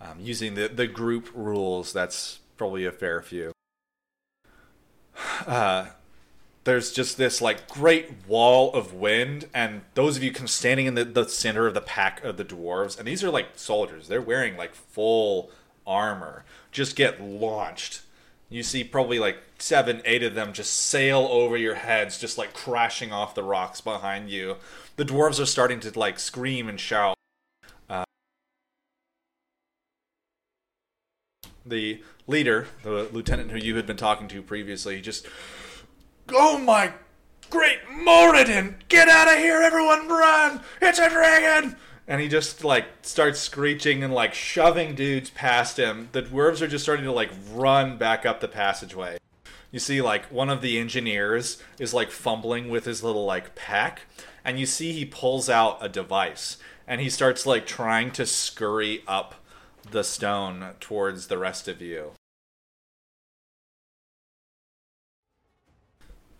um, 0.00 0.18
using 0.20 0.54
the, 0.54 0.68
the 0.68 0.86
group 0.86 1.30
rules, 1.34 1.92
that's 1.92 2.40
probably 2.56 2.84
a 2.84 2.92
fair 2.92 3.22
few. 3.22 3.52
Uh, 5.46 5.86
there's 6.64 6.92
just 6.92 7.16
this 7.16 7.40
like 7.40 7.68
great 7.68 8.10
wall 8.26 8.72
of 8.72 8.94
wind, 8.94 9.48
and 9.54 9.82
those 9.94 10.16
of 10.16 10.22
you 10.22 10.32
of 10.32 10.46
standing 10.46 10.86
in 10.86 10.94
the, 10.94 11.04
the 11.04 11.28
center 11.28 11.66
of 11.66 11.74
the 11.74 11.80
pack 11.80 12.24
of 12.24 12.36
the 12.36 12.44
dwarves, 12.44 12.98
and 12.98 13.06
these 13.06 13.22
are 13.22 13.30
like 13.30 13.48
soldiers. 13.54 14.08
They're 14.08 14.22
wearing 14.22 14.56
like 14.56 14.74
full 14.74 15.50
armor, 15.86 16.44
just 16.72 16.96
get 16.96 17.20
launched. 17.20 18.00
You 18.48 18.62
see 18.62 18.82
probably 18.84 19.18
like 19.18 19.38
seven, 19.64 20.02
eight 20.04 20.22
of 20.22 20.34
them 20.34 20.52
just 20.52 20.74
sail 20.74 21.26
over 21.30 21.56
your 21.56 21.74
heads, 21.74 22.18
just 22.18 22.36
like 22.36 22.52
crashing 22.52 23.12
off 23.12 23.34
the 23.34 23.42
rocks 23.42 23.80
behind 23.80 24.28
you. 24.28 24.56
The 24.96 25.06
dwarves 25.06 25.40
are 25.40 25.46
starting 25.46 25.80
to 25.80 25.98
like 25.98 26.18
scream 26.18 26.68
and 26.68 26.78
shout. 26.78 27.16
Uh, 27.88 28.04
the 31.64 32.02
leader, 32.26 32.66
the 32.82 33.08
lieutenant 33.10 33.50
who 33.50 33.56
you 33.56 33.76
had 33.76 33.86
been 33.86 33.96
talking 33.96 34.28
to 34.28 34.42
previously, 34.42 35.00
just 35.00 35.26
Oh 36.28 36.58
my 36.58 36.92
great 37.48 37.78
Moradin! 37.90 38.74
Get 38.88 39.08
out 39.08 39.32
of 39.32 39.38
here, 39.38 39.62
everyone 39.62 40.08
run! 40.08 40.60
It's 40.82 40.98
a 40.98 41.08
dragon! 41.08 41.76
And 42.06 42.20
he 42.20 42.28
just 42.28 42.64
like 42.64 42.84
starts 43.00 43.40
screeching 43.40 44.04
and 44.04 44.12
like 44.12 44.34
shoving 44.34 44.94
dudes 44.94 45.30
past 45.30 45.78
him. 45.78 46.10
The 46.12 46.22
dwarves 46.22 46.60
are 46.60 46.68
just 46.68 46.84
starting 46.84 47.06
to 47.06 47.12
like 47.12 47.30
run 47.50 47.96
back 47.96 48.26
up 48.26 48.40
the 48.40 48.48
passageway. 48.48 49.16
You 49.74 49.80
see 49.80 50.00
like 50.00 50.26
one 50.26 50.50
of 50.50 50.60
the 50.60 50.78
engineers 50.78 51.60
is 51.80 51.92
like 51.92 52.12
fumbling 52.12 52.68
with 52.68 52.84
his 52.84 53.02
little 53.02 53.24
like 53.24 53.56
pack, 53.56 54.02
and 54.44 54.56
you 54.56 54.66
see 54.66 54.92
he 54.92 55.04
pulls 55.04 55.50
out 55.50 55.78
a 55.80 55.88
device 55.88 56.58
and 56.86 57.00
he 57.00 57.10
starts 57.10 57.44
like 57.44 57.66
trying 57.66 58.12
to 58.12 58.24
scurry 58.24 59.02
up 59.08 59.34
the 59.90 60.04
stone 60.04 60.74
towards 60.78 61.26
the 61.26 61.38
rest 61.38 61.66
of 61.66 61.82
you. 61.82 62.12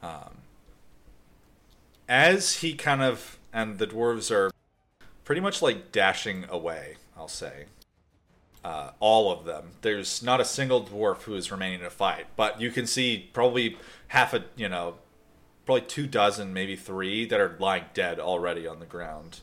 Um, 0.00 0.36
as 2.08 2.58
he 2.58 2.74
kind 2.74 3.02
of 3.02 3.36
and 3.52 3.80
the 3.80 3.88
dwarves 3.88 4.30
are 4.30 4.52
pretty 5.24 5.40
much 5.40 5.60
like 5.60 5.90
dashing 5.90 6.44
away, 6.48 6.98
I'll 7.16 7.26
say. 7.26 7.64
Uh, 8.64 8.92
all 8.98 9.30
of 9.30 9.44
them. 9.44 9.72
There's 9.82 10.22
not 10.22 10.40
a 10.40 10.44
single 10.44 10.82
dwarf 10.82 11.22
who 11.22 11.34
is 11.34 11.52
remaining 11.52 11.80
to 11.80 11.90
fight, 11.90 12.26
but 12.34 12.62
you 12.62 12.70
can 12.70 12.86
see 12.86 13.28
probably 13.34 13.76
half 14.08 14.32
a, 14.32 14.44
you 14.56 14.70
know, 14.70 14.94
probably 15.66 15.82
two 15.82 16.06
dozen, 16.06 16.54
maybe 16.54 16.74
three 16.74 17.26
that 17.26 17.38
are 17.38 17.56
lying 17.58 17.84
dead 17.92 18.18
already 18.18 18.66
on 18.66 18.80
the 18.80 18.86
ground. 18.86 19.40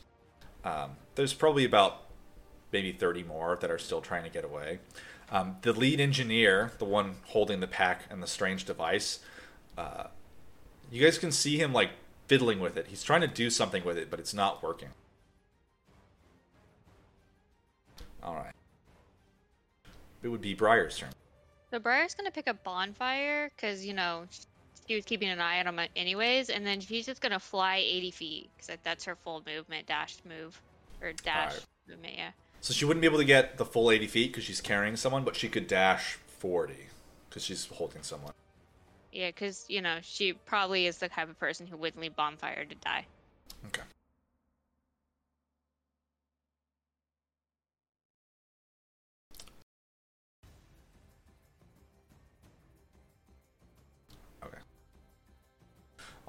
Um, 0.64 0.96
there's 1.14 1.34
probably 1.34 1.64
about 1.64 2.02
maybe 2.72 2.90
30 2.90 3.22
more 3.22 3.56
that 3.60 3.70
are 3.70 3.78
still 3.78 4.00
trying 4.00 4.24
to 4.24 4.30
get 4.30 4.44
away. 4.44 4.80
Um, 5.30 5.56
the 5.62 5.72
lead 5.72 6.00
engineer, 6.00 6.72
the 6.78 6.84
one 6.84 7.16
holding 7.26 7.60
the 7.60 7.66
pack 7.66 8.02
and 8.10 8.22
the 8.22 8.26
strange 8.26 8.64
device, 8.64 9.20
uh, 9.78 10.04
you 10.90 11.02
guys 11.02 11.18
can 11.18 11.32
see 11.32 11.58
him 11.58 11.72
like 11.72 11.90
fiddling 12.26 12.60
with 12.60 12.76
it. 12.76 12.88
He's 12.88 13.02
trying 13.02 13.22
to 13.22 13.26
do 13.26 13.50
something 13.50 13.84
with 13.84 13.96
it, 13.96 14.10
but 14.10 14.20
it's 14.20 14.34
not 14.34 14.62
working. 14.62 14.88
All 18.22 18.34
right. 18.34 18.54
It 20.22 20.28
would 20.28 20.40
be 20.40 20.54
Briar's 20.54 20.98
turn. 20.98 21.10
So 21.70 21.78
Briar's 21.78 22.14
gonna 22.14 22.30
pick 22.30 22.48
up 22.48 22.62
bonfire 22.64 23.50
because 23.56 23.84
you 23.84 23.94
know 23.94 24.26
she 24.86 24.94
was 24.94 25.04
keeping 25.04 25.28
an 25.28 25.40
eye 25.40 25.60
on 25.60 25.66
him 25.66 25.80
anyways, 25.96 26.50
and 26.50 26.66
then 26.66 26.80
she's 26.80 27.06
just 27.06 27.20
gonna 27.20 27.40
fly 27.40 27.76
80 27.76 28.10
feet 28.10 28.50
because 28.56 28.76
that's 28.82 29.04
her 29.04 29.16
full 29.16 29.42
movement 29.46 29.86
dash 29.86 30.16
move 30.28 30.60
or 31.00 31.12
dash 31.12 31.52
Alright. 31.52 31.66
movement. 31.88 32.14
Yeah. 32.16 32.30
So 32.60 32.72
she 32.72 32.84
wouldn't 32.84 33.00
be 33.00 33.06
able 33.06 33.18
to 33.18 33.24
get 33.24 33.56
the 33.56 33.64
full 33.64 33.90
80 33.90 34.06
feet 34.06 34.32
because 34.32 34.44
she's 34.44 34.60
carrying 34.60 34.96
someone, 34.96 35.24
but 35.24 35.34
she 35.34 35.48
could 35.48 35.66
dash 35.66 36.18
40 36.38 36.74
because 37.28 37.42
she's 37.42 37.66
holding 37.66 38.02
someone. 38.02 38.32
Yeah, 39.12 39.28
because 39.28 39.64
you 39.68 39.80
know 39.80 39.98
she 40.02 40.32
probably 40.32 40.86
is 40.86 40.98
the 40.98 41.08
type 41.08 41.28
of 41.28 41.38
person 41.38 41.66
who 41.66 41.76
wouldn't 41.76 42.00
leave 42.00 42.14
bonfire 42.16 42.64
to 42.64 42.74
die. 42.76 43.06
Okay. 43.66 43.82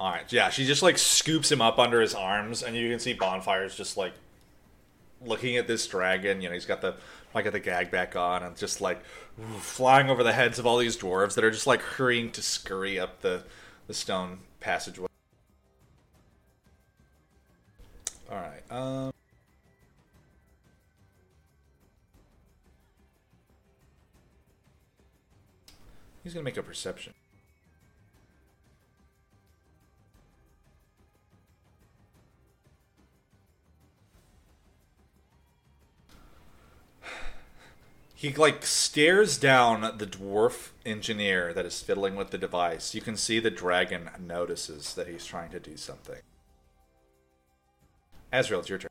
All 0.03 0.11
right. 0.11 0.29
Yeah, 0.33 0.49
she 0.49 0.65
just 0.65 0.83
like 0.83 0.97
scoops 0.97 1.49
him 1.49 1.61
up 1.61 1.79
under 1.79 2.01
his 2.01 2.13
arms, 2.13 2.61
and 2.61 2.75
you 2.75 2.89
can 2.89 2.99
see 2.99 3.13
Bonfire's 3.15 3.73
just 3.73 3.95
like 3.95 4.11
looking 5.21 5.55
at 5.55 5.65
this 5.65 5.87
dragon. 5.87 6.41
You 6.41 6.49
know, 6.49 6.53
he's 6.53 6.65
got 6.65 6.81
the 6.81 6.95
like 7.33 7.45
got 7.45 7.53
the 7.53 7.61
gag 7.61 7.89
back 7.89 8.13
on, 8.13 8.43
and 8.43 8.53
just 8.57 8.81
like 8.81 9.01
flying 9.59 10.09
over 10.09 10.21
the 10.21 10.33
heads 10.33 10.59
of 10.59 10.67
all 10.67 10.77
these 10.77 10.97
dwarves 10.97 11.35
that 11.35 11.45
are 11.45 11.51
just 11.51 11.67
like 11.67 11.79
hurrying 11.79 12.31
to 12.31 12.41
scurry 12.41 12.99
up 12.99 13.21
the 13.21 13.43
the 13.87 13.93
stone 13.93 14.39
passageway. 14.59 15.07
All 18.29 18.35
right. 18.35 18.69
Um. 18.69 19.13
He's 26.25 26.33
gonna 26.33 26.43
make 26.43 26.57
a 26.57 26.63
perception. 26.63 27.13
He 38.23 38.33
like 38.33 38.65
stares 38.65 39.37
down 39.37 39.81
the 39.97 40.07
dwarf 40.07 40.69
engineer 40.85 41.51
that 41.51 41.65
is 41.65 41.81
fiddling 41.81 42.15
with 42.15 42.29
the 42.29 42.37
device. 42.37 42.95
You 42.95 43.01
can 43.01 43.17
see 43.17 43.39
the 43.39 43.51
dragon 43.51 44.09
notices 44.17 44.93
that 44.93 45.09
he's 45.09 45.25
trying 45.25 45.51
to 45.51 45.59
do 45.59 45.75
something. 45.75 46.21
Azrael, 48.31 48.61
it's 48.61 48.69
your 48.69 48.79
turn. 48.79 48.89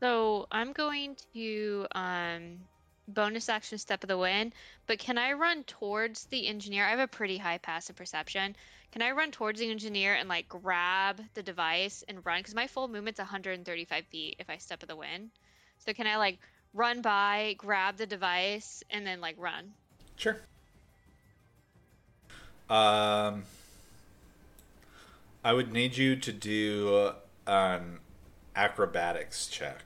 So 0.00 0.46
I'm 0.50 0.72
going 0.72 1.18
to 1.34 1.86
um 1.92 2.60
bonus 3.06 3.50
action 3.50 3.76
step 3.76 4.02
of 4.02 4.08
the 4.08 4.16
wind, 4.16 4.54
but 4.86 4.98
can 4.98 5.18
I 5.18 5.34
run 5.34 5.62
towards 5.64 6.24
the 6.24 6.48
engineer? 6.48 6.86
I 6.86 6.90
have 6.90 7.00
a 7.00 7.06
pretty 7.06 7.36
high 7.36 7.58
passive 7.58 7.96
perception. 7.96 8.56
Can 8.92 9.02
I 9.02 9.10
run 9.10 9.30
towards 9.30 9.60
the 9.60 9.70
engineer 9.70 10.14
and 10.14 10.30
like 10.30 10.48
grab 10.48 11.20
the 11.34 11.42
device 11.42 12.02
and 12.08 12.24
run? 12.24 12.38
Because 12.38 12.54
my 12.54 12.66
full 12.66 12.88
movement's 12.88 13.18
135 13.18 14.06
feet 14.06 14.36
if 14.38 14.48
I 14.48 14.56
step 14.56 14.82
of 14.82 14.88
the 14.88 14.96
wind. 14.96 15.32
So 15.84 15.92
can 15.92 16.06
I 16.06 16.16
like 16.16 16.38
run 16.74 17.02
by, 17.02 17.54
grab 17.58 17.96
the 17.96 18.06
device, 18.06 18.82
and 18.90 19.06
then 19.06 19.20
like 19.20 19.36
run? 19.38 19.72
Sure. 20.16 20.36
Um, 22.68 23.44
I 25.44 25.52
would 25.52 25.72
need 25.72 25.96
you 25.96 26.16
to 26.16 26.32
do 26.32 27.12
an 27.46 27.98
acrobatics 28.54 29.46
check. 29.46 29.82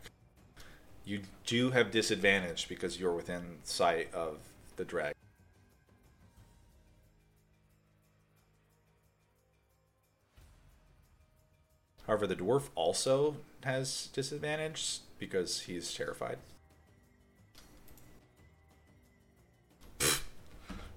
You 1.05 1.23
do 1.47 1.71
have 1.71 1.91
disadvantage 1.91 2.69
because 2.69 2.99
you're 3.01 3.15
within 3.15 3.59
sight 3.65 4.13
of 4.13 4.39
the 4.77 4.85
dragon. 4.85 5.15
However, 12.07 12.27
the 12.27 12.37
dwarf 12.37 12.69
also 12.75 13.37
has 13.65 14.09
disadvantage 14.13 15.01
because 15.19 15.63
he's 15.63 15.93
terrified. 15.93 16.39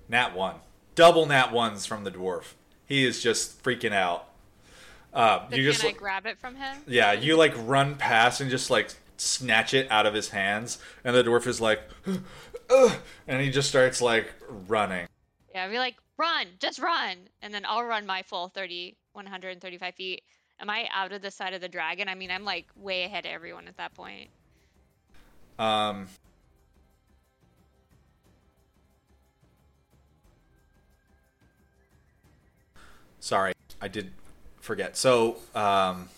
Nat 0.10 0.36
one, 0.36 0.56
double 0.96 1.26
nat 1.28 1.52
ones 1.54 1.86
from 1.86 2.04
the 2.04 2.12
dwarf. 2.12 2.54
He 2.86 3.06
is 3.06 3.22
just 3.22 3.64
freaking 3.64 3.94
out. 3.94 4.26
Uh, 5.14 5.46
you 5.52 5.58
can 5.58 5.64
just 5.66 5.84
I 5.84 5.88
like- 5.88 5.98
grab 5.98 6.26
it 6.26 6.38
from 6.40 6.56
him? 6.56 6.78
yeah, 6.88 7.14
you 7.14 7.36
like 7.38 7.54
run 7.66 7.96
past 7.96 8.42
and 8.42 8.50
just 8.50 8.70
like 8.70 8.90
snatch 9.18 9.74
it 9.74 9.90
out 9.92 10.06
of 10.06 10.14
his 10.14 10.30
hands, 10.30 10.80
and 11.04 11.16
the 11.16 11.24
dwarf 11.24 11.46
is 11.48 11.62
like, 11.62 11.82
"Ugh," 12.70 12.92
and 13.28 13.42
he 13.42 13.50
just 13.52 13.70
starts 13.70 14.02
like 14.02 14.34
running. 14.68 15.08
Yeah, 15.54 15.66
I'd 15.66 15.72
be 15.72 15.78
like, 15.80 15.96
run, 16.18 16.48
just 16.60 16.80
run. 16.80 17.18
And 17.42 17.52
then 17.54 17.66
I'll 17.66 17.84
run 17.84 18.06
my 18.06 18.22
full 18.22 18.50
30, 18.50 18.96
135 19.14 19.96
feet. 19.96 20.24
Am 20.60 20.70
I 20.70 20.88
out 20.94 21.12
of 21.12 21.22
the 21.24 21.32
side 21.32 21.54
of 21.54 21.62
the 21.62 21.68
dragon? 21.68 22.08
I 22.08 22.14
mean, 22.16 22.30
I'm 22.30 22.44
like 22.46 22.68
way 22.76 23.04
ahead 23.04 23.26
of 23.26 23.32
everyone 23.32 23.68
at 23.68 23.78
that 23.78 23.96
point. 23.96 24.30
Um, 25.58 26.08
Sorry, 33.20 33.54
I 33.82 33.88
did 33.88 34.12
forget. 34.60 34.98
So, 34.98 35.38
um, 35.56 36.10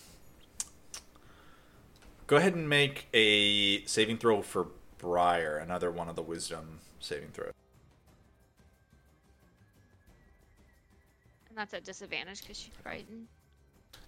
go 2.26 2.36
ahead 2.36 2.54
and 2.54 2.68
make 2.68 3.08
a 3.12 3.84
saving 3.84 4.18
throw 4.18 4.42
for 4.42 4.68
Briar, 4.98 5.58
another 5.58 5.90
one 5.90 6.08
of 6.08 6.16
the 6.16 6.22
wisdom 6.22 6.78
saving 7.00 7.30
throws. 7.30 7.52
And 11.48 11.58
that's 11.58 11.74
at 11.74 11.84
disadvantage 11.84 12.40
because 12.40 12.56
she's 12.56 12.72
frightened. 12.82 13.26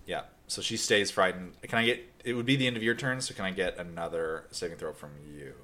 Yeah, 0.06 0.22
so 0.46 0.62
she 0.62 0.76
stays 0.76 1.10
frightened. 1.10 1.52
Can 1.62 1.78
I 1.78 1.84
get? 1.84 2.12
It 2.24 2.34
would 2.34 2.46
be 2.46 2.56
the 2.56 2.66
end 2.66 2.76
of 2.76 2.82
your 2.82 2.94
turn, 2.94 3.20
so 3.20 3.34
can 3.34 3.44
I 3.44 3.50
get 3.50 3.76
another 3.78 4.44
saving 4.50 4.78
throw 4.78 4.92
from 4.92 5.10
you? 5.36 5.54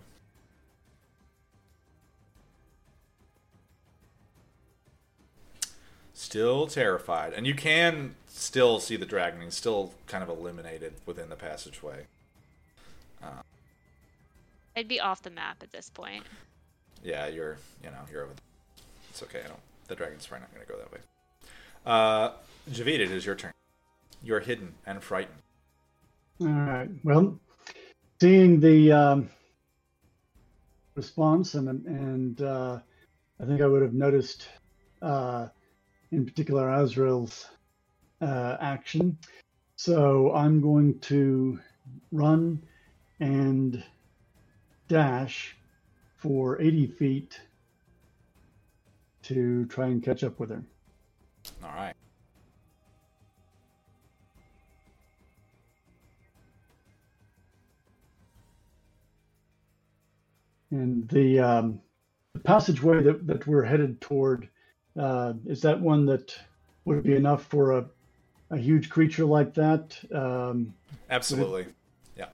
Still 6.20 6.66
terrified, 6.66 7.32
and 7.32 7.46
you 7.46 7.54
can 7.54 8.14
still 8.28 8.78
see 8.78 8.94
the 8.94 9.06
dragon. 9.06 9.40
He's 9.40 9.54
still 9.54 9.94
kind 10.06 10.22
of 10.22 10.28
eliminated 10.28 10.92
within 11.06 11.30
the 11.30 11.34
passageway. 11.34 12.04
I'd 14.76 14.86
be 14.86 15.00
off 15.00 15.22
the 15.22 15.30
map 15.30 15.62
at 15.62 15.72
this 15.72 15.88
point. 15.88 16.24
Yeah, 17.02 17.26
you're, 17.26 17.56
you 17.82 17.88
know, 17.88 17.96
you're 18.12 18.24
over. 18.24 18.34
There. 18.34 18.42
It's 19.08 19.22
okay. 19.22 19.40
I 19.42 19.48
don't. 19.48 19.60
The 19.88 19.96
dragon's 19.96 20.26
probably 20.26 20.42
not 20.42 20.54
going 20.54 20.66
to 20.66 20.70
go 20.70 20.78
that 20.78 20.92
way. 20.92 20.98
Uh, 21.86 22.32
Javid, 22.70 23.00
it 23.00 23.10
is 23.10 23.24
your 23.24 23.34
turn. 23.34 23.54
You're 24.22 24.40
hidden 24.40 24.74
and 24.86 25.02
frightened. 25.02 25.38
All 26.42 26.48
right. 26.48 26.90
Well, 27.02 27.40
seeing 28.20 28.60
the 28.60 28.92
um, 28.92 29.30
response, 30.94 31.54
and 31.54 31.66
and 31.86 32.42
uh, 32.42 32.78
I 33.40 33.44
think 33.46 33.62
I 33.62 33.66
would 33.66 33.80
have 33.80 33.94
noticed, 33.94 34.48
uh, 35.00 35.48
in 36.12 36.24
particular, 36.24 36.70
Azrael's 36.70 37.48
uh, 38.20 38.56
action. 38.60 39.16
So 39.76 40.32
I'm 40.34 40.60
going 40.60 40.98
to 41.00 41.58
run 42.12 42.62
and 43.20 43.82
dash 44.88 45.56
for 46.16 46.60
80 46.60 46.86
feet 46.88 47.40
to 49.22 49.66
try 49.66 49.86
and 49.86 50.02
catch 50.02 50.24
up 50.24 50.38
with 50.38 50.50
her. 50.50 50.62
All 51.62 51.70
right. 51.70 51.94
And 60.70 61.08
the, 61.08 61.40
um, 61.40 61.80
the 62.34 62.40
passageway 62.40 63.02
that, 63.02 63.26
that 63.26 63.46
we're 63.46 63.64
headed 63.64 64.00
toward, 64.00 64.48
uh, 65.00 65.32
is 65.46 65.62
that 65.62 65.80
one 65.80 66.04
that 66.06 66.36
would 66.84 67.02
be 67.02 67.14
enough 67.16 67.44
for 67.46 67.78
a, 67.78 67.84
a 68.50 68.58
huge 68.58 68.90
creature 68.90 69.24
like 69.24 69.54
that? 69.54 69.98
Um, 70.14 70.74
Absolutely. 71.08 71.66
Yeah. 72.16 72.26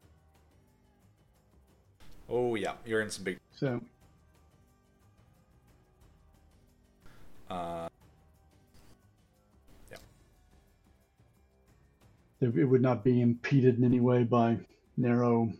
Oh 2.29 2.57
yeah, 2.57 2.73
you're 2.85 3.03
in 3.03 3.11
some 3.11 3.25
big. 3.25 3.39
so, 3.55 3.81
Uh, 7.49 7.89
it, 12.41 12.57
it 12.57 12.65
would 12.65 12.83
not 12.83 13.05
be 13.05 13.21
impeded 13.21 13.79
in 13.79 13.85
any 13.85 14.01
way 14.01 14.25
by 14.25 14.59
narrow. 14.97 15.53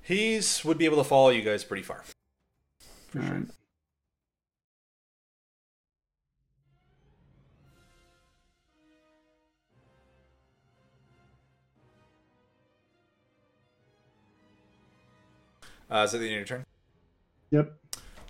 he's 0.00 0.64
would 0.64 0.78
be 0.78 0.86
able 0.86 0.96
to 0.96 1.04
follow 1.04 1.28
you 1.28 1.42
guys 1.42 1.62
pretty 1.64 1.82
far. 1.82 2.02
For 3.08 3.20
all 3.20 3.26
sure. 3.26 3.34
right. 3.34 3.46
Uh, 15.92 16.04
is 16.04 16.12
that 16.12 16.18
the 16.18 16.24
end 16.24 16.32
of 16.32 16.38
your 16.38 16.46
turn? 16.46 16.64
Yep. 17.50 17.76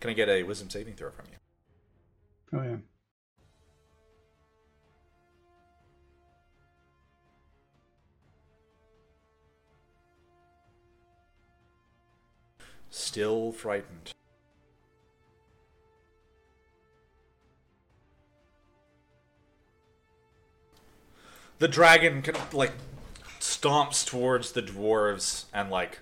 Can 0.01 0.11
I 0.11 0.15
get 0.15 0.29
a 0.29 0.43
wisdom 0.43 0.69
saving 0.69 0.95
throw 0.95 1.11
from 1.11 1.27
you? 1.31 2.59
Oh 2.59 2.63
yeah. 2.65 2.77
Still 12.91 13.53
frightened. 13.53 14.11
The 21.61 21.69
dragon 21.69 22.25
of 22.29 22.53
like 22.53 22.73
stomps 23.39 24.05
towards 24.05 24.51
the 24.51 24.63
dwarves 24.63 25.45
and 25.55 25.71
like 25.71 26.01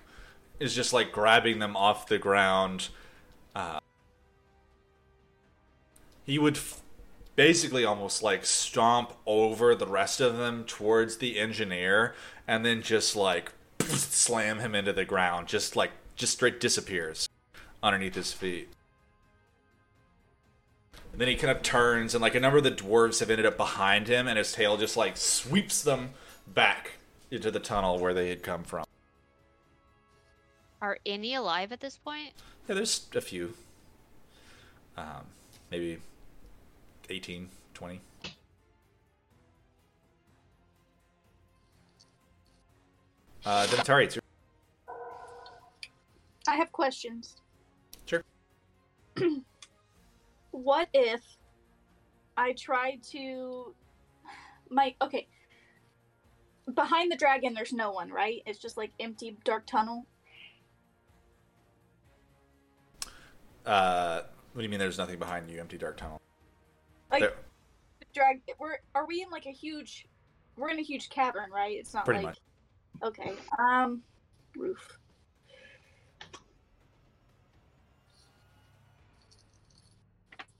is 0.61 0.75
just 0.75 0.93
like 0.93 1.11
grabbing 1.11 1.59
them 1.59 1.75
off 1.75 2.07
the 2.07 2.19
ground. 2.19 2.89
Uh, 3.55 3.79
he 6.23 6.37
would 6.37 6.55
f- 6.55 6.81
basically 7.35 7.83
almost 7.83 8.21
like 8.21 8.45
stomp 8.45 9.13
over 9.25 9.73
the 9.73 9.87
rest 9.87 10.21
of 10.21 10.37
them 10.37 10.63
towards 10.65 11.17
the 11.17 11.39
engineer 11.39 12.13
and 12.47 12.63
then 12.63 12.81
just 12.81 13.15
like 13.15 13.51
slam 13.79 14.59
him 14.59 14.75
into 14.75 14.93
the 14.93 15.03
ground 15.03 15.47
just 15.47 15.75
like 15.75 15.91
just 16.15 16.33
straight 16.33 16.59
disappears 16.59 17.27
underneath 17.81 18.15
his 18.15 18.31
feet 18.31 18.69
and 21.11 21.19
then 21.19 21.27
he 21.27 21.35
kind 21.35 21.51
of 21.51 21.63
turns 21.63 22.13
and 22.13 22.21
like 22.21 22.35
a 22.35 22.39
number 22.39 22.59
of 22.59 22.63
the 22.63 22.71
dwarves 22.71 23.19
have 23.19 23.29
ended 23.29 23.45
up 23.45 23.57
behind 23.57 24.07
him 24.07 24.27
and 24.27 24.37
his 24.37 24.53
tail 24.53 24.77
just 24.77 24.95
like 24.95 25.17
sweeps 25.17 25.81
them 25.81 26.11
back 26.47 26.91
into 27.31 27.49
the 27.49 27.59
tunnel 27.59 27.97
where 27.97 28.13
they 28.13 28.29
had 28.29 28.43
come 28.43 28.63
from 28.63 28.85
Are 30.81 30.97
any 31.05 31.35
alive 31.35 31.71
at 31.71 31.79
this 31.79 31.97
point? 31.97 32.33
yeah 32.67 32.75
there's 32.75 33.07
a 33.15 33.21
few 33.21 33.53
um, 34.97 35.25
maybe 35.69 35.99
18 37.09 37.49
20 37.73 38.01
uh, 43.45 43.67
Demetari, 43.67 44.05
it's 44.05 44.15
your 44.15 44.21
I 46.47 46.55
have 46.55 46.71
questions. 46.71 47.37
Sure. 48.05 48.23
what 50.51 50.89
if 50.93 51.21
I 52.35 52.53
try 52.53 52.99
to 53.11 53.73
my 54.69 54.95
okay. 55.01 55.27
Behind 56.73 57.11
the 57.11 57.15
dragon 57.15 57.53
there's 57.53 57.73
no 57.73 57.91
one, 57.91 58.09
right? 58.09 58.41
It's 58.45 58.59
just 58.59 58.77
like 58.77 58.91
empty 58.99 59.37
dark 59.43 59.65
tunnel. 59.65 60.05
Uh, 63.65 64.21
what 64.53 64.61
do 64.61 64.63
you 64.63 64.69
mean? 64.69 64.79
There's 64.79 64.97
nothing 64.97 65.19
behind 65.19 65.49
you? 65.49 65.59
Empty 65.59 65.77
dark 65.77 65.97
tunnel. 65.97 66.21
Like 67.11 67.21
There- 67.21 67.33
drag 68.13 68.41
we're 68.59 68.77
are 68.93 69.07
we 69.07 69.21
in 69.21 69.29
like 69.29 69.45
a 69.45 69.51
huge 69.51 70.05
we're 70.57 70.69
in 70.69 70.79
a 70.79 70.83
huge 70.83 71.09
cavern, 71.09 71.49
right? 71.49 71.77
It's 71.77 71.93
not 71.93 72.03
Pretty 72.03 72.25
like 72.25 72.35
Okay. 73.03 73.33
Um 73.57 74.03
roof. 74.57 74.97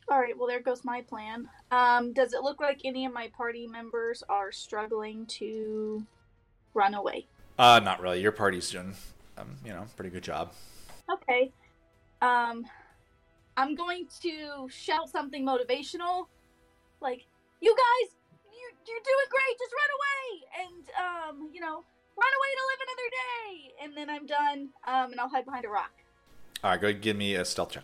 All 0.10 0.19
right, 0.19 0.38
well 0.38 0.48
there 0.48 0.61
goes 0.61 0.84
my 0.84 1.02
plan. 1.02 1.49
Um 1.72 2.14
does 2.14 2.34
it 2.34 2.41
look 2.41 2.60
like 2.60 2.82
any 2.84 3.06
of 3.06 3.14
my 3.14 3.30
party 3.36 3.68
members 3.68 4.23
are 4.30 4.52
struggling 4.52 5.26
to 5.28 6.06
run 6.73 6.94
away? 6.94 7.28
Uh, 7.57 7.80
not 7.84 8.02
really. 8.02 8.22
Your 8.22 8.32
party's 8.32 8.69
doing, 8.72 8.95
um, 9.38 9.57
you 9.64 9.72
know, 9.72 9.86
pretty 9.95 10.10
good 10.10 10.23
job. 10.23 10.52
Okay. 11.11 11.52
Um 12.22 12.65
I'm 13.57 13.76
going 13.76 14.07
to 14.22 14.68
shout 14.69 15.10
something 15.10 15.45
motivational 15.45 16.28
like 17.02 17.26
you 17.60 17.76
guys 17.76 18.15
you 18.45 18.72
you're 18.88 19.03
doing 19.03 19.28
great 19.30 19.57
just 19.60 19.73
run 19.82 19.91
away 19.98 20.23
and 20.64 20.84
um 21.03 21.49
you 21.53 21.60
know 21.60 21.84
run 22.18 22.34
away 22.40 22.52
to 22.57 22.64
live 22.72 22.82
another 22.88 23.10
day 23.11 23.73
and 23.84 23.98
then 23.98 24.10
I'm 24.10 24.26
done 24.26 24.69
um 24.88 25.11
and 25.11 25.19
I'll 25.19 25.30
hide 25.30 25.45
behind 25.45 25.65
a 25.65 25.69
rock. 25.69 25.91
All 26.64 26.72
right, 26.72 26.80
go 26.80 26.88
ahead 26.88 26.95
and 26.95 27.03
give 27.03 27.18
me 27.18 27.36
a 27.36 27.45
stealth 27.45 27.72
check. 27.72 27.84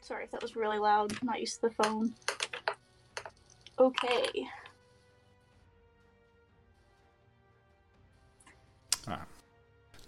Sorry 0.00 0.24
if 0.24 0.30
that 0.32 0.42
was 0.42 0.56
really 0.56 0.78
loud. 0.78 1.12
I'm 1.20 1.26
not 1.26 1.40
used 1.40 1.60
to 1.60 1.68
the 1.68 1.84
phone. 1.84 2.14
Okay. 3.78 4.46
You 9.06 9.12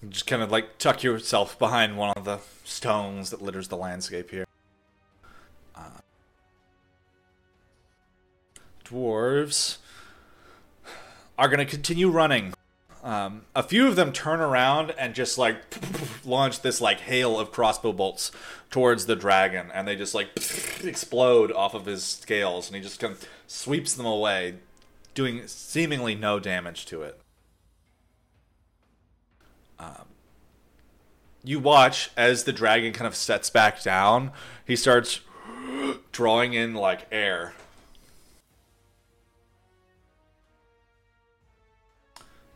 Just 0.09 0.27
kind 0.27 0.43
of 0.43 0.51
like 0.51 0.79
tuck 0.79 1.03
yourself 1.03 1.59
behind 1.59 1.97
one 1.97 2.13
of 2.17 2.25
the 2.25 2.39
stones 2.65 3.31
that 3.31 3.43
litters 3.43 3.69
the 3.69 3.77
landscape 3.77 4.31
here. 4.31 4.47
Uh, 5.75 6.01
dwarves 8.85 9.79
are 11.39 11.49
going 11.49 11.59
to 11.59 11.65
continue 11.65 12.09
running 12.11 12.55
Um, 13.03 13.43
a 13.55 13.63
few 13.63 13.87
of 13.87 13.97
them 13.97 14.13
turn 14.13 14.41
around 14.41 14.95
and 14.99 15.15
just 15.15 15.37
like 15.37 15.57
launch 16.25 16.63
this 16.63 16.81
like 16.81 17.01
hail 17.01 17.39
of 17.39 17.53
crossbow 17.53 17.93
bolts 17.93 18.33
towards 18.71 19.05
the 19.05 19.15
dragon, 19.15 19.71
and 19.75 19.87
they 19.87 19.95
just 19.95 20.15
like 20.15 20.29
explode 20.83 21.53
off 21.53 21.75
of 21.75 21.85
his 21.85 22.03
scales, 22.03 22.67
and 22.67 22.77
he 22.77 22.83
just 22.83 23.01
kind 23.01 23.13
of 23.13 23.29
sweeps 23.47 23.93
them 23.95 24.07
away, 24.07 24.55
doing 25.13 25.47
seemingly 25.47 26.15
no 26.15 26.41
damage 26.41 26.87
to 26.87 27.03
it. 27.03 27.21
Um, 29.79 30.07
you 31.43 31.59
watch 31.59 32.11
as 32.17 32.45
the 32.45 32.53
dragon 32.53 32.93
kind 32.93 33.07
of 33.07 33.15
sets 33.15 33.51
back 33.51 33.83
down. 33.83 34.33
He 34.67 34.77
starts 34.77 35.21
drawing 36.13 36.55
in 36.55 36.75
like 36.75 37.07
air. 37.13 37.53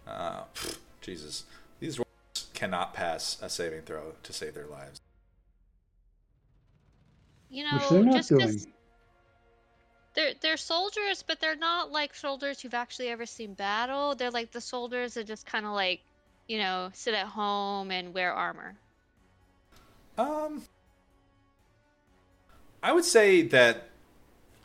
Uh, 0.07 0.45
pff, 0.55 0.79
Jesus, 1.03 1.45
these 1.81 1.99
dwarves 1.99 2.53
cannot 2.55 2.95
pass 2.95 3.37
a 3.43 3.51
saving 3.51 3.83
throw 3.83 4.15
to 4.23 4.33
save 4.33 4.55
their 4.55 4.67
lives. 4.67 5.01
You 7.51 7.67
Which 7.73 7.89
they're 7.89 7.99
know, 8.01 8.11
not 8.11 8.17
just 8.17 8.29
doing. 8.31 8.47
because 8.47 8.67
they're 10.15 10.33
they're 10.41 10.57
soldiers, 10.57 11.23
but 11.27 11.41
they're 11.41 11.57
not 11.57 11.93
like 11.93 12.15
soldiers 12.15 12.61
who've 12.61 12.75
actually 12.75 13.09
ever 13.09 13.27
seen 13.27 13.55
battle. 13.55 14.15
They're 14.15 14.31
like 14.31 14.51
the 14.51 14.61
soldiers 14.61 15.15
that 15.15 15.27
just 15.27 15.47
kind 15.47 15.67
of 15.67 15.73
like, 15.73 16.01
you 16.49 16.59
know, 16.59 16.91
sit 16.93 17.15
at 17.15 17.27
home 17.27 17.91
and 17.91 18.13
wear 18.13 18.33
armor. 18.33 18.75
Um, 20.17 20.63
I 22.83 22.93
would 22.93 23.05
say 23.05 23.43
that 23.43 23.91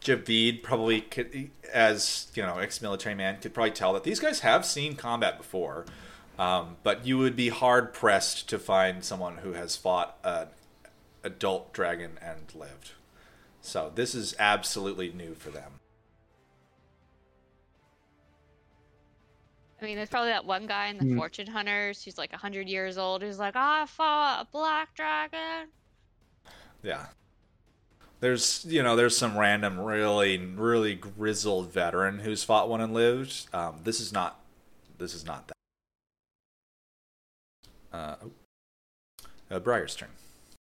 Javid 0.01 0.63
probably 0.63 1.01
could, 1.01 1.51
as 1.71 2.31
you 2.33 2.41
know, 2.43 2.57
ex-military 2.57 3.15
man, 3.15 3.39
could 3.39 3.53
probably 3.53 3.71
tell 3.71 3.93
that 3.93 4.03
these 4.03 4.19
guys 4.19 4.39
have 4.39 4.65
seen 4.65 4.95
combat 4.95 5.37
before. 5.37 5.85
Um, 6.39 6.77
but 6.81 7.05
you 7.05 7.19
would 7.19 7.35
be 7.35 7.49
hard 7.49 7.93
pressed 7.93 8.49
to 8.49 8.57
find 8.57 9.03
someone 9.03 9.37
who 9.37 9.53
has 9.53 9.75
fought 9.75 10.17
an 10.23 10.47
adult 11.23 11.73
dragon 11.73 12.17
and 12.21 12.53
lived. 12.55 12.91
So 13.61 13.91
this 13.93 14.15
is 14.15 14.35
absolutely 14.39 15.11
new 15.11 15.35
for 15.35 15.51
them. 15.51 15.73
I 19.83 19.85
mean, 19.85 19.97
there's 19.97 20.09
probably 20.09 20.29
that 20.29 20.45
one 20.45 20.65
guy 20.65 20.87
in 20.87 20.97
the 20.97 21.03
Hmm. 21.03 21.17
Fortune 21.17 21.47
Hunters 21.47 22.03
who's 22.03 22.17
like 22.17 22.31
100 22.31 22.69
years 22.69 22.97
old 22.97 23.21
who's 23.21 23.37
like, 23.37 23.55
I 23.57 23.85
fought 23.85 24.41
a 24.41 24.51
black 24.51 24.95
dragon. 24.95 25.67
Yeah. 26.81 27.07
There's, 28.21 28.65
you 28.65 28.81
know, 28.81 28.95
there's 28.95 29.17
some 29.17 29.37
random, 29.37 29.77
really, 29.77 30.37
really 30.37 30.95
grizzled 30.95 31.73
veteran 31.73 32.19
who's 32.19 32.45
fought 32.45 32.69
one 32.69 32.79
and 32.79 32.93
lived. 32.93 33.47
Um, 33.53 33.81
this 33.83 33.99
is 33.99 34.13
not, 34.13 34.39
this 34.97 35.13
is 35.13 35.25
not 35.25 35.49
that. 35.49 35.53
Uh, 37.91 38.15
oh. 38.23 38.31
uh, 39.51 39.59
Briar's 39.59 39.95
turn. 39.97 40.09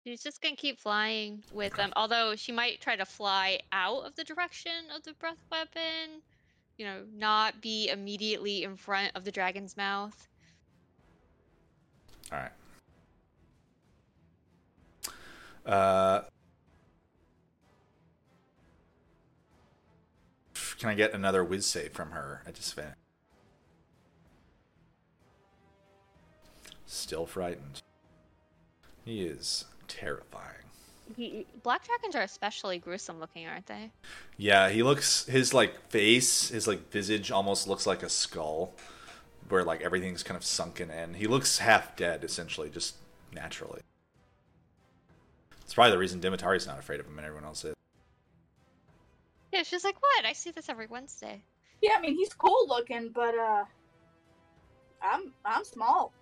She's 0.07 0.23
just 0.23 0.43
gonna 0.43 0.55
keep 0.57 0.79
flying 0.79 1.43
with 1.53 1.75
them. 1.75 1.93
Although 1.97 2.37
she 2.37 2.53
might 2.53 2.81
try 2.83 2.95
to 2.97 3.07
fly 3.07 3.61
out 3.73 4.05
of 4.05 4.15
the 4.15 4.23
direction 4.23 4.91
of 4.95 5.03
the 5.03 5.15
breath 5.15 5.43
weapon, 5.51 6.23
you 6.79 6.85
know, 6.85 7.03
not 7.15 7.61
be 7.61 7.89
immediately 7.89 8.63
in 8.63 8.77
front 8.77 9.13
of 9.15 9.25
the 9.25 9.33
dragon's 9.33 9.77
mouth. 9.77 10.29
All 12.33 12.39
right. 12.39 12.53
Uh, 15.65 16.23
can 20.79 20.91
I 20.91 20.95
get 20.95 21.13
another 21.13 21.43
whiz 21.43 21.67
save 21.67 21.93
from 21.93 22.11
her? 22.11 22.43
I 22.47 22.51
just 22.53 22.75
finished. 22.75 22.95
Still 26.85 27.27
frightened. 27.27 27.83
He 29.05 29.23
is 29.23 29.65
terrifying. 29.89 30.66
He, 31.17 31.47
black 31.63 31.87
dragons 31.87 32.15
are 32.15 32.23
especially 32.23 32.79
gruesome 32.79 33.19
looking, 33.19 33.47
aren't 33.47 33.67
they? 33.67 33.91
Yeah, 34.37 34.69
he 34.69 34.83
looks 34.83 35.25
his 35.25 35.55
like 35.55 35.89
face, 35.89 36.51
his 36.51 36.69
like 36.69 36.91
visage 36.91 37.31
almost 37.31 37.67
looks 37.67 37.87
like 37.87 38.03
a 38.03 38.09
skull 38.11 38.75
where 39.49 39.65
like 39.65 39.81
everything's 39.81 40.23
kind 40.23 40.37
of 40.37 40.45
sunken 40.45 40.91
in. 40.91 41.15
He 41.15 41.27
looks 41.27 41.59
half 41.59 41.97
dead 41.97 42.23
essentially, 42.23 42.69
just 42.69 42.97
naturally. 43.33 43.81
It's 45.63 45.73
probably 45.73 45.93
the 45.93 45.99
reason 45.99 46.21
Dimitari's 46.21 46.67
not 46.67 46.79
afraid 46.79 47.01
of 47.01 47.07
him 47.07 47.17
and 47.17 47.27
everyone 47.27 47.45
else 47.45 47.65
is. 47.65 47.75
Yeah, 49.53 49.63
she's 49.63 49.85
like, 49.85 49.97
what? 50.01 50.27
I 50.27 50.35
see 50.35 50.51
this 50.51 50.69
every 50.69 50.87
Wednesday. 50.87 51.43
Yeah, 51.81 51.93
I 51.97 52.01
mean 52.01 52.15
he's 52.15 52.35
cool 52.35 52.67
looking, 52.69 53.11
but 53.15 53.35
uh, 53.35 53.65
I'm 55.03 55.33
I'm 55.47 55.65
small. 55.65 56.13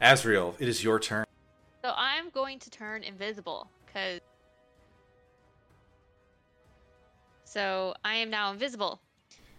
Azrael, 0.00 0.56
it 0.58 0.68
is 0.68 0.82
your 0.82 0.98
turn. 0.98 1.24
I'm 2.22 2.30
going 2.30 2.60
to 2.60 2.70
turn 2.70 3.02
invisible, 3.02 3.68
because. 3.84 4.20
So 7.44 7.94
I 8.04 8.14
am 8.16 8.30
now 8.30 8.52
invisible. 8.52 9.00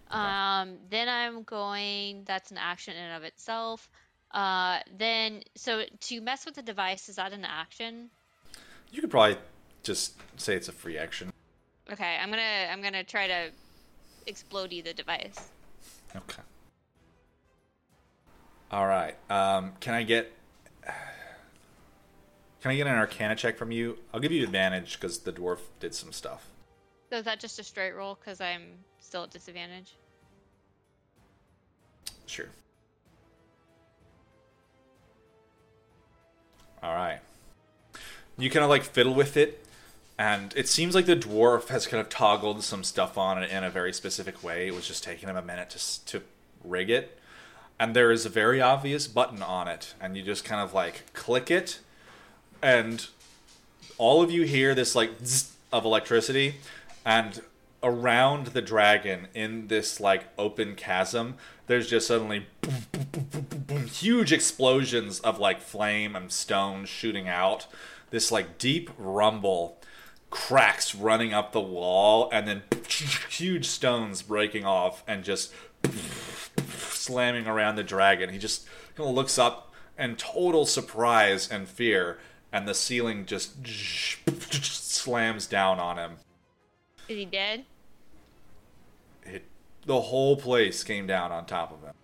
Um, 0.09 0.77
then 0.89 1.09
I'm 1.09 1.43
going. 1.43 2.23
That's 2.25 2.51
an 2.51 2.57
action 2.57 2.95
in 2.95 3.03
and 3.03 3.17
of 3.17 3.23
itself. 3.23 3.89
Uh, 4.31 4.79
then 4.97 5.43
so 5.55 5.83
to 5.99 6.21
mess 6.21 6.45
with 6.45 6.55
the 6.55 6.61
device 6.61 7.09
is 7.09 7.17
that 7.17 7.33
an 7.33 7.45
action? 7.45 8.09
You 8.91 9.01
could 9.01 9.11
probably 9.11 9.37
just 9.83 10.13
say 10.37 10.55
it's 10.55 10.69
a 10.69 10.71
free 10.71 10.97
action. 10.97 11.31
Okay, 11.91 12.17
I'm 12.19 12.29
gonna 12.29 12.69
I'm 12.71 12.81
gonna 12.81 13.03
try 13.03 13.27
to 13.27 13.51
explode 14.25 14.69
the 14.69 14.93
device. 14.93 15.49
Okay. 16.15 16.41
All 18.71 18.87
right. 18.87 19.15
Um, 19.29 19.73
can 19.79 19.93
I 19.93 20.03
get 20.03 20.31
can 22.63 22.71
I 22.71 22.77
get 22.77 22.87
an 22.87 22.95
Arcana 22.95 23.35
check 23.35 23.57
from 23.57 23.73
you? 23.73 23.97
I'll 24.13 24.21
give 24.21 24.31
you 24.31 24.41
advantage 24.41 24.93
because 24.93 25.19
the 25.19 25.33
dwarf 25.33 25.59
did 25.81 25.93
some 25.93 26.13
stuff. 26.13 26.47
So 27.09 27.17
is 27.17 27.25
that 27.25 27.41
just 27.41 27.59
a 27.59 27.63
straight 27.63 27.91
roll? 27.91 28.15
Because 28.15 28.39
I'm 28.39 28.61
still 28.99 29.23
at 29.23 29.31
disadvantage. 29.31 29.97
Sure. 32.25 32.45
All 36.81 36.95
right. 36.95 37.19
You 38.37 38.49
kind 38.49 38.63
of 38.63 38.69
like 38.69 38.83
fiddle 38.83 39.13
with 39.13 39.35
it, 39.35 39.65
and 40.17 40.53
it 40.55 40.69
seems 40.69 40.95
like 40.95 41.05
the 41.05 41.17
dwarf 41.17 41.67
has 41.67 41.85
kind 41.85 41.99
of 41.99 42.07
toggled 42.07 42.63
some 42.63 42.85
stuff 42.85 43.17
on 43.17 43.43
it 43.43 43.51
in 43.51 43.65
a 43.65 43.69
very 43.69 43.91
specific 43.91 44.41
way. 44.41 44.67
It 44.67 44.73
was 44.73 44.87
just 44.87 45.03
taking 45.03 45.27
him 45.27 45.35
a 45.35 45.41
minute 45.41 45.69
to 45.71 46.05
to 46.05 46.23
rig 46.63 46.89
it, 46.89 47.19
and 47.77 47.93
there 47.93 48.09
is 48.09 48.25
a 48.25 48.29
very 48.29 48.61
obvious 48.61 49.05
button 49.05 49.43
on 49.43 49.67
it, 49.67 49.95
and 49.99 50.15
you 50.15 50.23
just 50.23 50.45
kind 50.45 50.61
of 50.61 50.73
like 50.73 51.11
click 51.11 51.51
it, 51.51 51.79
and 52.63 53.07
all 53.97 54.23
of 54.23 54.31
you 54.31 54.43
hear 54.43 54.73
this 54.73 54.95
like 54.95 55.11
of 55.71 55.85
electricity, 55.85 56.55
and 57.05 57.41
around 57.83 58.47
the 58.47 58.61
dragon 58.61 59.27
in 59.35 59.67
this 59.67 59.99
like 59.99 60.23
open 60.37 60.73
chasm, 60.75 61.35
there's 61.67 61.89
just 61.89 62.07
suddenly 62.07 62.47
boom, 62.61 62.85
boom, 63.11 63.63
boom, 63.67 63.85
huge 63.87 64.31
explosions 64.31 65.19
of 65.19 65.39
like 65.39 65.61
flame 65.61 66.15
and 66.15 66.31
stone 66.31 66.85
shooting 66.85 67.27
out. 67.27 67.67
This 68.11 68.31
like 68.31 68.57
deep 68.57 68.89
rumble, 68.97 69.77
cracks 70.29 70.95
running 70.95 71.33
up 71.33 71.51
the 71.51 71.59
wall, 71.59 72.29
and 72.31 72.47
then 72.47 72.63
huge 73.29 73.65
stones 73.65 74.21
breaking 74.21 74.63
off 74.63 75.03
and 75.05 75.23
just 75.23 75.51
slamming 76.69 77.45
around 77.45 77.75
the 77.75 77.83
dragon. 77.83 78.29
He 78.29 78.37
just 78.37 78.65
kind 78.95 79.09
of 79.09 79.15
looks 79.15 79.37
up 79.37 79.73
in 79.97 80.15
total 80.15 80.65
surprise 80.65 81.49
and 81.49 81.67
fear, 81.67 82.19
and 82.53 82.67
the 82.67 82.75
ceiling 82.75 83.25
just 83.25 83.67
slams 84.47 85.47
down 85.47 85.79
on 85.79 85.97
him. 85.97 86.11
Is 87.09 87.17
he 87.17 87.25
dead? 87.25 87.65
It, 89.23 89.43
the 89.85 89.99
whole 89.99 90.37
place 90.37 90.83
came 90.83 91.07
down 91.07 91.31
on 91.31 91.45
top 91.45 91.73
of 91.73 91.81
him. 91.81 91.95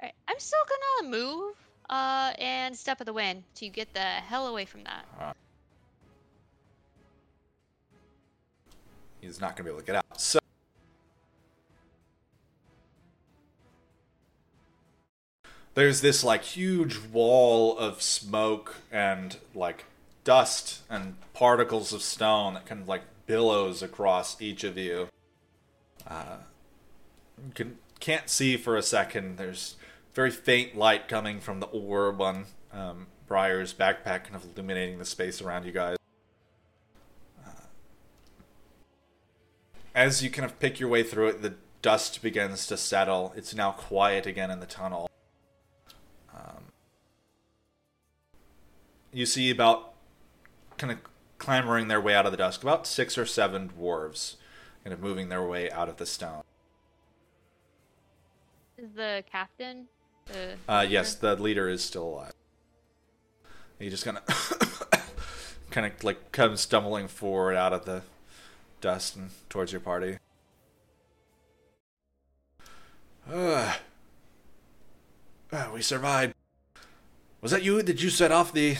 Alright, 0.00 0.14
I'm 0.26 0.38
still 0.38 0.58
gonna 1.00 1.10
move 1.10 1.54
uh, 1.90 2.32
and 2.38 2.74
step 2.74 3.00
of 3.00 3.06
the 3.06 3.12
wind 3.12 3.44
to 3.56 3.68
get 3.68 3.92
the 3.92 4.00
hell 4.00 4.48
away 4.48 4.64
from 4.64 4.84
that. 4.84 5.04
He's 9.20 9.38
not 9.38 9.54
to 9.58 9.62
be 9.62 9.68
able 9.68 9.80
to 9.80 9.84
get 9.84 9.96
out. 9.96 10.18
So, 10.18 10.38
there's 15.74 16.00
this 16.00 16.24
like 16.24 16.42
huge 16.42 16.98
wall 17.12 17.76
of 17.76 18.00
smoke 18.00 18.76
and 18.90 19.36
like 19.54 19.84
dust 20.30 20.82
and 20.88 21.16
particles 21.34 21.92
of 21.92 22.00
stone 22.02 22.54
that 22.54 22.64
kind 22.64 22.80
of 22.80 22.86
like 22.86 23.02
billows 23.26 23.82
across 23.82 24.40
each 24.40 24.62
of 24.62 24.78
you. 24.78 25.08
Uh, 26.06 26.36
you 27.44 27.52
can 27.52 27.78
can't 27.98 28.30
see 28.30 28.56
for 28.56 28.76
a 28.76 28.82
second. 28.82 29.38
There's 29.38 29.74
very 30.14 30.30
faint 30.30 30.76
light 30.76 31.08
coming 31.08 31.40
from 31.40 31.58
the 31.58 31.66
orb 31.66 32.20
on 32.20 32.44
um, 32.72 33.08
Briar's 33.26 33.74
backpack, 33.74 34.22
kind 34.22 34.36
of 34.36 34.44
illuminating 34.44 35.00
the 35.00 35.04
space 35.04 35.42
around 35.42 35.64
you 35.66 35.72
guys. 35.72 35.96
as 39.92 40.22
you 40.22 40.30
kind 40.30 40.46
of 40.48 40.60
pick 40.60 40.78
your 40.78 40.88
way 40.88 41.02
through 41.02 41.26
it, 41.26 41.42
the 41.42 41.54
dust 41.82 42.22
begins 42.22 42.68
to 42.68 42.76
settle. 42.76 43.32
It's 43.34 43.52
now 43.52 43.72
quiet 43.72 44.26
again 44.26 44.48
in 44.52 44.60
the 44.60 44.66
tunnel. 44.66 45.10
Um, 46.32 46.66
you 49.12 49.26
see 49.26 49.50
about 49.50 49.89
kind 50.80 50.92
of 50.92 50.98
clambering 51.38 51.88
their 51.88 52.00
way 52.00 52.14
out 52.14 52.24
of 52.24 52.32
the 52.32 52.38
dusk, 52.38 52.62
about 52.62 52.86
six 52.86 53.18
or 53.18 53.26
seven 53.26 53.70
dwarves 53.78 54.36
kind 54.82 54.94
of 54.94 55.00
moving 55.00 55.28
their 55.28 55.44
way 55.44 55.70
out 55.70 55.88
of 55.88 55.98
the 55.98 56.06
stone. 56.06 56.42
Is 58.78 58.88
the 58.96 59.22
captain? 59.30 59.86
The 60.26 60.54
Uh, 60.66 60.86
yes, 60.88 61.14
the 61.14 61.36
leader 61.36 61.68
is 61.68 61.84
still 61.84 62.04
alive. 62.04 62.32
He 63.78 63.90
just 63.90 64.04
kind 64.04 64.18
of, 64.18 64.90
kind 65.70 65.86
of 65.86 66.02
like 66.02 66.32
comes 66.32 66.62
stumbling 66.62 67.08
forward 67.08 67.56
out 67.56 67.74
of 67.74 67.84
the 67.84 68.02
dust 68.80 69.16
and 69.16 69.30
towards 69.50 69.72
your 69.72 69.80
party. 69.82 70.18
Uh, 73.30 73.74
uh, 75.52 75.70
we 75.74 75.82
survived. 75.82 76.34
Was 77.42 77.52
that 77.52 77.62
you? 77.62 77.82
Did 77.82 78.00
you 78.00 78.08
set 78.08 78.32
off 78.32 78.52
the 78.52 78.76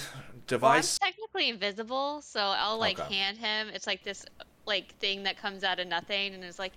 Well, 0.50 1.19
I'm 1.40 1.46
technically 1.46 1.68
invisible, 1.68 2.20
so 2.22 2.40
I'll 2.40 2.78
like 2.78 2.98
Okay. 2.98 3.14
hand 3.14 3.38
him. 3.38 3.68
It's 3.68 3.86
like 3.86 4.02
this 4.04 4.24
like 4.66 4.94
thing 4.98 5.22
that 5.24 5.38
comes 5.38 5.64
out 5.64 5.80
of 5.80 5.88
nothing, 5.88 6.34
and 6.34 6.44
it's 6.44 6.58
like, 6.58 6.72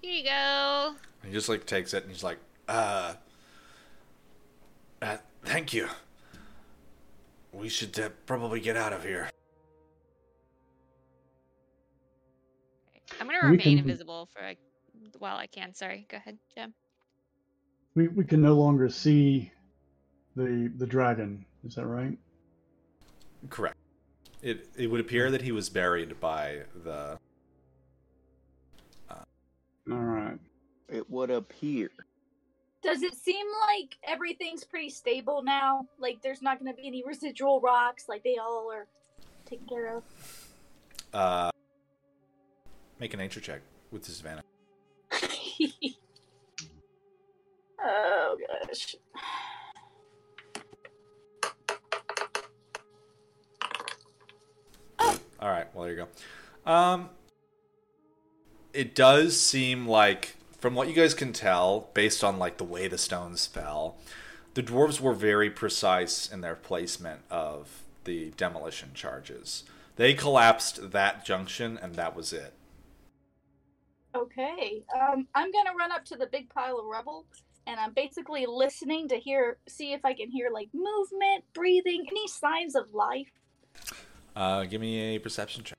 here 0.00 0.12
you 0.12 0.24
go. 0.24 0.94
He 1.24 1.32
just 1.32 1.48
like 1.48 1.66
takes 1.66 1.92
it 1.92 2.02
and 2.04 2.12
he's 2.12 2.24
like, 2.24 2.38
uh, 2.68 3.14
uh 5.02 5.16
thank 5.44 5.74
you. 5.74 5.88
We 7.52 7.68
should 7.68 7.98
uh, 7.98 8.10
probably 8.26 8.60
get 8.60 8.76
out 8.76 8.92
of 8.92 9.02
here. 9.02 9.28
I'm 13.20 13.26
gonna 13.26 13.38
remain 13.42 13.58
can- 13.60 13.78
invisible 13.78 14.28
for 14.32 14.42
like, 14.42 14.58
while 15.18 15.36
I 15.36 15.46
can. 15.46 15.74
Sorry, 15.74 16.06
go 16.10 16.16
ahead, 16.16 16.38
Jim. 16.54 16.72
We 17.94 18.08
we 18.08 18.24
can 18.24 18.40
no 18.42 18.54
longer 18.54 18.88
see 18.88 19.50
the 20.36 20.72
the 20.76 20.86
dragon. 20.86 21.44
Is 21.64 21.74
that 21.74 21.86
right? 21.86 22.16
Correct. 23.48 23.76
It 24.46 24.68
it 24.76 24.86
would 24.86 25.00
appear 25.00 25.32
that 25.32 25.42
he 25.42 25.50
was 25.50 25.68
buried 25.68 26.20
by 26.20 26.60
the. 26.84 27.18
All 29.90 29.96
right. 29.98 30.38
It 30.88 31.10
would 31.10 31.30
appear. 31.30 31.90
Does 32.80 33.02
it 33.02 33.16
seem 33.16 33.44
like 33.68 33.96
everything's 34.04 34.62
pretty 34.62 34.90
stable 34.90 35.42
now? 35.42 35.88
Like 35.98 36.22
there's 36.22 36.42
not 36.42 36.60
going 36.60 36.72
to 36.72 36.80
be 36.80 36.86
any 36.86 37.02
residual 37.04 37.60
rocks, 37.60 38.08
like 38.08 38.22
they 38.22 38.36
all 38.36 38.70
are 38.70 38.86
taken 39.46 39.66
care 39.66 39.96
of? 39.96 40.04
Uh, 41.12 41.50
make 43.00 43.14
a 43.14 43.16
nature 43.16 43.40
check 43.40 43.62
with 43.90 44.06
disadvantage. 44.06 44.44
oh 47.82 48.36
gosh. 48.68 48.94
All 55.40 55.50
right. 55.50 55.66
Well, 55.74 55.84
there 55.84 55.94
you 55.94 56.06
go. 56.64 56.70
Um, 56.70 57.10
it 58.72 58.94
does 58.94 59.38
seem 59.40 59.86
like, 59.86 60.36
from 60.58 60.74
what 60.74 60.88
you 60.88 60.94
guys 60.94 61.14
can 61.14 61.32
tell, 61.32 61.90
based 61.94 62.24
on 62.24 62.38
like 62.38 62.56
the 62.56 62.64
way 62.64 62.88
the 62.88 62.98
stones 62.98 63.46
fell, 63.46 63.96
the 64.54 64.62
dwarves 64.62 65.00
were 65.00 65.14
very 65.14 65.50
precise 65.50 66.30
in 66.30 66.40
their 66.40 66.56
placement 66.56 67.20
of 67.30 67.82
the 68.04 68.30
demolition 68.36 68.90
charges. 68.94 69.64
They 69.96 70.14
collapsed 70.14 70.92
that 70.92 71.24
junction, 71.24 71.78
and 71.80 71.94
that 71.94 72.16
was 72.16 72.32
it. 72.32 72.54
Okay. 74.14 74.82
Um, 74.94 75.26
I'm 75.34 75.52
gonna 75.52 75.76
run 75.78 75.92
up 75.92 76.04
to 76.06 76.16
the 76.16 76.26
big 76.26 76.48
pile 76.48 76.78
of 76.78 76.86
rubble, 76.86 77.26
and 77.66 77.78
I'm 77.78 77.92
basically 77.92 78.46
listening 78.46 79.08
to 79.08 79.16
hear, 79.16 79.58
see 79.68 79.92
if 79.92 80.04
I 80.04 80.14
can 80.14 80.30
hear 80.30 80.50
like 80.50 80.68
movement, 80.72 81.44
breathing, 81.52 82.06
any 82.08 82.26
signs 82.28 82.74
of 82.74 82.94
life. 82.94 83.30
Uh, 84.36 84.64
give 84.64 84.82
me 84.82 85.16
a 85.16 85.18
perception 85.18 85.64
check. 85.64 85.78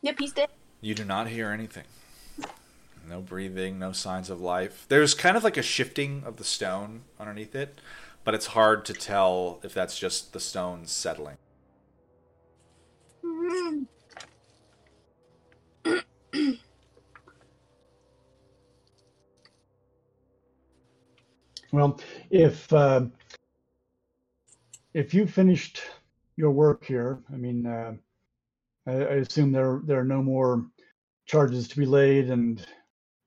Yep, 0.00 0.16
he's 0.18 0.32
dead. 0.32 0.48
You 0.80 0.94
do 0.94 1.04
not 1.04 1.28
hear 1.28 1.50
anything. 1.50 1.84
No 3.06 3.20
breathing, 3.20 3.78
no 3.78 3.92
signs 3.92 4.30
of 4.30 4.40
life. 4.40 4.86
There's 4.88 5.12
kind 5.12 5.36
of 5.36 5.44
like 5.44 5.58
a 5.58 5.62
shifting 5.62 6.22
of 6.24 6.36
the 6.38 6.44
stone 6.44 7.02
underneath 7.18 7.54
it, 7.54 7.78
but 8.24 8.34
it's 8.34 8.46
hard 8.46 8.86
to 8.86 8.94
tell 8.94 9.60
if 9.62 9.74
that's 9.74 9.98
just 9.98 10.32
the 10.32 10.40
stone 10.40 10.86
settling. 10.86 11.36
Well, 21.72 22.00
if 22.30 22.72
uh, 22.72 23.06
if 24.94 25.14
you 25.14 25.26
finished 25.26 25.82
your 26.36 26.50
work 26.52 26.84
here, 26.84 27.20
I 27.32 27.36
mean, 27.36 27.66
uh, 27.66 27.94
I, 28.86 28.92
I 28.92 29.14
assume 29.16 29.52
there 29.52 29.82
there 29.86 30.00
are 30.00 30.04
no 30.04 30.22
more 30.22 30.66
charges 31.26 31.68
to 31.68 31.78
be 31.78 31.86
laid, 31.86 32.30
and 32.30 32.64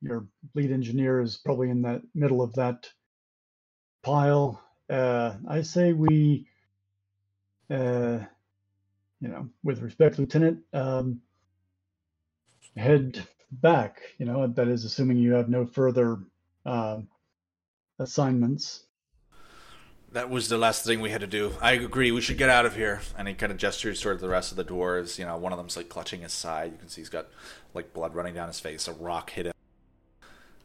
your 0.02 0.28
lead 0.56 0.72
engineer 0.72 1.22
is 1.22 1.38
probably 1.38 1.70
in 1.70 1.82
that 1.84 2.02
middle 2.16 2.42
of 2.42 2.54
that 2.56 2.90
pile. 4.04 4.64
Uh, 4.90 5.36
I 5.48 5.62
say 5.62 5.94
we, 5.94 6.48
uh, 7.72 8.20
you 9.22 9.30
know, 9.30 9.50
with 9.64 9.82
respect, 9.82 10.20
Lieutenant, 10.20 10.60
um, 10.74 11.22
head 12.78 13.26
back. 13.52 14.02
You 14.20 14.28
know, 14.28 14.48
that 14.48 14.68
is 14.70 14.86
assuming 14.86 15.18
you 15.18 15.34
have 15.34 15.50
no 15.50 15.66
further. 15.66 16.20
Uh, 16.66 17.00
assignments. 18.00 18.86
That 20.12 20.30
was 20.30 20.48
the 20.48 20.60
last 20.60 20.86
thing 20.86 21.02
we 21.02 21.10
had 21.10 21.22
to 21.22 21.28
do. 21.28 21.54
I 21.60 21.72
agree. 21.72 22.12
We 22.12 22.22
should 22.22 22.38
get 22.38 22.50
out 22.50 22.68
of 22.68 22.76
here. 22.76 23.02
And 23.18 23.28
he 23.28 23.34
kind 23.34 23.52
of 23.52 23.58
gestures 23.58 24.00
toward 24.00 24.20
the 24.20 24.30
rest 24.30 24.52
of 24.52 24.58
the 24.58 24.64
dwarves. 24.64 25.18
You 25.18 25.26
know, 25.26 25.38
one 25.38 25.52
of 25.52 25.58
them's 25.58 25.76
like 25.76 25.90
clutching 25.90 26.22
his 26.22 26.34
side. 26.34 26.72
You 26.72 26.78
can 26.78 26.88
see 26.88 27.02
he's 27.02 27.10
got 27.10 27.28
like 27.74 27.94
blood 27.94 28.14
running 28.14 28.36
down 28.36 28.48
his 28.48 28.60
face. 28.60 28.88
A 28.88 28.94
rock 28.94 29.32
hit 29.32 29.48
him. 29.48 29.54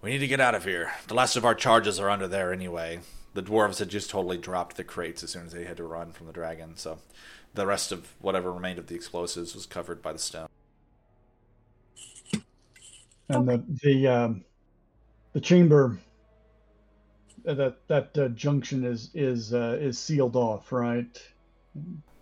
We 0.03 0.11
need 0.11 0.19
to 0.19 0.27
get 0.27 0.41
out 0.41 0.55
of 0.55 0.65
here. 0.65 0.93
The 1.07 1.15
last 1.15 1.35
of 1.37 1.47
our 1.47 1.55
charges 1.55 1.99
are 1.99 2.11
under 2.11 2.29
there 2.29 2.53
anyway. 2.53 3.01
The 3.33 3.43
dwarves 3.43 3.79
had 3.79 3.89
just 3.89 4.11
totally 4.11 4.37
dropped 4.37 4.77
the 4.77 4.85
crates 4.85 5.23
as 5.23 5.31
soon 5.31 5.47
as 5.47 5.53
they 5.53 5.65
had 5.65 5.79
to 5.79 5.85
run 5.85 6.13
from 6.13 6.27
the 6.27 6.33
dragon. 6.33 6.77
So 6.77 6.99
the 7.55 7.67
rest 7.67 7.91
of 7.91 8.15
whatever 8.21 8.53
remained 8.53 8.79
of 8.79 8.87
the 8.87 8.95
explosives 8.95 9.55
was 9.55 9.67
covered 9.67 10.03
by 10.03 10.13
the 10.13 10.19
stone. 10.19 10.49
And 13.29 13.49
the 13.49 13.65
the 13.83 14.07
um, 14.07 14.45
the 15.33 15.41
chamber 15.41 15.99
that 17.55 17.87
that 17.89 18.19
uh, 18.19 18.29
junction 18.29 18.85
is 18.85 19.11
is 19.15 19.53
uh, 19.55 19.77
is 19.81 19.99
sealed 19.99 20.37
off, 20.37 20.73
right? 20.73 21.21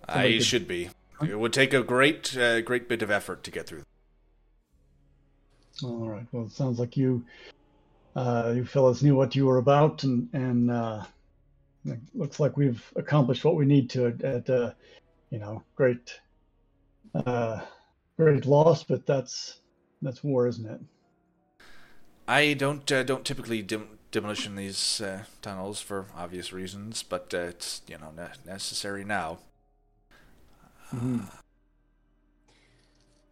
I 0.08 0.32
could- 0.32 0.44
should 0.44 0.68
be. 0.68 0.90
It 1.22 1.38
would 1.38 1.54
take 1.54 1.72
a 1.72 1.82
great, 1.82 2.36
uh, 2.36 2.60
great 2.60 2.90
bit 2.90 3.00
of 3.00 3.10
effort 3.10 3.42
to 3.44 3.50
get 3.50 3.66
through. 3.66 3.84
All 5.82 6.08
right. 6.08 6.26
Well, 6.30 6.44
it 6.44 6.52
sounds 6.52 6.78
like 6.78 6.96
you 6.96 7.24
uh, 8.14 8.52
you 8.54 8.64
fellas 8.64 9.02
knew 9.02 9.14
what 9.16 9.34
you 9.34 9.46
were 9.46 9.58
about, 9.58 10.04
and 10.04 10.28
and 10.32 10.70
uh, 10.70 11.04
it 11.86 11.98
looks 12.14 12.38
like 12.40 12.56
we've 12.56 12.82
accomplished 12.96 13.44
what 13.44 13.56
we 13.56 13.64
need 13.64 13.88
to 13.90 14.06
at, 14.06 14.22
at 14.22 14.50
uh, 14.50 14.72
you 15.30 15.38
know 15.38 15.62
great 15.74 16.20
uh, 17.14 17.60
great 18.18 18.46
loss, 18.46 18.84
but 18.84 19.06
that's 19.06 19.60
that's 20.02 20.22
war, 20.24 20.46
isn't 20.46 20.66
it? 20.70 20.80
I 22.28 22.54
don't 22.54 22.90
uh, 22.90 23.02
don't 23.02 23.24
typically 23.24 23.62
dem- 23.62 23.95
demolition 24.16 24.56
these 24.56 25.02
uh, 25.02 25.24
tunnels 25.42 25.82
for 25.82 26.06
obvious 26.16 26.50
reasons, 26.50 27.02
but 27.02 27.34
uh, 27.34 27.38
it's 27.52 27.82
you 27.86 27.98
know 27.98 28.10
ne- 28.16 28.50
necessary 28.50 29.04
now. 29.04 29.38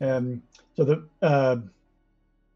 Um, 0.00 0.42
so 0.76 0.84
the 0.84 1.08
uh, 1.22 1.56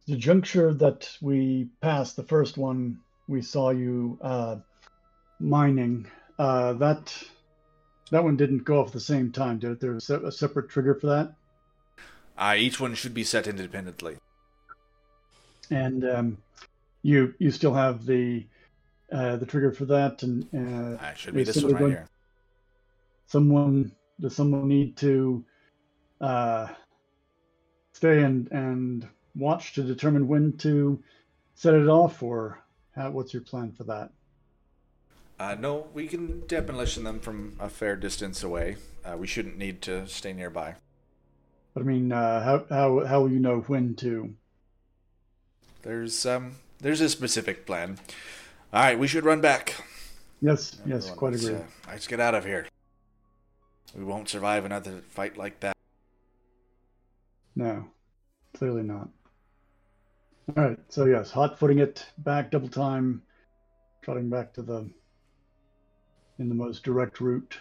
the 0.06 0.16
juncture 0.16 0.74
that 0.74 1.10
we 1.22 1.68
passed, 1.80 2.16
the 2.16 2.22
first 2.22 2.58
one 2.58 2.98
we 3.28 3.40
saw 3.40 3.70
you 3.70 4.18
uh, 4.20 4.56
mining, 5.40 6.06
uh, 6.38 6.74
that 6.74 7.16
that 8.10 8.22
one 8.24 8.36
didn't 8.36 8.64
go 8.64 8.80
off 8.80 8.88
at 8.88 8.92
the 8.92 9.00
same 9.00 9.32
time, 9.32 9.58
did 9.58 9.70
it? 9.72 9.80
There 9.80 9.92
was 9.94 10.10
a 10.10 10.20
a 10.26 10.32
separate 10.32 10.68
trigger 10.68 10.94
for 10.94 11.06
that, 11.06 11.32
Uh, 12.36 12.54
each 12.58 12.78
one 12.78 12.94
should 12.94 13.14
be 13.14 13.24
set 13.24 13.46
independently. 13.46 14.16
and 15.70 16.04
um, 16.04 16.38
you 17.08 17.34
you 17.38 17.50
still 17.50 17.72
have 17.72 18.04
the 18.04 18.46
uh, 19.10 19.36
the 19.36 19.46
trigger 19.46 19.72
for 19.72 19.86
that, 19.86 20.22
and 20.22 20.44
uh, 20.54 21.02
I 21.02 21.14
should 21.14 21.34
be 21.34 21.42
this 21.44 21.62
one 21.62 21.72
right 21.72 21.78
going- 21.78 21.92
here. 21.92 22.08
someone 23.26 23.92
does 24.20 24.36
someone 24.36 24.68
need 24.68 24.96
to 24.98 25.44
uh, 26.20 26.68
stay 27.92 28.22
and 28.22 28.50
and 28.52 29.08
watch 29.34 29.72
to 29.74 29.82
determine 29.82 30.28
when 30.28 30.56
to 30.58 31.02
set 31.54 31.74
it 31.74 31.88
off, 31.88 32.22
or 32.22 32.58
how, 32.94 33.10
what's 33.10 33.32
your 33.32 33.42
plan 33.42 33.72
for 33.72 33.84
that? 33.84 34.10
Uh, 35.40 35.56
no, 35.58 35.86
we 35.94 36.08
can 36.08 36.46
demolition 36.46 37.04
them 37.04 37.20
from 37.20 37.56
a 37.60 37.68
fair 37.68 37.96
distance 37.96 38.42
away. 38.42 38.76
Uh, 39.04 39.16
we 39.16 39.26
shouldn't 39.26 39.56
need 39.56 39.80
to 39.80 40.06
stay 40.08 40.32
nearby. 40.32 40.74
But 41.72 41.84
I 41.84 41.86
mean, 41.86 42.12
uh, 42.12 42.42
how 42.42 42.66
how 42.68 43.06
how 43.06 43.20
will 43.22 43.30
you 43.30 43.40
know 43.40 43.60
when 43.60 43.94
to? 43.96 44.34
There's 45.82 46.26
um 46.26 46.56
there's 46.80 47.00
a 47.00 47.08
specific 47.08 47.66
plan. 47.66 47.98
All 48.72 48.82
right, 48.82 48.98
we 48.98 49.06
should 49.06 49.24
run 49.24 49.40
back. 49.40 49.74
Yes, 50.40 50.76
yes, 50.86 51.10
quite 51.10 51.32
let's, 51.32 51.44
agree. 51.44 51.58
uh, 51.58 51.64
let's 51.88 52.06
get 52.06 52.20
out 52.20 52.34
of 52.34 52.44
here. 52.44 52.66
We 53.96 54.04
won't 54.04 54.28
survive 54.28 54.64
another 54.64 55.02
fight 55.08 55.36
like 55.36 55.60
that. 55.60 55.76
No, 57.56 57.88
clearly 58.54 58.82
not. 58.82 59.08
All 60.56 60.64
right, 60.64 60.78
so 60.88 61.06
yes, 61.06 61.30
hot 61.30 61.58
footing 61.58 61.78
it 61.78 62.06
back 62.18 62.50
double 62.50 62.68
time, 62.68 63.22
trotting 64.02 64.30
back 64.30 64.54
to 64.54 64.62
the 64.62 64.88
in 66.38 66.48
the 66.48 66.54
most 66.54 66.84
direct 66.84 67.20
route 67.20 67.58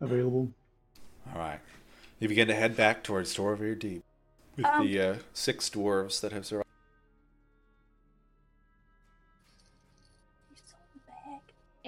available. 0.00 0.50
All 1.32 1.38
right. 1.40 1.60
You 2.18 2.28
begin 2.28 2.48
to 2.48 2.54
head 2.54 2.76
back 2.76 3.04
towards 3.04 3.34
Toravir 3.36 3.78
Deep 3.78 4.02
with 4.56 4.66
Um, 4.66 4.86
the 4.86 5.00
uh, 5.00 5.14
six 5.32 5.70
dwarves 5.70 6.20
that 6.20 6.32
have 6.32 6.44
survived. 6.44 6.67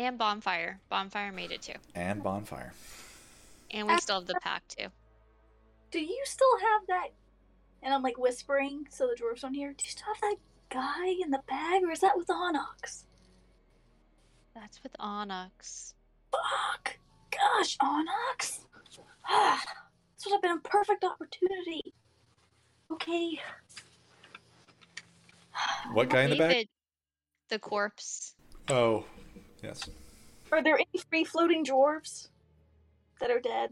And 0.01 0.17
bonfire. 0.17 0.81
Bonfire 0.89 1.31
made 1.31 1.51
it 1.51 1.61
too. 1.61 1.75
And 1.95 2.23
bonfire. 2.23 2.73
And 3.71 3.87
we 3.87 3.99
still 3.99 4.21
have 4.21 4.27
the 4.27 4.41
pack 4.41 4.67
too. 4.67 4.87
Do 5.91 6.01
you 6.01 6.23
still 6.25 6.59
have 6.59 6.87
that? 6.89 7.09
And 7.83 7.93
I'm 7.93 8.03
like 8.03 8.17
whispering 8.17 8.87
so 8.89 9.07
the 9.07 9.15
dwarves 9.15 9.43
don't 9.43 9.53
hear. 9.53 9.75
Do 9.75 9.85
you 9.85 9.91
still 9.91 10.07
have 10.07 10.21
that 10.23 10.37
guy 10.71 11.09
in 11.23 11.31
the 11.31 11.43
bag, 11.47 11.83
or 11.83 11.91
is 11.91 12.01
that 12.01 12.17
with 12.17 12.31
Onyx? 12.31 13.05
That's 14.55 14.83
with 14.83 14.97
Onyx. 14.99 15.93
Fuck! 16.33 16.97
Gosh, 17.31 17.77
Onyx! 17.83 18.61
Ah, 19.29 19.63
this 20.17 20.25
would 20.25 20.33
have 20.33 20.41
been 20.41 20.53
a 20.53 20.61
perfect 20.61 21.05
opportunity. 21.05 21.93
Okay. 22.91 23.39
What 25.93 26.09
guy 26.09 26.23
in 26.23 26.31
the 26.31 26.37
back? 26.37 26.51
David, 26.53 26.69
The 27.51 27.59
corpse. 27.59 28.35
Oh, 28.71 29.05
yes. 29.63 29.89
Are 30.53 30.63
there 30.63 30.77
any 30.79 31.03
free 31.09 31.25
floating 31.25 31.65
dwarves 31.65 32.29
that 33.21 33.31
are 33.31 33.41
dead? 33.41 33.71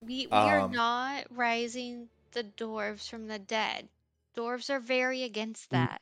We 0.00 0.26
we 0.26 0.32
are 0.32 0.60
Um, 0.60 0.72
not 0.72 1.24
rising 1.30 2.08
the 2.32 2.44
dwarves 2.44 3.08
from 3.08 3.26
the 3.26 3.38
dead. 3.38 3.88
Dwarves 4.36 4.68
are 4.70 4.80
very 4.80 5.22
against 5.22 5.70
that. 5.70 6.00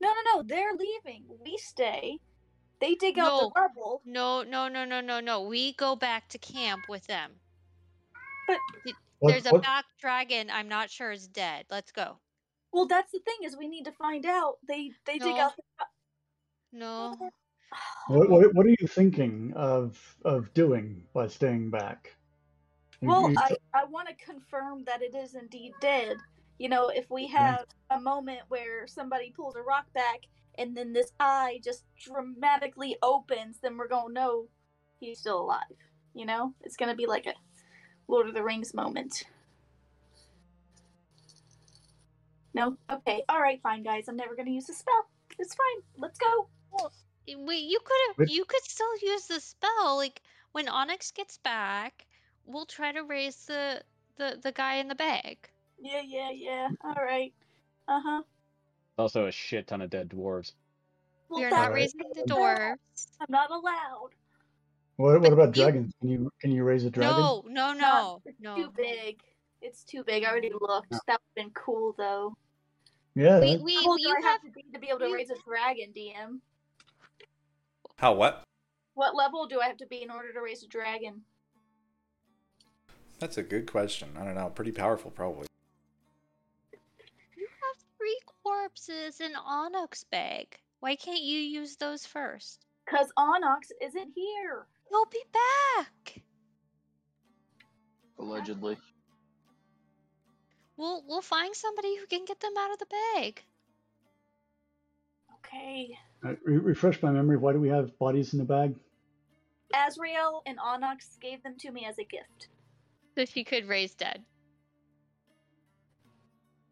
No, 0.00 0.12
no, 0.12 0.20
no. 0.36 0.42
They're 0.42 0.74
leaving. 0.74 1.24
We 1.44 1.56
stay. 1.58 2.18
They 2.80 2.94
dig 2.94 3.18
out 3.18 3.24
No. 3.28 3.40
the 3.54 3.60
rubble. 3.60 4.02
No, 4.04 4.42
no, 4.42 4.68
no, 4.68 4.84
no, 4.84 5.00
no, 5.00 5.20
no. 5.20 5.40
We 5.42 5.72
go 5.74 5.96
back 5.96 6.28
to 6.30 6.38
camp 6.38 6.82
with 6.88 7.06
them. 7.06 7.40
But 8.46 8.58
What- 9.18 9.30
There's 9.32 9.46
a 9.46 9.50
what- 9.52 9.62
back 9.62 9.86
dragon. 9.98 10.50
I'm 10.50 10.68
not 10.68 10.90
sure 10.90 11.10
is 11.10 11.26
dead. 11.26 11.66
Let's 11.70 11.90
go. 11.92 12.18
well, 12.72 12.86
that's 12.86 13.10
the 13.12 13.20
thing 13.20 13.36
is 13.44 13.56
we 13.56 13.66
need 13.68 13.84
to 13.84 13.92
find 13.92 14.26
out. 14.26 14.58
They 14.68 14.92
they 15.06 15.18
dig 15.18 15.38
out 15.38 15.56
the. 15.56 15.62
No. 16.76 17.16
What, 18.08 18.28
what, 18.30 18.54
what 18.54 18.66
are 18.66 18.74
you 18.78 18.86
thinking 18.86 19.52
of 19.56 19.98
of 20.24 20.52
doing 20.54 21.02
by 21.14 21.26
staying 21.26 21.70
back? 21.70 22.14
You- 23.00 23.08
Well, 23.08 23.30
you- 23.30 23.36
I, 23.38 23.56
I 23.74 23.84
want 23.84 24.08
to 24.08 24.14
confirm 24.24 24.84
that 24.84 25.02
it 25.02 25.14
is 25.14 25.34
indeed 25.34 25.72
dead. 25.80 26.18
You 26.58 26.68
know, 26.68 26.88
if 26.88 27.10
we 27.10 27.26
have 27.28 27.64
a 27.90 28.00
moment 28.00 28.40
where 28.48 28.86
somebody 28.86 29.30
pulls 29.30 29.56
a 29.56 29.62
rock 29.62 29.92
back 29.94 30.20
and 30.58 30.76
then 30.76 30.92
this 30.92 31.12
eye 31.20 31.60
just 31.62 31.84
dramatically 31.98 32.96
opens, 33.02 33.58
then 33.60 33.76
we're 33.76 33.88
going 33.88 34.08
to 34.08 34.12
know 34.14 34.48
he's 35.00 35.18
still 35.18 35.40
alive. 35.40 35.60
You 36.14 36.24
know? 36.26 36.54
It's 36.62 36.76
going 36.76 36.90
to 36.90 36.96
be 36.96 37.06
like 37.06 37.26
a 37.26 37.34
Lord 38.08 38.28
of 38.28 38.34
the 38.34 38.42
Rings 38.42 38.72
moment. 38.72 39.24
No? 42.54 42.78
Okay. 42.90 43.22
All 43.28 43.40
right, 43.40 43.60
fine, 43.62 43.82
guys. 43.82 44.08
I'm 44.08 44.16
never 44.16 44.34
going 44.34 44.46
to 44.46 44.52
use 44.52 44.66
the 44.66 44.72
spell. 44.72 45.06
It's 45.38 45.54
fine. 45.54 45.82
Let's 45.98 46.18
go. 46.18 46.48
Wait, 47.28 47.64
you 47.64 47.78
could 47.84 47.96
have. 48.08 48.18
Wait. 48.18 48.30
You 48.30 48.44
could 48.44 48.62
still 48.62 48.96
use 49.02 49.26
the 49.26 49.40
spell. 49.40 49.96
Like 49.96 50.20
when 50.52 50.68
Onyx 50.68 51.10
gets 51.10 51.38
back, 51.38 52.06
we'll 52.44 52.66
try 52.66 52.92
to 52.92 53.02
raise 53.02 53.46
the 53.46 53.82
the 54.16 54.38
the 54.42 54.52
guy 54.52 54.76
in 54.76 54.88
the 54.88 54.94
bag. 54.94 55.36
Yeah, 55.80 56.02
yeah, 56.04 56.30
yeah. 56.32 56.68
All 56.84 56.94
right. 56.94 57.32
Uh 57.88 58.00
huh. 58.02 58.22
Also, 58.98 59.26
a 59.26 59.32
shit 59.32 59.66
ton 59.66 59.82
of 59.82 59.90
dead 59.90 60.08
dwarves. 60.08 60.52
Well, 61.28 61.40
we 61.40 61.44
are 61.46 61.50
not 61.50 61.58
Alright. 61.66 61.74
raising 61.74 62.00
the 62.14 62.24
No. 62.28 62.36
dwarves. 62.36 63.08
I'm 63.20 63.26
not 63.28 63.50
allowed. 63.50 64.10
what, 64.96 65.12
what 65.14 65.22
but 65.22 65.32
about 65.32 65.56
you- 65.56 65.62
dragons? 65.64 65.92
Can 66.00 66.08
you 66.08 66.32
can 66.40 66.50
you 66.52 66.62
raise 66.64 66.84
a 66.84 66.90
dragon? 66.90 67.16
No, 67.18 67.44
no, 67.48 67.72
no, 67.72 68.22
it's 68.24 68.40
no. 68.40 68.54
Too 68.56 68.72
big. 68.76 69.20
It's 69.60 69.82
too 69.84 70.04
big. 70.04 70.22
I 70.24 70.30
already 70.30 70.52
looked. 70.52 70.92
No. 70.92 70.98
That 71.08 71.20
would 71.20 71.42
have 71.42 71.46
been 71.46 71.50
cool, 71.54 71.94
though. 71.98 72.36
Yeah. 73.16 73.40
We 73.40 73.56
we 73.56 73.74
How 73.74 73.90
old 73.90 73.98
do 73.98 74.02
you 74.08 74.14
I 74.16 74.20
have 74.22 74.24
have 74.24 74.42
to 74.42 74.50
be 74.50 74.64
to 74.72 74.78
be 74.78 74.88
able 74.88 75.00
to 75.00 75.08
you- 75.08 75.14
raise 75.16 75.30
a 75.30 75.36
dragon, 75.46 75.92
DM? 75.94 76.38
How 77.98 78.12
what? 78.12 78.44
What 78.94 79.16
level 79.16 79.46
do 79.46 79.60
I 79.60 79.66
have 79.66 79.78
to 79.78 79.86
be 79.86 80.02
in 80.02 80.10
order 80.10 80.32
to 80.32 80.40
raise 80.40 80.62
a 80.62 80.68
dragon? 80.68 81.22
That's 83.18 83.38
a 83.38 83.42
good 83.42 83.70
question. 83.70 84.10
I 84.18 84.24
don't 84.24 84.34
know. 84.34 84.50
Pretty 84.50 84.72
powerful, 84.72 85.10
probably. 85.10 85.46
you 87.36 87.46
have 87.46 87.84
three 87.96 88.18
corpses 88.42 89.20
in 89.20 89.32
Onyx 89.34 90.04
bag. 90.04 90.58
Why 90.80 90.94
can't 90.96 91.22
you 91.22 91.38
use 91.38 91.76
those 91.76 92.04
first? 92.04 92.66
Because 92.84 93.10
Onyx 93.16 93.72
isn't 93.82 94.12
here. 94.14 94.66
He'll 94.90 95.06
be 95.06 95.24
back. 95.32 96.22
Allegedly. 98.18 98.76
We'll 100.76 101.02
we'll 101.08 101.22
find 101.22 101.56
somebody 101.56 101.96
who 101.96 102.06
can 102.06 102.26
get 102.26 102.40
them 102.40 102.52
out 102.58 102.72
of 102.72 102.78
the 102.78 102.86
bag. 103.14 103.42
Okay. 105.46 105.98
Uh, 106.24 106.34
re- 106.44 106.58
refresh 106.58 107.02
my 107.02 107.10
memory. 107.10 107.36
Why 107.36 107.52
do 107.52 107.60
we 107.60 107.68
have 107.68 107.96
bodies 107.98 108.32
in 108.32 108.38
the 108.38 108.44
bag? 108.44 108.74
Azrael 109.74 110.42
and 110.46 110.58
Onyx 110.58 111.16
gave 111.20 111.42
them 111.42 111.56
to 111.58 111.70
me 111.70 111.86
as 111.88 111.98
a 111.98 112.04
gift. 112.04 112.48
So 113.16 113.24
she 113.24 113.44
could 113.44 113.66
raise 113.66 113.94
dead. 113.94 114.22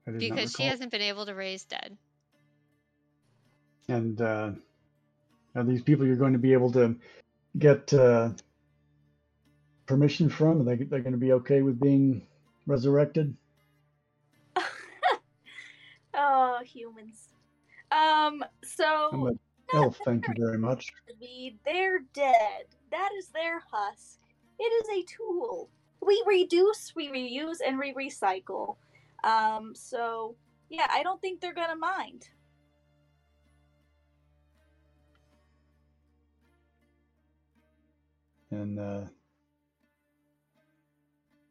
I 0.07 0.13
did 0.13 0.21
not 0.21 0.37
Because 0.37 0.53
she 0.53 0.65
hasn't 0.65 0.91
been 0.91 1.03
able 1.03 1.27
to 1.27 1.35
raise 1.35 1.65
dead. 1.65 1.97
And 3.89 4.21
uh, 4.21 4.51
are 5.55 5.65
these 5.65 5.83
people 5.83 6.07
you're 6.07 6.17
going 6.17 6.33
to 6.33 6.39
be 6.39 6.53
able 6.53 6.73
to 6.73 6.97
get 7.59 7.93
uh, 7.93 8.31
permission 9.87 10.29
from? 10.29 10.61
Are 10.61 10.65
they 10.65 10.77
they're 10.85 11.01
going 11.01 11.13
to 11.13 11.19
be 11.19 11.33
okay 11.33 11.63
with 11.63 11.81
being 11.81 12.27
resurrected? 12.67 13.37
oh, 16.15 16.61
humans. 16.65 17.29
Um, 17.93 18.45
so 18.63 19.37
elf, 19.75 19.99
thank 20.05 20.27
you 20.29 20.35
very 20.37 20.59
much. 20.59 20.93
They're 21.65 22.01
dead. 22.13 22.67
That 22.91 23.11
is 23.19 23.29
their 23.29 23.63
husk. 23.71 24.21
It 24.59 24.65
is 24.65 24.89
a 24.89 25.17
tool. 25.17 25.71
We 26.01 26.23
reduce, 26.27 26.93
we 26.95 27.09
reuse, 27.09 27.59
and 27.67 27.79
we 27.79 27.95
recycle. 27.95 28.77
Um, 29.23 29.75
so 29.75 30.37
yeah, 30.69 30.87
I 30.91 31.03
don't 31.03 31.21
think 31.21 31.41
they're 31.41 31.55
gonna 31.55 31.77
mind. 31.77 32.29
And 38.51 38.79
uh, 38.79 39.01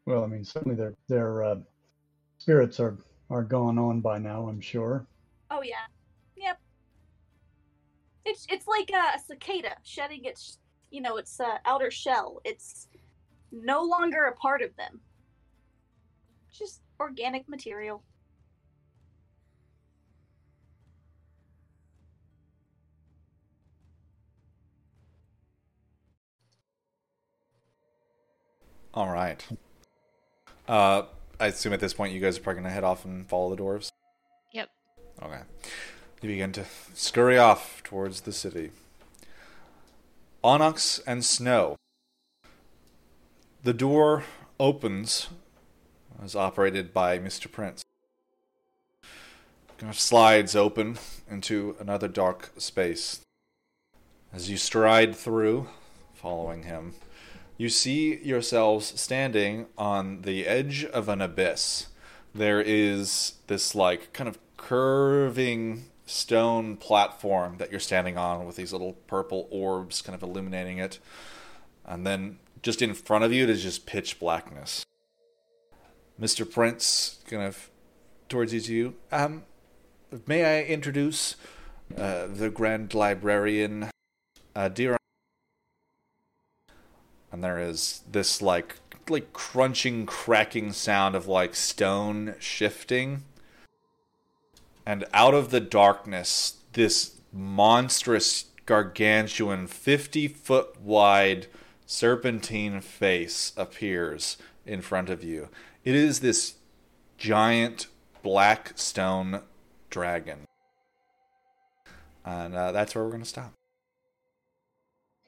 well, 0.05 0.23
I 0.23 0.27
mean, 0.27 0.43
certainly 0.43 0.75
their 0.75 0.93
their 1.07 1.43
uh, 1.43 1.55
spirits 2.37 2.79
are 2.79 2.97
are 3.29 3.43
gone 3.43 3.77
on 3.77 4.01
by 4.01 4.19
now. 4.19 4.47
I'm 4.47 4.61
sure. 4.61 5.05
Oh 5.49 5.61
yeah. 5.61 5.85
It's 8.25 8.45
it's 8.49 8.67
like 8.67 8.89
a 8.91 9.19
cicada 9.19 9.75
shedding 9.83 10.23
its 10.23 10.59
you 10.91 11.01
know 11.01 11.17
its 11.17 11.39
uh, 11.39 11.57
outer 11.65 11.91
shell. 11.91 12.39
It's 12.45 12.87
no 13.51 13.83
longer 13.83 14.25
a 14.25 14.35
part 14.35 14.61
of 14.61 14.75
them. 14.77 15.01
Just 16.51 16.81
organic 16.99 17.49
material. 17.49 18.03
All 28.93 29.09
right. 29.09 29.43
Uh, 30.67 31.03
I 31.39 31.47
assume 31.47 31.73
at 31.73 31.79
this 31.79 31.93
point 31.93 32.13
you 32.13 32.19
guys 32.19 32.37
are 32.37 32.41
probably 32.41 32.61
gonna 32.61 32.73
head 32.73 32.83
off 32.83 33.05
and 33.05 33.27
follow 33.27 33.53
the 33.55 33.61
dwarves. 33.61 33.89
Yep. 34.53 34.69
Okay. 35.23 35.41
You 36.23 36.29
begin 36.29 36.53
to 36.53 36.63
scurry 36.93 37.37
off 37.37 37.83
towards 37.83 38.21
the 38.21 38.31
city. 38.31 38.71
Onyx 40.41 41.01
and 41.05 41.25
Snow. 41.25 41.75
The 43.61 43.73
door 43.73 44.23
opens, 44.57 45.27
as 46.23 46.33
operated 46.33 46.93
by 46.93 47.19
Mr. 47.19 47.51
Prince. 47.51 47.83
Kind 49.77 49.89
of 49.89 49.99
slides 49.99 50.55
open 50.55 50.97
into 51.29 51.75
another 51.77 52.07
dark 52.07 52.53
space. 52.57 53.19
As 54.31 54.49
you 54.49 54.55
stride 54.55 55.17
through, 55.17 55.67
following 56.13 56.63
him, 56.63 56.93
you 57.57 57.67
see 57.67 58.15
yourselves 58.23 58.97
standing 58.97 59.65
on 59.77 60.21
the 60.21 60.47
edge 60.47 60.85
of 60.85 61.09
an 61.09 61.19
abyss. 61.19 61.87
There 62.33 62.61
is 62.61 63.33
this 63.47 63.75
like 63.75 64.13
kind 64.13 64.29
of 64.29 64.39
curving 64.55 65.89
stone 66.05 66.77
platform 66.77 67.57
that 67.57 67.71
you're 67.71 67.79
standing 67.79 68.17
on 68.17 68.45
with 68.45 68.55
these 68.55 68.71
little 68.71 68.93
purple 69.07 69.47
orbs 69.51 70.01
kind 70.01 70.15
of 70.15 70.23
illuminating 70.23 70.77
it. 70.77 70.99
And 71.85 72.05
then 72.05 72.39
just 72.61 72.81
in 72.81 72.93
front 72.93 73.23
of 73.23 73.31
you 73.33 73.43
it 73.43 73.49
is 73.49 73.63
just 73.63 73.85
pitch 73.85 74.19
blackness. 74.19 74.85
Mr. 76.19 76.49
Prince 76.49 77.19
kind 77.27 77.43
of 77.43 77.69
towards 78.29 78.53
you 78.53 78.59
to 78.61 78.73
you. 78.73 78.95
Um 79.11 79.43
may 80.27 80.43
I 80.43 80.63
introduce 80.63 81.35
uh, 81.97 82.27
the 82.27 82.49
Grand 82.49 82.93
Librarian 82.93 83.89
uh, 84.55 84.69
Dira 84.69 84.97
and 87.31 87.43
there 87.43 87.59
is 87.59 88.01
this 88.09 88.41
like 88.41 88.75
like 89.09 89.33
crunching 89.33 90.05
cracking 90.05 90.71
sound 90.71 91.15
of 91.15 91.27
like 91.27 91.55
stone 91.55 92.35
shifting 92.39 93.23
and 94.85 95.05
out 95.13 95.33
of 95.33 95.49
the 95.51 95.59
darkness 95.59 96.57
this 96.73 97.17
monstrous 97.31 98.45
gargantuan 98.65 99.67
50 99.67 100.27
foot 100.27 100.79
wide 100.81 101.47
serpentine 101.85 102.81
face 102.81 103.53
appears 103.57 104.37
in 104.65 104.81
front 104.81 105.09
of 105.09 105.23
you 105.23 105.49
it 105.83 105.95
is 105.95 106.19
this 106.19 106.55
giant 107.17 107.87
black 108.21 108.71
stone 108.75 109.41
dragon 109.89 110.45
and 112.25 112.55
uh, 112.55 112.71
that's 112.71 112.95
where 112.95 113.03
we're 113.03 113.09
going 113.11 113.23
to 113.23 113.27
stop 113.29 113.51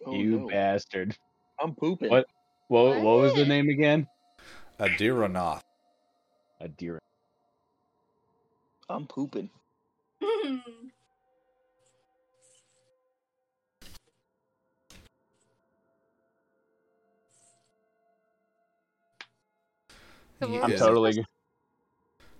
Oh, 0.05 0.13
you 0.13 0.39
no. 0.41 0.47
bastard. 0.49 1.17
I'm 1.59 1.73
pooping. 1.73 2.11
What? 2.11 2.27
What, 2.67 3.01
what 3.01 3.17
was 3.17 3.33
the 3.33 3.45
name 3.45 3.69
again? 3.69 4.07
Adiranoth. 4.79 5.61
A 6.61 6.67
deer. 6.67 6.99
I'm 8.89 9.07
pooping. 9.07 9.49
He 20.39 20.57
I'm 20.59 20.71
is- 20.71 20.79
totally. 20.79 21.25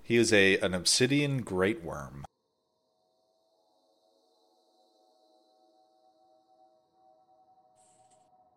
He 0.04 0.16
is 0.18 0.32
a 0.32 0.58
an 0.60 0.74
obsidian 0.74 1.42
great 1.42 1.84
worm. 1.84 2.26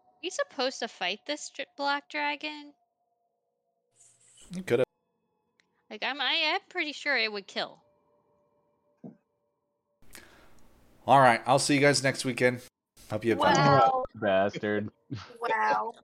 Are 0.06 0.20
we 0.22 0.30
supposed 0.30 0.80
to 0.80 0.88
fight 0.88 1.20
this 1.26 1.50
dr- 1.50 1.68
black 1.76 2.08
dragon? 2.08 2.74
You 4.52 4.62
could 4.62 4.80
have. 4.80 4.87
Like 5.90 6.02
I'm, 6.02 6.20
I 6.20 6.32
am 6.32 6.60
pretty 6.68 6.92
sure 6.92 7.16
it 7.16 7.32
would 7.32 7.46
kill. 7.46 7.78
All 11.06 11.20
right, 11.20 11.40
I'll 11.46 11.58
see 11.58 11.74
you 11.74 11.80
guys 11.80 12.02
next 12.02 12.24
weekend. 12.24 12.60
Hope 13.10 13.24
you 13.24 13.30
have 13.30 13.40
fun. 13.40 14.04
Bastard. 14.14 14.90
Wow. 15.40 15.94